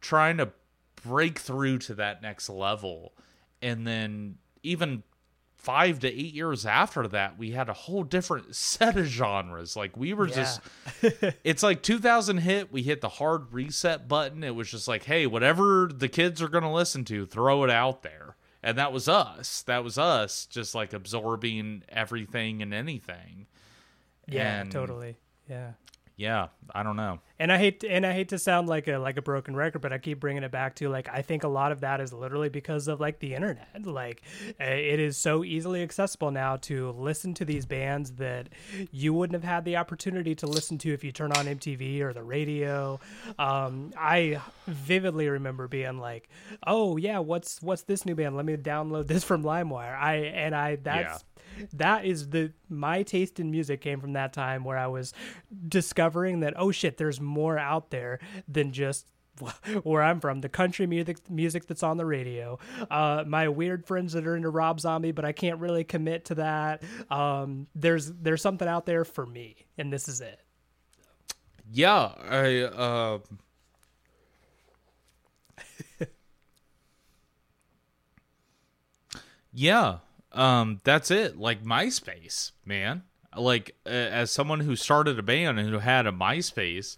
trying 0.00 0.36
to 0.36 0.50
break 1.02 1.38
through 1.38 1.78
to 1.78 1.94
that 1.94 2.22
next 2.22 2.48
level, 2.48 3.14
and 3.62 3.86
then 3.86 4.36
even 4.62 5.02
five 5.58 5.98
to 6.00 6.08
eight 6.08 6.32
years 6.34 6.64
after 6.64 7.06
that, 7.08 7.36
we 7.38 7.50
had 7.50 7.68
a 7.68 7.72
whole 7.74 8.02
different 8.04 8.54
set 8.56 8.96
of 8.96 9.04
genres. 9.06 9.76
Like 9.76 9.96
we 9.96 10.14
were 10.14 10.28
Yeah. 10.28 10.34
just 10.34 10.60
it's 11.44 11.62
like 11.62 11.82
2000 11.82 12.38
hit 12.38 12.72
we 12.72 12.82
hit 12.82 13.00
the 13.00 13.08
hard 13.08 13.52
reset 13.52 14.08
button 14.08 14.42
it 14.42 14.54
was 14.54 14.70
just 14.70 14.88
like 14.88 15.04
hey 15.04 15.26
whatever 15.26 15.90
the 15.94 16.08
kids 16.08 16.40
are 16.40 16.48
going 16.48 16.64
to 16.64 16.70
listen 16.70 17.04
to 17.04 17.26
throw 17.26 17.62
it 17.64 17.70
out 17.70 18.02
there 18.02 18.36
and 18.62 18.78
that 18.78 18.92
was 18.92 19.08
us 19.08 19.62
that 19.62 19.84
was 19.84 19.98
us 19.98 20.46
just 20.46 20.74
like 20.74 20.92
absorbing 20.92 21.82
everything 21.88 22.62
and 22.62 22.72
anything 22.74 23.46
Yeah, 24.26 24.62
And- 24.62 24.72
totally. 24.72 25.16
Yeah. 25.48 25.72
yeah 26.16 26.48
i 26.74 26.82
don't 26.82 26.96
know 26.96 27.20
And 27.40 27.52
I 27.52 27.58
hate 27.58 27.84
and 27.84 28.04
I 28.04 28.12
hate 28.12 28.30
to 28.30 28.38
sound 28.38 28.68
like 28.68 28.88
a 28.88 28.98
like 28.98 29.16
a 29.16 29.22
broken 29.22 29.54
record, 29.54 29.80
but 29.80 29.92
I 29.92 29.98
keep 29.98 30.18
bringing 30.18 30.42
it 30.42 30.50
back 30.50 30.74
to 30.76 30.88
like 30.88 31.08
I 31.08 31.22
think 31.22 31.44
a 31.44 31.48
lot 31.48 31.70
of 31.70 31.80
that 31.80 32.00
is 32.00 32.12
literally 32.12 32.48
because 32.48 32.88
of 32.88 33.00
like 33.00 33.20
the 33.20 33.34
internet. 33.34 33.68
Like 33.84 34.22
uh, 34.60 34.64
it 34.64 34.98
is 34.98 35.16
so 35.16 35.44
easily 35.44 35.82
accessible 35.82 36.30
now 36.30 36.56
to 36.56 36.90
listen 36.92 37.34
to 37.34 37.44
these 37.44 37.64
bands 37.64 38.12
that 38.12 38.48
you 38.90 39.14
wouldn't 39.14 39.34
have 39.34 39.48
had 39.48 39.64
the 39.64 39.76
opportunity 39.76 40.34
to 40.36 40.46
listen 40.46 40.78
to 40.78 40.92
if 40.92 41.04
you 41.04 41.12
turn 41.12 41.32
on 41.32 41.46
MTV 41.46 42.00
or 42.00 42.12
the 42.12 42.22
radio. 42.22 42.98
Um, 43.38 43.92
I 43.96 44.40
vividly 44.66 45.28
remember 45.28 45.68
being 45.68 45.98
like, 45.98 46.28
"Oh 46.66 46.96
yeah, 46.96 47.18
what's 47.20 47.62
what's 47.62 47.82
this 47.82 48.04
new 48.04 48.14
band? 48.14 48.36
Let 48.36 48.46
me 48.46 48.56
download 48.56 49.06
this 49.06 49.24
from 49.24 49.44
LimeWire." 49.44 49.96
I 49.96 50.14
and 50.16 50.54
I 50.54 50.76
that's 50.76 51.24
that 51.72 52.04
is 52.04 52.30
the 52.30 52.52
my 52.68 53.02
taste 53.02 53.40
in 53.40 53.50
music 53.50 53.80
came 53.80 54.00
from 54.00 54.12
that 54.12 54.32
time 54.32 54.64
where 54.64 54.78
I 54.78 54.86
was 54.86 55.12
discovering 55.68 56.40
that 56.40 56.54
oh 56.56 56.70
shit, 56.70 56.96
there's 56.96 57.20
more 57.28 57.58
out 57.58 57.90
there 57.90 58.18
than 58.48 58.72
just 58.72 59.06
where 59.84 60.02
I'm 60.02 60.20
from, 60.20 60.40
the 60.40 60.48
country 60.48 60.86
music 60.86 61.30
music 61.30 61.66
that's 61.66 61.82
on 61.84 61.96
the 61.96 62.04
radio. 62.06 62.58
Uh, 62.90 63.22
my 63.26 63.48
weird 63.48 63.86
friends 63.86 64.14
that 64.14 64.26
are 64.26 64.34
into 64.34 64.50
Rob 64.50 64.80
Zombie, 64.80 65.12
but 65.12 65.24
I 65.24 65.32
can't 65.32 65.60
really 65.60 65.84
commit 65.84 66.24
to 66.26 66.34
that. 66.36 66.82
Um, 67.10 67.68
there's 67.74 68.10
there's 68.12 68.42
something 68.42 68.66
out 68.66 68.84
there 68.86 69.04
for 69.04 69.24
me, 69.26 69.54
and 69.76 69.92
this 69.92 70.08
is 70.08 70.20
it. 70.20 70.40
yeah 71.70 72.12
i 72.30 72.62
uh 72.62 73.18
yeah 79.52 79.98
um 80.32 80.80
that's 80.84 81.10
it 81.10 81.38
like 81.38 81.62
myspace 81.64 82.52
man 82.64 83.02
like 83.36 83.74
uh, 83.86 83.90
as 83.90 84.30
someone 84.30 84.60
who 84.60 84.76
started 84.76 85.18
a 85.18 85.22
band 85.22 85.58
and 85.58 85.68
who 85.68 85.78
had 85.78 86.06
a 86.06 86.12
myspace 86.12 86.96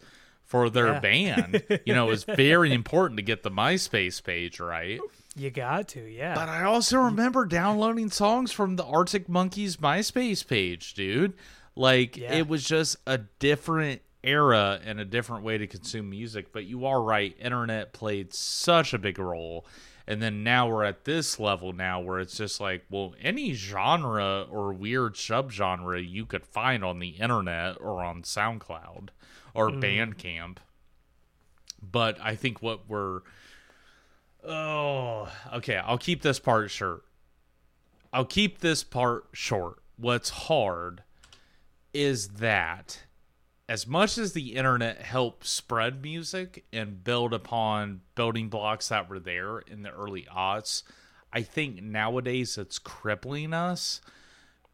for 0.50 0.68
their 0.68 0.88
Yeah. 0.94 1.00
band 1.00 1.62
you 1.86 1.94
know 1.94 2.06
it 2.08 2.10
was 2.10 2.24
very 2.24 2.72
important 2.74 3.16
to 3.18 3.22
get 3.22 3.42
the 3.44 3.50
myspace 3.50 4.22
page 4.22 4.58
right 4.60 5.00
You 5.36 5.50
got 5.50 5.86
to, 5.90 6.00
yeah. 6.00 6.34
but 6.34 6.48
I 6.48 6.64
also 6.64 6.98
remember 6.98 7.46
downloading 7.46 8.10
songs 8.10 8.50
from 8.50 8.74
the 8.74 8.84
Arctic 8.84 9.28
Monkeys 9.28 9.76
MySpace 9.76 10.44
page, 10.44 10.92
dude. 10.94 11.34
Like 11.76 12.16
Yeah. 12.16 12.34
it 12.34 12.48
was 12.48 12.64
just 12.64 12.96
a 13.06 13.18
different 13.38 14.02
era 14.24 14.80
and 14.84 14.98
a 14.98 15.04
different 15.04 15.44
way 15.44 15.56
to 15.56 15.66
consume 15.68 16.10
music. 16.10 16.52
But 16.52 16.64
you 16.64 16.84
are 16.84 17.00
right, 17.00 17.34
internet 17.40 17.92
played 17.92 18.34
such 18.34 18.92
a 18.92 18.98
big 18.98 19.18
role. 19.20 19.64
And 20.10 20.20
then 20.20 20.42
now 20.42 20.68
we're 20.68 20.82
at 20.82 21.04
this 21.04 21.38
level 21.38 21.72
now 21.72 22.00
where 22.00 22.18
it's 22.18 22.36
just 22.36 22.60
like, 22.60 22.82
well, 22.90 23.14
any 23.22 23.52
genre 23.52 24.44
or 24.50 24.72
weird 24.72 25.14
subgenre 25.14 26.04
you 26.04 26.26
could 26.26 26.44
find 26.44 26.84
on 26.84 26.98
the 26.98 27.10
internet 27.10 27.80
or 27.80 28.02
on 28.02 28.22
SoundCloud 28.22 29.10
or 29.54 29.70
hmm. 29.70 29.78
Bandcamp. 29.78 30.56
But 31.80 32.18
I 32.20 32.34
think 32.34 32.60
what 32.60 32.88
we're 32.88 33.20
Oh, 34.44 35.28
okay. 35.52 35.76
I'll 35.76 35.96
keep 35.96 36.22
this 36.22 36.40
part 36.40 36.72
short. 36.72 37.04
I'll 38.12 38.24
keep 38.24 38.58
this 38.58 38.82
part 38.82 39.26
short. 39.32 39.78
What's 39.96 40.30
hard 40.30 41.04
is 41.94 42.30
that 42.30 43.04
as 43.70 43.86
much 43.86 44.18
as 44.18 44.32
the 44.32 44.56
internet 44.56 45.00
helped 45.00 45.46
spread 45.46 46.02
music 46.02 46.64
and 46.72 47.02
build 47.02 47.32
upon 47.32 48.02
building 48.16 48.48
blocks 48.48 48.88
that 48.88 49.08
were 49.08 49.20
there 49.20 49.60
in 49.60 49.82
the 49.82 49.90
early 49.90 50.26
aughts, 50.34 50.82
I 51.32 51.42
think 51.42 51.80
nowadays 51.80 52.58
it's 52.58 52.78
crippling 52.78 53.54
us 53.54 54.02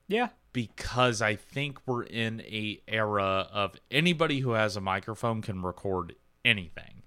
yeah, 0.09 0.29
because 0.53 1.21
I 1.21 1.35
think 1.35 1.79
we're 1.87 2.05
in 2.05 2.41
a 2.43 2.81
era 2.87 3.49
of 3.53 3.75
anybody 3.91 4.41
who 4.41 4.53
has 4.53 4.77
a 4.77 4.81
microphone 4.81 5.43
can 5.43 5.63
record 5.63 6.15
anything. 6.45 7.03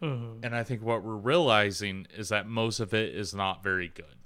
Mm-hmm. 0.00 0.44
And 0.44 0.54
I 0.54 0.62
think 0.62 0.82
what 0.82 1.02
we're 1.02 1.16
realizing 1.16 2.06
is 2.16 2.28
that 2.28 2.46
most 2.46 2.80
of 2.80 2.94
it 2.94 3.14
is 3.14 3.34
not 3.34 3.62
very 3.62 3.88
good. 3.88 4.21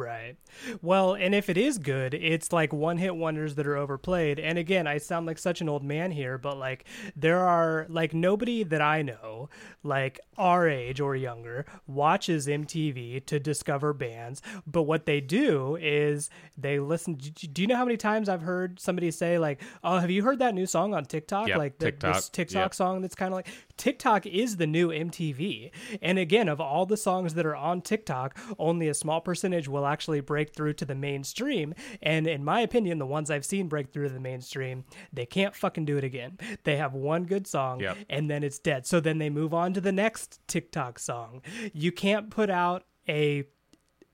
Right. 0.00 0.36
Well, 0.82 1.14
and 1.14 1.34
if 1.34 1.48
it 1.50 1.56
is 1.58 1.78
good, 1.78 2.14
it's 2.14 2.52
like 2.52 2.72
one 2.72 2.96
hit 2.98 3.14
wonders 3.14 3.54
that 3.56 3.66
are 3.66 3.76
overplayed. 3.76 4.38
And 4.40 4.58
again, 4.58 4.86
I 4.86 4.98
sound 4.98 5.26
like 5.26 5.38
such 5.38 5.60
an 5.60 5.68
old 5.68 5.84
man 5.84 6.10
here, 6.10 6.38
but 6.38 6.56
like 6.58 6.86
there 7.14 7.40
are 7.40 7.86
like 7.88 8.14
nobody 8.14 8.62
that 8.64 8.80
I 8.80 9.02
know, 9.02 9.48
like 9.82 10.18
our 10.38 10.68
age 10.68 11.00
or 11.00 11.14
younger, 11.14 11.66
watches 11.86 12.46
MTV 12.46 13.26
to 13.26 13.38
discover 13.38 13.92
bands. 13.92 14.40
But 14.66 14.82
what 14.82 15.06
they 15.06 15.20
do 15.20 15.76
is 15.80 16.30
they 16.56 16.78
listen. 16.80 17.14
Do 17.14 17.60
you 17.62 17.68
know 17.68 17.76
how 17.76 17.84
many 17.84 17.96
times 17.96 18.28
I've 18.28 18.42
heard 18.42 18.80
somebody 18.80 19.10
say, 19.10 19.38
like, 19.38 19.60
oh, 19.84 19.98
have 19.98 20.10
you 20.10 20.22
heard 20.22 20.38
that 20.38 20.54
new 20.54 20.66
song 20.66 20.94
on 20.94 21.04
TikTok? 21.04 21.48
Yep, 21.48 21.58
like 21.58 21.78
the, 21.78 21.86
TikTok. 21.86 22.14
this 22.14 22.28
TikTok 22.28 22.54
Yep. 22.70 22.74
song 22.74 23.02
that's 23.02 23.14
kind 23.14 23.32
of 23.32 23.36
like 23.36 23.48
TikTok 23.76 24.26
is 24.26 24.56
the 24.56 24.66
new 24.66 24.88
MTV. 24.88 25.70
And 26.02 26.18
again, 26.18 26.48
of 26.48 26.60
all 26.60 26.86
the 26.86 26.96
songs 26.96 27.34
that 27.34 27.46
are 27.46 27.56
on 27.56 27.80
TikTok, 27.82 28.36
only 28.58 28.88
a 28.88 28.94
small 28.94 29.20
percentage 29.20 29.68
will 29.68 29.86
actually 29.90 30.20
break 30.20 30.54
through 30.54 30.74
to 30.74 30.84
the 30.84 30.94
mainstream. 30.94 31.74
And 32.02 32.26
in 32.26 32.44
my 32.44 32.60
opinion, 32.60 32.98
the 32.98 33.06
ones 33.06 33.30
I've 33.30 33.44
seen 33.44 33.68
break 33.68 33.92
through 33.92 34.08
to 34.08 34.14
the 34.14 34.20
mainstream, 34.20 34.84
they 35.12 35.26
can't 35.26 35.54
fucking 35.54 35.84
do 35.84 35.96
it 35.98 36.04
again. 36.04 36.38
They 36.64 36.76
have 36.76 36.94
one 36.94 37.24
good 37.24 37.46
song 37.46 37.80
Yep. 37.80 37.96
and 38.08 38.30
then 38.30 38.42
it's 38.44 38.58
dead. 38.58 38.86
So 38.86 39.00
then 39.00 39.18
they 39.18 39.30
move 39.30 39.52
on 39.54 39.72
to 39.74 39.80
the 39.80 39.92
next 39.92 40.40
TikTok 40.46 40.98
song. 40.98 41.42
You 41.72 41.92
can't 41.92 42.30
put 42.30 42.50
out 42.50 42.84
a 43.08 43.44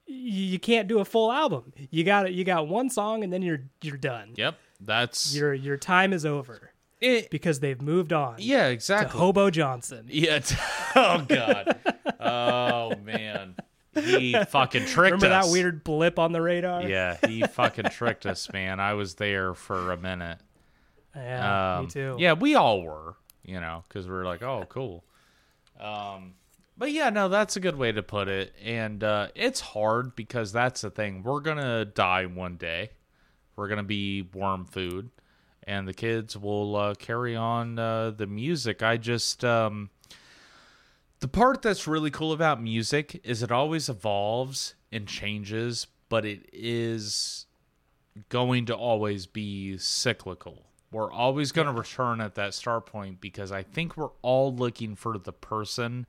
you 0.09 0.59
can't 0.61 0.87
do 0.89 1.01
a 1.01 1.05
full 1.05 1.33
album. 1.33 1.73
You 1.91 2.05
got 2.05 2.33
you 2.33 2.45
got 2.45 2.69
one 2.69 2.91
song 2.91 3.25
and 3.25 3.33
then 3.33 3.43
you're 3.43 3.65
you're 3.83 3.97
done. 3.97 4.33
Yep, 4.37 4.57
that's 4.81 5.35
Your 5.35 5.53
your 5.53 5.77
time 5.77 6.13
is 6.13 6.25
over 6.25 6.71
it. 7.01 7.29
because 7.31 7.59
they've 7.61 7.83
moved 7.83 8.13
on 8.13 8.37
Yeah, 8.39 8.69
exactly. 8.69 9.19
Hobo 9.19 9.51
Johnson. 9.51 10.07
yeah. 10.09 10.39
t- 10.39 10.55
oh 10.97 11.25
god. 11.29 11.77
oh 12.21 12.95
man. 13.03 13.57
He 14.05 14.33
fucking 14.45 14.85
tricked 14.87 15.17
us. 15.17 15.23
Remember 15.23 15.27
us. 15.27 15.47
that 15.47 15.53
weird 15.53 15.85
blip 15.85 16.19
on 16.19 16.33
the 16.33 16.41
radar? 16.43 16.83
Yeah, 16.83 17.17
he 17.27 17.43
fucking 17.43 17.87
tricked 17.91 18.27
us, 18.27 18.53
man. 18.53 18.81
I 18.81 18.95
was 18.95 19.15
there 19.17 19.55
for 19.55 19.93
a 19.93 19.97
minute. 19.97 20.39
Yeah, 21.15 21.77
Um, 21.79 21.85
me 21.85 21.91
too. 21.91 22.17
Yeah, 22.19 22.35
we 22.35 22.55
all 22.55 22.83
were, 22.83 23.17
you 23.43 23.61
know, 23.61 23.85
because 23.89 24.07
we 24.07 24.13
were 24.13 24.25
like, 24.25 24.43
oh, 24.43 24.67
cool. 24.69 25.03
Um, 25.81 26.35
but 26.77 26.93
yeah, 26.93 27.11
no, 27.11 27.29
that's 27.29 27.57
a 27.57 27.61
good 27.61 27.77
way 27.77 27.93
to 27.93 28.03
put 28.03 28.29
it. 28.29 28.55
And 28.63 29.03
uh, 29.03 29.29
it's 29.35 29.61
hard 29.61 30.15
because 30.15 30.53
that's 30.53 30.83
the 30.83 30.91
thing. 30.91 31.23
We're 31.23 31.41
gonna 31.41 31.85
die 31.87 32.27
one 32.27 32.57
day. 32.57 32.91
We're 33.57 33.69
gonna 33.69 33.83
be 33.83 34.23
worm 34.35 34.67
food, 34.67 35.11
and 35.63 35.89
the 35.89 35.95
kids 35.95 36.37
will 36.37 36.77
uh, 36.77 36.95
carry 36.95 37.35
on 37.35 37.79
uh, 37.79 38.11
the 38.11 38.27
music. 38.27 38.83
I 38.83 38.99
just 38.99 39.43
um, 39.45 39.89
the 41.21 41.29
part 41.29 41.63
that's 41.63 41.87
really 41.87 42.11
cool 42.11 42.33
about 42.33 42.63
music 42.63 43.21
is 43.25 43.43
it 43.43 43.51
always 43.53 43.89
evolves 43.89 44.75
and 44.93 45.07
changes, 45.07 45.87
but 46.09 46.25
it 46.25 46.49
is 46.53 47.47
going 48.29 48.67
to 48.67 48.75
always 48.75 49.27
be 49.27 49.77
cyclical. 49.79 50.63
We're 50.93 51.11
always 51.13 51.53
going 51.53 51.67
to 51.67 51.73
return 51.73 52.21
at 52.21 52.35
that 52.37 52.55
start 52.55 52.87
point 52.87 53.21
because 53.21 53.51
I 53.53 53.63
think 53.63 53.97
we're 53.97 54.11
all 54.23 54.55
looking 54.55 54.95
for 54.95 55.19
the 55.19 55.33
person 55.33 56.07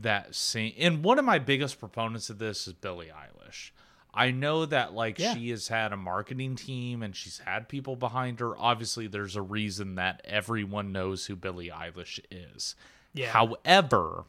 that 0.00 0.34
sing. 0.34 0.72
And 0.78 1.04
one 1.04 1.18
of 1.18 1.24
my 1.24 1.38
biggest 1.38 1.78
proponents 1.78 2.30
of 2.30 2.38
this 2.38 2.66
is 2.66 2.72
Billie 2.72 3.10
Eilish. 3.14 3.70
I 4.12 4.30
know 4.32 4.64
that 4.66 4.92
like 4.94 5.18
Yeah. 5.18 5.34
she 5.34 5.50
has 5.50 5.68
had 5.68 5.92
a 5.92 5.96
marketing 5.96 6.56
team 6.56 7.02
and 7.02 7.14
she's 7.14 7.38
had 7.38 7.68
people 7.68 7.94
behind 7.94 8.40
her. 8.40 8.56
Obviously, 8.56 9.06
there's 9.06 9.36
a 9.36 9.42
reason 9.42 9.96
that 9.96 10.20
everyone 10.24 10.90
knows 10.92 11.26
who 11.26 11.36
Billie 11.36 11.68
Eilish 11.70 12.18
is. 12.30 12.74
Yeah. 13.12 13.30
However, 13.30 14.24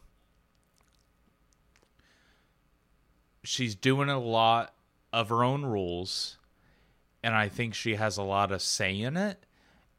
she's 3.43 3.75
doing 3.75 4.09
a 4.09 4.19
lot 4.19 4.73
of 5.13 5.29
her 5.29 5.43
own 5.43 5.65
rules 5.65 6.37
and 7.23 7.35
I 7.35 7.49
think 7.49 7.73
she 7.73 7.95
has 7.95 8.17
a 8.17 8.23
lot 8.23 8.51
of 8.51 8.61
say 8.61 8.99
in 8.99 9.17
it. 9.17 9.45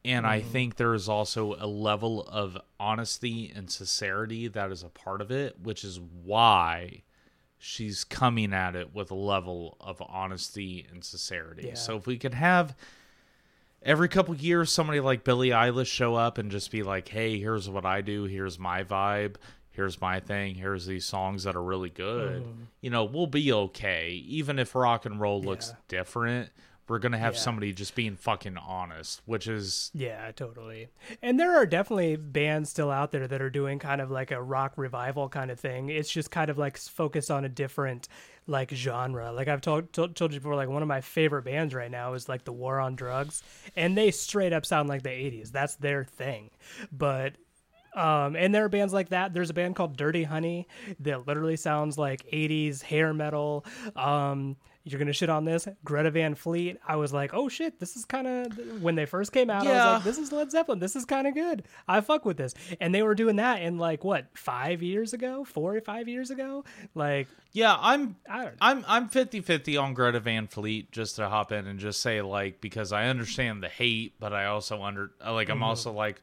and 0.04 0.26
I 0.26 0.40
mm-hmm. 0.40 0.50
think 0.50 0.76
there 0.76 0.94
is 0.94 1.08
also 1.08 1.54
a 1.60 1.66
level 1.66 2.22
of 2.26 2.58
honesty 2.80 3.52
and 3.54 3.70
sincerity 3.70 4.48
that 4.48 4.72
is 4.72 4.82
a 4.82 4.88
part 4.88 5.20
of 5.20 5.30
it, 5.30 5.60
which 5.62 5.84
is 5.84 6.00
why 6.00 7.02
she's 7.58 8.02
coming 8.02 8.52
at 8.52 8.74
it 8.74 8.92
with 8.92 9.12
a 9.12 9.16
level 9.16 9.76
of 9.80 10.02
honesty 10.04 10.84
and 10.90 11.04
sincerity. 11.04 11.68
Yeah. 11.68 11.74
So 11.74 11.96
if 11.96 12.06
we 12.08 12.18
could 12.18 12.34
have 12.34 12.74
every 13.84 14.08
couple 14.08 14.34
years 14.34 14.70
somebody 14.70 15.00
like 15.00 15.24
Billie 15.24 15.50
Eilish 15.50 15.86
show 15.86 16.14
up 16.14 16.38
and 16.38 16.50
just 16.50 16.70
be 16.70 16.82
like, 16.82 17.08
"Hey, 17.08 17.38
here's 17.38 17.68
what 17.68 17.84
I 17.84 18.00
do. 18.00 18.24
Here's 18.24 18.58
my 18.58 18.84
vibe. 18.84 19.36
Here's 19.70 20.00
my 20.00 20.20
thing. 20.20 20.54
Here's 20.54 20.86
these 20.86 21.04
songs 21.04 21.44
that 21.44 21.56
are 21.56 21.62
really 21.62 21.90
good." 21.90 22.42
Mm-hmm. 22.42 22.62
You 22.80 22.90
know, 22.90 23.04
we'll 23.04 23.26
be 23.26 23.52
okay 23.52 24.10
even 24.26 24.58
if 24.58 24.74
rock 24.74 25.06
and 25.06 25.20
roll 25.20 25.40
looks 25.42 25.68
Yeah. 25.70 25.76
different. 25.88 26.50
We're 26.88 26.98
going 26.98 27.12
to 27.12 27.18
have 27.18 27.34
Yeah. 27.34 27.40
somebody 27.40 27.72
just 27.72 27.94
being 27.94 28.16
fucking 28.16 28.56
honest, 28.58 29.22
which 29.24 29.46
is 29.48 29.90
Yeah, 29.94 30.30
totally. 30.32 30.88
And 31.22 31.38
there 31.40 31.56
are 31.56 31.64
definitely 31.64 32.16
bands 32.16 32.70
still 32.70 32.90
out 32.90 33.12
there 33.12 33.26
that 33.28 33.40
are 33.40 33.50
doing 33.50 33.78
kind 33.78 34.00
of 34.00 34.10
like 34.10 34.30
a 34.30 34.42
rock 34.42 34.72
revival 34.76 35.28
kind 35.28 35.50
of 35.50 35.58
thing. 35.60 35.88
It's 35.88 36.10
just 36.10 36.30
kind 36.30 36.50
of 36.50 36.58
like 36.58 36.76
focused 36.76 37.30
on 37.30 37.44
a 37.44 37.48
different 37.48 38.08
like 38.46 38.70
genre. 38.72 39.32
Like 39.32 39.48
I've 39.48 39.60
told 39.60 39.92
told, 39.92 40.16
told 40.16 40.32
you 40.34 40.40
before, 40.40 40.56
like 40.56 40.68
one 40.68 40.82
of 40.82 40.88
my 40.88 41.00
favorite 41.00 41.44
bands 41.44 41.72
right 41.74 41.90
now 41.90 42.14
is 42.14 42.28
like 42.28 42.44
the 42.44 42.52
War 42.52 42.80
on 42.80 42.96
Drugs, 42.96 43.42
and 43.76 43.96
they 43.96 44.10
straight 44.10 44.52
up 44.52 44.66
sound 44.66 44.88
like 44.88 45.02
the 45.04 45.10
'80s. 45.10 45.52
That's 45.52 45.76
their 45.76 46.04
thing. 46.04 46.50
But 46.90 47.36
um, 47.94 48.34
and 48.36 48.54
there 48.54 48.64
are 48.64 48.68
bands 48.68 48.92
like 48.92 49.10
that. 49.10 49.34
There's 49.34 49.50
a 49.50 49.54
band 49.54 49.76
called 49.76 49.96
Dirty 49.96 50.24
Honey 50.24 50.66
that 51.00 51.26
literally 51.26 51.56
sounds 51.56 51.98
like 51.98 52.26
80s 52.32 52.80
hair 52.82 53.12
metal. 53.12 53.66
Um, 53.94 54.56
you're 54.84 54.98
gonna 54.98 55.12
shit 55.12 55.28
on 55.30 55.44
this, 55.44 55.68
Greta 55.84 56.10
Van 56.10 56.34
Fleet. 56.34 56.78
I 56.86 56.96
was 56.96 57.12
like, 57.12 57.32
oh 57.34 57.48
shit, 57.48 57.78
this 57.78 57.96
is 57.96 58.04
kind 58.04 58.26
of 58.26 58.82
when 58.82 58.94
they 58.96 59.06
first 59.06 59.32
came 59.32 59.48
out. 59.50 59.66
I 59.66 59.70
Yeah. 59.70 59.84
was 59.86 59.94
like, 59.94 60.04
this 60.04 60.18
is 60.18 60.32
Led 60.32 60.50
Zeppelin. 60.50 60.78
This 60.80 60.96
is 60.96 61.04
kind 61.04 61.26
of 61.26 61.34
good. 61.34 61.64
I 61.86 62.00
fuck 62.00 62.24
with 62.24 62.36
this. 62.36 62.54
And 62.80 62.94
they 62.94 63.02
were 63.02 63.14
doing 63.14 63.36
that 63.36 63.62
in 63.62 63.78
like 63.78 64.02
what 64.04 64.26
five 64.34 64.82
years 64.82 65.12
ago, 65.12 65.44
four 65.44 65.76
or 65.76 65.80
five 65.80 66.08
years 66.08 66.30
ago. 66.30 66.64
Like 66.94 67.28
Yeah, 67.52 67.76
I'm 67.78 68.16
I 68.28 68.42
don't. 68.44 68.54
I'm 68.60 68.84
I'm 68.88 69.08
50-50 69.08 69.80
on 69.80 69.94
Greta 69.94 70.20
Van 70.20 70.46
Fleet 70.48 70.90
just 70.90 71.16
to 71.16 71.28
hop 71.28 71.52
in 71.52 71.66
and 71.66 71.78
just 71.78 72.00
say 72.00 72.20
like 72.22 72.60
because 72.60 72.92
I 72.92 73.06
understand 73.06 73.62
the 73.62 73.68
hate, 73.68 74.14
but 74.18 74.32
I 74.32 74.46
also 74.46 74.82
under 74.82 75.12
like 75.24 75.48
Mm-hmm. 75.48 75.52
I'm 75.58 75.62
also 75.62 75.92
like 75.92 76.20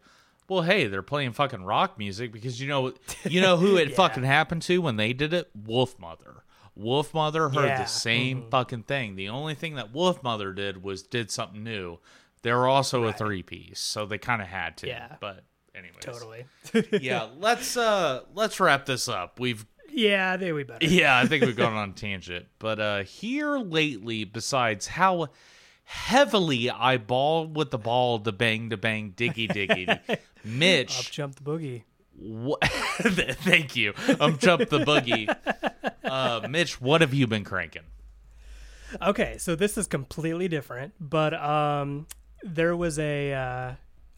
well, 0.50 0.64
hey, 0.64 0.88
they're 0.88 1.04
playing 1.04 1.34
fucking 1.34 1.64
rock 1.64 2.00
music 2.00 2.32
because 2.32 2.60
you 2.60 2.68
know 2.68 2.94
you 3.24 3.40
know 3.40 3.56
who 3.58 3.78
it 3.78 3.96
fucking 3.96 4.24
happened 4.24 4.64
to 4.64 4.80
when 4.82 4.96
they 4.98 5.14
did 5.14 5.32
it? 5.32 5.50
Wolfmother. 5.56 6.38
Wolfmother 6.80 7.54
heard 7.54 7.66
Yeah, 7.66 7.82
the 7.82 7.86
same 7.86 8.46
fucking 8.50 8.84
thing. 8.84 9.16
The 9.16 9.30
only 9.30 9.56
thing 9.56 9.76
that 9.76 9.94
Wolfmother 9.94 10.56
did 10.56 10.82
was 10.84 11.04
did 11.04 11.30
something 11.30 11.64
new. 11.64 12.00
They're 12.42 12.68
also 12.68 13.04
a 13.04 13.14
three 13.14 13.44
piece, 13.44 13.80
so 13.80 14.06
they 14.06 14.18
kind 14.18 14.42
of 14.42 14.48
had 14.48 14.78
to. 14.78 14.88
Yeah. 14.88 15.16
But 15.20 15.44
anyways, 15.76 16.00
Totally. 16.00 16.46
yeah. 17.04 17.28
Let's 17.38 17.76
uh 17.76 18.22
let's 18.34 18.60
wrap 18.60 18.86
this 18.86 19.10
up. 19.10 19.40
We've 19.40 19.66
yeah, 19.92 20.38
they 20.38 20.52
we 20.54 20.64
better. 20.64 20.86
yeah, 20.86 21.18
I 21.18 21.26
think 21.26 21.44
we've 21.44 21.56
gone 21.56 21.74
on 21.74 21.90
a 21.90 21.94
tangent. 21.94 22.46
But 22.60 22.80
uh 22.80 23.04
here 23.04 23.58
lately, 23.58 24.24
besides 24.24 24.88
how 24.88 25.28
heavily 25.84 26.70
I 26.70 26.98
ball 26.98 27.48
with 27.48 27.72
the 27.72 27.78
ball 27.80 28.20
to 28.20 28.32
bang 28.32 28.70
to 28.70 28.78
bang 28.78 29.14
diggy 29.18 29.50
diggy, 29.50 29.88
Mitch 30.08 30.10
Up 30.10 30.20
Mitch, 30.46 31.12
jump 31.12 31.36
the 31.36 31.42
boogie. 31.44 31.84
Wha- 32.22 32.58
thank 32.64 33.76
you. 33.76 33.94
I'm 34.08 34.22
um, 34.22 34.38
jump 34.38 34.70
the 34.70 34.80
boogie. 34.80 35.34
Uh, 36.04 36.48
Mitch, 36.50 36.82
what 36.82 37.02
have 37.02 37.14
you 37.14 37.28
been 37.28 37.44
cranking? 37.44 37.84
Okay, 39.02 39.38
so 39.38 39.56
this 39.56 39.78
is 39.78 39.86
completely 39.88 40.48
different, 40.48 40.94
but 41.00 41.34
um, 41.36 42.08
there 42.44 42.76
was 42.76 42.98
a 42.98 43.34
uh, 43.34 43.72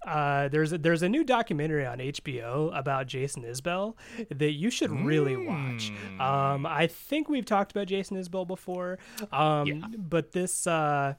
uh, 0.10 0.48
there's 0.48 0.72
a, 0.74 0.78
there's 0.78 1.04
a 1.04 1.10
new 1.10 1.24
documentary 1.24 1.86
on 1.86 1.98
HBO 2.00 2.76
about 2.78 3.06
Jason 3.08 3.44
Isbell 3.44 3.96
that 4.30 4.52
you 4.54 4.70
should 4.72 4.90
really 4.92 5.36
watch. 5.36 5.92
Um, 6.20 6.66
I 6.66 6.88
think 6.88 7.28
we've 7.30 7.46
talked 7.46 7.72
about 7.72 7.88
Jason 7.88 8.18
Isbell 8.18 8.48
before, 8.48 8.98
um, 9.32 9.68
Yeah. 9.68 9.82
but 9.98 10.32
this 10.32 10.66
uh, 10.66 11.16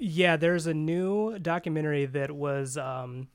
yeah, 0.00 0.36
there's 0.36 0.66
a 0.66 0.74
new 0.74 1.38
documentary 1.40 2.06
that 2.06 2.30
was 2.30 2.76
um, 2.78 3.28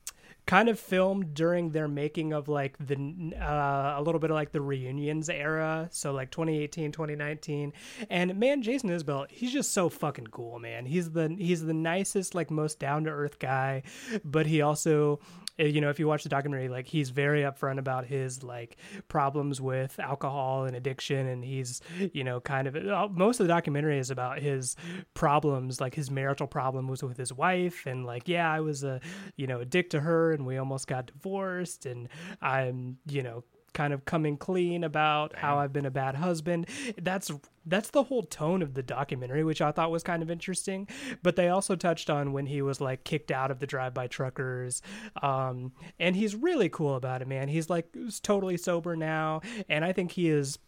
kind 0.46 0.68
of 0.68 0.78
filmed 0.78 1.34
during 1.34 1.70
their 1.70 1.88
making 1.88 2.32
of 2.32 2.48
like 2.48 2.76
the 2.78 2.96
uh, 3.40 3.94
a 3.96 4.02
little 4.02 4.18
bit 4.18 4.30
of 4.30 4.34
like 4.34 4.52
the 4.52 4.60
reunions 4.60 5.28
era 5.28 5.88
so 5.92 6.12
like 6.12 6.30
2018 6.30 6.92
2019 6.92 7.72
and 8.08 8.36
man 8.38 8.62
jason 8.62 8.90
isbell 8.90 9.26
he's 9.30 9.52
just 9.52 9.72
so 9.72 9.88
fucking 9.88 10.26
cool 10.28 10.58
man. 10.58 10.86
He's 10.86 11.10
the 11.10 11.34
he's 11.38 11.64
the 11.64 11.74
nicest 11.74 12.34
like 12.34 12.50
most 12.50 12.78
down 12.78 13.04
to 13.04 13.10
earth 13.10 13.38
guy 13.38 13.82
but 14.24 14.46
he 14.46 14.62
also 14.62 15.20
you 15.66 15.80
know 15.80 15.90
if 15.90 15.98
you 15.98 16.06
watch 16.06 16.22
the 16.22 16.28
documentary 16.28 16.68
like 16.68 16.86
he's 16.86 17.10
very 17.10 17.42
upfront 17.42 17.78
about 17.78 18.06
his 18.06 18.42
like 18.42 18.76
problems 19.08 19.60
with 19.60 19.98
alcohol 19.98 20.64
and 20.64 20.76
addiction 20.76 21.26
and 21.26 21.44
he's 21.44 21.80
you 22.12 22.24
know 22.24 22.40
kind 22.40 22.66
of 22.66 22.76
uh, 22.76 23.08
most 23.12 23.40
of 23.40 23.44
the 23.44 23.52
documentary 23.52 23.98
is 23.98 24.10
about 24.10 24.38
his 24.38 24.76
problems 25.14 25.80
like 25.80 25.94
his 25.94 26.10
marital 26.10 26.46
problem 26.46 26.88
was 26.88 27.02
with 27.02 27.16
his 27.16 27.32
wife 27.32 27.86
and 27.86 28.06
like 28.06 28.28
yeah 28.28 28.50
i 28.50 28.60
was 28.60 28.84
a 28.84 29.00
you 29.36 29.46
know 29.46 29.60
a 29.60 29.64
dick 29.64 29.90
to 29.90 30.00
her 30.00 30.32
and 30.32 30.46
we 30.46 30.56
almost 30.56 30.86
got 30.86 31.06
divorced 31.06 31.86
and 31.86 32.08
i'm 32.40 32.96
you 33.06 33.22
know 33.22 33.44
kind 33.72 33.92
of 33.92 34.04
coming 34.04 34.36
clean 34.36 34.84
about 34.84 35.36
how 35.36 35.58
I've 35.58 35.72
been 35.72 35.86
a 35.86 35.90
bad 35.90 36.16
husband. 36.16 36.68
That's 37.00 37.30
that's 37.66 37.90
the 37.90 38.04
whole 38.04 38.22
tone 38.22 38.62
of 38.62 38.74
the 38.74 38.82
documentary, 38.82 39.44
which 39.44 39.60
I 39.60 39.70
thought 39.70 39.90
was 39.90 40.02
kind 40.02 40.22
of 40.22 40.30
interesting. 40.30 40.88
But 41.22 41.36
they 41.36 41.48
also 41.48 41.76
touched 41.76 42.10
on 42.10 42.32
when 42.32 42.46
he 42.46 42.62
was 42.62 42.80
like 42.80 43.04
kicked 43.04 43.30
out 43.30 43.50
of 43.50 43.58
the 43.58 43.66
drive-by 43.66 44.08
truckers, 44.08 44.82
um, 45.22 45.72
and 45.98 46.16
he's 46.16 46.34
really 46.34 46.68
cool 46.68 46.96
about 46.96 47.22
it, 47.22 47.28
man. 47.28 47.48
He's 47.48 47.70
like 47.70 47.88
he's 47.94 48.20
totally 48.20 48.56
sober 48.56 48.96
now, 48.96 49.42
and 49.68 49.84
I 49.84 49.92
think 49.92 50.12
he 50.12 50.28
is 50.28 50.58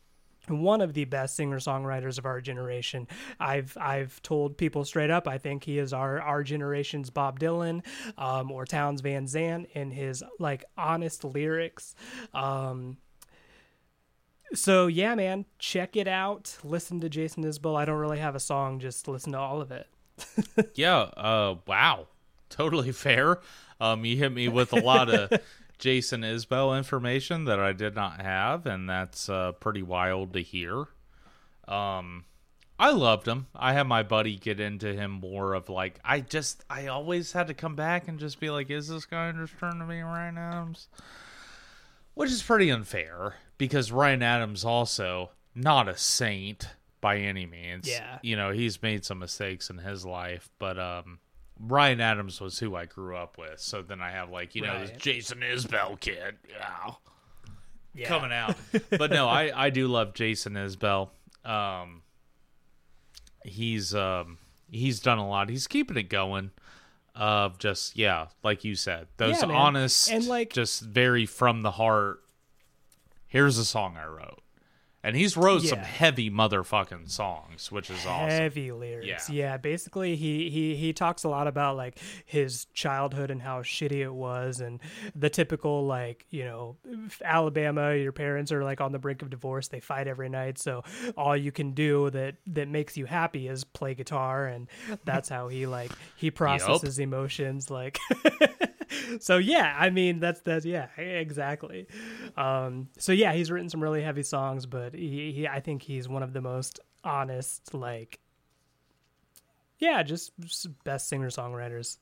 one 0.49 0.81
of 0.81 0.95
the 0.95 1.05
best 1.05 1.37
singer 1.37 1.59
songwriters 1.59 2.19
of 2.19 2.27
our 2.27 2.41
generation. 2.41 3.07
I've 3.39 3.77
I've 3.81 4.21
told 4.23 4.57
people 4.57 4.85
straight 4.85 5.11
up 5.11 5.29
I 5.29 5.39
think 5.39 5.65
he 5.65 5.79
is 5.79 5.93
our 5.93 6.21
our 6.21 6.43
generation's 6.43 7.11
Bob 7.11 7.39
Dylan 7.39 7.85
um, 8.19 8.51
or 8.51 8.65
Townes 8.65 9.01
Van 9.01 9.27
Zandt 9.27 9.69
in 9.75 9.91
his 9.91 10.23
like 10.39 10.65
honest 10.77 11.25
lyrics. 11.25 11.95
Um, 12.35 12.97
so 14.55 14.87
yeah, 14.87 15.15
man, 15.15 15.47
check 15.59 15.97
it 15.97 16.09
out. 16.09 16.59
Listen 16.63 17.01
to 17.01 17.09
Jason 17.09 17.45
Isbell. 17.45 17.77
I 17.77 17.85
don't 17.85 17.99
really 17.99 18.19
have 18.19 18.35
a 18.35 18.41
song, 18.41 18.81
just 18.81 19.09
listen 19.09 19.33
to 19.33 19.39
all 19.39 19.61
of 19.61 19.71
it. 19.71 19.87
Yeah. 20.75 20.99
Uh. 21.17 21.57
Wow. 21.67 22.07
Totally 22.49 22.93
fair. 22.93 23.39
Um. 23.81 24.05
You 24.05 24.17
hit 24.17 24.33
me 24.33 24.49
with 24.49 24.73
a 24.73 24.81
lot 24.81 25.09
of 25.09 25.33
Jason 25.83 26.23
Isbell 26.23 26.79
information 26.79 27.45
that 27.47 27.59
I 27.59 27.73
did 27.73 27.97
not 27.97 28.23
have, 28.23 28.67
and 28.67 28.89
that's 28.89 29.29
uh, 29.29 29.51
pretty 29.53 29.83
wild 29.83 30.33
to 30.35 30.41
hear. 30.41 30.87
Um. 31.67 32.25
I 32.79 32.91
loved 32.91 33.29
him. 33.29 33.47
I 33.55 33.75
had 33.75 33.87
my 33.87 34.03
buddy 34.03 34.37
get 34.37 34.59
into 34.59 34.93
him 34.93 35.13
more 35.13 35.55
of 35.55 35.69
like 35.69 36.01
I 36.05 36.19
just 36.19 36.65
I 36.69 36.89
always 36.89 37.31
had 37.31 37.47
to 37.47 37.55
come 37.55 37.77
back 37.77 38.09
and 38.09 38.19
just 38.19 38.41
be 38.41 38.51
like, 38.51 38.71
is 38.71 38.89
this 38.89 39.07
guy 39.07 39.31
just 39.31 39.57
trying 39.57 39.79
to 39.79 39.85
be 39.85 40.01
Ryan 40.01 40.37
Adams? 40.37 40.89
Which 42.15 42.31
is 42.33 42.43
pretty 42.43 42.71
unfair 42.71 43.37
because 43.57 43.93
Ryan 43.93 44.25
Adams 44.25 44.65
also 44.65 45.31
not 45.55 45.89
a 45.89 45.97
saint 45.97 46.71
by 47.01 47.19
any 47.19 47.47
means. 47.47 47.89
Yeah. 47.89 48.19
You 48.23 48.35
know, 48.35 48.51
he's 48.51 48.83
made 48.83 49.05
some 49.05 49.21
mistakes 49.21 49.71
in 49.71 49.79
his 49.79 50.05
life, 50.05 50.51
but 50.59 50.77
um 50.77 51.21
Ryan 51.59 52.01
Adams 52.01 52.41
was 52.41 52.59
who 52.59 52.75
I 52.75 52.87
grew 52.87 53.17
up 53.17 53.39
with. 53.39 53.61
So 53.61 53.83
then 53.83 54.01
I 54.01 54.11
have 54.11 54.31
like, 54.31 54.55
you 54.55 54.63
know, 54.63 54.81
this 54.81 54.91
Jason 54.99 55.41
Isbell 55.41 55.99
kid. 56.01 56.37
Yeah 56.49 56.93
Yeah. 57.95 58.09
coming 58.09 58.33
out. 58.33 58.57
but 58.91 59.11
no, 59.11 59.29
I 59.29 59.53
I 59.67 59.71
do 59.71 59.87
love 59.89 60.15
Jason 60.15 60.55
Isbell. 60.55 61.11
Um, 61.45 62.03
he's 63.45 63.95
um 63.95 64.39
he's 64.71 65.01
done 65.01 65.19
a 65.19 65.29
lot. 65.29 65.49
He's 65.49 65.67
keeping 65.67 65.97
it 65.97 66.09
going. 66.09 66.51
Of 67.15 67.59
just 67.59 67.95
yeah, 67.97 68.29
like 68.43 68.65
you 68.65 68.75
said, 68.75 69.07
those 69.19 69.43
Yeah, 69.43 69.49
honest 69.51 70.11
And, 70.11 70.27
like- 70.27 70.53
just 70.53 70.81
very 70.81 71.27
from 71.27 71.61
the 71.63 71.73
heart. 71.73 72.21
Here's 73.27 73.57
a 73.59 73.65
song 73.67 73.97
I 73.99 74.07
wrote, 74.07 74.42
and 75.05 75.17
he's 75.17 75.37
wrote 75.37 75.63
some 75.63 75.81
heavy 75.81 76.31
motherfucking 76.31 77.11
songs, 77.11 77.73
which 77.73 77.91
is 77.91 78.07
awesome. 78.07 78.29
Heavy 78.29 78.73
lyrics. 78.73 79.29
Yeah. 79.29 79.53
Yeah. 79.53 79.57
basically 79.57 80.17
he, 80.17 80.49
he 80.51 80.77
he 80.77 80.93
talks 80.93 81.25
a 81.25 81.29
lot 81.29 81.47
about 81.47 81.77
like 81.77 81.99
his 82.25 82.67
childhood 82.73 83.31
and 83.31 83.43
how 83.43 83.63
shitty 83.63 84.01
it 84.03 84.13
was 84.13 84.61
and 84.61 84.81
the 85.15 85.29
typical 85.31 85.87
like, 85.87 86.27
you 86.31 86.45
know, 86.45 86.77
Alabama, 87.25 87.95
your 87.95 88.13
parents 88.13 88.53
are 88.53 88.63
like 88.63 88.81
on 88.81 88.93
the 88.93 88.99
brink 88.99 89.23
of 89.23 89.31
divorce, 89.31 89.69
they 89.69 89.81
fight 89.81 90.07
every 90.07 90.29
night, 90.29 90.59
so 90.59 90.85
all 91.17 91.37
you 91.37 91.53
can 91.53 91.73
do 91.73 92.11
that 92.11 92.37
that 92.47 92.69
makes 92.69 92.97
you 92.97 93.07
happy 93.07 93.49
is 93.49 93.65
play 93.65 93.95
guitar 93.95 94.47
and 94.47 94.69
that's 95.05 95.29
how 95.29 95.49
he 95.49 95.67
like 95.67 95.91
he 96.17 96.31
processes 96.31 96.99
emotions 96.99 97.71
like 97.71 97.99
so 99.21 99.39
yeah 99.39 99.77
i 99.79 99.91
mean 99.91 100.21
that's 100.21 100.41
that's 100.41 100.65
yeah 100.65 100.87
exactly 100.97 101.87
um 102.37 102.89
so 102.99 103.13
yeah 103.13 103.33
he's 103.33 103.51
written 103.51 103.69
some 103.69 103.83
really 103.83 104.03
heavy 104.03 104.23
songs 104.23 104.67
but 104.67 104.95
he, 104.95 105.33
he 105.33 105.49
i 105.49 105.61
think 105.61 105.83
he's 105.83 106.09
one 106.09 106.23
of 106.23 106.33
the 106.33 106.41
most 106.41 106.81
honest 107.05 107.75
like 107.75 108.19
yeah 109.79 110.03
just 110.03 110.33
best 110.85 111.09
singer 111.09 111.29
songwriters 111.29 111.99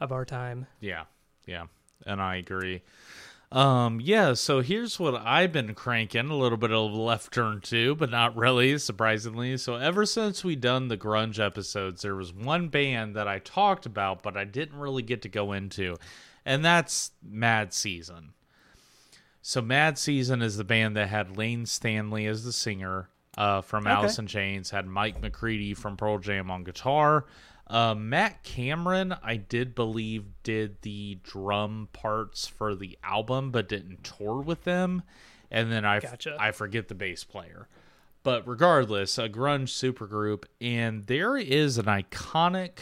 of 0.00 0.12
our 0.12 0.24
time. 0.24 0.66
Yeah, 0.80 1.04
yeah, 1.46 1.66
and 2.04 2.20
I 2.20 2.36
agree. 2.36 2.82
Um, 3.52 4.00
yeah, 4.00 4.34
so 4.34 4.60
here's 4.60 4.98
what 4.98 5.14
I've 5.14 5.52
been 5.52 5.72
cranking 5.74 6.28
a 6.30 6.36
little 6.36 6.58
bit 6.58 6.72
of 6.72 6.92
left 6.92 7.32
turn 7.32 7.60
too, 7.60 7.94
but 7.94 8.10
not 8.10 8.36
really, 8.36 8.76
surprisingly. 8.78 9.56
So 9.56 9.76
ever 9.76 10.04
since 10.04 10.42
we 10.44 10.56
done 10.56 10.88
the 10.88 10.96
grunge 10.96 11.38
episodes, 11.38 12.02
there 12.02 12.16
was 12.16 12.32
one 12.32 12.68
band 12.68 13.14
that 13.14 13.28
I 13.28 13.38
talked 13.38 13.86
about, 13.86 14.22
but 14.22 14.36
I 14.36 14.44
didn't 14.44 14.78
really 14.80 15.02
get 15.02 15.22
to 15.22 15.28
go 15.28 15.52
into, 15.52 15.96
and 16.44 16.64
that's 16.64 17.12
Mad 17.22 17.72
Season. 17.72 18.32
So 19.42 19.62
Mad 19.62 19.96
Season 19.96 20.42
is 20.42 20.56
the 20.56 20.64
band 20.64 20.96
that 20.96 21.08
had 21.08 21.36
Layne 21.36 21.66
Staley 21.66 22.26
as 22.26 22.42
the 22.42 22.52
singer 22.52 23.10
uh, 23.38 23.60
from 23.60 23.86
Okay. 23.86 23.94
Alice 23.94 24.18
in 24.18 24.26
Chains, 24.26 24.70
had 24.70 24.86
Mike 24.88 25.22
McCready 25.22 25.72
from 25.72 25.96
Pearl 25.96 26.18
Jam 26.18 26.50
on 26.50 26.64
guitar. 26.64 27.26
Uh, 27.66 27.94
Matt 27.94 28.42
Cameron, 28.44 29.14
I 29.22 29.36
did 29.36 29.74
believe, 29.74 30.24
did 30.42 30.82
the 30.82 31.18
drum 31.22 31.88
parts 31.92 32.46
for 32.46 32.74
the 32.74 32.96
album, 33.02 33.50
but 33.50 33.68
didn't 33.68 34.04
tour 34.04 34.40
with 34.40 34.64
them. 34.64 35.02
And 35.50 35.72
then 35.72 35.84
I, 35.84 36.00
Gotcha. 36.00 36.36
I 36.38 36.52
forget 36.52 36.88
the 36.88 36.94
bass 36.94 37.24
player. 37.24 37.68
But 38.22 38.46
regardless, 38.46 39.18
a 39.18 39.28
grunge 39.28 39.68
supergroup, 39.68 40.44
and 40.60 41.06
there 41.06 41.36
is 41.36 41.78
an 41.78 41.86
iconic 41.86 42.78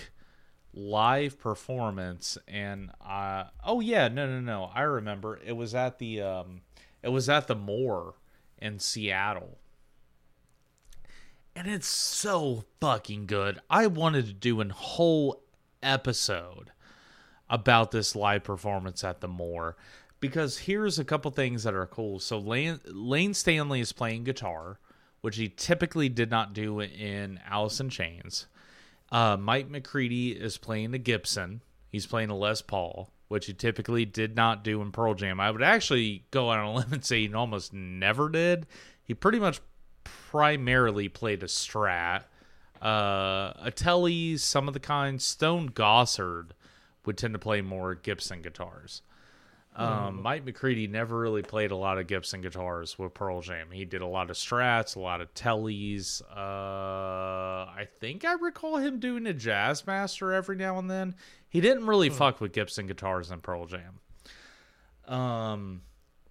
live 0.76 1.38
performance 1.38 2.36
and 2.48 2.90
uh 3.00 3.44
oh 3.64 3.78
yeah 3.80 4.08
no 4.08 4.26
no 4.26 4.40
no 4.40 4.70
i 4.74 4.80
remember 4.80 5.38
it 5.46 5.52
was 5.52 5.72
at 5.72 5.98
the 5.98 6.20
um 6.20 6.62
it 7.00 7.08
was 7.10 7.28
at 7.28 7.46
the 7.46 7.54
moore 7.54 8.14
in 8.58 8.78
seattle 8.78 9.58
and 11.56 11.68
it's 11.68 11.86
so 11.86 12.64
fucking 12.80 13.26
good 13.26 13.58
i 13.70 13.86
wanted 13.86 14.26
to 14.26 14.32
do 14.32 14.60
a 14.60 14.68
whole 14.68 15.42
episode 15.82 16.70
about 17.48 17.90
this 17.90 18.16
live 18.16 18.42
performance 18.42 19.04
at 19.04 19.20
the 19.20 19.28
moore 19.28 19.76
because 20.20 20.58
here's 20.58 20.98
a 20.98 21.04
couple 21.04 21.30
things 21.30 21.64
that 21.64 21.74
are 21.74 21.86
cool 21.86 22.18
so 22.18 22.38
layne, 22.38 22.80
layne 22.86 23.34
staley 23.34 23.80
is 23.80 23.92
playing 23.92 24.24
guitar 24.24 24.78
which 25.20 25.36
he 25.36 25.48
typically 25.48 26.08
did 26.08 26.30
not 26.30 26.52
do 26.54 26.80
in 26.80 27.38
alice 27.48 27.80
in 27.80 27.88
chains 27.88 28.46
uh, 29.14 29.36
Mike 29.36 29.70
McCready 29.70 30.32
is 30.32 30.58
playing 30.58 30.90
the 30.90 30.98
Gibson. 30.98 31.62
He's 31.88 32.04
playing 32.04 32.30
a 32.30 32.36
Les 32.36 32.62
Paul, 32.62 33.12
which 33.28 33.46
he 33.46 33.52
typically 33.52 34.04
did 34.04 34.34
not 34.34 34.64
do 34.64 34.82
in 34.82 34.90
Pearl 34.90 35.14
Jam. 35.14 35.38
I 35.38 35.52
would 35.52 35.62
actually 35.62 36.24
go 36.32 36.48
on 36.48 36.58
a 36.58 36.72
limb 36.74 36.92
and 36.92 37.04
say 37.04 37.26
he 37.26 37.32
almost 37.32 37.72
never 37.72 38.28
did. 38.28 38.66
He 39.04 39.14
pretty 39.14 39.38
much 39.38 39.60
primarily 40.34 41.08
played 41.08 41.44
a 41.44 41.46
Strat. 41.46 42.24
Uh, 42.82 43.52
a 43.62 43.72
Tele, 43.72 44.36
some 44.36 44.66
of 44.66 44.74
the 44.74 44.80
kind. 44.80 45.22
Stone 45.22 45.70
Gossard 45.70 46.50
would 47.06 47.16
tend 47.16 47.34
to 47.34 47.38
play 47.38 47.62
more 47.62 47.94
Gibson 47.94 48.42
guitars. 48.42 49.02
Um, 49.76 50.22
Mike 50.22 50.44
McCready 50.44 50.88
never 50.88 51.20
really 51.20 51.42
played 51.42 51.70
a 51.70 51.76
lot 51.76 51.98
of 51.98 52.08
Gibson 52.08 52.40
guitars 52.40 52.98
with 52.98 53.14
Pearl 53.14 53.42
Jam. 53.42 53.68
He 53.70 53.84
did 53.84 54.02
a 54.02 54.06
lot 54.08 54.28
of 54.28 54.36
Strats, 54.36 54.96
a 54.96 55.00
lot 55.00 55.20
of 55.20 55.32
Tellys. 55.34 56.20
Uh, 56.22 57.70
I 57.70 57.86
think 58.00 58.24
I 58.24 58.32
recall 58.32 58.78
him 58.78 58.98
doing 58.98 59.28
a 59.28 59.34
Jazzmaster 59.34 60.34
every 60.34 60.56
now 60.56 60.78
and 60.80 60.90
then. 60.90 61.14
He 61.48 61.60
didn't 61.60 61.86
really 61.86 62.10
fuck 62.10 62.40
with 62.40 62.52
Gibson 62.52 62.88
guitars 62.88 63.30
in 63.30 63.40
Pearl 63.40 63.66
Jam. 63.66 64.00
Um, 65.06 65.82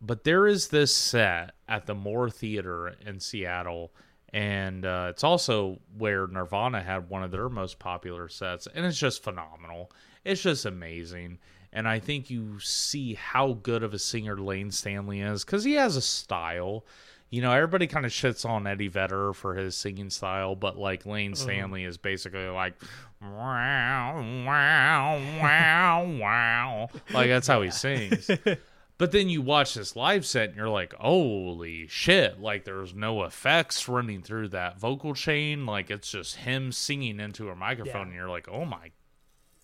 but 0.05 0.25
there 0.25 0.45
is 0.45 0.67
this 0.67 0.93
set 0.93 1.51
at 1.67 1.85
the 1.85 1.95
Moore 1.95 2.29
Theater 2.29 2.93
in 3.05 3.21
Seattle, 3.21 3.93
and 4.33 4.85
uh, 4.85 5.07
it's 5.09 5.23
also 5.23 5.79
where 5.97 6.27
Nirvana 6.27 6.81
had 6.81 7.09
one 7.09 7.23
of 7.23 7.31
their 7.31 7.47
most 7.47 7.79
popular 7.79 8.27
sets, 8.27 8.67
and 8.67 8.85
it's 8.85 8.97
just 8.97 9.23
phenomenal. 9.23 9.91
It's 10.25 10.41
just 10.41 10.65
amazing, 10.65 11.39
and 11.71 11.87
I 11.87 11.99
think 11.99 12.29
you 12.29 12.59
see 12.59 13.13
how 13.13 13.53
good 13.53 13.81
of 13.81 13.93
a 13.93 13.99
singer 13.99 14.37
Layne 14.37 14.71
Staley 14.71 15.21
is 15.21 15.45
because 15.45 15.63
he 15.63 15.73
has 15.73 15.95
a 15.95 16.01
style. 16.01 16.85
You 17.29 17.41
know, 17.41 17.51
everybody 17.51 17.87
kind 17.87 18.05
of 18.05 18.11
shits 18.11 18.47
on 18.47 18.67
Eddie 18.67 18.89
Vedder 18.89 19.33
for 19.33 19.55
his 19.55 19.75
singing 19.75 20.09
style, 20.09 20.55
but 20.55 20.77
like 20.77 21.05
Layne 21.05 21.33
Staley 21.33 21.85
is 21.85 21.97
basically 21.97 22.45
like 22.47 22.75
wow, 23.21 24.21
wow, 24.45 25.21
wow, 25.41 26.17
wow. 26.19 26.89
Like 27.11 27.29
that's 27.29 27.47
how 27.47 27.61
he 27.61 27.71
sings. 27.71 28.29
But 28.97 29.11
then 29.11 29.27
you 29.27 29.41
watch 29.41 29.73
this 29.73 29.95
live 29.95 30.25
set 30.25 30.49
and 30.49 30.57
you're 30.57 30.69
like, 30.69 30.93
holy 30.93 31.87
shit. 31.87 32.39
Like 32.39 32.63
there's 32.63 32.93
no 32.93 33.23
effects 33.23 33.89
running 33.89 34.21
through 34.21 34.49
that 34.49 34.79
vocal 34.79 35.15
chain. 35.15 35.65
Like 35.65 35.89
it's 35.89 36.11
just 36.11 36.35
him 36.35 36.71
singing 36.71 37.19
into 37.19 37.49
a 37.49 37.55
microphone. 37.55 37.93
Yeah. 37.93 38.07
And 38.07 38.13
you're 38.13 38.29
like, 38.29 38.47
oh 38.47 38.65
my 38.65 38.91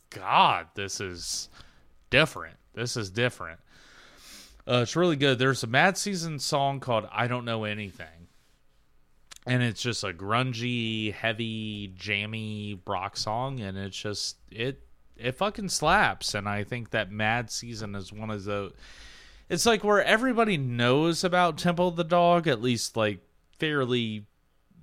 God, 0.10 0.68
this 0.74 1.00
is 1.00 1.50
different. 2.10 2.58
This 2.74 2.98
is 2.98 3.12
different. 3.12 3.60
Uh, 4.68 4.82
it's 4.82 4.96
really 4.96 5.16
good. 5.16 5.38
There's 5.40 5.64
a 5.64 5.68
Mad 5.68 5.98
Season 5.98 6.40
song 6.40 6.80
called 6.80 7.08
I 7.12 7.28
Don't 7.28 7.46
Know 7.46 7.64
Anything. 7.64 8.08
And 9.46 9.64
it's 9.64 9.82
just 9.82 10.04
a 10.04 10.12
grungy, 10.12 11.14
heavy, 11.14 11.94
jammy 11.96 12.80
rock 12.86 13.16
song. 13.16 13.60
And 13.60 13.78
it's 13.78 13.98
just, 13.98 14.38
it, 14.52 14.82
it 15.18 15.34
fucking 15.34 15.70
slaps. 15.70 16.34
And 16.34 16.50
I 16.50 16.64
think 16.64 16.92
that 16.92 17.12
Mad 17.12 17.52
Season 17.52 17.96
is 17.96 18.12
one 18.12 18.30
of 18.30 18.44
the, 18.44 18.74
it's 19.50 19.66
like 19.66 19.84
where 19.84 20.04
everybody 20.04 20.58
knows 20.58 21.24
about 21.24 21.58
Temple 21.58 21.88
of 21.90 21.96
the 21.96 22.04
Dog, 22.04 22.48
at 22.48 22.62
least 22.62 22.96
like 22.96 23.20
fairly, 23.58 24.26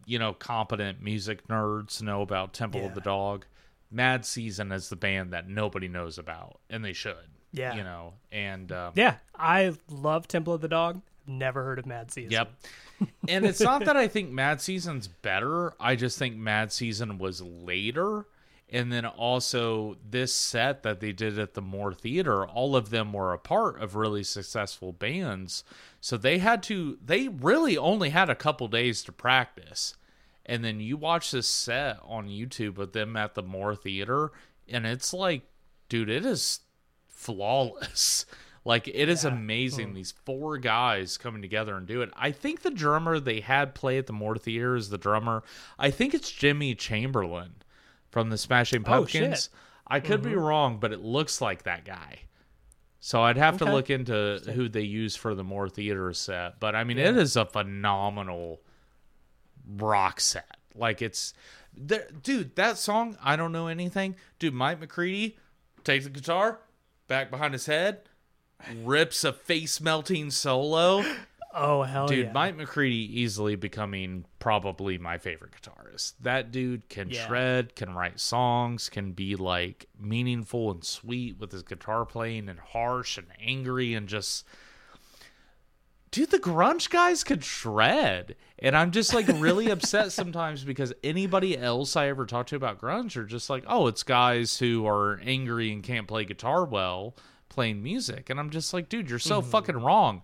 you 0.04 0.18
know, 0.18 0.32
competent 0.32 1.00
music 1.02 1.46
nerds 1.48 2.02
know 2.02 2.22
about 2.22 2.52
Temple 2.52 2.84
of 2.84 2.94
the 2.94 3.00
Dog. 3.00 3.46
Mad 3.90 4.26
Season 4.26 4.72
is 4.72 4.88
the 4.88 4.96
band 4.96 5.32
that 5.32 5.48
nobody 5.48 5.88
knows 5.88 6.18
about, 6.18 6.58
and 6.68 6.84
they 6.84 6.92
should. 6.92 7.14
Yeah. 7.52 7.74
You 7.74 7.84
know, 7.84 8.14
and 8.32 8.70
um, 8.72 8.92
Yeah, 8.96 9.16
I 9.34 9.74
love 9.88 10.28
Temple 10.28 10.52
of 10.54 10.60
the 10.60 10.68
Dog. 10.68 11.00
Never 11.26 11.64
heard 11.64 11.78
of 11.78 11.86
Mad 11.86 12.10
Season. 12.10 12.32
Yep. 12.32 12.50
and 13.28 13.46
it's 13.46 13.60
not 13.60 13.84
that 13.84 13.96
I 13.96 14.08
think 14.08 14.30
Mad 14.30 14.60
Season's 14.60 15.08
better. 15.08 15.74
I 15.80 15.96
just 15.96 16.18
think 16.18 16.36
Mad 16.36 16.72
Season 16.72 17.18
was 17.18 17.40
later. 17.40 18.26
And 18.68 18.92
then 18.92 19.06
also 19.06 19.96
this 20.08 20.34
set 20.34 20.82
that 20.82 20.98
they 20.98 21.12
did 21.12 21.38
at 21.38 21.54
the 21.54 21.62
Moore 21.62 21.94
Theater, 21.94 22.44
all 22.44 22.74
of 22.74 22.90
them 22.90 23.12
were 23.12 23.32
a 23.32 23.38
part 23.38 23.80
of 23.80 23.94
really 23.94 24.24
successful 24.24 24.92
bands. 24.92 25.62
So 26.00 26.16
they 26.16 26.38
had 26.38 26.64
to 26.64 26.98
they 27.04 27.28
really 27.28 27.78
only 27.78 28.10
had 28.10 28.28
a 28.28 28.34
couple 28.34 28.66
days 28.66 29.04
to 29.04 29.12
practice. 29.12 29.94
And 30.44 30.64
then 30.64 30.80
you 30.80 30.96
watch 30.96 31.30
this 31.30 31.48
set 31.48 31.98
on 32.04 32.28
YouTube 32.28 32.76
with 32.76 32.92
them 32.92 33.16
at 33.16 33.34
the 33.34 33.42
Moore 33.42 33.74
Theater, 33.74 34.30
and 34.68 34.86
it's 34.86 35.12
like, 35.12 35.42
dude, 35.88 36.08
it 36.08 36.24
is 36.24 36.60
flawless. 37.08 38.26
Like 38.66 38.88
it 38.88 39.08
is 39.08 39.24
amazing. 39.24 39.90
Hmm. 39.90 39.94
These 39.94 40.14
four 40.24 40.58
guys 40.58 41.18
coming 41.18 41.40
together 41.40 41.76
and 41.76 41.86
do 41.86 42.02
it. 42.02 42.10
I 42.16 42.32
think 42.32 42.62
the 42.62 42.70
drummer 42.72 43.20
they 43.20 43.38
had 43.38 43.76
play 43.76 43.96
at 43.96 44.08
the 44.08 44.12
Moore 44.12 44.36
Theater 44.36 44.74
is 44.74 44.90
the 44.90 44.98
drummer. 44.98 45.44
I 45.78 45.92
think 45.92 46.14
it's 46.14 46.32
Jimmy 46.32 46.74
Chamberlin 46.74 47.52
from 48.16 48.30
the 48.30 48.38
Smashing 48.38 48.80
Oh, 48.86 48.88
Pumpkins. 48.88 49.42
shit. 49.42 49.48
I 49.86 50.00
could 50.00 50.22
be 50.22 50.30
mm-hmm. 50.30 50.38
wrong, 50.38 50.78
but 50.80 50.90
it 50.90 51.00
looks 51.00 51.42
like 51.42 51.64
that 51.64 51.84
guy. 51.84 52.20
So 52.98 53.20
I'd 53.20 53.36
have 53.36 53.58
to 53.58 53.66
look 53.66 53.90
into 53.90 54.40
who 54.54 54.70
they 54.70 54.80
use 54.80 55.14
for 55.14 55.34
the 55.34 55.44
Moore 55.44 55.68
Theater 55.68 56.10
set. 56.14 56.58
But 56.58 56.74
I 56.74 56.84
mean, 56.84 56.96
it 56.96 57.14
is 57.14 57.36
a 57.36 57.44
phenomenal 57.44 58.62
rock 59.68 60.20
set. 60.20 60.56
Like 60.74 61.02
it's, 61.02 61.34
there, 61.76 62.08
dude. 62.22 62.56
That 62.56 62.78
song, 62.78 63.18
I 63.22 63.36
don't 63.36 63.52
know 63.52 63.66
anything. 63.66 64.16
Dude, 64.38 64.54
Mike 64.54 64.80
McCready 64.80 65.36
takes 65.84 66.06
the 66.06 66.10
guitar 66.10 66.58
back 67.08 67.30
behind 67.30 67.52
his 67.52 67.66
head, 67.66 68.00
rips 68.82 69.24
a 69.24 69.34
face 69.34 69.78
melting 69.78 70.30
solo. 70.30 71.04
Oh 71.58 71.84
hell 71.84 72.06
Dude, 72.06 72.26
yeah. 72.26 72.32
Mike 72.32 72.54
McCready 72.54 73.20
easily 73.22 73.56
becoming 73.56 74.26
probably 74.38 74.98
my 74.98 75.16
favorite 75.16 75.52
guitarist. 75.52 75.85
That 76.20 76.50
dude 76.52 76.88
can 76.88 77.10
Yeah. 77.10 77.26
shred, 77.26 77.74
can 77.74 77.94
write 77.94 78.20
songs, 78.20 78.88
can 78.88 79.12
be 79.12 79.36
like 79.36 79.86
meaningful 79.98 80.70
and 80.70 80.84
sweet 80.84 81.38
with 81.38 81.52
his 81.52 81.62
guitar 81.62 82.04
playing 82.04 82.48
and 82.48 82.58
harsh 82.58 83.18
and 83.18 83.28
angry 83.40 83.94
and 83.94 84.08
just 84.08 84.44
Dude, 86.12 86.30
the 86.30 86.38
grunge 86.38 86.88
guys 86.88 87.24
could 87.24 87.44
shred. 87.44 88.36
And 88.58 88.74
I'm 88.76 88.90
just 88.90 89.12
like 89.12 89.26
really 89.28 89.68
upset 89.70 90.12
sometimes 90.12 90.64
because 90.64 90.94
anybody 91.04 91.58
else 91.58 91.94
I 91.94 92.08
ever 92.08 92.24
talk 92.24 92.46
to 92.46 92.56
about 92.56 92.80
grunge 92.80 93.16
are 93.16 93.26
just 93.26 93.50
like, 93.50 93.64
oh, 93.66 93.86
it's 93.86 94.02
guys 94.02 94.58
who 94.58 94.86
are 94.86 95.20
angry 95.22 95.72
and 95.72 95.82
can't 95.82 96.08
play 96.08 96.24
guitar 96.24 96.64
well 96.64 97.16
playing 97.48 97.82
music. 97.82 98.30
And 98.30 98.40
I'm 98.40 98.50
just 98.50 98.72
like, 98.72 98.88
dude, 98.88 99.10
you're 99.10 99.18
so 99.18 99.40
mm-hmm. 99.40 99.50
fucking 99.50 99.76
wrong. 99.76 100.22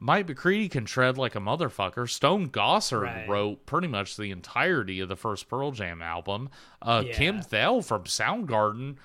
Mike 0.00 0.28
McCready 0.28 0.68
can 0.68 0.84
tread 0.84 1.18
like 1.18 1.34
a 1.34 1.40
motherfucker. 1.40 2.08
Stone 2.08 2.50
Gossard 2.50 3.02
Right. 3.02 3.28
wrote 3.28 3.66
pretty 3.66 3.88
much 3.88 4.16
the 4.16 4.30
entirety 4.30 5.00
of 5.00 5.08
the 5.08 5.16
first 5.16 5.48
Pearl 5.48 5.72
Jam 5.72 6.00
album. 6.00 6.50
Uh, 6.80 7.02
Kim 7.12 7.36
Yeah. 7.36 7.42
Thale 7.42 7.82
from 7.82 8.04
Soundgarden 8.04 8.96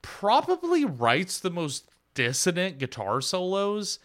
probably 0.00 0.84
writes 0.84 1.38
the 1.38 1.50
most 1.50 1.90
dissonant 2.14 2.78
guitar 2.78 3.20
solos 3.20 3.98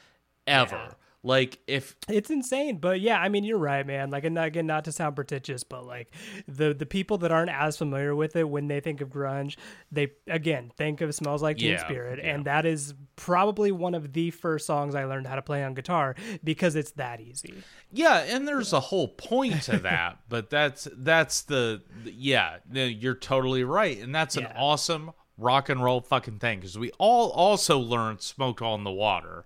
ever. 0.45 0.95
Like 1.25 1.59
if 1.67 1.95
It's 2.09 2.29
insane, 2.29 2.79
but 2.79 2.99
yeah, 2.99 3.17
I 3.17 3.29
mean, 3.29 3.45
you're 3.45 3.57
right, 3.57 3.87
man. 3.87 4.09
Like, 4.09 4.25
and 4.25 4.37
again, 4.37 4.67
not 4.67 4.83
to 4.85 4.91
sound 4.91 5.15
pretentious, 5.15 5.63
but 5.63 5.85
like 5.85 6.13
the 6.49 6.73
the 6.73 6.85
people 6.85 7.17
that 7.19 7.31
aren't 7.31 7.49
as 7.49 7.77
familiar 7.77 8.13
with 8.13 8.35
it 8.35 8.49
when 8.49 8.67
they 8.67 8.81
think 8.81 8.99
of 8.99 9.07
grunge, 9.09 9.55
they 9.89 10.11
again 10.27 10.69
think 10.75 10.99
of 10.99 11.15
"Smells 11.15 11.41
Like 11.41 11.59
Teen 11.59 11.71
Yeah, 11.71 11.85
Spirit," 11.85 12.19
yeah. 12.21 12.35
and 12.35 12.43
that 12.45 12.65
is 12.65 12.93
probably 13.15 13.71
one 13.71 13.95
of 13.95 14.11
the 14.11 14.31
first 14.31 14.65
songs 14.65 14.95
I 14.95 15.05
learned 15.05 15.27
how 15.27 15.35
to 15.35 15.41
play 15.41 15.63
on 15.63 15.73
guitar 15.75 16.15
because 16.43 16.75
it's 16.75 16.91
that 16.91 17.21
easy. 17.21 17.53
Yeah, 17.89 18.17
and 18.17 18.45
there's 18.45 18.73
a 18.73 18.81
whole 18.81 19.07
point 19.07 19.61
to 19.63 19.77
that, 19.83 20.17
but 20.27 20.49
that's 20.49 20.89
that's 20.93 21.43
the 21.43 21.83
yeah, 22.03 22.57
you're 22.69 23.15
totally 23.15 23.63
right, 23.63 23.97
and 23.97 24.13
that's 24.13 24.35
an 24.35 24.43
Yeah. 24.43 24.53
awesome 24.57 25.11
rock 25.37 25.69
and 25.69 25.81
roll 25.81 26.01
fucking 26.01 26.39
thing 26.39 26.59
because 26.59 26.77
we 26.77 26.91
all 26.99 27.29
also 27.31 27.79
learned 27.79 28.21
"Smoke 28.21 28.61
on 28.61 28.83
the 28.83 28.91
Water" 28.91 29.45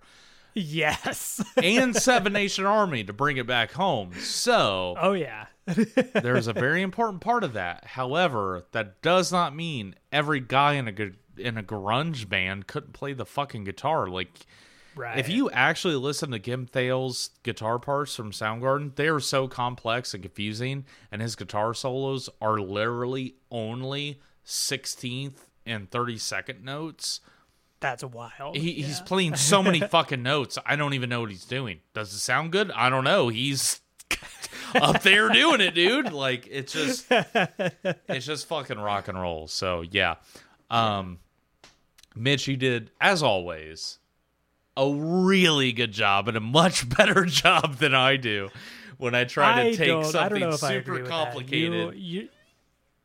Yes. 0.57 1.43
and 1.61 1.95
Seven 1.95 2.33
Nation 2.33 2.65
Army 2.65 3.03
to 3.03 3.13
bring 3.13 3.37
it 3.37 3.47
back 3.47 3.71
home. 3.73 4.13
So 4.19 4.95
oh 4.99 5.13
yeah. 5.13 5.45
there's 6.13 6.47
a 6.47 6.53
very 6.53 6.81
important 6.81 7.21
part 7.21 7.43
of 7.43 7.53
that. 7.53 7.85
However, 7.85 8.65
that 8.71 9.01
does 9.01 9.31
not 9.31 9.55
mean 9.55 9.95
every 10.11 10.39
guy 10.39 10.73
in 10.73 10.87
a 10.87 10.91
gu- 10.91 11.15
in 11.37 11.57
a 11.57 11.63
grunge 11.63 12.27
band 12.27 12.67
couldn't 12.67 12.93
play 12.93 13.13
the 13.13 13.25
fucking 13.25 13.65
guitar. 13.65 14.07
Like 14.07 14.31
right. 14.95 15.19
if 15.19 15.29
you 15.29 15.51
actually 15.51 15.95
listen 15.95 16.31
to 16.31 16.39
Kim 16.39 16.65
Thayil's 16.65 17.31
guitar 17.43 17.79
parts 17.79 18.15
from 18.15 18.31
Soundgarden, 18.31 18.95
they 18.95 19.07
are 19.09 19.19
so 19.19 19.47
complex 19.47 20.13
and 20.13 20.23
confusing, 20.23 20.85
and 21.11 21.21
his 21.21 21.35
guitar 21.35 21.73
solos 21.73 22.29
are 22.41 22.59
literally 22.59 23.35
only 23.51 24.21
16th 24.45 25.39
and 25.65 25.89
32nd 25.91 26.63
notes. 26.63 27.19
That's 27.79 28.03
wild. 28.03 28.55
He, 28.55 28.73
He's 28.73 28.99
playing 29.01 29.35
so 29.35 29.61
many 29.63 29.79
fucking 29.79 30.23
notes. 30.23 30.57
I 30.65 30.75
don't 30.75 30.93
even 30.93 31.09
know 31.09 31.21
what 31.21 31.29
he's 31.29 31.45
doing. 31.45 31.79
Does 31.93 32.13
it 32.13 32.19
sound 32.19 32.51
good? 32.51 32.71
I 32.71 32.89
don't 32.89 33.03
know. 33.03 33.29
He's 33.29 33.81
up 34.75 35.01
there 35.03 35.29
doing 35.29 35.61
it, 35.61 35.75
dude. 35.75 36.11
Like 36.11 36.47
it's 36.49 36.73
just 36.73 37.05
it's 37.09 38.25
just 38.25 38.47
fucking 38.47 38.79
rock 38.79 39.07
and 39.07 39.19
roll. 39.19 39.47
So 39.47 39.81
yeah. 39.81 40.15
Um 40.69 41.19
Mitch, 42.17 42.47
you 42.47 42.57
did, 42.57 42.89
as 42.99 43.21
always, 43.21 43.99
a 44.75 44.89
really 44.91 45.71
good 45.71 45.91
job 45.91 46.27
and 46.27 46.35
a 46.35 46.41
much 46.41 46.87
better 46.97 47.25
job 47.25 47.75
than 47.77 47.93
I 47.93 48.17
do 48.17 48.49
when 48.97 49.15
I 49.15 49.23
try 49.23 49.63
to 49.63 49.69
I 49.69 49.75
take 49.75 49.87
don't, 49.87 49.99
I 49.99 50.01
don't 50.01 50.11
something 50.11 50.39
know 50.39 50.49
if 50.49 50.63
I 50.63 50.73
agree 50.73 50.99
super 50.99 51.09
complicated. 51.09 51.95
You, 51.95 52.21
you, 52.21 52.29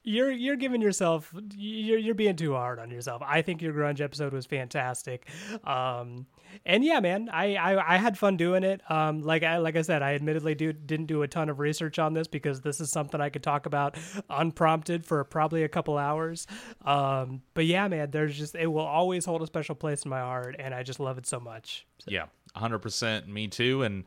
you're 0.05 0.31
you're 0.31 0.57
giving 0.57 0.83
yourself 0.83 1.33
you're 1.55 1.99
you're 1.99 2.15
being 2.15 2.37
too 2.37 2.55
hard 2.55 2.79
on 2.79 2.91
yourself. 2.91 3.23
I 3.25 3.43
think 3.43 3.63
your 3.63 3.73
grunge 3.73 4.01
episode 4.01 4.33
was 4.33 4.47
fantastic, 4.47 5.29
um, 5.65 6.27
and 6.67 6.85
yeah, 6.85 7.01
man, 7.01 7.29
I, 7.33 7.55
I 7.55 7.95
I 7.95 7.97
had 7.99 8.19
fun 8.19 8.37
doing 8.37 8.65
it. 8.65 8.81
Um, 8.91 9.23
like 9.23 9.43
I 9.43 9.59
like 9.59 9.77
I 9.77 9.83
said, 9.83 10.03
I 10.03 10.15
admittedly 10.15 10.55
do 10.55 10.73
didn't 10.73 11.07
do 11.07 11.23
a 11.23 11.29
ton 11.29 11.49
of 11.49 11.61
research 11.61 11.99
on 11.99 12.15
this 12.15 12.27
because 12.27 12.61
this 12.61 12.81
is 12.81 12.91
something 12.91 13.21
I 13.21 13.29
could 13.29 13.43
talk 13.43 13.67
about 13.67 13.97
unprompted 14.29 15.07
for 15.07 15.23
probably 15.25 15.63
a 15.63 15.69
couple 15.69 15.97
hours. 15.99 16.47
Um, 16.85 17.43
but 17.55 17.67
yeah, 17.67 17.87
man, 17.87 18.11
there's 18.11 18.37
just 18.37 18.55
it 18.57 18.67
will 18.67 18.81
always 18.81 19.25
hold 19.25 19.43
a 19.43 19.47
special 19.47 19.75
place 19.75 20.05
in 20.05 20.11
my 20.11 20.21
heart, 20.21 20.57
and 20.59 20.75
I 20.75 20.83
just 20.83 20.99
love 20.99 21.19
it 21.19 21.27
so 21.27 21.39
much. 21.39 21.87
Yeah, 22.07 22.27
100% 22.57 23.29
me 23.29 23.47
too. 23.47 23.83
And 23.83 24.05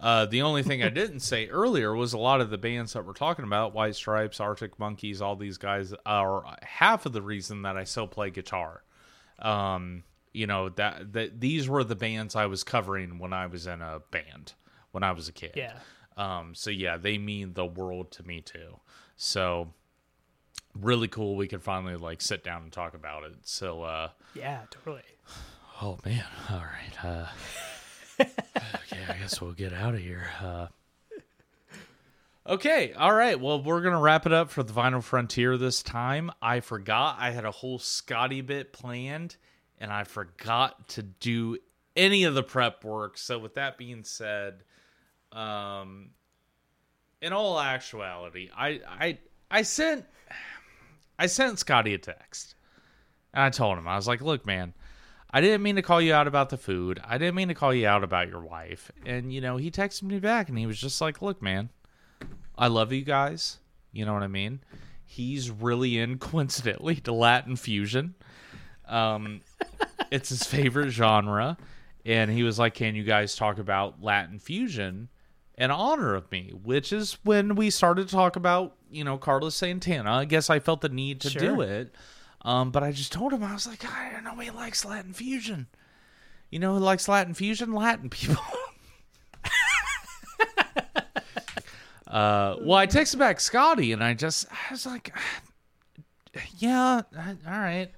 uh, 0.00 0.26
the 0.26 0.42
only 0.42 0.62
thing 0.62 0.82
I 0.82 0.88
didn't 1.00 1.20
say 1.20 1.48
earlier 1.48 1.94
was 1.94 2.12
a 2.12 2.18
lot 2.18 2.40
of 2.40 2.50
the 2.50 2.58
bands 2.58 2.94
that 2.94 3.04
we're 3.06 3.12
talking 3.12 3.44
about, 3.44 3.74
White 3.74 3.94
Stripes, 3.94 4.40
Arctic 4.40 4.78
Monkeys, 4.78 5.20
all 5.20 5.36
these 5.36 5.58
guys 5.58 5.94
are 6.06 6.44
half 6.62 7.06
of 7.06 7.12
the 7.12 7.22
reason 7.22 7.62
that 7.62 7.76
I 7.76 7.84
still 7.84 8.06
play 8.06 8.30
guitar. 8.30 8.82
Um, 9.38 10.04
you 10.32 10.46
know, 10.46 10.68
that, 10.70 11.12
that 11.12 11.40
these 11.40 11.68
were 11.68 11.84
the 11.84 11.96
bands 11.96 12.36
I 12.36 12.46
was 12.46 12.64
covering 12.64 13.18
when 13.18 13.32
I 13.32 13.46
was 13.46 13.66
in 13.66 13.82
a 13.82 14.00
band 14.10 14.54
when 14.92 15.02
I 15.02 15.12
was 15.12 15.28
a 15.28 15.32
kid. 15.32 15.52
Yeah. 15.54 15.74
Um, 16.16 16.54
so 16.54 16.70
yeah, 16.70 16.96
they 16.96 17.18
mean 17.18 17.54
the 17.54 17.64
world 17.66 18.10
to 18.12 18.26
me 18.26 18.40
too. 18.40 18.80
So 19.16 19.72
really 20.78 21.08
cool 21.08 21.36
we 21.36 21.48
could 21.48 21.62
finally 21.62 21.96
like 21.96 22.20
sit 22.20 22.44
down 22.44 22.62
and 22.62 22.72
talk 22.72 22.94
about 22.94 23.24
it. 23.24 23.34
So 23.42 23.82
uh 23.82 24.10
Yeah, 24.34 24.60
totally. 24.70 25.02
Oh 25.82 25.98
man! 26.04 26.26
All 26.50 26.58
right. 26.58 27.02
Uh, 27.04 27.26
okay, 28.56 29.04
I 29.08 29.14
guess 29.14 29.40
we'll 29.40 29.52
get 29.52 29.72
out 29.72 29.94
of 29.94 30.00
here. 30.00 30.30
Uh, 30.42 30.66
okay. 32.46 32.92
All 32.92 33.14
right. 33.14 33.38
Well, 33.38 33.62
we're 33.62 33.82
gonna 33.82 34.00
wrap 34.00 34.26
it 34.26 34.32
up 34.32 34.50
for 34.50 34.62
the 34.62 34.72
Vinyl 34.72 35.02
Frontier 35.02 35.56
this 35.56 35.82
time. 35.82 36.30
I 36.40 36.60
forgot 36.60 37.16
I 37.18 37.30
had 37.30 37.44
a 37.44 37.50
whole 37.50 37.78
Scotty 37.78 38.40
bit 38.40 38.72
planned, 38.72 39.36
and 39.78 39.92
I 39.92 40.04
forgot 40.04 40.88
to 40.90 41.02
do 41.02 41.58
any 41.96 42.24
of 42.24 42.34
the 42.34 42.42
prep 42.42 42.84
work. 42.84 43.18
So, 43.18 43.38
with 43.38 43.54
that 43.54 43.78
being 43.78 44.04
said, 44.04 44.62
um, 45.32 46.10
in 47.20 47.32
all 47.32 47.60
actuality, 47.60 48.50
I 48.56 48.80
I 48.86 49.18
I 49.50 49.62
sent 49.62 50.04
I 51.18 51.26
sent 51.26 51.58
Scotty 51.58 51.94
a 51.94 51.98
text. 51.98 52.54
And 53.32 53.44
I 53.44 53.50
told 53.50 53.78
him, 53.78 53.86
I 53.86 53.94
was 53.94 54.08
like, 54.08 54.22
look, 54.22 54.44
man, 54.44 54.74
I 55.32 55.40
didn't 55.40 55.62
mean 55.62 55.76
to 55.76 55.82
call 55.82 56.00
you 56.00 56.12
out 56.12 56.26
about 56.26 56.48
the 56.50 56.56
food. 56.56 57.00
I 57.04 57.16
didn't 57.18 57.36
mean 57.36 57.48
to 57.48 57.54
call 57.54 57.72
you 57.72 57.86
out 57.86 58.02
about 58.02 58.28
your 58.28 58.40
wife. 58.40 58.90
And, 59.06 59.32
you 59.32 59.40
know, 59.40 59.56
he 59.58 59.70
texted 59.70 60.02
me 60.02 60.18
back 60.18 60.48
and 60.48 60.58
he 60.58 60.66
was 60.66 60.80
just 60.80 61.00
like, 61.00 61.22
look, 61.22 61.40
man, 61.40 61.68
I 62.58 62.66
love 62.66 62.92
you 62.92 63.02
guys. 63.02 63.58
You 63.92 64.04
know 64.04 64.12
what 64.12 64.22
I 64.24 64.28
mean? 64.28 64.60
He's 65.04 65.50
really 65.50 65.98
in, 65.98 66.18
coincidentally, 66.20 66.96
to 66.96 67.12
Latin 67.12 67.56
fusion. 67.56 68.14
Um, 68.88 69.42
it's 70.10 70.30
his 70.30 70.42
favorite 70.44 70.90
genre. 70.90 71.56
And 72.04 72.30
he 72.30 72.42
was 72.42 72.58
like, 72.58 72.74
can 72.74 72.94
you 72.96 73.04
guys 73.04 73.36
talk 73.36 73.58
about 73.58 74.02
Latin 74.02 74.38
fusion 74.38 75.10
in 75.56 75.70
honor 75.70 76.14
of 76.14 76.30
me? 76.32 76.50
Which 76.62 76.92
is 76.92 77.18
when 77.22 77.54
we 77.54 77.70
started 77.70 78.08
to 78.08 78.14
talk 78.14 78.34
about, 78.36 78.74
you 78.90 79.04
know, 79.04 79.16
Carlos 79.18 79.54
Santana. 79.54 80.10
I 80.12 80.24
guess 80.24 80.50
I 80.50 80.58
felt 80.58 80.80
the 80.80 80.88
need 80.88 81.20
to 81.20 81.30
do 81.30 81.38
Sure. 81.38 81.62
it. 81.62 81.94
Um, 82.42 82.70
but 82.70 82.82
I 82.82 82.92
just 82.92 83.12
told 83.12 83.32
him 83.32 83.42
I 83.42 83.52
was 83.52 83.66
like, 83.66 83.84
I 83.84 84.10
don't 84.12 84.24
know 84.24 84.34
he 84.36 84.50
likes 84.50 84.84
Latin 84.84 85.12
fusion. 85.12 85.66
You 86.50 86.58
know 86.58 86.74
who 86.74 86.80
likes 86.80 87.08
Latin 87.08 87.34
fusion? 87.34 87.72
Latin 87.72 88.10
people. 88.10 88.42
uh, 92.06 92.56
well, 92.60 92.74
I 92.74 92.86
texted 92.86 93.18
back 93.18 93.40
Scotty, 93.40 93.92
and 93.92 94.02
I 94.02 94.14
just 94.14 94.46
I 94.50 94.72
was 94.72 94.86
like, 94.86 95.14
yeah, 96.58 97.02
all 97.16 97.36
right. 97.46 97.90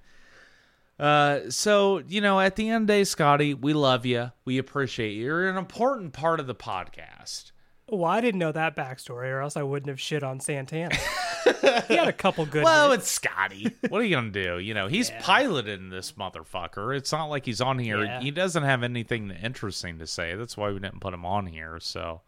Uh, 0.98 1.50
so 1.50 2.02
you 2.06 2.20
know, 2.20 2.38
at 2.38 2.56
the 2.56 2.68
end 2.68 2.82
of 2.82 2.86
the 2.88 2.92
day, 2.92 3.04
Scotty, 3.04 3.54
we 3.54 3.72
love 3.72 4.04
you. 4.04 4.32
We 4.44 4.58
appreciate 4.58 5.12
you. 5.12 5.24
You're 5.24 5.48
an 5.48 5.56
important 5.56 6.12
part 6.12 6.40
of 6.40 6.46
the 6.46 6.54
podcast. 6.54 7.52
Well, 7.88 8.04
I 8.10 8.20
didn't 8.20 8.38
know 8.38 8.52
that 8.52 8.76
backstory, 8.76 9.26
or 9.30 9.40
else 9.40 9.56
I 9.56 9.62
wouldn't 9.62 9.88
have 9.88 10.00
shit 10.00 10.22
on 10.22 10.40
Santana. 10.40 10.94
he 11.88 11.96
had 11.96 12.08
a 12.08 12.12
couple 12.12 12.46
good. 12.46 12.64
Well, 12.64 12.92
hits. 12.92 13.02
it's 13.02 13.10
Scotty. 13.10 13.74
What 13.88 14.00
are 14.00 14.04
you 14.04 14.14
gonna 14.14 14.30
do? 14.30 14.58
You 14.58 14.72
know, 14.72 14.86
he's 14.86 15.10
piloting 15.20 15.90
this 15.90 16.12
motherfucker. 16.12 16.96
It's 16.96 17.12
not 17.12 17.26
like 17.26 17.44
he's 17.44 17.60
on 17.60 17.78
here. 17.78 18.04
Yeah. 18.04 18.20
He 18.20 18.30
doesn't 18.30 18.62
have 18.62 18.82
anything 18.82 19.30
interesting 19.30 19.98
to 19.98 20.06
say. 20.06 20.36
That's 20.36 20.56
why 20.56 20.70
we 20.70 20.78
didn't 20.78 21.00
put 21.00 21.12
him 21.12 21.26
on 21.26 21.46
here. 21.46 21.78
So 21.80 22.22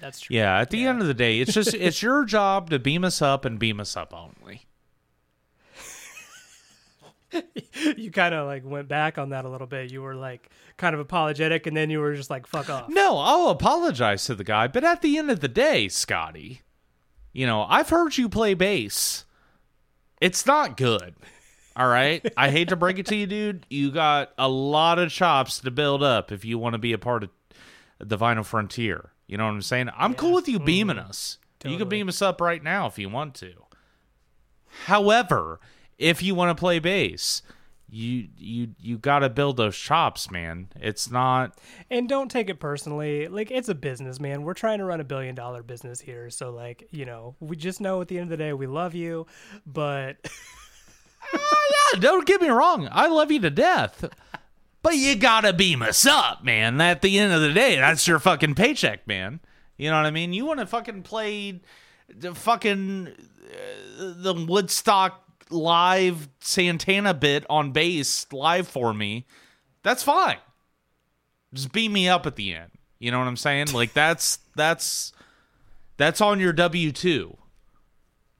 that's 0.00 0.20
true. 0.20 0.36
yeah, 0.36 0.60
at 0.60 0.70
the 0.70 0.86
end 0.86 1.00
of 1.00 1.06
the 1.06 1.14
day, 1.14 1.40
it's 1.40 1.52
just 1.52 1.74
it's 1.74 2.02
your 2.02 2.24
job 2.24 2.70
to 2.70 2.78
beam 2.78 3.04
us 3.04 3.20
up 3.20 3.44
and 3.44 3.58
beam 3.58 3.80
us 3.80 3.96
up 3.96 4.14
only. 4.14 4.66
You 7.96 8.10
kind 8.10 8.34
of 8.34 8.46
like 8.46 8.64
went 8.64 8.88
back 8.88 9.18
on 9.18 9.30
that 9.30 9.44
a 9.44 9.48
little 9.48 9.66
bit. 9.66 9.92
You 9.92 10.00
were 10.02 10.14
like 10.14 10.50
kind 10.78 10.94
of 10.94 11.00
apologetic, 11.00 11.66
and 11.66 11.76
then 11.76 11.90
you 11.90 12.00
were 12.00 12.14
just 12.14 12.30
like, 12.30 12.46
"Fuck 12.46 12.70
off." 12.70 12.88
No, 12.88 13.18
I'll 13.18 13.50
apologize 13.50 14.24
to 14.24 14.34
the 14.34 14.44
guy, 14.44 14.66
but 14.66 14.82
at 14.82 15.02
the 15.02 15.18
end 15.18 15.30
of 15.30 15.40
the 15.40 15.48
day, 15.48 15.88
Scotty, 15.88 16.62
you 17.32 17.46
know, 17.46 17.66
I've 17.68 17.90
heard 17.90 18.16
you 18.16 18.28
play 18.28 18.54
bass. 18.54 19.26
It's 20.20 20.46
not 20.46 20.76
good. 20.76 21.14
All 21.76 21.86
right. 21.86 22.26
I 22.36 22.50
hate 22.50 22.70
to 22.70 22.76
break 22.76 22.98
it 22.98 23.06
to 23.06 23.16
you, 23.16 23.26
dude. 23.26 23.66
You 23.68 23.90
got 23.90 24.32
a 24.38 24.48
lot 24.48 24.98
of 24.98 25.12
chops 25.12 25.60
to 25.60 25.70
build 25.70 26.02
up 26.02 26.32
if 26.32 26.44
you 26.44 26.58
want 26.58 26.72
to 26.72 26.78
be 26.78 26.94
a 26.94 26.98
part 26.98 27.24
of 27.24 27.30
the 27.98 28.16
Vinyl 28.16 28.44
Frontier. 28.44 29.10
You 29.26 29.36
know 29.36 29.44
what 29.44 29.52
I'm 29.52 29.62
saying? 29.62 29.90
I'm 29.96 30.14
cool 30.14 30.32
with 30.32 30.48
you 30.48 30.58
beaming 30.58 30.96
mm-hmm. 30.96 31.10
us. 31.10 31.38
You 31.64 31.78
can 31.78 31.88
beam 31.88 32.08
us 32.08 32.22
up 32.22 32.40
right 32.40 32.62
now 32.62 32.86
if 32.86 32.98
you 32.98 33.08
want 33.08 33.34
to. 33.36 33.52
However, 34.84 35.58
if 35.98 36.22
you 36.22 36.34
want 36.34 36.56
to 36.56 36.60
play 36.60 36.78
bass, 36.78 37.42
you 37.88 38.28
you 38.36 38.68
you 38.80 38.98
got 38.98 39.20
to 39.20 39.28
build 39.28 39.56
those 39.56 39.76
chops, 39.76 40.30
man. 40.30 40.68
It's 40.80 41.10
not 41.10 41.58
And 41.90 42.08
don't 42.08 42.30
take 42.30 42.50
it 42.50 42.58
personally. 42.58 43.28
Like 43.28 43.50
it's 43.50 43.68
a 43.68 43.74
business, 43.74 44.18
man. 44.18 44.42
We're 44.42 44.54
trying 44.54 44.78
to 44.78 44.84
run 44.84 45.00
a 45.00 45.04
billion 45.04 45.34
dollar 45.34 45.62
business 45.62 46.00
here, 46.00 46.30
so 46.30 46.50
like 46.50 46.88
you 46.90 47.04
know, 47.04 47.36
we 47.40 47.56
just 47.56 47.80
know 47.80 48.00
at 48.00 48.08
the 48.08 48.18
end 48.18 48.24
of 48.24 48.38
the 48.38 48.44
day 48.44 48.52
we 48.52 48.66
love 48.66 48.94
you, 48.94 49.26
but 49.66 50.16
yeah, 51.32 52.00
don't 52.00 52.26
get 52.26 52.42
me 52.42 52.48
wrong. 52.48 52.88
I 52.90 53.06
love 53.06 53.30
you 53.30 53.40
to 53.40 53.50
death. 53.50 54.04
But 54.82 54.96
you 54.96 55.16
gotta 55.16 55.52
beam 55.52 55.82
us 55.82 56.06
up, 56.06 56.44
man. 56.44 56.80
At 56.80 57.02
the 57.02 57.18
end 57.18 57.32
of 57.32 57.40
the 57.40 57.52
day, 57.52 57.76
that's 57.76 58.06
your 58.06 58.18
fucking 58.18 58.54
paycheck, 58.54 59.06
man. 59.06 59.40
You 59.76 59.90
know 59.90 59.96
what 59.96 60.06
I 60.06 60.10
mean? 60.10 60.32
You 60.32 60.44
want 60.46 60.60
to 60.60 60.66
fucking 60.66 61.02
play 61.02 61.60
the 62.08 62.34
fucking 62.34 63.08
uh, 63.08 64.12
the 64.16 64.46
Woodstock 64.48 65.25
live 65.50 66.28
Santana 66.40 67.14
bit 67.14 67.44
on 67.48 67.72
bass 67.72 68.26
live 68.32 68.68
for 68.68 68.92
me. 68.92 69.26
That's 69.82 70.02
fine. 70.02 70.38
Just 71.54 71.72
beam 71.72 71.92
me 71.92 72.08
up 72.08 72.26
at 72.26 72.36
the 72.36 72.54
end. 72.54 72.70
You 72.98 73.10
know 73.10 73.18
what 73.18 73.28
I'm 73.28 73.36
saying? 73.36 73.72
Like 73.72 73.92
that's 73.92 74.38
that's 74.54 75.12
that's 75.96 76.20
on 76.20 76.40
your 76.40 76.52
W 76.52 76.92
two. 76.92 77.36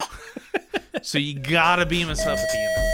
so 1.02 1.18
you 1.18 1.38
gotta 1.38 1.86
beam 1.86 2.08
us 2.08 2.22
up 2.22 2.38
at 2.38 2.48
the 2.50 2.58
end. 2.58 2.85